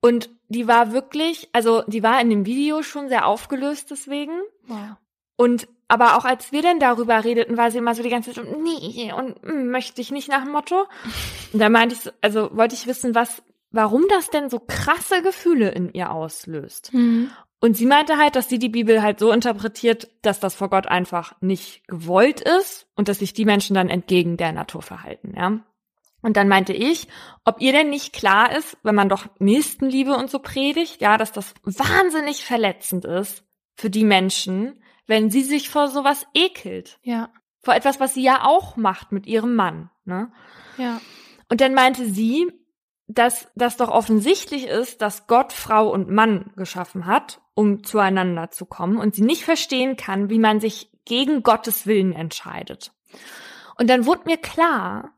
Und 0.00 0.30
die 0.48 0.68
war 0.68 0.92
wirklich, 0.92 1.48
also 1.52 1.82
die 1.86 2.02
war 2.02 2.20
in 2.20 2.30
dem 2.30 2.46
Video 2.46 2.82
schon 2.82 3.08
sehr 3.08 3.26
aufgelöst 3.26 3.90
deswegen. 3.90 4.38
Wow. 4.66 4.96
Und 5.36 5.66
aber 5.88 6.16
auch 6.16 6.24
als 6.24 6.52
wir 6.52 6.62
denn 6.62 6.80
darüber 6.80 7.24
redeten, 7.24 7.56
war 7.56 7.70
sie 7.70 7.78
immer 7.78 7.94
so 7.94 8.02
die 8.02 8.08
ganze 8.08 8.32
Zeit, 8.32 8.44
so, 8.44 8.56
nee, 8.62 9.12
und 9.12 9.42
mm, 9.44 9.70
möchte 9.70 10.00
ich 10.00 10.10
nicht 10.10 10.28
nach 10.28 10.42
dem 10.42 10.52
Motto. 10.52 10.86
Und 11.52 11.58
da 11.58 11.68
meinte 11.68 11.94
ich, 11.94 12.00
so, 12.00 12.10
also 12.20 12.50
wollte 12.56 12.74
ich 12.74 12.86
wissen, 12.86 13.14
was, 13.14 13.42
warum 13.70 14.04
das 14.08 14.30
denn 14.30 14.48
so 14.48 14.60
krasse 14.60 15.22
Gefühle 15.22 15.70
in 15.70 15.92
ihr 15.92 16.10
auslöst. 16.10 16.92
Mhm. 16.94 17.30
Und 17.60 17.76
sie 17.76 17.86
meinte 17.86 18.18
halt, 18.18 18.36
dass 18.36 18.48
sie 18.48 18.58
die 18.58 18.68
Bibel 18.68 19.02
halt 19.02 19.18
so 19.18 19.32
interpretiert, 19.32 20.08
dass 20.22 20.40
das 20.40 20.54
vor 20.54 20.68
Gott 20.68 20.86
einfach 20.86 21.34
nicht 21.40 21.86
gewollt 21.88 22.40
ist 22.40 22.86
und 22.94 23.08
dass 23.08 23.20
sich 23.20 23.32
die 23.32 23.46
Menschen 23.46 23.74
dann 23.74 23.88
entgegen 23.88 24.36
der 24.36 24.52
Natur 24.52 24.82
verhalten, 24.82 25.34
ja. 25.36 25.60
Und 26.24 26.38
dann 26.38 26.48
meinte 26.48 26.72
ich, 26.72 27.06
ob 27.44 27.60
ihr 27.60 27.72
denn 27.72 27.90
nicht 27.90 28.14
klar 28.14 28.56
ist, 28.56 28.78
wenn 28.82 28.94
man 28.94 29.10
doch 29.10 29.26
Nächstenliebe 29.40 30.16
und 30.16 30.30
so 30.30 30.38
predigt, 30.38 31.02
ja, 31.02 31.18
dass 31.18 31.32
das 31.32 31.52
wahnsinnig 31.64 32.46
verletzend 32.46 33.04
ist 33.04 33.44
für 33.76 33.90
die 33.90 34.06
Menschen, 34.06 34.82
wenn 35.06 35.28
sie 35.28 35.42
sich 35.42 35.68
vor 35.68 35.88
sowas 35.88 36.26
ekelt. 36.32 36.98
Ja, 37.02 37.28
Vor 37.62 37.74
etwas, 37.74 38.00
was 38.00 38.14
sie 38.14 38.22
ja 38.22 38.42
auch 38.42 38.78
macht 38.78 39.12
mit 39.12 39.26
ihrem 39.26 39.54
Mann, 39.54 39.90
ne? 40.06 40.32
ja. 40.78 40.98
Und 41.50 41.60
dann 41.60 41.74
meinte 41.74 42.06
sie, 42.06 42.50
dass 43.06 43.48
das 43.54 43.76
doch 43.76 43.90
offensichtlich 43.90 44.66
ist, 44.66 45.02
dass 45.02 45.26
Gott 45.26 45.52
Frau 45.52 45.90
und 45.90 46.08
Mann 46.08 46.52
geschaffen 46.56 47.04
hat, 47.04 47.42
um 47.52 47.84
zueinander 47.84 48.50
zu 48.50 48.64
kommen 48.64 48.96
und 48.96 49.14
sie 49.14 49.24
nicht 49.24 49.44
verstehen 49.44 49.98
kann, 49.98 50.30
wie 50.30 50.38
man 50.38 50.58
sich 50.58 50.90
gegen 51.04 51.42
Gottes 51.42 51.86
Willen 51.86 52.14
entscheidet. 52.14 52.92
Und 53.76 53.90
dann 53.90 54.06
wurde 54.06 54.22
mir 54.24 54.38
klar, 54.38 55.13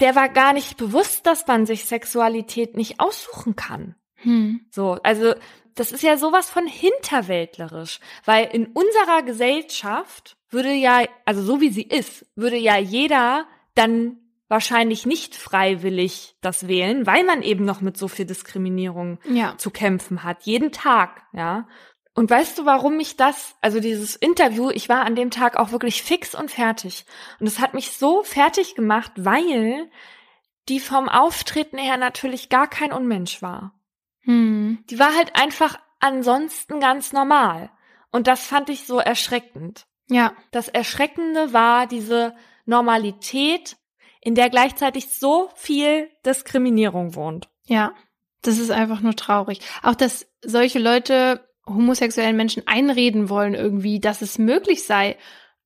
der 0.00 0.14
war 0.14 0.28
gar 0.28 0.52
nicht 0.52 0.76
bewusst, 0.76 1.26
dass 1.26 1.46
man 1.46 1.66
sich 1.66 1.84
Sexualität 1.84 2.76
nicht 2.76 3.00
aussuchen 3.00 3.56
kann. 3.56 3.94
Hm. 4.16 4.60
So, 4.70 4.98
also 5.02 5.34
das 5.74 5.92
ist 5.92 6.02
ja 6.02 6.16
sowas 6.16 6.48
von 6.50 6.66
hinterwäldlerisch, 6.66 8.00
weil 8.24 8.46
in 8.46 8.66
unserer 8.66 9.22
Gesellschaft 9.24 10.36
würde 10.50 10.72
ja, 10.72 11.02
also 11.24 11.42
so 11.42 11.60
wie 11.60 11.70
sie 11.70 11.82
ist, 11.82 12.26
würde 12.34 12.56
ja 12.56 12.78
jeder 12.78 13.46
dann 13.74 14.18
wahrscheinlich 14.48 15.06
nicht 15.06 15.34
freiwillig 15.34 16.36
das 16.40 16.68
wählen, 16.68 17.06
weil 17.06 17.24
man 17.24 17.42
eben 17.42 17.64
noch 17.64 17.80
mit 17.80 17.96
so 17.96 18.08
viel 18.08 18.26
Diskriminierung 18.26 19.18
Ja. 19.28 19.58
zu 19.58 19.70
kämpfen 19.70 20.22
hat, 20.22 20.44
jeden 20.44 20.72
Tag, 20.72 21.22
ja. 21.32 21.66
Und 22.16 22.30
weißt 22.30 22.58
du, 22.58 22.64
warum 22.64 22.96
mich 22.96 23.16
das, 23.16 23.56
also 23.60 23.78
dieses 23.78 24.16
Interview, 24.16 24.70
ich 24.70 24.88
war 24.88 25.04
an 25.04 25.14
dem 25.14 25.30
Tag 25.30 25.58
auch 25.58 25.70
wirklich 25.70 26.02
fix 26.02 26.34
und 26.34 26.50
fertig. 26.50 27.04
Und 27.40 27.46
es 27.46 27.60
hat 27.60 27.74
mich 27.74 27.92
so 27.92 28.22
fertig 28.22 28.74
gemacht, 28.74 29.12
weil 29.16 29.90
die 30.70 30.80
vom 30.80 31.10
Auftreten 31.10 31.76
her 31.76 31.98
natürlich 31.98 32.48
gar 32.48 32.68
kein 32.68 32.90
Unmensch 32.90 33.42
war. 33.42 33.78
Hm. 34.22 34.82
Die 34.88 34.98
war 34.98 35.14
halt 35.14 35.36
einfach 35.36 35.78
ansonsten 36.00 36.80
ganz 36.80 37.12
normal. 37.12 37.70
Und 38.10 38.26
das 38.28 38.46
fand 38.46 38.70
ich 38.70 38.86
so 38.86 38.98
erschreckend. 38.98 39.86
Ja. 40.08 40.32
Das 40.52 40.68
Erschreckende 40.68 41.52
war 41.52 41.86
diese 41.86 42.34
Normalität, 42.64 43.76
in 44.22 44.34
der 44.34 44.48
gleichzeitig 44.48 45.10
so 45.10 45.50
viel 45.54 46.10
Diskriminierung 46.24 47.14
wohnt. 47.14 47.50
Ja. 47.66 47.92
Das 48.40 48.58
ist 48.58 48.70
einfach 48.70 49.02
nur 49.02 49.16
traurig. 49.16 49.60
Auch, 49.82 49.94
dass 49.94 50.26
solche 50.40 50.78
Leute 50.78 51.45
homosexuellen 51.66 52.36
Menschen 52.36 52.62
einreden 52.66 53.28
wollen 53.28 53.54
irgendwie, 53.54 54.00
dass 54.00 54.22
es 54.22 54.38
möglich 54.38 54.84
sei, 54.84 55.16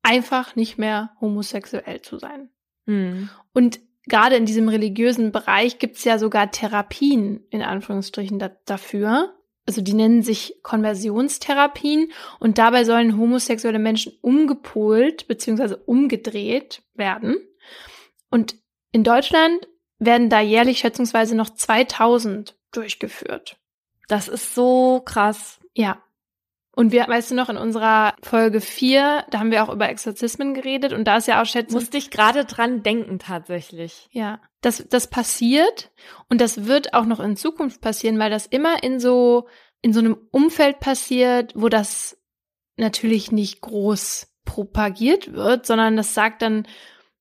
einfach 0.02 0.56
nicht 0.56 0.78
mehr 0.78 1.10
homosexuell 1.20 2.00
zu 2.00 2.18
sein. 2.18 2.50
Hm. 2.86 3.28
Und 3.52 3.80
gerade 4.06 4.36
in 4.36 4.46
diesem 4.46 4.68
religiösen 4.68 5.32
Bereich 5.32 5.78
gibt's 5.78 6.04
ja 6.04 6.18
sogar 6.18 6.50
Therapien, 6.50 7.44
in 7.50 7.62
Anführungsstrichen, 7.62 8.38
da, 8.38 8.50
dafür. 8.64 9.34
Also 9.66 9.82
die 9.82 9.92
nennen 9.92 10.22
sich 10.22 10.58
Konversionstherapien 10.62 12.10
und 12.40 12.58
dabei 12.58 12.84
sollen 12.84 13.18
homosexuelle 13.18 13.78
Menschen 13.78 14.12
umgepolt 14.22 15.28
bzw. 15.28 15.76
umgedreht 15.84 16.82
werden. 16.94 17.36
Und 18.30 18.56
in 18.90 19.04
Deutschland 19.04 19.68
werden 19.98 20.30
da 20.30 20.40
jährlich 20.40 20.78
schätzungsweise 20.78 21.36
noch 21.36 21.50
2000 21.50 22.56
durchgeführt. 22.72 23.58
Das 24.08 24.26
ist 24.26 24.54
so 24.54 25.02
krass. 25.04 25.59
Ja. 25.74 26.02
Und 26.72 26.92
wir, 26.92 27.06
weißt 27.06 27.32
du 27.32 27.34
noch, 27.34 27.48
in 27.48 27.56
unserer 27.56 28.14
Folge 28.22 28.60
4, 28.60 29.24
da 29.30 29.40
haben 29.40 29.50
wir 29.50 29.64
auch 29.64 29.72
über 29.72 29.88
Exorzismen 29.88 30.54
geredet 30.54 30.92
und 30.92 31.04
da 31.04 31.16
ist 31.16 31.26
ja 31.26 31.42
auch 31.42 31.46
Schätzung. 31.46 31.80
Musste 31.80 31.98
ich 31.98 32.10
gerade 32.10 32.44
dran 32.44 32.82
denken, 32.82 33.18
tatsächlich. 33.18 34.08
Ja, 34.12 34.40
das, 34.60 34.86
das 34.88 35.08
passiert 35.08 35.90
und 36.28 36.40
das 36.40 36.66
wird 36.66 36.94
auch 36.94 37.04
noch 37.04 37.20
in 37.20 37.36
Zukunft 37.36 37.80
passieren, 37.80 38.18
weil 38.18 38.30
das 38.30 38.46
immer 38.46 38.82
in 38.82 39.00
so, 39.00 39.48
in 39.82 39.92
so 39.92 39.98
einem 39.98 40.16
Umfeld 40.30 40.78
passiert, 40.78 41.52
wo 41.56 41.68
das 41.68 42.16
natürlich 42.76 43.32
nicht 43.32 43.60
groß 43.60 44.28
propagiert 44.44 45.32
wird, 45.32 45.66
sondern 45.66 45.96
das 45.96 46.14
sagt 46.14 46.42
dann 46.42 46.66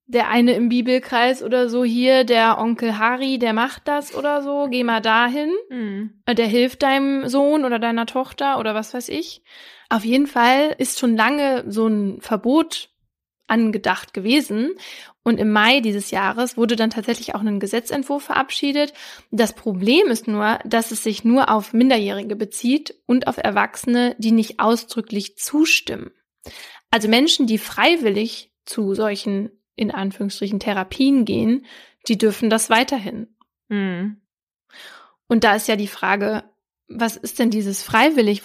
der 0.09 0.27
eine 0.27 0.53
im 0.53 0.69
Bibelkreis 0.69 1.43
oder 1.43 1.69
so 1.69 1.83
hier, 1.83 2.23
der 2.23 2.57
Onkel 2.57 2.97
Harry, 2.97 3.37
der 3.37 3.53
macht 3.53 3.87
das 3.87 4.15
oder 4.15 4.41
so, 4.41 4.67
geh 4.67 4.83
mal 4.83 5.01
dahin. 5.01 5.51
Mhm. 5.69 6.23
Der 6.27 6.47
hilft 6.47 6.81
deinem 6.81 7.29
Sohn 7.29 7.63
oder 7.63 7.77
deiner 7.77 8.07
Tochter 8.07 8.59
oder 8.59 8.73
was 8.73 8.91
weiß 8.95 9.09
ich. 9.09 9.43
Auf 9.87 10.03
jeden 10.03 10.25
Fall 10.25 10.73
ist 10.79 10.97
schon 10.97 11.15
lange 11.15 11.63
so 11.67 11.85
ein 11.85 12.21
Verbot 12.21 12.89
angedacht 13.45 14.15
gewesen. 14.15 14.71
Und 15.21 15.39
im 15.39 15.51
Mai 15.51 15.79
dieses 15.79 16.09
Jahres 16.09 16.57
wurde 16.57 16.75
dann 16.75 16.89
tatsächlich 16.89 17.35
auch 17.35 17.41
ein 17.41 17.59
Gesetzentwurf 17.59 18.23
verabschiedet. 18.23 18.93
Das 19.29 19.53
Problem 19.53 20.07
ist 20.07 20.27
nur, 20.27 20.57
dass 20.65 20.89
es 20.89 21.03
sich 21.03 21.23
nur 21.23 21.51
auf 21.51 21.71
Minderjährige 21.71 22.35
bezieht 22.35 22.95
und 23.05 23.27
auf 23.27 23.37
Erwachsene, 23.37 24.15
die 24.17 24.31
nicht 24.31 24.59
ausdrücklich 24.59 25.37
zustimmen. 25.37 26.09
Also 26.89 27.07
Menschen, 27.09 27.45
die 27.45 27.59
freiwillig 27.59 28.51
zu 28.65 28.95
solchen 28.95 29.51
in 29.79 29.91
Anführungsstrichen 29.91 30.59
Therapien 30.59 31.23
gehen, 31.23 31.65
die 32.07 32.17
dürfen 32.17 32.49
das 32.49 32.69
weiterhin. 32.69 33.27
Mhm. 33.69 34.17
Und 35.27 35.43
da 35.43 35.55
ist 35.55 35.67
ja 35.67 35.75
die 35.75 35.87
Frage, 35.87 36.43
was 36.87 37.15
ist 37.15 37.39
denn 37.39 37.49
dieses 37.49 37.81
freiwillig? 37.81 38.43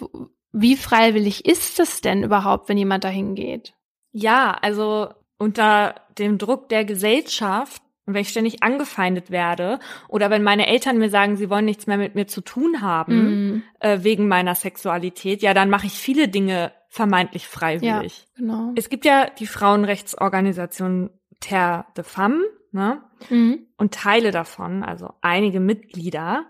Wie 0.52 0.76
freiwillig 0.76 1.46
ist 1.46 1.80
es 1.80 2.00
denn 2.00 2.22
überhaupt, 2.22 2.68
wenn 2.68 2.78
jemand 2.78 3.02
dahin 3.02 3.34
geht? 3.34 3.74
Ja, 4.12 4.52
also 4.62 5.08
unter 5.38 5.96
dem 6.18 6.38
Druck 6.38 6.68
der 6.68 6.84
Gesellschaft 6.84 7.82
und 8.06 8.14
wenn 8.14 8.20
ich 8.20 8.28
ständig 8.28 8.62
angefeindet 8.62 9.30
werde 9.30 9.80
oder 10.08 10.30
wenn 10.30 10.42
meine 10.42 10.66
Eltern 10.66 10.98
mir 10.98 11.08
sagen, 11.08 11.36
sie 11.36 11.48
wollen 11.48 11.64
nichts 11.64 11.86
mehr 11.86 11.96
mit 11.96 12.14
mir 12.14 12.26
zu 12.26 12.42
tun 12.42 12.82
haben 12.82 13.46
mm. 13.46 13.62
äh, 13.80 13.98
wegen 14.02 14.28
meiner 14.28 14.54
Sexualität, 14.54 15.42
ja, 15.42 15.54
dann 15.54 15.70
mache 15.70 15.86
ich 15.86 15.94
viele 15.94 16.28
Dinge 16.28 16.72
vermeintlich 16.88 17.48
freiwillig. 17.48 18.18
Ja, 18.18 18.40
genau. 18.40 18.72
Es 18.76 18.90
gibt 18.90 19.04
ja 19.06 19.28
die 19.30 19.46
Frauenrechtsorganisation 19.46 21.10
Terre 21.40 21.86
de 21.96 22.04
Femme, 22.04 22.42
ne? 22.72 23.02
Mhm. 23.30 23.66
Und 23.76 23.94
Teile 23.94 24.30
davon, 24.30 24.82
also 24.82 25.12
einige 25.20 25.60
Mitglieder, 25.60 26.46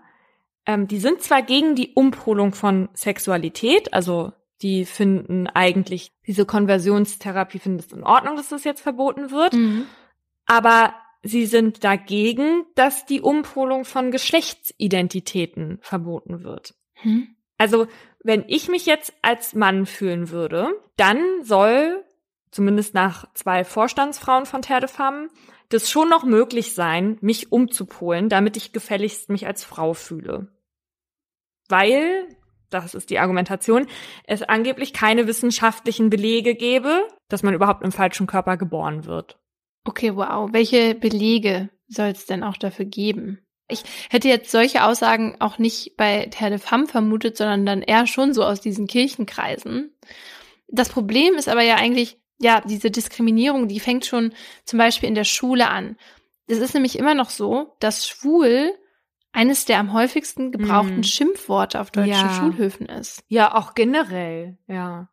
ähm, 0.65 0.87
die 0.87 0.99
sind 0.99 1.21
zwar 1.21 1.41
gegen 1.41 1.75
die 1.75 1.93
Umholung 1.93 2.53
von 2.53 2.89
Sexualität, 2.93 3.93
also 3.93 4.31
die 4.61 4.85
finden 4.85 5.47
eigentlich 5.47 6.11
diese 6.25 6.45
Konversionstherapie 6.45 7.59
finden 7.59 7.79
es 7.79 7.91
in 7.91 8.03
Ordnung, 8.03 8.35
dass 8.35 8.49
das 8.49 8.63
jetzt 8.63 8.81
verboten 8.81 9.31
wird, 9.31 9.53
mhm. 9.53 9.85
aber 10.45 10.95
sie 11.21 11.45
sind 11.45 11.83
dagegen, 11.83 12.65
dass 12.75 13.05
die 13.05 13.21
Umpolung 13.21 13.83
von 13.83 14.11
Geschlechtsidentitäten 14.11 15.79
verboten 15.81 16.43
wird. 16.43 16.75
Mhm. 17.03 17.35
Also 17.57 17.87
wenn 18.23 18.43
ich 18.47 18.69
mich 18.69 18.85
jetzt 18.85 19.13
als 19.21 19.53
Mann 19.53 19.85
fühlen 19.85 20.29
würde, 20.29 20.69
dann 20.97 21.19
soll 21.43 22.04
zumindest 22.55 22.93
nach 22.93 23.25
zwei 23.33 23.65
Vorstandsfrauen 23.65 24.45
von 24.45 24.61
Terre 24.61 24.87
das 25.69 25.89
schon 25.89 26.09
noch 26.09 26.23
möglich 26.23 26.73
sein, 26.73 27.17
mich 27.19 27.51
umzupolen, 27.51 28.29
damit 28.29 28.55
ich 28.55 28.71
gefälligst 28.71 29.29
mich 29.29 29.45
als 29.45 29.65
Frau 29.65 29.93
fühle. 29.93 30.47
Weil, 31.67 32.29
das 32.69 32.95
ist 32.95 33.09
die 33.09 33.19
Argumentation, 33.19 33.87
es 34.23 34.41
angeblich 34.41 34.93
keine 34.93 35.27
wissenschaftlichen 35.27 36.09
Belege 36.09 36.55
gäbe, 36.55 37.05
dass 37.27 37.43
man 37.43 37.53
überhaupt 37.53 37.83
im 37.83 37.91
falschen 37.91 38.25
Körper 38.25 38.55
geboren 38.55 39.05
wird. 39.05 39.37
Okay, 39.83 40.15
wow. 40.15 40.49
Welche 40.53 40.95
Belege 40.95 41.69
soll 41.87 42.07
es 42.07 42.25
denn 42.25 42.43
auch 42.43 42.57
dafür 42.57 42.85
geben? 42.85 43.45
Ich 43.67 43.83
hätte 44.09 44.29
jetzt 44.29 44.51
solche 44.51 44.83
Aussagen 44.85 45.35
auch 45.39 45.57
nicht 45.57 45.97
bei 45.97 46.27
Terre 46.27 46.51
de 46.51 46.59
Femme 46.59 46.87
vermutet, 46.87 47.35
sondern 47.35 47.65
dann 47.65 47.81
eher 47.81 48.07
schon 48.07 48.33
so 48.33 48.43
aus 48.43 48.61
diesen 48.61 48.87
Kirchenkreisen. 48.87 49.91
Das 50.67 50.89
Problem 50.89 51.33
ist 51.33 51.49
aber 51.49 51.63
ja 51.63 51.75
eigentlich, 51.75 52.17
ja, 52.39 52.61
diese 52.61 52.91
Diskriminierung, 52.91 53.67
die 53.67 53.79
fängt 53.79 54.05
schon 54.05 54.33
zum 54.65 54.79
Beispiel 54.79 55.09
in 55.09 55.15
der 55.15 55.23
Schule 55.23 55.69
an. 55.69 55.97
Es 56.47 56.57
ist 56.57 56.73
nämlich 56.73 56.97
immer 56.97 57.15
noch 57.15 57.29
so, 57.29 57.75
dass 57.79 58.07
schwul 58.07 58.73
eines 59.31 59.65
der 59.65 59.79
am 59.79 59.93
häufigsten 59.93 60.51
gebrauchten 60.51 60.99
mm. 60.99 61.03
Schimpfworte 61.03 61.81
auf 61.81 61.91
deutschen 61.91 62.11
ja. 62.11 62.33
Schulhöfen 62.33 62.85
ist. 62.87 63.23
Ja, 63.27 63.55
auch 63.55 63.73
generell, 63.73 64.57
ja. 64.67 65.09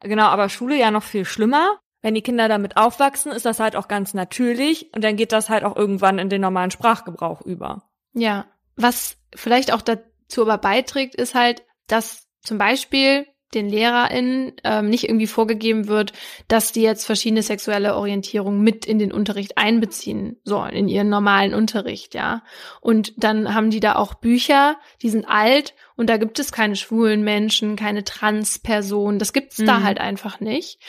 Genau, 0.00 0.24
aber 0.24 0.48
Schule 0.48 0.76
ja 0.76 0.90
noch 0.90 1.02
viel 1.02 1.24
schlimmer. 1.24 1.78
Wenn 2.02 2.14
die 2.14 2.22
Kinder 2.22 2.48
damit 2.48 2.76
aufwachsen, 2.76 3.30
ist 3.30 3.44
das 3.44 3.60
halt 3.60 3.76
auch 3.76 3.86
ganz 3.86 4.14
natürlich 4.14 4.92
und 4.94 5.04
dann 5.04 5.16
geht 5.16 5.32
das 5.32 5.50
halt 5.50 5.64
auch 5.64 5.76
irgendwann 5.76 6.18
in 6.18 6.30
den 6.30 6.40
normalen 6.40 6.70
Sprachgebrauch 6.70 7.42
über. 7.42 7.90
Ja, 8.14 8.46
was 8.76 9.18
vielleicht 9.34 9.72
auch 9.72 9.82
dazu 9.82 10.42
aber 10.42 10.58
beiträgt, 10.58 11.14
ist 11.14 11.34
halt, 11.34 11.62
dass 11.86 12.26
zum 12.40 12.58
Beispiel 12.58 13.26
den 13.54 13.68
LehrerInnen 13.68 14.52
ähm, 14.64 14.88
nicht 14.88 15.04
irgendwie 15.04 15.26
vorgegeben 15.26 15.88
wird, 15.88 16.12
dass 16.48 16.72
die 16.72 16.82
jetzt 16.82 17.04
verschiedene 17.04 17.42
sexuelle 17.42 17.96
Orientierungen 17.96 18.62
mit 18.62 18.86
in 18.86 18.98
den 18.98 19.12
Unterricht 19.12 19.58
einbeziehen 19.58 20.36
sollen, 20.44 20.74
in 20.74 20.88
ihren 20.88 21.08
normalen 21.08 21.54
Unterricht, 21.54 22.14
ja. 22.14 22.42
Und 22.80 23.12
dann 23.22 23.54
haben 23.54 23.70
die 23.70 23.80
da 23.80 23.96
auch 23.96 24.14
Bücher, 24.14 24.76
die 25.02 25.10
sind 25.10 25.26
alt 25.26 25.74
und 25.96 26.08
da 26.08 26.16
gibt 26.16 26.38
es 26.38 26.52
keine 26.52 26.76
schwulen 26.76 27.22
Menschen, 27.22 27.76
keine 27.76 28.04
Transpersonen, 28.04 29.18
das 29.18 29.32
gibt's 29.32 29.58
mhm. 29.58 29.66
da 29.66 29.82
halt 29.82 30.00
einfach 30.00 30.40
nicht. 30.40 30.80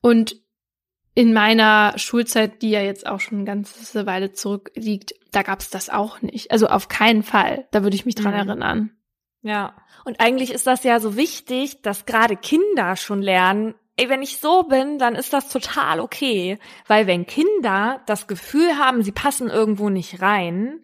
Und 0.00 0.36
in 1.14 1.32
meiner 1.32 1.94
Schulzeit, 1.96 2.60
die 2.60 2.70
ja 2.70 2.82
jetzt 2.82 3.06
auch 3.06 3.20
schon 3.20 3.38
eine 3.38 3.46
ganze 3.46 4.04
Weile 4.04 4.32
zurückliegt, 4.32 5.14
da 5.30 5.42
gab's 5.42 5.70
das 5.70 5.88
auch 5.88 6.22
nicht. 6.22 6.50
Also 6.50 6.66
auf 6.66 6.88
keinen 6.88 7.22
Fall. 7.22 7.68
Da 7.70 7.84
würde 7.84 7.94
ich 7.94 8.04
mich 8.04 8.16
dran 8.16 8.32
mhm. 8.32 8.48
erinnern. 8.48 8.90
Ja. 9.44 9.74
Und 10.04 10.20
eigentlich 10.20 10.50
ist 10.50 10.66
das 10.66 10.84
ja 10.84 10.98
so 10.98 11.16
wichtig, 11.16 11.82
dass 11.82 12.06
gerade 12.06 12.34
Kinder 12.34 12.96
schon 12.96 13.20
lernen, 13.20 13.74
ey, 13.96 14.08
wenn 14.08 14.22
ich 14.22 14.38
so 14.38 14.64
bin, 14.64 14.98
dann 14.98 15.14
ist 15.14 15.34
das 15.34 15.50
total 15.50 16.00
okay. 16.00 16.58
Weil 16.88 17.06
wenn 17.06 17.26
Kinder 17.26 18.00
das 18.06 18.26
Gefühl 18.26 18.78
haben, 18.78 19.02
sie 19.02 19.12
passen 19.12 19.50
irgendwo 19.50 19.90
nicht 19.90 20.22
rein, 20.22 20.80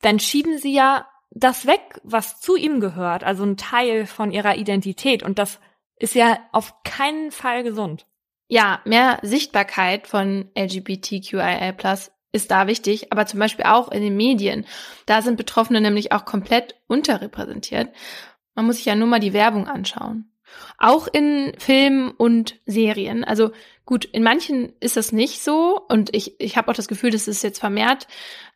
dann 0.00 0.20
schieben 0.20 0.58
sie 0.58 0.72
ja 0.72 1.08
das 1.30 1.66
weg, 1.66 2.00
was 2.04 2.40
zu 2.40 2.54
ihm 2.54 2.80
gehört, 2.80 3.24
also 3.24 3.42
ein 3.44 3.56
Teil 3.56 4.06
von 4.06 4.30
ihrer 4.30 4.56
Identität. 4.56 5.24
Und 5.24 5.40
das 5.40 5.58
ist 5.96 6.14
ja 6.14 6.38
auf 6.52 6.84
keinen 6.84 7.32
Fall 7.32 7.64
gesund. 7.64 8.06
Ja, 8.46 8.80
mehr 8.84 9.18
Sichtbarkeit 9.22 10.06
von 10.06 10.50
LGBTQIA+ 10.56 11.74
ist 12.32 12.50
da 12.50 12.66
wichtig, 12.66 13.12
aber 13.12 13.26
zum 13.26 13.40
Beispiel 13.40 13.64
auch 13.64 13.90
in 13.90 14.02
den 14.02 14.16
Medien. 14.16 14.66
Da 15.06 15.22
sind 15.22 15.36
Betroffene 15.36 15.80
nämlich 15.80 16.12
auch 16.12 16.24
komplett 16.24 16.74
unterrepräsentiert. 16.86 17.88
Man 18.54 18.66
muss 18.66 18.76
sich 18.76 18.84
ja 18.84 18.94
nur 18.94 19.08
mal 19.08 19.20
die 19.20 19.32
Werbung 19.32 19.66
anschauen. 19.66 20.32
Auch 20.78 21.08
in 21.12 21.52
Filmen 21.58 22.10
und 22.10 22.56
Serien. 22.64 23.24
Also 23.24 23.50
gut, 23.84 24.04
in 24.04 24.22
manchen 24.22 24.72
ist 24.80 24.96
das 24.96 25.12
nicht 25.12 25.42
so 25.42 25.80
und 25.88 26.14
ich, 26.14 26.40
ich 26.40 26.56
habe 26.56 26.70
auch 26.70 26.74
das 26.74 26.88
Gefühl, 26.88 27.10
dass 27.10 27.28
es 27.28 27.42
jetzt 27.42 27.58
vermehrt 27.58 28.06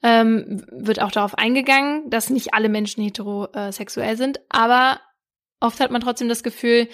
ähm, 0.02 0.64
wird 0.70 1.00
auch 1.00 1.10
darauf 1.10 1.36
eingegangen, 1.36 2.08
dass 2.10 2.30
nicht 2.30 2.54
alle 2.54 2.68
Menschen 2.68 3.02
heterosexuell 3.02 4.16
sind, 4.16 4.40
aber 4.48 5.00
oft 5.60 5.80
hat 5.80 5.90
man 5.90 6.00
trotzdem 6.00 6.28
das 6.28 6.42
Gefühl, 6.42 6.88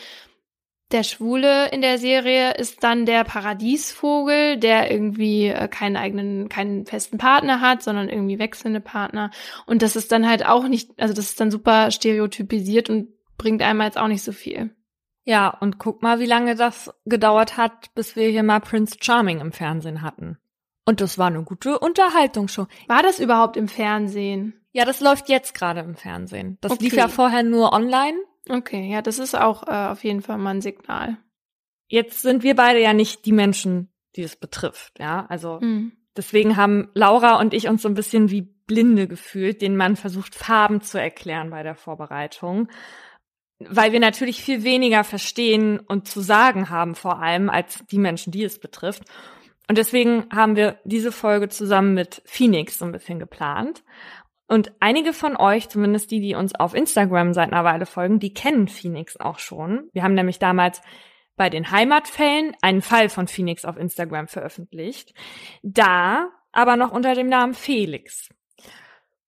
der 0.91 1.03
Schwule 1.03 1.69
in 1.71 1.83
der 1.83 1.99
Serie 1.99 2.55
ist 2.55 2.83
dann 2.83 3.05
der 3.05 3.25
Paradiesvogel, 3.25 4.57
der 4.57 4.91
irgendwie 4.91 5.49
äh, 5.49 5.69
keinen 5.69 5.97
eigenen, 5.97 6.49
keinen 6.49 6.87
festen 6.87 7.19
Partner 7.19 7.61
hat, 7.61 7.83
sondern 7.83 8.09
irgendwie 8.09 8.39
wechselnde 8.39 8.81
Partner. 8.81 9.31
Und 9.67 9.83
das 9.83 9.97
ist 9.97 10.13
dann 10.13 10.27
halt 10.27 10.47
auch 10.47 10.67
nicht, 10.67 10.91
also 10.99 11.13
das 11.13 11.27
ist 11.27 11.41
dann 11.41 11.51
super 11.51 11.91
stereotypisiert 11.91 12.89
und 12.89 13.09
bringt 13.37 13.63
einem 13.63 13.83
jetzt 13.83 13.99
auch 13.99 14.09
nicht 14.09 14.23
so 14.23 14.33
viel. 14.33 14.75
Ja, 15.25 15.49
und 15.51 15.79
guck 15.79 16.03
mal, 16.03 16.21
wie 16.21 16.27
lange 16.27 16.55
das 16.55 16.91
gedauert 17.05 17.59
hat, 17.59 17.95
bis 17.95 18.17
wir 18.17 18.29
hier 18.31 18.43
mal 18.43 18.61
Prince 18.61 18.97
Charming 18.99 19.41
im 19.41 19.53
Fernsehen 19.53 20.01
hatten. 20.01 20.39
Und 20.87 21.03
das 21.03 21.19
war 21.19 21.27
eine 21.27 21.43
gute 21.43 21.79
Unterhaltungsshow. 21.79 22.67
War 22.87 23.03
das 23.03 23.19
überhaupt 23.19 23.59
im 23.59 23.69
Fernsehen? 23.69 24.55
Ja, 24.73 24.87
das 24.87 25.01
läuft 25.01 25.29
jetzt 25.29 25.53
gerade 25.53 25.81
im 25.81 25.97
Fernsehen. 25.97 26.57
Das 26.63 26.73
okay. 26.73 26.85
lief 26.85 26.95
ja 26.95 27.09
vorher 27.09 27.43
nur 27.43 27.75
online. 27.75 28.17
Okay, 28.49 28.91
ja, 28.91 29.03
das 29.03 29.19
ist 29.19 29.35
auch 29.35 29.67
äh, 29.67 29.89
auf 29.91 30.05
jeden 30.05 30.23
Fall 30.23 30.39
mal 30.39 30.55
ein 30.55 30.61
Signal. 30.61 31.17
Jetzt 31.89 32.23
sind 32.23 32.43
wir 32.43 32.55
beide 32.55 32.81
ja 32.81 32.93
nicht 32.93 33.25
die 33.25 33.33
Menschen, 33.33 33.91
die 34.17 34.23
es 34.23 34.37
betrifft, 34.37 34.99
ja. 34.99 35.27
Also 35.29 35.59
mhm. 35.61 35.93
deswegen 36.17 36.57
haben 36.57 36.91
Laura 36.95 37.39
und 37.41 37.55
ich 37.55 37.69
uns 37.69 37.83
so 37.83 37.89
ein 37.89 37.95
bisschen 37.95 38.31
wie 38.31 38.43
Blinde 38.43 39.09
gefühlt, 39.09 39.63
denen 39.63 39.77
man 39.77 39.97
versucht, 39.97 40.35
Farben 40.35 40.83
zu 40.83 41.01
erklären 41.01 41.51
bei 41.51 41.63
der 41.63 41.75
Vorbereitung. 41.75 42.69
Weil 43.59 43.91
wir 43.93 44.01
natürlich 44.01 44.43
viel 44.43 44.63
weniger 44.63 45.03
verstehen 45.03 45.81
und 45.81 46.07
zu 46.07 46.21
sagen 46.21 46.71
haben, 46.71 46.95
vor 46.95 47.21
allem 47.21 47.51
als 47.51 47.85
die 47.91 47.99
Menschen, 47.99 48.31
die 48.31 48.45
es 48.45 48.61
betrifft. 48.61 49.03
Und 49.69 49.79
deswegen 49.79 50.27
haben 50.33 50.55
wir 50.55 50.79
diese 50.85 51.13
Folge 51.13 51.49
zusammen 51.49 51.95
mit 51.95 52.23
Phoenix 52.25 52.79
so 52.79 52.85
ein 52.85 52.93
bisschen 52.93 53.19
geplant. 53.19 53.83
Und 54.49 54.73
einige 54.81 55.13
von 55.13 55.37
euch, 55.37 55.69
zumindest 55.69 56.11
die, 56.11 56.21
die 56.21 56.35
uns 56.35 56.55
auf 56.55 56.75
Instagram 56.75 57.35
seit 57.35 57.53
einer 57.53 57.65
Weile 57.65 57.87
folgen, 57.87 58.19
die 58.19 58.33
kennen 58.33 58.67
Phoenix 58.67 59.17
auch 59.19 59.39
schon. 59.39 59.91
Wir 59.93 60.03
haben 60.03 60.15
nämlich 60.15 60.39
damals 60.39 60.81
bei 61.37 61.51
den 61.51 61.71
Heimatfällen 61.71 62.57
einen 62.63 62.83
Fall 62.83 63.11
von 63.11 63.29
Phoenix 63.29 63.67
auf 63.67 63.77
Instagram 63.77 64.27
veröffentlicht. 64.27 65.13
Da 65.63 66.31
aber 66.51 66.77
noch 66.77 66.91
unter 66.91 67.15
dem 67.15 67.29
Namen 67.29 67.53
Felix. 67.55 68.31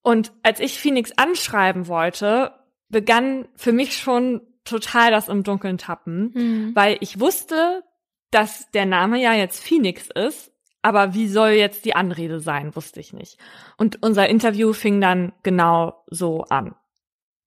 Und 0.03 0.33
als 0.43 0.59
ich 0.59 0.79
Phoenix 0.79 1.13
anschreiben 1.13 1.87
wollte, 1.87 2.53
begann 2.89 3.47
für 3.55 3.73
mich 3.73 3.97
schon 3.99 4.41
total 4.65 5.11
das 5.11 5.29
im 5.29 5.43
Dunkeln 5.43 5.79
tappen, 5.79 6.33
mhm. 6.35 6.73
weil 6.75 6.97
ich 7.01 7.21
wusste, 7.21 7.85
dass 8.31 8.71
der 8.71 8.87
Name 8.87 9.21
ja 9.21 9.35
jetzt 9.35 9.63
Phoenix 9.63 10.09
ist 10.15 10.50
aber 10.83 11.15
wie 11.15 11.29
soll 11.29 11.51
jetzt 11.51 11.85
die 11.85 11.95
Anrede 11.95 12.41
sein, 12.41 12.75
wusste 12.75 13.01
ich 13.01 13.13
nicht. 13.13 13.39
Und 13.77 14.03
unser 14.03 14.29
Interview 14.29 14.73
fing 14.73 15.01
dann 15.01 15.33
genau 15.43 16.05
so 16.09 16.45
an. 16.45 16.75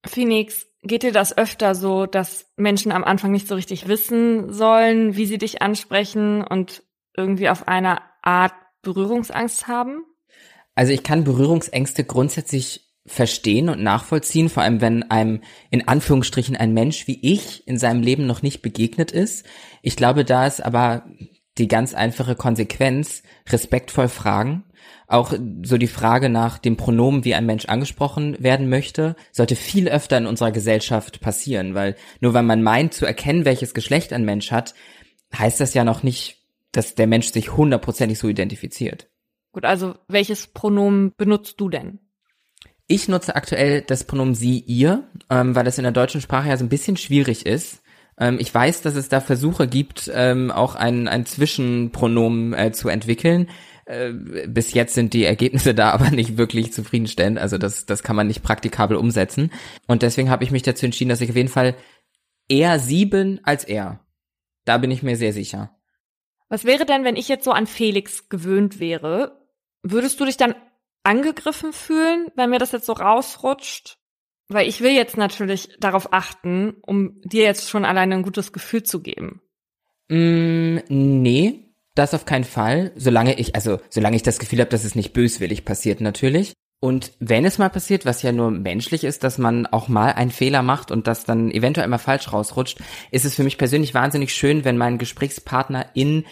Phoenix, 0.06 0.66
geht 0.82 1.02
dir 1.02 1.12
das 1.12 1.36
öfter 1.36 1.74
so, 1.74 2.06
dass 2.06 2.52
Menschen 2.56 2.92
am 2.92 3.04
Anfang 3.04 3.32
nicht 3.32 3.48
so 3.48 3.54
richtig 3.54 3.88
wissen 3.88 4.52
sollen, 4.52 5.16
wie 5.16 5.26
sie 5.26 5.38
dich 5.38 5.62
ansprechen 5.62 6.44
und 6.44 6.82
irgendwie 7.16 7.48
auf 7.48 7.68
eine 7.68 7.98
Art 8.22 8.52
Berührungsangst 8.82 9.66
haben? 9.66 10.04
Also 10.74 10.92
ich 10.92 11.02
kann 11.02 11.24
Berührungsängste 11.24 12.04
grundsätzlich 12.04 12.84
verstehen 13.06 13.68
und 13.68 13.82
nachvollziehen, 13.82 14.48
vor 14.48 14.62
allem 14.62 14.80
wenn 14.80 15.10
einem 15.10 15.42
in 15.70 15.86
Anführungsstrichen 15.86 16.56
ein 16.56 16.72
Mensch 16.72 17.06
wie 17.06 17.18
ich 17.22 17.66
in 17.68 17.78
seinem 17.78 18.02
Leben 18.02 18.26
noch 18.26 18.42
nicht 18.42 18.62
begegnet 18.62 19.10
ist. 19.10 19.46
Ich 19.82 19.96
glaube, 19.96 20.24
da 20.24 20.46
ist 20.46 20.64
aber 20.64 21.04
die 21.58 21.68
ganz 21.68 21.94
einfache 21.94 22.34
Konsequenz, 22.34 23.22
respektvoll 23.48 24.08
fragen. 24.08 24.64
Auch 25.06 25.32
so 25.62 25.78
die 25.78 25.86
Frage 25.86 26.28
nach 26.28 26.58
dem 26.58 26.76
Pronomen, 26.76 27.24
wie 27.24 27.34
ein 27.34 27.46
Mensch 27.46 27.66
angesprochen 27.66 28.36
werden 28.42 28.68
möchte, 28.68 29.16
sollte 29.32 29.54
viel 29.54 29.88
öfter 29.88 30.18
in 30.18 30.26
unserer 30.26 30.50
Gesellschaft 30.50 31.20
passieren, 31.20 31.74
weil 31.74 31.94
nur 32.20 32.34
weil 32.34 32.42
man 32.42 32.62
meint 32.62 32.94
zu 32.94 33.06
erkennen, 33.06 33.44
welches 33.44 33.74
Geschlecht 33.74 34.12
ein 34.12 34.24
Mensch 34.24 34.50
hat, 34.50 34.74
heißt 35.36 35.60
das 35.60 35.74
ja 35.74 35.84
noch 35.84 36.02
nicht, 36.02 36.42
dass 36.72 36.94
der 36.94 37.06
Mensch 37.06 37.32
sich 37.32 37.56
hundertprozentig 37.56 38.18
so 38.18 38.28
identifiziert. 38.28 39.08
Gut, 39.52 39.64
also 39.64 39.94
welches 40.08 40.48
Pronomen 40.48 41.12
benutzt 41.16 41.60
du 41.60 41.68
denn? 41.68 42.00
Ich 42.86 43.08
nutze 43.08 43.36
aktuell 43.36 43.82
das 43.82 44.04
Pronomen 44.04 44.34
sie, 44.34 44.58
ihr, 44.58 45.08
ähm, 45.30 45.54
weil 45.54 45.64
das 45.64 45.78
in 45.78 45.84
der 45.84 45.92
deutschen 45.92 46.20
Sprache 46.20 46.48
ja 46.48 46.56
so 46.56 46.64
ein 46.64 46.68
bisschen 46.68 46.96
schwierig 46.96 47.46
ist. 47.46 47.82
Ähm, 48.18 48.38
ich 48.40 48.54
weiß, 48.54 48.82
dass 48.82 48.96
es 48.96 49.08
da 49.08 49.20
Versuche 49.20 49.66
gibt, 49.66 50.10
ähm, 50.14 50.50
auch 50.50 50.74
ein, 50.74 51.08
ein 51.08 51.26
Zwischenpronomen 51.26 52.54
äh, 52.54 52.72
zu 52.72 52.88
entwickeln. 52.88 53.48
Äh, 53.86 54.12
bis 54.46 54.72
jetzt 54.72 54.94
sind 54.94 55.12
die 55.12 55.24
Ergebnisse 55.24 55.74
da 55.74 55.90
aber 55.92 56.10
nicht 56.10 56.36
wirklich 56.36 56.72
zufriedenstellend. 56.72 57.38
Also 57.38 57.58
das, 57.58 57.86
das 57.86 58.02
kann 58.02 58.16
man 58.16 58.26
nicht 58.26 58.42
praktikabel 58.42 58.96
umsetzen. 58.96 59.50
Und 59.86 60.02
deswegen 60.02 60.30
habe 60.30 60.44
ich 60.44 60.50
mich 60.50 60.62
dazu 60.62 60.86
entschieden, 60.86 61.10
dass 61.10 61.20
ich 61.20 61.30
auf 61.30 61.36
jeden 61.36 61.48
Fall 61.48 61.74
eher 62.48 62.78
sieben 62.78 63.40
als 63.42 63.64
er. 63.64 64.00
Da 64.64 64.78
bin 64.78 64.90
ich 64.90 65.02
mir 65.02 65.16
sehr 65.16 65.32
sicher. 65.32 65.76
Was 66.48 66.64
wäre 66.64 66.86
denn, 66.86 67.04
wenn 67.04 67.16
ich 67.16 67.28
jetzt 67.28 67.44
so 67.44 67.52
an 67.52 67.66
Felix 67.66 68.28
gewöhnt 68.28 68.78
wäre? 68.78 69.44
Würdest 69.82 70.20
du 70.20 70.24
dich 70.24 70.36
dann 70.36 70.54
angegriffen 71.02 71.72
fühlen, 71.72 72.28
wenn 72.36 72.50
mir 72.50 72.58
das 72.58 72.72
jetzt 72.72 72.86
so 72.86 72.92
rausrutscht? 72.92 73.98
Weil 74.48 74.68
ich 74.68 74.80
will 74.80 74.92
jetzt 74.92 75.16
natürlich 75.16 75.70
darauf 75.80 76.12
achten, 76.12 76.76
um 76.82 77.20
dir 77.22 77.44
jetzt 77.44 77.70
schon 77.70 77.84
alleine 77.84 78.14
ein 78.14 78.22
gutes 78.22 78.52
Gefühl 78.52 78.82
zu 78.82 79.00
geben. 79.00 79.40
Mm, 80.08 80.78
nee, 80.88 81.74
das 81.94 82.14
auf 82.14 82.26
keinen 82.26 82.44
Fall. 82.44 82.92
Solange 82.96 83.38
ich, 83.38 83.54
also 83.54 83.80
solange 83.88 84.16
ich 84.16 84.22
das 84.22 84.38
Gefühl 84.38 84.60
habe, 84.60 84.70
dass 84.70 84.84
es 84.84 84.94
nicht 84.94 85.12
böswillig 85.12 85.64
passiert, 85.64 86.00
natürlich. 86.00 86.52
Und 86.80 87.12
wenn 87.18 87.46
es 87.46 87.56
mal 87.56 87.70
passiert, 87.70 88.04
was 88.04 88.20
ja 88.20 88.30
nur 88.30 88.50
menschlich 88.50 89.04
ist, 89.04 89.24
dass 89.24 89.38
man 89.38 89.66
auch 89.66 89.88
mal 89.88 90.12
einen 90.12 90.30
Fehler 90.30 90.62
macht 90.62 90.90
und 90.90 91.06
das 91.06 91.24
dann 91.24 91.50
eventuell 91.50 91.88
mal 91.88 91.96
falsch 91.96 92.30
rausrutscht, 92.30 92.78
ist 93.10 93.24
es 93.24 93.34
für 93.34 93.42
mich 93.42 93.56
persönlich 93.56 93.94
wahnsinnig 93.94 94.34
schön, 94.34 94.66
wenn 94.66 94.76
mein 94.76 94.98
Gesprächspartner 94.98 95.86
in 95.94 96.26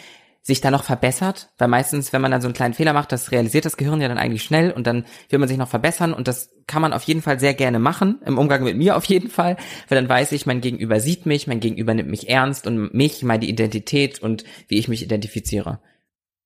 sich 0.44 0.60
da 0.60 0.72
noch 0.72 0.82
verbessert, 0.82 1.50
weil 1.56 1.68
meistens, 1.68 2.12
wenn 2.12 2.20
man 2.20 2.32
dann 2.32 2.40
so 2.40 2.48
einen 2.48 2.54
kleinen 2.54 2.74
Fehler 2.74 2.92
macht, 2.92 3.12
das 3.12 3.30
realisiert 3.30 3.64
das 3.64 3.76
Gehirn 3.76 4.00
ja 4.00 4.08
dann 4.08 4.18
eigentlich 4.18 4.42
schnell 4.42 4.72
und 4.72 4.88
dann 4.88 5.06
will 5.28 5.38
man 5.38 5.48
sich 5.48 5.56
noch 5.56 5.68
verbessern 5.68 6.12
und 6.12 6.26
das 6.26 6.50
kann 6.66 6.82
man 6.82 6.92
auf 6.92 7.04
jeden 7.04 7.22
Fall 7.22 7.38
sehr 7.38 7.54
gerne 7.54 7.78
machen, 7.78 8.20
im 8.26 8.38
Umgang 8.38 8.64
mit 8.64 8.76
mir 8.76 8.96
auf 8.96 9.04
jeden 9.04 9.30
Fall, 9.30 9.56
weil 9.88 9.96
dann 9.96 10.08
weiß 10.08 10.32
ich, 10.32 10.44
mein 10.44 10.60
Gegenüber 10.60 10.98
sieht 10.98 11.26
mich, 11.26 11.46
mein 11.46 11.60
Gegenüber 11.60 11.94
nimmt 11.94 12.10
mich 12.10 12.28
ernst 12.28 12.66
und 12.66 12.92
mich, 12.92 13.22
meine 13.22 13.44
Identität 13.44 14.20
und 14.20 14.42
wie 14.66 14.78
ich 14.78 14.88
mich 14.88 15.02
identifiziere. 15.02 15.80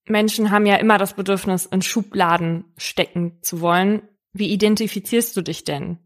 Menschen 0.09 0.51
haben 0.51 0.67
ja 0.67 0.77
immer 0.77 0.99
das 0.99 1.15
Bedürfnis, 1.15 1.65
in 1.67 1.83
Schubladen 1.83 2.65
stecken 2.77 3.39
zu 3.41 3.61
wollen. 3.61 4.03
Wie 4.33 4.53
identifizierst 4.53 5.37
du 5.37 5.41
dich 5.41 5.65
denn? 5.65 5.99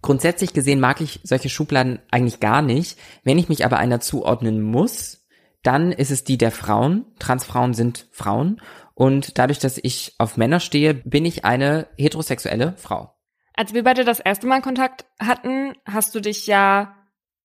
Grundsätzlich 0.00 0.54
gesehen 0.54 0.80
mag 0.80 1.02
ich 1.02 1.20
solche 1.22 1.50
Schubladen 1.50 1.98
eigentlich 2.10 2.40
gar 2.40 2.62
nicht. 2.62 2.98
Wenn 3.24 3.38
ich 3.38 3.50
mich 3.50 3.64
aber 3.64 3.76
einer 3.76 4.00
zuordnen 4.00 4.62
muss, 4.62 5.25
dann 5.66 5.92
ist 5.92 6.10
es 6.10 6.24
die 6.24 6.38
der 6.38 6.52
Frauen. 6.52 7.06
Transfrauen 7.18 7.74
sind 7.74 8.08
Frauen. 8.12 8.60
Und 8.94 9.38
dadurch, 9.38 9.58
dass 9.58 9.78
ich 9.82 10.14
auf 10.18 10.36
Männer 10.36 10.60
stehe, 10.60 10.94
bin 10.94 11.24
ich 11.24 11.44
eine 11.44 11.88
heterosexuelle 11.98 12.74
Frau. 12.76 13.12
Als 13.54 13.74
wir 13.74 13.84
beide 13.84 14.04
das 14.04 14.20
erste 14.20 14.46
Mal 14.46 14.62
Kontakt 14.62 15.06
hatten, 15.18 15.74
hast 15.84 16.14
du 16.14 16.20
dich 16.20 16.46
ja 16.46 16.94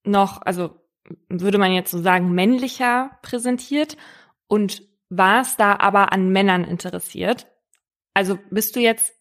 noch, 0.04 0.42
also 0.42 0.76
würde 1.30 1.58
man 1.58 1.74
jetzt 1.74 1.92
so 1.92 2.02
sagen, 2.02 2.32
männlicher 2.32 3.12
präsentiert 3.22 3.98
und 4.48 4.84
warst 5.10 5.60
da 5.60 5.78
aber 5.80 6.14
an 6.14 6.30
Männern 6.30 6.64
interessiert. 6.64 7.48
Also 8.14 8.38
bist 8.50 8.76
du 8.76 8.80
jetzt 8.80 9.14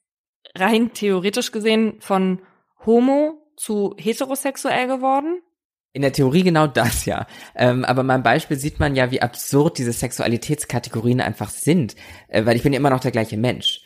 rein 0.57 0.93
theoretisch 0.93 1.53
gesehen 1.53 2.01
von 2.01 2.43
homo 2.85 3.41
zu 3.57 3.95
heterosexuell 3.99 4.87
geworden? 4.87 5.43
In 5.93 6.03
der 6.03 6.13
Theorie 6.13 6.45
genau 6.45 6.67
das, 6.69 7.05
ja. 7.05 7.27
Ähm, 7.57 7.85
aber 7.85 8.03
meinem 8.03 8.23
Beispiel 8.23 8.57
sieht 8.57 8.79
man 8.79 8.95
ja, 8.95 9.11
wie 9.11 9.23
absurd 9.23 9.79
diese 9.79 9.93
Sexualitätskategorien 9.93 11.21
einfach 11.21 11.51
sind, 11.51 11.97
äh, 12.29 12.47
weil 12.47 12.57
ich 12.57 12.63
bin 12.63 12.73
immer 12.73 12.91
noch 12.91 13.01
der 13.01 13.11
gleiche 13.11 13.37
Mensch. 13.37 13.83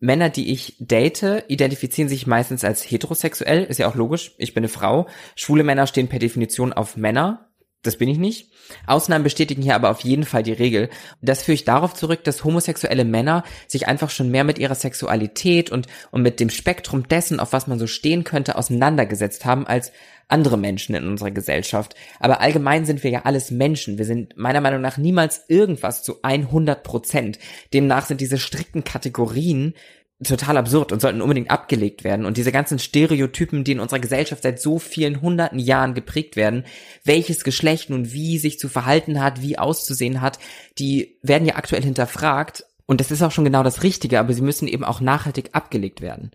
Männer, 0.00 0.28
die 0.28 0.52
ich 0.52 0.76
date, 0.80 1.44
identifizieren 1.48 2.08
sich 2.08 2.26
meistens 2.26 2.64
als 2.64 2.82
heterosexuell, 2.82 3.64
ist 3.64 3.78
ja 3.78 3.88
auch 3.88 3.94
logisch, 3.94 4.34
ich 4.38 4.52
bin 4.52 4.62
eine 4.62 4.68
Frau. 4.68 5.06
Schwule 5.36 5.62
Männer 5.62 5.86
stehen 5.86 6.08
per 6.08 6.18
Definition 6.18 6.72
auf 6.72 6.96
Männer, 6.96 7.48
das 7.86 7.96
bin 7.96 8.08
ich 8.08 8.18
nicht. 8.18 8.50
Ausnahmen 8.86 9.24
bestätigen 9.24 9.62
hier 9.62 9.74
aber 9.74 9.90
auf 9.90 10.00
jeden 10.00 10.24
Fall 10.24 10.42
die 10.42 10.52
Regel. 10.52 10.88
Das 11.22 11.42
führe 11.42 11.54
ich 11.54 11.64
darauf 11.64 11.94
zurück, 11.94 12.24
dass 12.24 12.44
homosexuelle 12.44 13.04
Männer 13.04 13.44
sich 13.68 13.86
einfach 13.86 14.10
schon 14.10 14.30
mehr 14.30 14.44
mit 14.44 14.58
ihrer 14.58 14.74
Sexualität 14.74 15.70
und, 15.70 15.86
und 16.10 16.22
mit 16.22 16.40
dem 16.40 16.50
Spektrum 16.50 17.06
dessen, 17.08 17.40
auf 17.40 17.52
was 17.52 17.66
man 17.66 17.78
so 17.78 17.86
stehen 17.86 18.24
könnte, 18.24 18.56
auseinandergesetzt 18.56 19.44
haben, 19.44 19.66
als 19.66 19.92
andere 20.28 20.56
Menschen 20.56 20.94
in 20.94 21.06
unserer 21.06 21.30
Gesellschaft. 21.30 21.94
Aber 22.18 22.40
allgemein 22.40 22.86
sind 22.86 23.04
wir 23.04 23.10
ja 23.10 23.22
alles 23.24 23.50
Menschen. 23.50 23.98
Wir 23.98 24.04
sind 24.04 24.36
meiner 24.36 24.60
Meinung 24.60 24.80
nach 24.80 24.96
niemals 24.96 25.44
irgendwas 25.48 26.02
zu 26.02 26.22
100 26.22 26.82
Prozent. 26.82 27.38
Demnach 27.72 28.06
sind 28.06 28.20
diese 28.20 28.38
strikten 28.38 28.84
Kategorien 28.84 29.74
total 30.22 30.56
absurd 30.56 30.92
und 30.92 31.00
sollten 31.00 31.20
unbedingt 31.20 31.50
abgelegt 31.50 32.04
werden. 32.04 32.24
Und 32.24 32.36
diese 32.36 32.52
ganzen 32.52 32.78
Stereotypen, 32.78 33.64
die 33.64 33.72
in 33.72 33.80
unserer 33.80 33.98
Gesellschaft 33.98 34.42
seit 34.42 34.60
so 34.60 34.78
vielen 34.78 35.20
hunderten 35.20 35.58
Jahren 35.58 35.94
geprägt 35.94 36.36
werden, 36.36 36.64
welches 37.04 37.42
Geschlecht 37.42 37.90
nun 37.90 38.12
wie 38.12 38.38
sich 38.38 38.58
zu 38.58 38.68
verhalten 38.68 39.22
hat, 39.22 39.42
wie 39.42 39.58
auszusehen 39.58 40.20
hat, 40.20 40.38
die 40.78 41.18
werden 41.22 41.46
ja 41.46 41.56
aktuell 41.56 41.82
hinterfragt. 41.82 42.64
Und 42.86 43.00
das 43.00 43.10
ist 43.10 43.22
auch 43.22 43.32
schon 43.32 43.44
genau 43.44 43.62
das 43.62 43.82
Richtige, 43.82 44.20
aber 44.20 44.32
sie 44.34 44.42
müssen 44.42 44.68
eben 44.68 44.84
auch 44.84 45.00
nachhaltig 45.00 45.50
abgelegt 45.52 46.00
werden. 46.00 46.30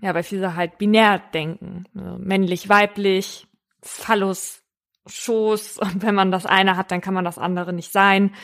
Ja, 0.00 0.14
weil 0.14 0.22
viele 0.22 0.54
halt 0.54 0.78
binär 0.78 1.20
denken. 1.32 1.84
Also 1.94 2.18
männlich, 2.18 2.68
weiblich, 2.68 3.46
Phallus, 3.82 4.62
Schoß. 5.06 5.78
Und 5.78 6.02
wenn 6.02 6.14
man 6.14 6.30
das 6.30 6.46
eine 6.46 6.76
hat, 6.76 6.90
dann 6.90 7.00
kann 7.00 7.14
man 7.14 7.24
das 7.24 7.38
andere 7.38 7.72
nicht 7.72 7.92
sein. 7.92 8.34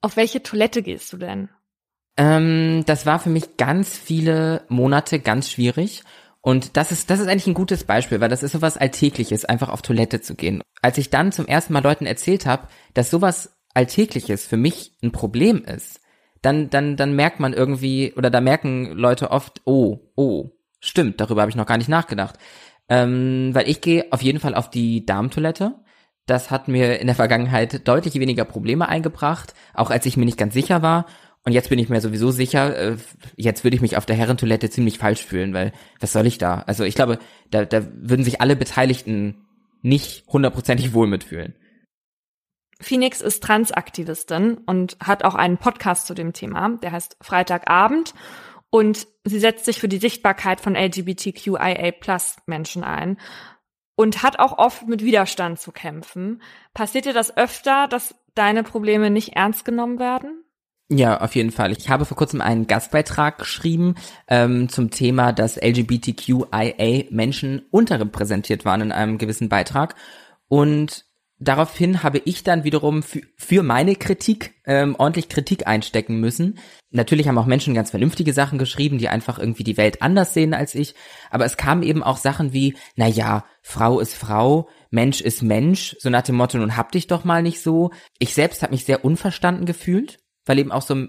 Auf 0.00 0.16
welche 0.16 0.42
Toilette 0.42 0.82
gehst 0.82 1.12
du 1.12 1.16
denn? 1.16 1.48
Ähm, 2.16 2.84
das 2.86 3.06
war 3.06 3.18
für 3.18 3.30
mich 3.30 3.56
ganz 3.56 3.96
viele 3.96 4.64
Monate 4.68 5.20
ganz 5.20 5.50
schwierig. 5.50 6.02
Und 6.42 6.76
das 6.76 6.90
ist, 6.90 7.10
das 7.10 7.20
ist 7.20 7.28
eigentlich 7.28 7.46
ein 7.46 7.54
gutes 7.54 7.84
Beispiel, 7.84 8.20
weil 8.20 8.30
das 8.30 8.42
ist 8.42 8.52
sowas 8.52 8.76
Alltägliches, 8.76 9.44
einfach 9.44 9.68
auf 9.68 9.82
Toilette 9.82 10.20
zu 10.20 10.34
gehen. 10.34 10.62
Als 10.80 10.96
ich 10.98 11.10
dann 11.10 11.32
zum 11.32 11.46
ersten 11.46 11.72
Mal 11.72 11.82
Leuten 11.82 12.06
erzählt 12.06 12.46
habe, 12.46 12.68
dass 12.94 13.10
sowas 13.10 13.58
Alltägliches 13.74 14.46
für 14.46 14.56
mich 14.56 14.96
ein 15.02 15.12
Problem 15.12 15.64
ist, 15.64 16.00
dann, 16.40 16.70
dann, 16.70 16.96
dann 16.96 17.14
merkt 17.14 17.40
man 17.40 17.52
irgendwie, 17.52 18.14
oder 18.16 18.30
da 18.30 18.40
merken 18.40 18.92
Leute 18.92 19.30
oft, 19.30 19.60
oh, 19.66 19.98
oh, 20.16 20.50
Stimmt, 20.80 21.20
darüber 21.20 21.42
habe 21.42 21.50
ich 21.50 21.56
noch 21.56 21.66
gar 21.66 21.76
nicht 21.76 21.88
nachgedacht. 21.88 22.36
Ähm, 22.88 23.50
weil 23.52 23.68
ich 23.68 23.80
gehe 23.80 24.06
auf 24.10 24.22
jeden 24.22 24.40
Fall 24.40 24.54
auf 24.54 24.70
die 24.70 25.06
Darmtoilette. 25.06 25.74
Das 26.26 26.50
hat 26.50 26.68
mir 26.68 26.98
in 27.00 27.06
der 27.06 27.16
Vergangenheit 27.16 27.86
deutlich 27.86 28.14
weniger 28.14 28.44
Probleme 28.44 28.88
eingebracht, 28.88 29.54
auch 29.74 29.90
als 29.90 30.06
ich 30.06 30.16
mir 30.16 30.24
nicht 30.24 30.38
ganz 30.38 30.54
sicher 30.54 30.82
war. 30.82 31.06
Und 31.44 31.52
jetzt 31.52 31.70
bin 31.70 31.78
ich 31.78 31.88
mir 31.88 32.00
sowieso 32.00 32.30
sicher, 32.30 32.76
äh, 32.76 32.96
jetzt 33.36 33.64
würde 33.64 33.74
ich 33.74 33.80
mich 33.80 33.96
auf 33.96 34.04
der 34.04 34.16
Herrentoilette 34.16 34.68
ziemlich 34.68 34.98
falsch 34.98 35.24
fühlen, 35.24 35.54
weil 35.54 35.72
was 35.98 36.12
soll 36.12 36.26
ich 36.26 36.38
da? 36.38 36.62
Also 36.66 36.84
ich 36.84 36.94
glaube, 36.94 37.18
da, 37.50 37.64
da 37.64 37.86
würden 37.94 38.24
sich 38.24 38.42
alle 38.42 38.56
Beteiligten 38.56 39.46
nicht 39.82 40.26
hundertprozentig 40.26 40.92
wohl 40.92 41.06
mitfühlen. 41.06 41.54
Phoenix 42.80 43.20
ist 43.20 43.42
Transaktivistin 43.42 44.58
und 44.66 44.96
hat 45.00 45.24
auch 45.24 45.34
einen 45.34 45.58
Podcast 45.58 46.06
zu 46.06 46.14
dem 46.14 46.32
Thema, 46.32 46.78
der 46.82 46.92
heißt 46.92 47.16
Freitagabend 47.20 48.14
Und 48.70 49.08
sie 49.24 49.40
setzt 49.40 49.64
sich 49.64 49.80
für 49.80 49.88
die 49.88 49.98
Sichtbarkeit 49.98 50.60
von 50.60 50.76
LGBTQIA-Plus-Menschen 50.76 52.84
ein 52.84 53.18
und 53.96 54.22
hat 54.22 54.38
auch 54.38 54.58
oft 54.58 54.86
mit 54.88 55.04
Widerstand 55.04 55.58
zu 55.58 55.72
kämpfen. 55.72 56.40
Passiert 56.72 57.04
dir 57.04 57.12
das 57.12 57.36
öfter, 57.36 57.88
dass 57.88 58.14
deine 58.34 58.62
Probleme 58.62 59.10
nicht 59.10 59.36
ernst 59.36 59.64
genommen 59.64 59.98
werden? 59.98 60.44
Ja, 60.92 61.20
auf 61.20 61.36
jeden 61.36 61.52
Fall. 61.52 61.70
Ich 61.70 61.88
habe 61.88 62.04
vor 62.04 62.16
kurzem 62.16 62.40
einen 62.40 62.66
Gastbeitrag 62.66 63.38
geschrieben 63.38 63.94
ähm, 64.26 64.68
zum 64.68 64.90
Thema, 64.90 65.32
dass 65.32 65.56
LGBTQIA-Menschen 65.56 67.62
unterrepräsentiert 67.70 68.64
waren 68.64 68.80
in 68.80 68.90
einem 68.90 69.16
gewissen 69.16 69.48
Beitrag. 69.48 69.94
Und 70.48 71.04
daraufhin 71.38 72.02
habe 72.02 72.20
ich 72.24 72.42
dann 72.42 72.64
wiederum 72.64 73.04
für 73.04 73.62
meine 73.62 73.94
Kritik 73.94 74.54
ähm, 74.66 74.96
ordentlich 74.98 75.28
Kritik 75.28 75.68
einstecken 75.68 76.18
müssen. 76.18 76.58
Natürlich 76.90 77.28
haben 77.28 77.38
auch 77.38 77.46
Menschen 77.46 77.72
ganz 77.72 77.90
vernünftige 77.90 78.32
Sachen 78.32 78.58
geschrieben, 78.58 78.98
die 78.98 79.08
einfach 79.08 79.38
irgendwie 79.38 79.62
die 79.62 79.76
Welt 79.76 80.02
anders 80.02 80.34
sehen 80.34 80.54
als 80.54 80.74
ich. 80.74 80.96
Aber 81.30 81.44
es 81.44 81.56
kamen 81.56 81.84
eben 81.84 82.02
auch 82.02 82.16
Sachen 82.16 82.52
wie, 82.52 82.74
na 82.96 83.06
ja, 83.06 83.44
Frau 83.62 84.00
ist 84.00 84.16
Frau, 84.16 84.68
Mensch 84.90 85.20
ist 85.20 85.44
Mensch, 85.44 85.94
so 86.00 86.10
nach 86.10 86.22
dem 86.22 86.34
Motto, 86.34 86.58
nun 86.58 86.76
hab 86.76 86.90
dich 86.90 87.06
doch 87.06 87.22
mal 87.22 87.44
nicht 87.44 87.62
so. 87.62 87.92
Ich 88.18 88.34
selbst 88.34 88.64
habe 88.64 88.72
mich 88.72 88.84
sehr 88.84 89.04
unverstanden 89.04 89.66
gefühlt 89.66 90.18
weil 90.46 90.58
eben 90.58 90.72
auch 90.72 90.82
so, 90.82 91.06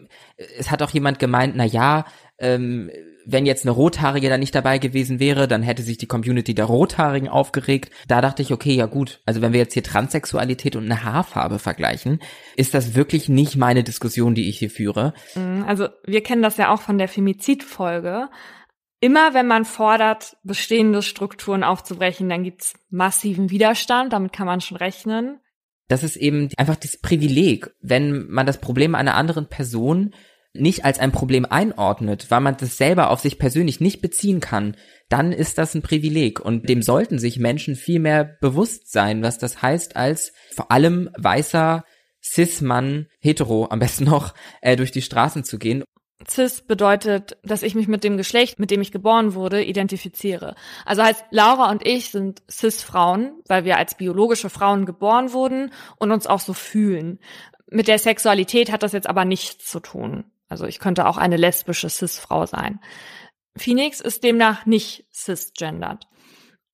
es 0.58 0.72
hat 0.72 0.82
auch 0.82 0.92
jemand 0.92 1.20
gemeint, 1.20 1.56
na 1.56 1.66
ja, 1.66 2.06
ähm, 2.40 2.90
wenn 3.26 3.46
jetzt 3.46 3.66
eine 3.66 3.72
Rothaarige 3.72 4.30
da 4.30 4.38
nicht 4.38 4.56
dabei 4.56 4.78
gewesen 4.78 5.20
wäre, 5.20 5.48
dann 5.48 5.64
hätte 5.64 5.84
sich 5.84 5.98
die 5.98 6.08
Community 6.08 6.56
der 6.56 6.66
Rothaarigen 6.66 7.30
aufgeregt. 7.30 7.92
Da 8.08 8.22
dachte 8.22 8.42
ich, 8.42 8.52
okay, 8.52 8.74
ja 8.74 8.88
gut, 8.88 9.22
also 9.26 9.42
wenn 9.42 9.54
wir 9.54 9.60
jetzt 9.60 9.74
hier 9.74 9.84
Transsexualität 9.84 10.76
und 10.76 10.86
eine 10.86 11.04
Haarfarbe 11.04 11.60
vergleichen, 11.60 12.20
ist 12.56 12.74
das 12.74 12.96
wirklich 12.96 13.30
nicht 13.30 13.56
meine 13.58 13.84
Diskussion, 13.84 14.36
die 14.36 14.50
ich 14.50 14.60
hier 14.60 14.72
führe. 14.72 15.14
Mhm, 15.36 15.66
also 15.68 15.90
wir 16.06 16.24
kennen 16.24 16.42
das 16.42 16.58
ja 16.58 16.74
auch 16.74 16.82
von 16.82 16.98
der 16.98 17.08
Femizid-Folge. 17.08 18.30
Immer 19.00 19.34
wenn 19.34 19.48
man 19.48 19.66
fordert, 19.66 20.38
bestehende 20.44 21.02
Strukturen 21.02 21.64
aufzubrechen, 21.64 22.30
dann 22.30 22.44
gibt's 22.44 22.74
massiven 22.90 23.50
Widerstand, 23.50 24.14
damit 24.14 24.34
kann 24.34 24.46
man 24.46 24.62
schon 24.62 24.78
rechnen 24.78 25.41
das 25.92 26.04
ist 26.04 26.16
eben 26.16 26.50
einfach 26.58 26.78
das 26.78 26.98
Privileg, 26.98 27.72
wenn 27.82 28.28
man 28.28 28.46
das 28.46 28.60
Problem 28.60 28.96
einer 28.96 29.16
anderen 29.16 29.48
Person 29.48 30.14
nicht 30.54 30.86
als 30.86 31.00
ein 31.00 31.12
Problem 31.12 31.46
einordnet, 31.46 32.28
weil 32.30 32.42
man 32.42 32.58
das 32.58 32.78
selber 32.78 33.10
auf 33.10 33.20
sich 33.20 33.38
persönlich 33.38 33.80
nicht 33.80 34.02
beziehen 34.02 34.40
kann, 34.40 34.76
dann 35.10 35.32
ist 35.32 35.58
das 35.58 35.76
ein 35.76 35.82
Privileg. 35.82 36.40
Und 36.40 36.68
dem 36.70 36.82
sollten 36.82 37.20
sich 37.20 37.40
Menschen 37.40 37.76
viel 37.76 38.00
mehr 38.00 38.24
bewusst 38.24 38.92
sein, 38.92 39.22
was 39.22 39.38
das 39.38 39.62
heißt, 39.62 39.96
als 39.96 40.34
vor 40.54 40.72
allem 40.72 41.10
weißer 41.18 41.84
Cis-Mann, 42.24 43.08
hetero 43.20 43.68
am 43.70 43.80
besten 43.80 44.06
noch, 44.06 44.34
äh, 44.62 44.76
durch 44.76 44.92
die 44.92 45.02
Straßen 45.02 45.44
zu 45.44 45.58
gehen 45.58 45.84
Cis 46.30 46.62
bedeutet, 46.62 47.38
dass 47.44 47.64
ich 47.64 47.76
mich 47.76 47.88
mit 47.88 48.04
dem 48.04 48.18
Geschlecht, 48.18 48.60
mit 48.60 48.72
dem 48.72 48.82
ich 48.82 48.92
geboren 48.92 49.34
wurde, 49.34 49.64
identifiziere. 49.64 50.56
Also 50.86 51.04
heißt, 51.04 51.26
Laura 51.32 51.72
und 51.72 51.86
ich 51.86 52.12
sind 52.12 52.42
Cis-Frauen, 52.50 53.34
weil 53.48 53.66
wir 53.66 53.78
als 53.78 53.96
biologische 53.96 54.50
Frauen 54.50 54.86
geboren 54.86 55.34
wurden 55.34 55.72
und 55.98 56.12
uns 56.12 56.28
auch 56.28 56.40
so 56.40 56.54
fühlen. 56.54 57.20
Mit 57.68 57.88
der 57.88 58.00
Sexualität 58.00 58.72
hat 58.72 58.84
das 58.84 58.92
jetzt 58.92 59.08
aber 59.08 59.26
nichts 59.26 59.66
zu 59.66 59.80
tun. 59.80 60.26
Also 60.50 60.66
ich 60.66 60.80
könnte 60.80 61.08
auch 61.08 61.18
eine 61.18 61.38
lesbische 61.38 61.90
Cis-Frau 61.90 62.46
sein. 62.46 62.80
Phoenix 63.56 64.02
ist 64.02 64.24
demnach 64.24 64.66
nicht 64.66 65.06
cisgendered. 65.14 66.08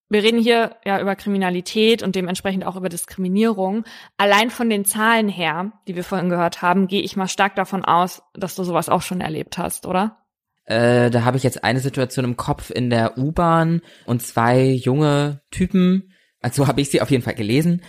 Wir 0.09 0.23
reden 0.23 0.39
hier 0.39 0.75
ja 0.85 1.01
über 1.01 1.15
Kriminalität 1.15 2.01
und 2.01 2.15
dementsprechend 2.15 2.65
auch 2.65 2.77
über 2.77 2.87
Diskriminierung. 2.87 3.83
Allein 4.17 4.49
von 4.49 4.69
den 4.69 4.85
Zahlen 4.85 5.27
her, 5.27 5.73
die 5.87 5.95
wir 5.95 6.03
vorhin 6.03 6.29
gehört 6.29 6.61
haben, 6.61 6.87
gehe 6.87 7.01
ich 7.01 7.17
mal 7.17 7.27
stark 7.27 7.55
davon 7.55 7.83
aus, 7.83 8.21
dass 8.33 8.55
du 8.55 8.63
sowas 8.63 8.87
auch 8.87 9.01
schon 9.01 9.19
erlebt 9.19 9.57
hast, 9.57 9.85
oder? 9.85 10.17
Äh, 10.65 11.09
da 11.09 11.23
habe 11.23 11.37
ich 11.37 11.43
jetzt 11.43 11.63
eine 11.63 11.79
Situation 11.79 12.25
im 12.25 12.37
Kopf 12.37 12.69
in 12.69 12.89
der 12.89 13.17
U-Bahn 13.17 13.81
und 14.05 14.21
zwei 14.21 14.63
junge 14.63 15.41
Typen, 15.51 16.13
also 16.41 16.67
habe 16.67 16.81
ich 16.81 16.89
sie 16.89 17.01
auf 17.01 17.11
jeden 17.11 17.23
Fall 17.23 17.35
gelesen, 17.35 17.81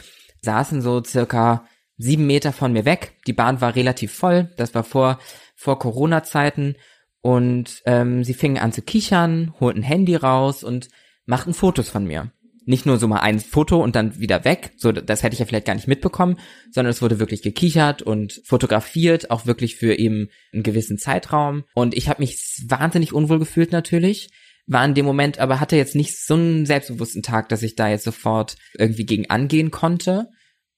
saßen 0.43 0.83
so 0.83 1.03
circa 1.03 1.67
sieben 1.99 2.27
Meter 2.27 2.53
von 2.53 2.73
mir 2.73 2.85
weg. 2.85 3.17
Die 3.27 3.33
Bahn 3.33 3.61
war 3.61 3.75
relativ 3.75 4.13
voll. 4.13 4.51
Das 4.57 4.75
war 4.75 4.85
vor, 4.85 5.19
vor 5.57 5.79
Corona-Zeiten. 5.79 6.77
Und 7.21 7.83
ähm, 7.85 8.23
sie 8.23 8.35
fingen 8.35 8.59
an 8.59 8.73
zu 8.73 8.83
kichern, 8.83 9.53
holten 9.59 9.83
Handy 9.83 10.15
raus 10.15 10.63
und 10.63 10.89
machten 11.29 11.55
Fotos 11.55 11.89
von 11.89 12.05
mir. 12.07 12.33
Nicht 12.65 12.87
nur 12.87 12.99
so 12.99 13.07
mal 13.07 13.21
ein 13.21 13.39
Foto 13.39 13.83
und 13.83 13.97
dann 13.97 14.19
wieder 14.19 14.45
weg, 14.45 14.73
so 14.77 14.93
das 14.93 15.23
hätte 15.23 15.35
ich 15.35 15.41
ja 15.41 15.47
vielleicht 15.47 15.67
gar 15.67 15.75
nicht 15.75 15.89
mitbekommen, 15.89 16.39
sondern 16.71 16.91
es 16.91 17.01
wurde 17.01 17.19
wirklich 17.19 17.43
gekichert 17.43 18.03
und 18.03 18.43
fotografiert, 18.45 19.31
auch 19.31 19.47
wirklich 19.47 19.77
für 19.77 19.95
eben 19.99 20.29
einen 20.53 20.63
gewissen 20.63 20.99
Zeitraum. 20.99 21.65
Und 21.75 21.97
ich 21.97 22.09
habe 22.09 22.21
mich 22.21 22.65
wahnsinnig 22.67 23.13
unwohl 23.13 23.39
gefühlt 23.39 23.73
natürlich, 23.73 24.31
war 24.67 24.85
in 24.85 24.95
dem 24.95 25.07
Moment, 25.07 25.39
aber 25.39 25.61
hatte 25.61 25.77
jetzt 25.77 25.95
nicht 25.95 26.19
so 26.19 26.35
einen 26.35 26.67
selbstbewussten 26.67 27.23
Tag, 27.23 27.49
dass 27.49 27.63
ich 27.63 27.75
da 27.75 27.89
jetzt 27.89 28.05
sofort 28.05 28.57
irgendwie 28.79 29.07
gegen 29.07 29.31
angehen 29.31 29.71
konnte 29.71 30.29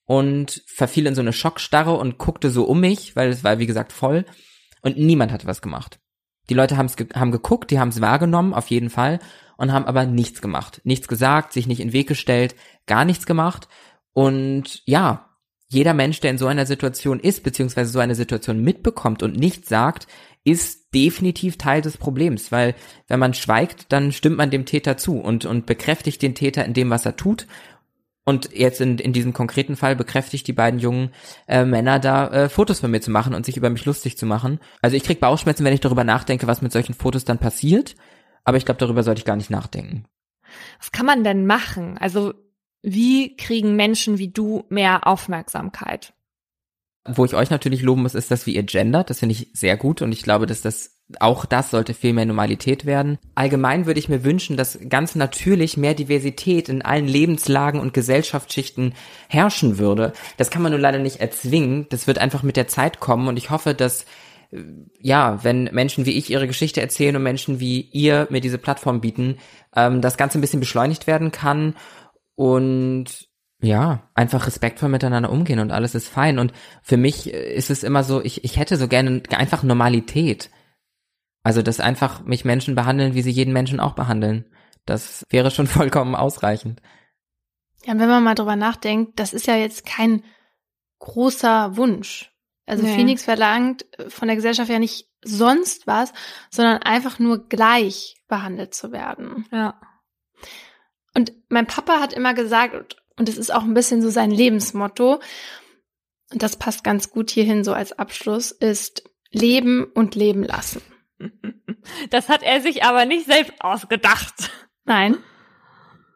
und 0.04 0.62
verfiel 0.66 1.06
in 1.06 1.16
so 1.16 1.22
eine 1.22 1.32
Schockstarre 1.32 1.96
und 1.96 2.18
guckte 2.18 2.50
so 2.50 2.64
um 2.64 2.80
mich, 2.80 3.16
weil 3.16 3.30
es 3.30 3.42
war 3.42 3.58
wie 3.58 3.66
gesagt 3.66 3.92
voll 3.92 4.24
und 4.82 4.96
niemand 4.96 5.32
hat 5.32 5.46
was 5.46 5.62
gemacht. 5.62 5.98
Die 6.48 6.54
Leute 6.54 6.76
haben's 6.76 6.96
ge 6.96 7.06
haben 7.14 7.30
geguckt, 7.30 7.70
die 7.70 7.78
haben 7.78 7.90
es 7.90 8.00
wahrgenommen, 8.00 8.54
auf 8.54 8.68
jeden 8.68 8.90
Fall, 8.90 9.20
und 9.60 9.72
haben 9.72 9.84
aber 9.84 10.06
nichts 10.06 10.40
gemacht. 10.40 10.80
Nichts 10.84 11.06
gesagt, 11.06 11.52
sich 11.52 11.66
nicht 11.66 11.80
in 11.80 11.88
den 11.88 11.92
Weg 11.92 12.08
gestellt, 12.08 12.56
gar 12.86 13.04
nichts 13.04 13.26
gemacht. 13.26 13.68
Und 14.14 14.80
ja, 14.86 15.28
jeder 15.68 15.92
Mensch, 15.92 16.20
der 16.20 16.30
in 16.30 16.38
so 16.38 16.46
einer 16.46 16.64
Situation 16.64 17.20
ist, 17.20 17.42
beziehungsweise 17.42 17.92
so 17.92 17.98
eine 17.98 18.14
Situation 18.14 18.62
mitbekommt 18.62 19.22
und 19.22 19.36
nichts 19.36 19.68
sagt, 19.68 20.06
ist 20.44 20.94
definitiv 20.94 21.58
Teil 21.58 21.82
des 21.82 21.98
Problems, 21.98 22.50
weil 22.50 22.74
wenn 23.06 23.20
man 23.20 23.34
schweigt, 23.34 23.92
dann 23.92 24.12
stimmt 24.12 24.38
man 24.38 24.48
dem 24.50 24.64
Täter 24.64 24.96
zu 24.96 25.18
und, 25.18 25.44
und 25.44 25.66
bekräftigt 25.66 26.22
den 26.22 26.34
Täter 26.34 26.64
in 26.64 26.72
dem, 26.72 26.88
was 26.88 27.04
er 27.04 27.16
tut. 27.16 27.46
Und 28.24 28.50
jetzt 28.54 28.80
in, 28.80 28.96
in 28.96 29.12
diesem 29.12 29.34
konkreten 29.34 29.76
Fall 29.76 29.94
bekräftigt 29.94 30.46
die 30.46 30.54
beiden 30.54 30.80
jungen 30.80 31.10
äh, 31.46 31.66
Männer 31.66 31.98
da 31.98 32.28
äh, 32.28 32.48
Fotos 32.48 32.80
von 32.80 32.90
mir 32.90 33.02
zu 33.02 33.10
machen 33.10 33.34
und 33.34 33.44
sich 33.44 33.58
über 33.58 33.68
mich 33.68 33.84
lustig 33.84 34.16
zu 34.16 34.24
machen. 34.24 34.58
Also 34.80 34.96
ich 34.96 35.02
krieg 35.02 35.20
Bauchschmerzen, 35.20 35.64
wenn 35.64 35.74
ich 35.74 35.80
darüber 35.80 36.04
nachdenke, 36.04 36.46
was 36.46 36.62
mit 36.62 36.72
solchen 36.72 36.94
Fotos 36.94 37.26
dann 37.26 37.38
passiert 37.38 37.94
aber 38.44 38.56
ich 38.56 38.64
glaube, 38.64 38.78
darüber 38.78 39.02
sollte 39.02 39.20
ich 39.20 39.24
gar 39.24 39.36
nicht 39.36 39.50
nachdenken. 39.50 40.04
Was 40.78 40.92
kann 40.92 41.06
man 41.06 41.24
denn 41.24 41.46
machen? 41.46 41.98
Also 41.98 42.34
wie 42.82 43.36
kriegen 43.36 43.76
Menschen 43.76 44.18
wie 44.18 44.28
du 44.28 44.64
mehr 44.68 45.06
Aufmerksamkeit? 45.06 46.12
Wo 47.08 47.24
ich 47.24 47.34
euch 47.34 47.50
natürlich 47.50 47.82
loben 47.82 48.02
muss, 48.02 48.14
ist, 48.14 48.30
dass 48.30 48.46
wir 48.46 48.54
ihr 48.54 48.62
gendert. 48.62 49.10
Das 49.10 49.20
finde 49.20 49.34
ich 49.34 49.48
sehr 49.54 49.76
gut 49.76 50.02
und 50.02 50.12
ich 50.12 50.22
glaube, 50.22 50.46
dass 50.46 50.60
das 50.60 51.00
auch 51.18 51.44
das 51.44 51.70
sollte 51.70 51.94
viel 51.94 52.12
mehr 52.12 52.26
Normalität 52.26 52.86
werden. 52.86 53.18
Allgemein 53.34 53.86
würde 53.86 53.98
ich 53.98 54.08
mir 54.08 54.22
wünschen, 54.22 54.56
dass 54.56 54.78
ganz 54.88 55.16
natürlich 55.16 55.76
mehr 55.76 55.94
Diversität 55.94 56.68
in 56.68 56.82
allen 56.82 57.08
Lebenslagen 57.08 57.80
und 57.80 57.94
Gesellschaftsschichten 57.94 58.94
herrschen 59.28 59.78
würde. 59.78 60.12
Das 60.36 60.50
kann 60.50 60.62
man 60.62 60.72
nur 60.72 60.80
leider 60.80 60.98
nicht 60.98 61.20
erzwingen. 61.20 61.86
Das 61.88 62.06
wird 62.06 62.18
einfach 62.18 62.42
mit 62.42 62.56
der 62.56 62.68
Zeit 62.68 63.00
kommen 63.00 63.28
und 63.28 63.38
ich 63.38 63.50
hoffe, 63.50 63.74
dass 63.74 64.04
ja, 64.98 65.42
wenn 65.44 65.64
Menschen 65.72 66.06
wie 66.06 66.18
ich 66.18 66.30
ihre 66.30 66.46
Geschichte 66.46 66.80
erzählen 66.80 67.16
und 67.16 67.22
Menschen 67.22 67.60
wie 67.60 67.80
ihr 67.80 68.26
mir 68.30 68.40
diese 68.40 68.58
Plattform 68.58 69.00
bieten, 69.00 69.38
ähm, 69.76 70.00
das 70.00 70.16
Ganze 70.16 70.38
ein 70.38 70.40
bisschen 70.40 70.60
beschleunigt 70.60 71.06
werden 71.06 71.30
kann 71.30 71.76
und 72.34 73.28
ja, 73.62 74.08
einfach 74.14 74.46
respektvoll 74.46 74.88
miteinander 74.88 75.30
umgehen 75.30 75.58
und 75.58 75.70
alles 75.70 75.94
ist 75.94 76.08
fein. 76.08 76.38
Und 76.38 76.52
für 76.82 76.96
mich 76.96 77.30
ist 77.30 77.70
es 77.70 77.82
immer 77.82 78.02
so, 78.02 78.22
ich, 78.22 78.42
ich 78.42 78.56
hätte 78.56 78.76
so 78.76 78.88
gerne 78.88 79.22
einfach 79.30 79.62
Normalität. 79.62 80.50
Also, 81.42 81.62
dass 81.62 81.80
einfach 81.80 82.24
mich 82.24 82.44
Menschen 82.44 82.74
behandeln, 82.74 83.14
wie 83.14 83.22
sie 83.22 83.30
jeden 83.30 83.52
Menschen 83.52 83.80
auch 83.80 83.94
behandeln. 83.94 84.46
Das 84.86 85.26
wäre 85.28 85.50
schon 85.50 85.66
vollkommen 85.66 86.14
ausreichend. 86.14 86.80
Ja, 87.84 87.98
wenn 87.98 88.08
man 88.08 88.24
mal 88.24 88.34
drüber 88.34 88.56
nachdenkt, 88.56 89.18
das 89.18 89.32
ist 89.32 89.46
ja 89.46 89.56
jetzt 89.56 89.86
kein 89.86 90.22
großer 90.98 91.76
Wunsch. 91.76 92.29
Also 92.70 92.84
nee. 92.84 92.94
Phoenix 92.94 93.24
verlangt 93.24 93.84
von 94.08 94.28
der 94.28 94.36
Gesellschaft 94.36 94.70
ja 94.70 94.78
nicht 94.78 95.08
sonst 95.22 95.86
was, 95.86 96.12
sondern 96.50 96.78
einfach 96.78 97.18
nur 97.18 97.48
gleich 97.48 98.16
behandelt 98.28 98.74
zu 98.74 98.92
werden. 98.92 99.46
Ja. 99.50 99.80
Und 101.14 101.32
mein 101.48 101.66
Papa 101.66 102.00
hat 102.00 102.12
immer 102.12 102.32
gesagt, 102.32 102.96
und 103.16 103.28
es 103.28 103.36
ist 103.36 103.52
auch 103.52 103.64
ein 103.64 103.74
bisschen 103.74 104.02
so 104.02 104.10
sein 104.10 104.30
Lebensmotto, 104.30 105.20
und 106.32 106.42
das 106.42 106.56
passt 106.56 106.84
ganz 106.84 107.10
gut 107.10 107.30
hierhin 107.30 107.64
so 107.64 107.72
als 107.72 107.92
Abschluss, 107.92 108.52
ist 108.52 109.02
leben 109.30 109.84
und 109.84 110.14
leben 110.14 110.44
lassen. 110.44 110.82
Das 112.10 112.28
hat 112.28 112.42
er 112.42 112.60
sich 112.60 112.84
aber 112.84 113.06
nicht 113.06 113.24
selbst 113.24 113.54
ausgedacht. 113.60 114.50
Nein, 114.84 115.16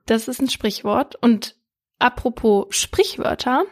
das 0.05 0.29
ist 0.29 0.43
ein 0.43 0.51
Sprichwort. 0.51 1.17
Und 1.17 1.57
apropos 1.99 2.67
Sprichwörter, 2.77 3.65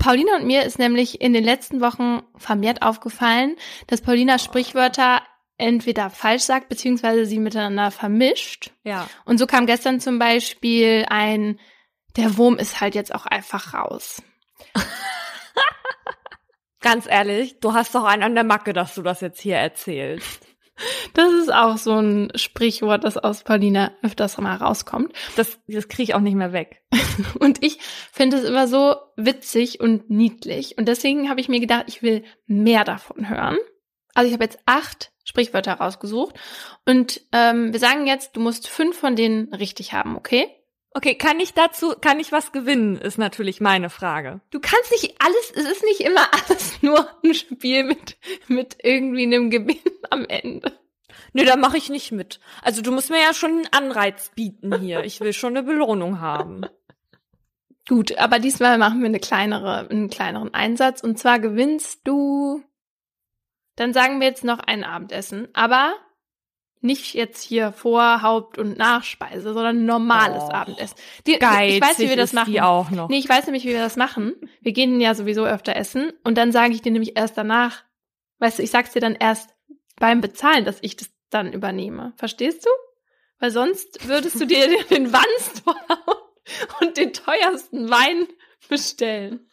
Paulina 0.00 0.36
und 0.36 0.46
mir 0.46 0.64
ist 0.64 0.78
nämlich 0.78 1.20
in 1.20 1.34
den 1.34 1.44
letzten 1.44 1.80
Wochen 1.80 2.22
vermehrt 2.36 2.82
aufgefallen, 2.82 3.56
dass 3.86 4.00
Paulina 4.00 4.38
Sprichwörter 4.38 5.22
entweder 5.58 6.08
falsch 6.08 6.42
sagt, 6.42 6.70
beziehungsweise 6.70 7.26
sie 7.26 7.38
miteinander 7.38 7.90
vermischt. 7.90 8.72
Ja. 8.82 9.06
Und 9.26 9.38
so 9.38 9.46
kam 9.46 9.66
gestern 9.66 10.00
zum 10.00 10.18
Beispiel 10.18 11.04
ein, 11.08 11.60
der 12.16 12.38
Wurm 12.38 12.56
ist 12.56 12.80
halt 12.80 12.94
jetzt 12.94 13.14
auch 13.14 13.26
einfach 13.26 13.74
raus. 13.74 14.22
Ganz 16.80 17.06
ehrlich, 17.06 17.60
du 17.60 17.74
hast 17.74 17.94
doch 17.94 18.04
einen 18.04 18.22
an 18.22 18.34
der 18.34 18.44
Macke, 18.44 18.72
dass 18.72 18.94
du 18.94 19.02
das 19.02 19.20
jetzt 19.20 19.40
hier 19.40 19.56
erzählst. 19.56 20.49
Das 21.14 21.32
ist 21.32 21.52
auch 21.52 21.76
so 21.76 21.96
ein 21.98 22.32
Sprichwort, 22.34 23.04
das 23.04 23.16
aus 23.16 23.42
Paulina 23.42 23.92
öfters 24.02 24.38
mal 24.38 24.56
rauskommt. 24.56 25.12
Das, 25.36 25.58
das 25.66 25.88
kriege 25.88 26.02
ich 26.04 26.14
auch 26.14 26.20
nicht 26.20 26.34
mehr 26.36 26.52
weg. 26.52 26.82
Und 27.38 27.62
ich 27.62 27.78
finde 28.12 28.38
es 28.38 28.44
immer 28.44 28.68
so 28.68 28.96
witzig 29.16 29.80
und 29.80 30.08
niedlich. 30.10 30.78
Und 30.78 30.86
deswegen 30.86 31.28
habe 31.28 31.40
ich 31.40 31.48
mir 31.48 31.60
gedacht, 31.60 31.84
ich 31.88 32.02
will 32.02 32.24
mehr 32.46 32.84
davon 32.84 33.28
hören. 33.28 33.58
Also 34.14 34.28
ich 34.28 34.34
habe 34.34 34.44
jetzt 34.44 34.58
acht 34.66 35.12
Sprichwörter 35.24 35.74
rausgesucht. 35.74 36.34
Und 36.86 37.20
ähm, 37.32 37.72
wir 37.72 37.80
sagen 37.80 38.06
jetzt, 38.06 38.36
du 38.36 38.40
musst 38.40 38.68
fünf 38.68 38.98
von 38.98 39.16
denen 39.16 39.52
richtig 39.54 39.92
haben, 39.92 40.16
okay? 40.16 40.48
Okay, 40.92 41.14
kann 41.14 41.38
ich 41.38 41.54
dazu, 41.54 41.94
kann 42.00 42.18
ich 42.18 42.32
was 42.32 42.50
gewinnen, 42.50 42.96
ist 42.96 43.16
natürlich 43.16 43.60
meine 43.60 43.90
Frage. 43.90 44.40
Du 44.50 44.58
kannst 44.58 44.90
nicht 44.90 45.14
alles, 45.20 45.52
es 45.54 45.70
ist 45.70 45.84
nicht 45.84 46.00
immer 46.00 46.26
alles 46.48 46.82
nur 46.82 47.08
ein 47.24 47.34
Spiel 47.34 47.84
mit, 47.84 48.16
mit 48.48 48.76
irgendwie 48.82 49.22
einem 49.22 49.50
Gewinn 49.50 49.78
am 50.10 50.24
Ende. 50.26 50.72
Nee, 51.32 51.44
da 51.44 51.56
mache 51.56 51.76
ich 51.76 51.90
nicht 51.90 52.10
mit. 52.10 52.40
Also 52.62 52.82
du 52.82 52.90
musst 52.90 53.10
mir 53.10 53.20
ja 53.20 53.34
schon 53.34 53.50
einen 53.50 53.72
Anreiz 53.72 54.32
bieten 54.34 54.80
hier. 54.80 55.04
Ich 55.04 55.20
will 55.20 55.32
schon 55.32 55.56
eine 55.56 55.62
Belohnung 55.64 56.20
haben. 56.20 56.62
Gut, 57.88 58.18
aber 58.18 58.38
diesmal 58.38 58.78
machen 58.78 59.00
wir 59.00 59.06
eine 59.06 59.20
kleinere, 59.20 59.88
einen 59.88 60.10
kleineren 60.10 60.52
Einsatz. 60.54 61.02
Und 61.02 61.18
zwar 61.18 61.38
gewinnst 61.38 62.00
du, 62.04 62.62
dann 63.76 63.92
sagen 63.92 64.20
wir 64.20 64.26
jetzt 64.26 64.44
noch 64.44 64.58
ein 64.58 64.82
Abendessen, 64.84 65.48
aber 65.52 65.94
nicht 66.80 67.14
jetzt 67.14 67.42
hier 67.42 67.72
Vor-, 67.72 68.22
Haupt- 68.22 68.58
und 68.58 68.78
Nachspeise, 68.78 69.52
sondern 69.52 69.84
normales 69.84 70.44
Och, 70.44 70.54
Abendessen. 70.54 70.96
Die, 71.26 71.38
Geizig 71.38 71.76
ich 71.76 71.82
weiß, 71.82 71.98
wie 71.98 72.08
wir 72.08 72.16
das 72.16 72.32
machen. 72.32 72.52
die 72.52 72.60
auch 72.60 72.90
noch. 72.90 73.08
Nee, 73.08 73.18
ich 73.18 73.28
weiß 73.28 73.46
nämlich, 73.46 73.64
wie 73.64 73.70
wir 73.70 73.80
das 73.80 73.96
machen. 73.96 74.34
Wir 74.60 74.72
gehen 74.72 75.00
ja 75.00 75.14
sowieso 75.14 75.44
öfter 75.44 75.76
essen 75.76 76.12
und 76.24 76.38
dann 76.38 76.52
sage 76.52 76.74
ich 76.74 76.82
dir 76.82 76.92
nämlich 76.92 77.16
erst 77.16 77.36
danach, 77.36 77.84
weißt 78.38 78.58
du, 78.58 78.62
ich 78.62 78.70
sag's 78.70 78.92
dir 78.92 79.00
dann 79.00 79.14
erst 79.14 79.50
beim 79.98 80.20
Bezahlen, 80.20 80.64
dass 80.64 80.78
ich 80.80 80.96
das 80.96 81.10
dann 81.28 81.52
übernehme. 81.52 82.14
Verstehst 82.16 82.64
du? 82.64 82.70
Weil 83.38 83.50
sonst 83.50 84.06
würdest 84.08 84.40
du 84.40 84.46
dir 84.46 84.68
den 84.90 85.12
Wanst 85.12 85.62
und 86.80 86.96
den 86.96 87.12
teuersten 87.12 87.90
Wein 87.90 88.26
bestellen. 88.68 89.49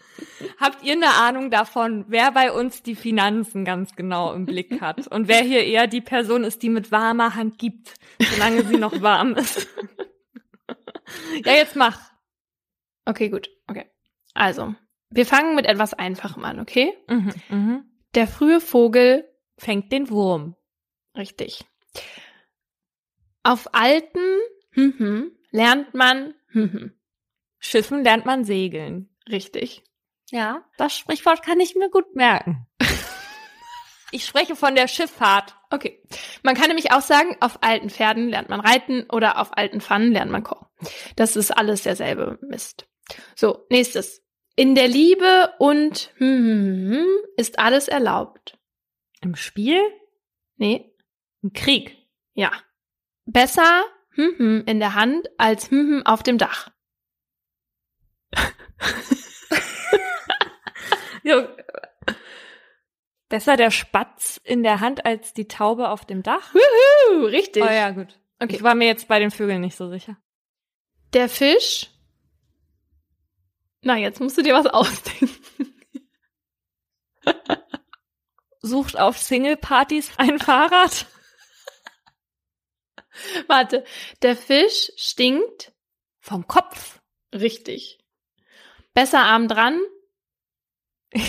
Habt 0.60 0.84
ihr 0.84 0.94
eine 0.94 1.14
Ahnung 1.14 1.52
davon, 1.52 2.06
wer 2.08 2.32
bei 2.32 2.52
uns 2.52 2.84
die 2.84 2.96
Finanzen 2.96 3.66
ganz 3.66 3.96
genau 3.96 4.34
im 4.34 4.46
Blick 4.46 4.82
hat 4.82 5.08
und 5.08 5.28
wer 5.28 5.42
hier 5.44 5.64
eher 5.64 5.88
die 5.88 6.02
Person 6.02 6.44
ist, 6.44 6.64
die 6.64 6.70
mit 6.70 6.92
warmer 6.92 7.36
Hand 7.36 7.58
gibt, 7.60 7.94
solange 8.20 8.66
sie 8.66 8.78
noch 8.78 9.02
warm 9.02 9.36
ist? 9.36 9.68
ja, 11.46 11.54
jetzt 11.54 11.76
mach. 11.76 12.12
Okay, 13.06 13.30
gut. 13.30 13.50
Okay. 13.68 13.86
Also, 14.34 14.76
wir 15.10 15.26
fangen 15.26 15.56
mit 15.56 15.66
etwas 15.66 15.94
Einfachem 15.94 16.44
an, 16.44 16.60
okay? 16.60 16.94
Mhm, 17.08 17.34
mhm. 17.50 17.84
Der 18.16 18.28
frühe 18.28 18.60
Vogel, 18.60 19.28
Fängt 19.60 19.92
den 19.92 20.10
Wurm. 20.10 20.56
richtig. 21.16 21.66
Auf 23.44 23.74
alten 23.74 24.20
hm, 24.72 24.94
hm, 24.98 25.32
lernt 25.52 25.94
man 25.96 26.36
hm, 26.50 26.72
hm, 26.74 26.94
Schiffen 27.60 28.04
lernt 28.04 28.26
man 28.26 28.44
segeln. 28.44 29.10
richtig. 29.28 29.84
Ja, 30.32 30.66
das 30.78 30.96
Sprichwort 30.96 31.44
kann 31.44 31.60
ich 31.60 31.76
mir 31.76 31.90
gut 31.90 32.16
merken. 32.16 32.68
ich 34.12 34.26
spreche 34.26 34.56
von 34.56 34.76
der 34.76 34.88
Schifffahrt. 34.88 35.56
Okay. 35.70 36.04
Man 36.44 36.56
kann 36.56 36.68
nämlich 36.68 36.92
auch 36.92 37.02
sagen, 37.02 37.38
auf 37.40 37.64
alten 37.64 37.90
Pferden 37.90 38.30
lernt 38.30 38.50
man 38.50 38.60
reiten 38.60 39.06
oder 39.10 39.40
auf 39.40 39.56
alten 39.58 39.80
Pfannen 39.82 40.12
lernt 40.12 40.32
man 40.32 40.44
kochen. 40.44 40.68
Das 41.16 41.36
ist 41.36 41.52
alles 41.52 41.84
derselbe 41.84 42.38
Mist. 42.42 42.88
So, 43.36 43.66
nächstes. 43.70 44.24
In 44.56 44.76
der 44.76 44.88
Liebe 44.88 45.54
und 45.60 46.12
hm, 46.18 47.06
ist 47.38 47.60
alles 47.60 47.88
erlaubt. 47.88 48.58
Im 49.22 49.36
Spiel? 49.36 49.80
Nee, 50.58 50.94
Im 51.42 51.54
Krieg. 51.54 51.98
ja. 52.34 52.52
Besser 53.26 53.84
hm, 54.12 54.34
hm, 54.38 54.64
in 54.66 54.80
der 54.80 54.96
Hand 54.96 55.28
als 55.38 55.70
hm, 55.70 55.98
hm, 55.98 56.06
auf 56.06 56.24
dem 56.24 56.38
Dach. 56.38 56.72
Ja. 61.28 61.48
Besser 63.28 63.58
der 63.58 63.72
Spatz 63.72 64.40
in 64.44 64.64
der 64.64 64.80
Hand 64.80 65.06
als 65.06 65.34
die 65.34 65.50
Taube 65.50 65.90
auf 65.90 66.06
dem 66.06 66.24
Dach? 66.24 66.54
Uh, 66.56 67.26
richtig. 67.26 67.62
Oh 67.62 67.68
ja, 67.68 67.92
gut. 67.92 68.18
Okay. 68.40 68.56
Ich 68.56 68.64
war 68.64 68.76
mir 68.76 68.88
jetzt 68.88 69.10
bei 69.10 69.20
den 69.20 69.32
Vögeln 69.32 69.60
nicht 69.60 69.76
so 69.76 69.90
sicher. 69.90 70.18
Der 71.14 71.28
Fisch. 71.28 71.90
Na, 73.82 73.98
jetzt 73.98 74.22
musst 74.22 74.38
du 74.38 74.44
dir 74.44 74.54
was 74.54 74.68
ausdenken. 74.68 75.74
Sucht 78.62 78.98
auf 78.98 79.18
Single-Partys 79.18 80.12
ein 80.18 80.40
Fahrrad? 80.40 81.08
Warte. 83.48 83.84
Der 84.22 84.38
Fisch 84.38 84.92
stinkt. 84.96 85.74
Vom 86.20 86.48
Kopf. 86.48 87.02
Richtig. 87.34 88.00
Besser 88.94 89.20
arm 89.20 89.48
dran. 89.48 89.82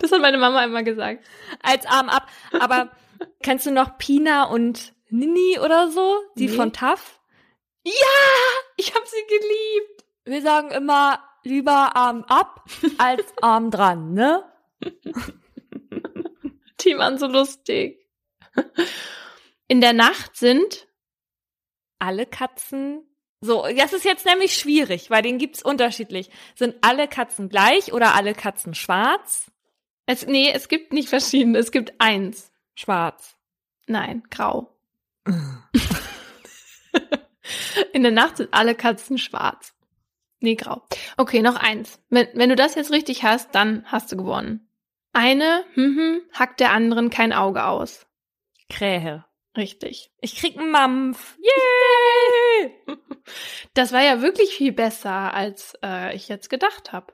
Das 0.00 0.12
hat 0.12 0.20
meine 0.20 0.38
Mama 0.38 0.62
immer 0.62 0.84
gesagt. 0.84 1.26
Als 1.60 1.84
Arm 1.84 2.08
ab. 2.08 2.28
Aber 2.60 2.92
kennst 3.42 3.66
du 3.66 3.72
noch 3.72 3.98
Pina 3.98 4.44
und 4.44 4.94
Nini 5.08 5.58
oder 5.58 5.90
so? 5.90 6.22
Die 6.36 6.46
Nee. 6.46 6.54
von 6.54 6.72
TAF? 6.72 7.18
Ich 8.76 8.94
habe 8.94 9.04
sie 9.06 9.26
geliebt. 9.26 10.04
Wir 10.24 10.40
sagen 10.40 10.70
immer 10.70 11.18
lieber 11.42 11.96
Arm 11.96 12.22
ab 12.28 12.64
als 12.98 13.24
Arm 13.42 13.72
dran, 13.72 14.12
ne? 14.12 14.44
Die 16.80 16.96
waren 16.96 17.18
so 17.18 17.26
lustig. 17.26 18.06
In 19.66 19.80
der 19.80 19.94
Nacht 19.94 20.36
sind 20.36 20.86
Alle 21.98 22.24
Katzen. 22.24 23.07
So, 23.40 23.64
das 23.76 23.92
ist 23.92 24.04
jetzt 24.04 24.26
nämlich 24.26 24.54
schwierig, 24.54 25.10
weil 25.10 25.22
den 25.22 25.38
gibt's 25.38 25.62
unterschiedlich. 25.62 26.30
Sind 26.56 26.74
alle 26.80 27.06
Katzen 27.06 27.48
gleich 27.48 27.92
oder 27.92 28.14
alle 28.14 28.34
Katzen 28.34 28.74
schwarz? 28.74 29.50
es 30.08 30.26
nee, 30.26 30.50
es 30.50 30.68
gibt 30.68 30.92
nicht 30.92 31.08
verschiedene, 31.10 31.58
es 31.58 31.70
gibt 31.70 32.00
eins. 32.00 32.50
Schwarz. 32.74 33.36
Nein, 33.86 34.22
grau. 34.30 34.74
In 37.92 38.02
der 38.02 38.12
Nacht 38.12 38.38
sind 38.38 38.52
alle 38.52 38.74
Katzen 38.74 39.18
schwarz. 39.18 39.74
Nee, 40.40 40.54
grau. 40.54 40.82
Okay, 41.16 41.42
noch 41.42 41.56
eins. 41.56 42.00
Wenn, 42.08 42.28
wenn 42.34 42.48
du 42.48 42.56
das 42.56 42.74
jetzt 42.74 42.90
richtig 42.90 43.22
hast, 43.22 43.54
dann 43.54 43.84
hast 43.86 44.10
du 44.10 44.16
gewonnen. 44.16 44.70
Eine, 45.12 45.64
hm, 45.74 45.96
hm, 45.96 46.20
hackt 46.32 46.60
der 46.60 46.72
anderen 46.72 47.10
kein 47.10 47.34
Auge 47.34 47.64
aus. 47.64 48.06
Krähe. 48.70 49.24
Richtig. 49.58 50.12
Ich 50.20 50.36
krieg 50.36 50.56
einen 50.56 50.70
Mampf. 50.70 51.36
Yay! 51.42 52.72
Das 53.74 53.92
war 53.92 54.02
ja 54.02 54.22
wirklich 54.22 54.50
viel 54.50 54.72
besser, 54.72 55.34
als 55.34 55.76
äh, 55.84 56.14
ich 56.14 56.28
jetzt 56.28 56.48
gedacht 56.48 56.92
habe. 56.92 57.12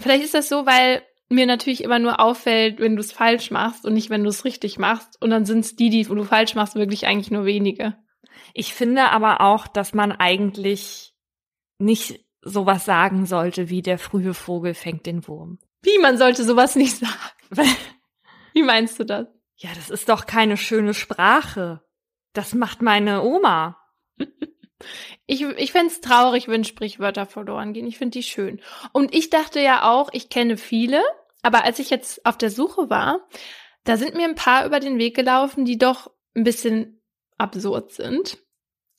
Vielleicht 0.00 0.22
ist 0.22 0.34
das 0.34 0.48
so, 0.48 0.66
weil 0.66 1.02
mir 1.28 1.46
natürlich 1.46 1.82
immer 1.82 1.98
nur 1.98 2.20
auffällt, 2.20 2.78
wenn 2.78 2.94
du 2.94 3.00
es 3.00 3.10
falsch 3.10 3.50
machst 3.50 3.84
und 3.84 3.94
nicht, 3.94 4.08
wenn 4.08 4.22
du 4.22 4.30
es 4.30 4.44
richtig 4.44 4.78
machst. 4.78 5.20
Und 5.20 5.30
dann 5.30 5.44
sind 5.44 5.60
es 5.60 5.74
die, 5.74 5.90
die 5.90 6.08
wo 6.08 6.14
du 6.14 6.22
falsch 6.22 6.54
machst, 6.54 6.76
wirklich 6.76 7.06
eigentlich 7.06 7.32
nur 7.32 7.44
wenige. 7.44 7.96
Ich 8.54 8.72
finde 8.72 9.10
aber 9.10 9.40
auch, 9.40 9.66
dass 9.66 9.92
man 9.92 10.12
eigentlich 10.12 11.12
nicht 11.78 12.24
sowas 12.40 12.84
sagen 12.84 13.26
sollte, 13.26 13.68
wie 13.68 13.82
der 13.82 13.98
frühe 13.98 14.32
Vogel 14.32 14.74
fängt 14.74 15.06
den 15.06 15.26
Wurm. 15.26 15.58
Wie, 15.82 15.98
man 15.98 16.18
sollte 16.18 16.44
sowas 16.44 16.76
nicht 16.76 16.96
sagen. 16.98 17.68
Wie 18.52 18.62
meinst 18.62 18.98
du 18.98 19.04
das? 19.04 19.26
Ja, 19.62 19.68
das 19.74 19.90
ist 19.90 20.08
doch 20.08 20.24
keine 20.24 20.56
schöne 20.56 20.94
Sprache. 20.94 21.82
Das 22.32 22.54
macht 22.54 22.80
meine 22.80 23.22
Oma. 23.22 23.78
Ich, 25.26 25.42
ich 25.42 25.72
fände 25.72 25.92
traurig, 26.00 26.48
wenn 26.48 26.64
Sprichwörter 26.64 27.26
verloren 27.26 27.74
gehen. 27.74 27.86
Ich 27.86 27.98
finde 27.98 28.18
die 28.18 28.22
schön. 28.22 28.62
Und 28.92 29.14
ich 29.14 29.28
dachte 29.28 29.60
ja 29.60 29.90
auch, 29.90 30.08
ich 30.14 30.30
kenne 30.30 30.56
viele, 30.56 31.02
aber 31.42 31.64
als 31.64 31.78
ich 31.78 31.90
jetzt 31.90 32.24
auf 32.24 32.38
der 32.38 32.50
Suche 32.50 32.88
war, 32.88 33.28
da 33.84 33.98
sind 33.98 34.14
mir 34.14 34.24
ein 34.24 34.34
paar 34.34 34.64
über 34.64 34.80
den 34.80 34.98
Weg 34.98 35.14
gelaufen, 35.14 35.66
die 35.66 35.76
doch 35.76 36.10
ein 36.34 36.44
bisschen 36.44 37.02
absurd 37.36 37.92
sind. 37.92 38.38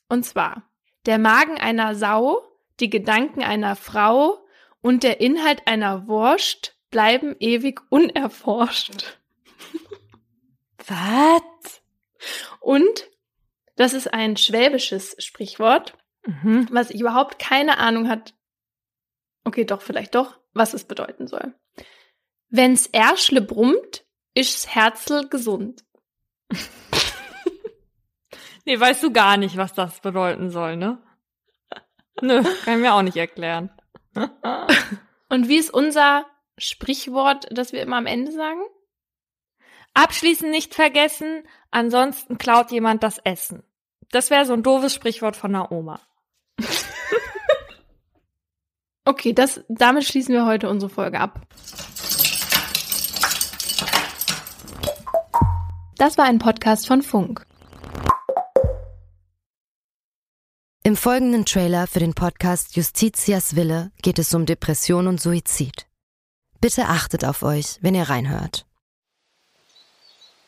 Und 0.08 0.24
zwar, 0.24 0.70
der 1.08 1.18
Magen 1.18 1.58
einer 1.58 1.96
Sau, 1.96 2.44
die 2.80 2.92
Gedanken 2.92 3.42
einer 3.42 3.76
Frau 3.76 4.46
und 4.82 5.02
der 5.02 5.20
Inhalt 5.20 5.68
einer 5.68 6.08
Wurst 6.08 6.78
bleiben 6.92 7.36
ewig 7.40 7.82
unerforscht. 7.90 9.18
Was? 10.92 11.82
Und 12.60 13.08
das 13.78 13.94
ist 13.94 14.14
ein 14.14 14.36
schwäbisches 14.38 15.16
Sprichwort, 15.20 15.98
Mhm. 16.26 16.68
was 16.70 16.90
ich 16.92 17.00
überhaupt 17.02 17.40
keine 17.40 17.78
Ahnung 17.78 18.10
hat. 18.10 18.36
Okay, 19.46 19.64
doch, 19.66 19.82
vielleicht 19.82 20.14
doch, 20.16 20.38
was 20.54 20.74
es 20.74 20.84
bedeuten 20.84 21.28
soll. 21.28 21.56
Wenn's 22.50 22.88
Erschle 22.88 23.42
brummt, 23.42 24.06
ist's 24.34 24.68
Herzl 24.68 25.28
gesund. 25.30 25.84
Nee, 28.64 28.80
weißt 28.80 29.02
du 29.02 29.12
gar 29.12 29.38
nicht, 29.38 29.58
was 29.58 29.74
das 29.74 30.02
bedeuten 30.02 30.52
soll, 30.52 30.78
ne? 30.78 31.02
Nö, 32.22 32.44
kann 32.64 32.76
ich 32.76 32.82
mir 32.82 32.94
auch 32.94 33.02
nicht 33.02 33.18
erklären. 33.18 33.72
Und 35.30 35.48
wie 35.48 35.58
ist 35.58 35.74
unser 35.74 36.28
Sprichwort, 36.60 37.48
das 37.50 37.72
wir 37.74 37.82
immer 37.82 37.98
am 37.98 38.06
Ende 38.06 38.32
sagen? 38.32 38.62
Abschließend 39.94 40.52
nicht 40.52 40.74
vergessen, 40.74 41.44
ansonsten 41.70 42.38
klaut 42.38 42.72
jemand 42.72 43.04
das 43.04 43.18
Essen. 43.20 43.64
Das 44.12 44.30
wäre 44.30 44.46
so 44.46 44.54
ein 44.54 44.64
doofes 44.64 44.94
Sprichwort 44.94 45.36
von 45.36 45.52
der 45.54 45.72
Oma. 45.72 46.00
okay, 49.06 49.34
das, 49.34 49.62
damit 49.68 50.06
schließen 50.06 50.34
wir 50.34 50.46
heute 50.46 50.70
unsere 50.70 50.90
Folge 50.90 51.20
ab. 51.20 51.42
Das 55.98 56.18
war 56.18 56.26
ein 56.26 56.40
Podcast 56.40 56.88
von 56.88 57.02
Funk. 57.02 57.46
Im 60.84 60.96
folgenden 60.96 61.46
Trailer 61.46 61.86
für 61.86 62.00
den 62.00 62.16
Podcast 62.16 62.76
Justitias 62.76 63.56
Wille 63.56 63.92
geht 64.02 64.18
es 64.18 64.34
um 64.34 64.48
Depression 64.48 65.08
und 65.08 65.22
Suizid. 65.22 65.86
Bitte 66.60 66.88
achtet 66.88 67.24
auf 67.24 67.44
euch, 67.44 67.78
wenn 67.82 67.94
ihr 67.94 68.10
reinhört. 68.10 68.66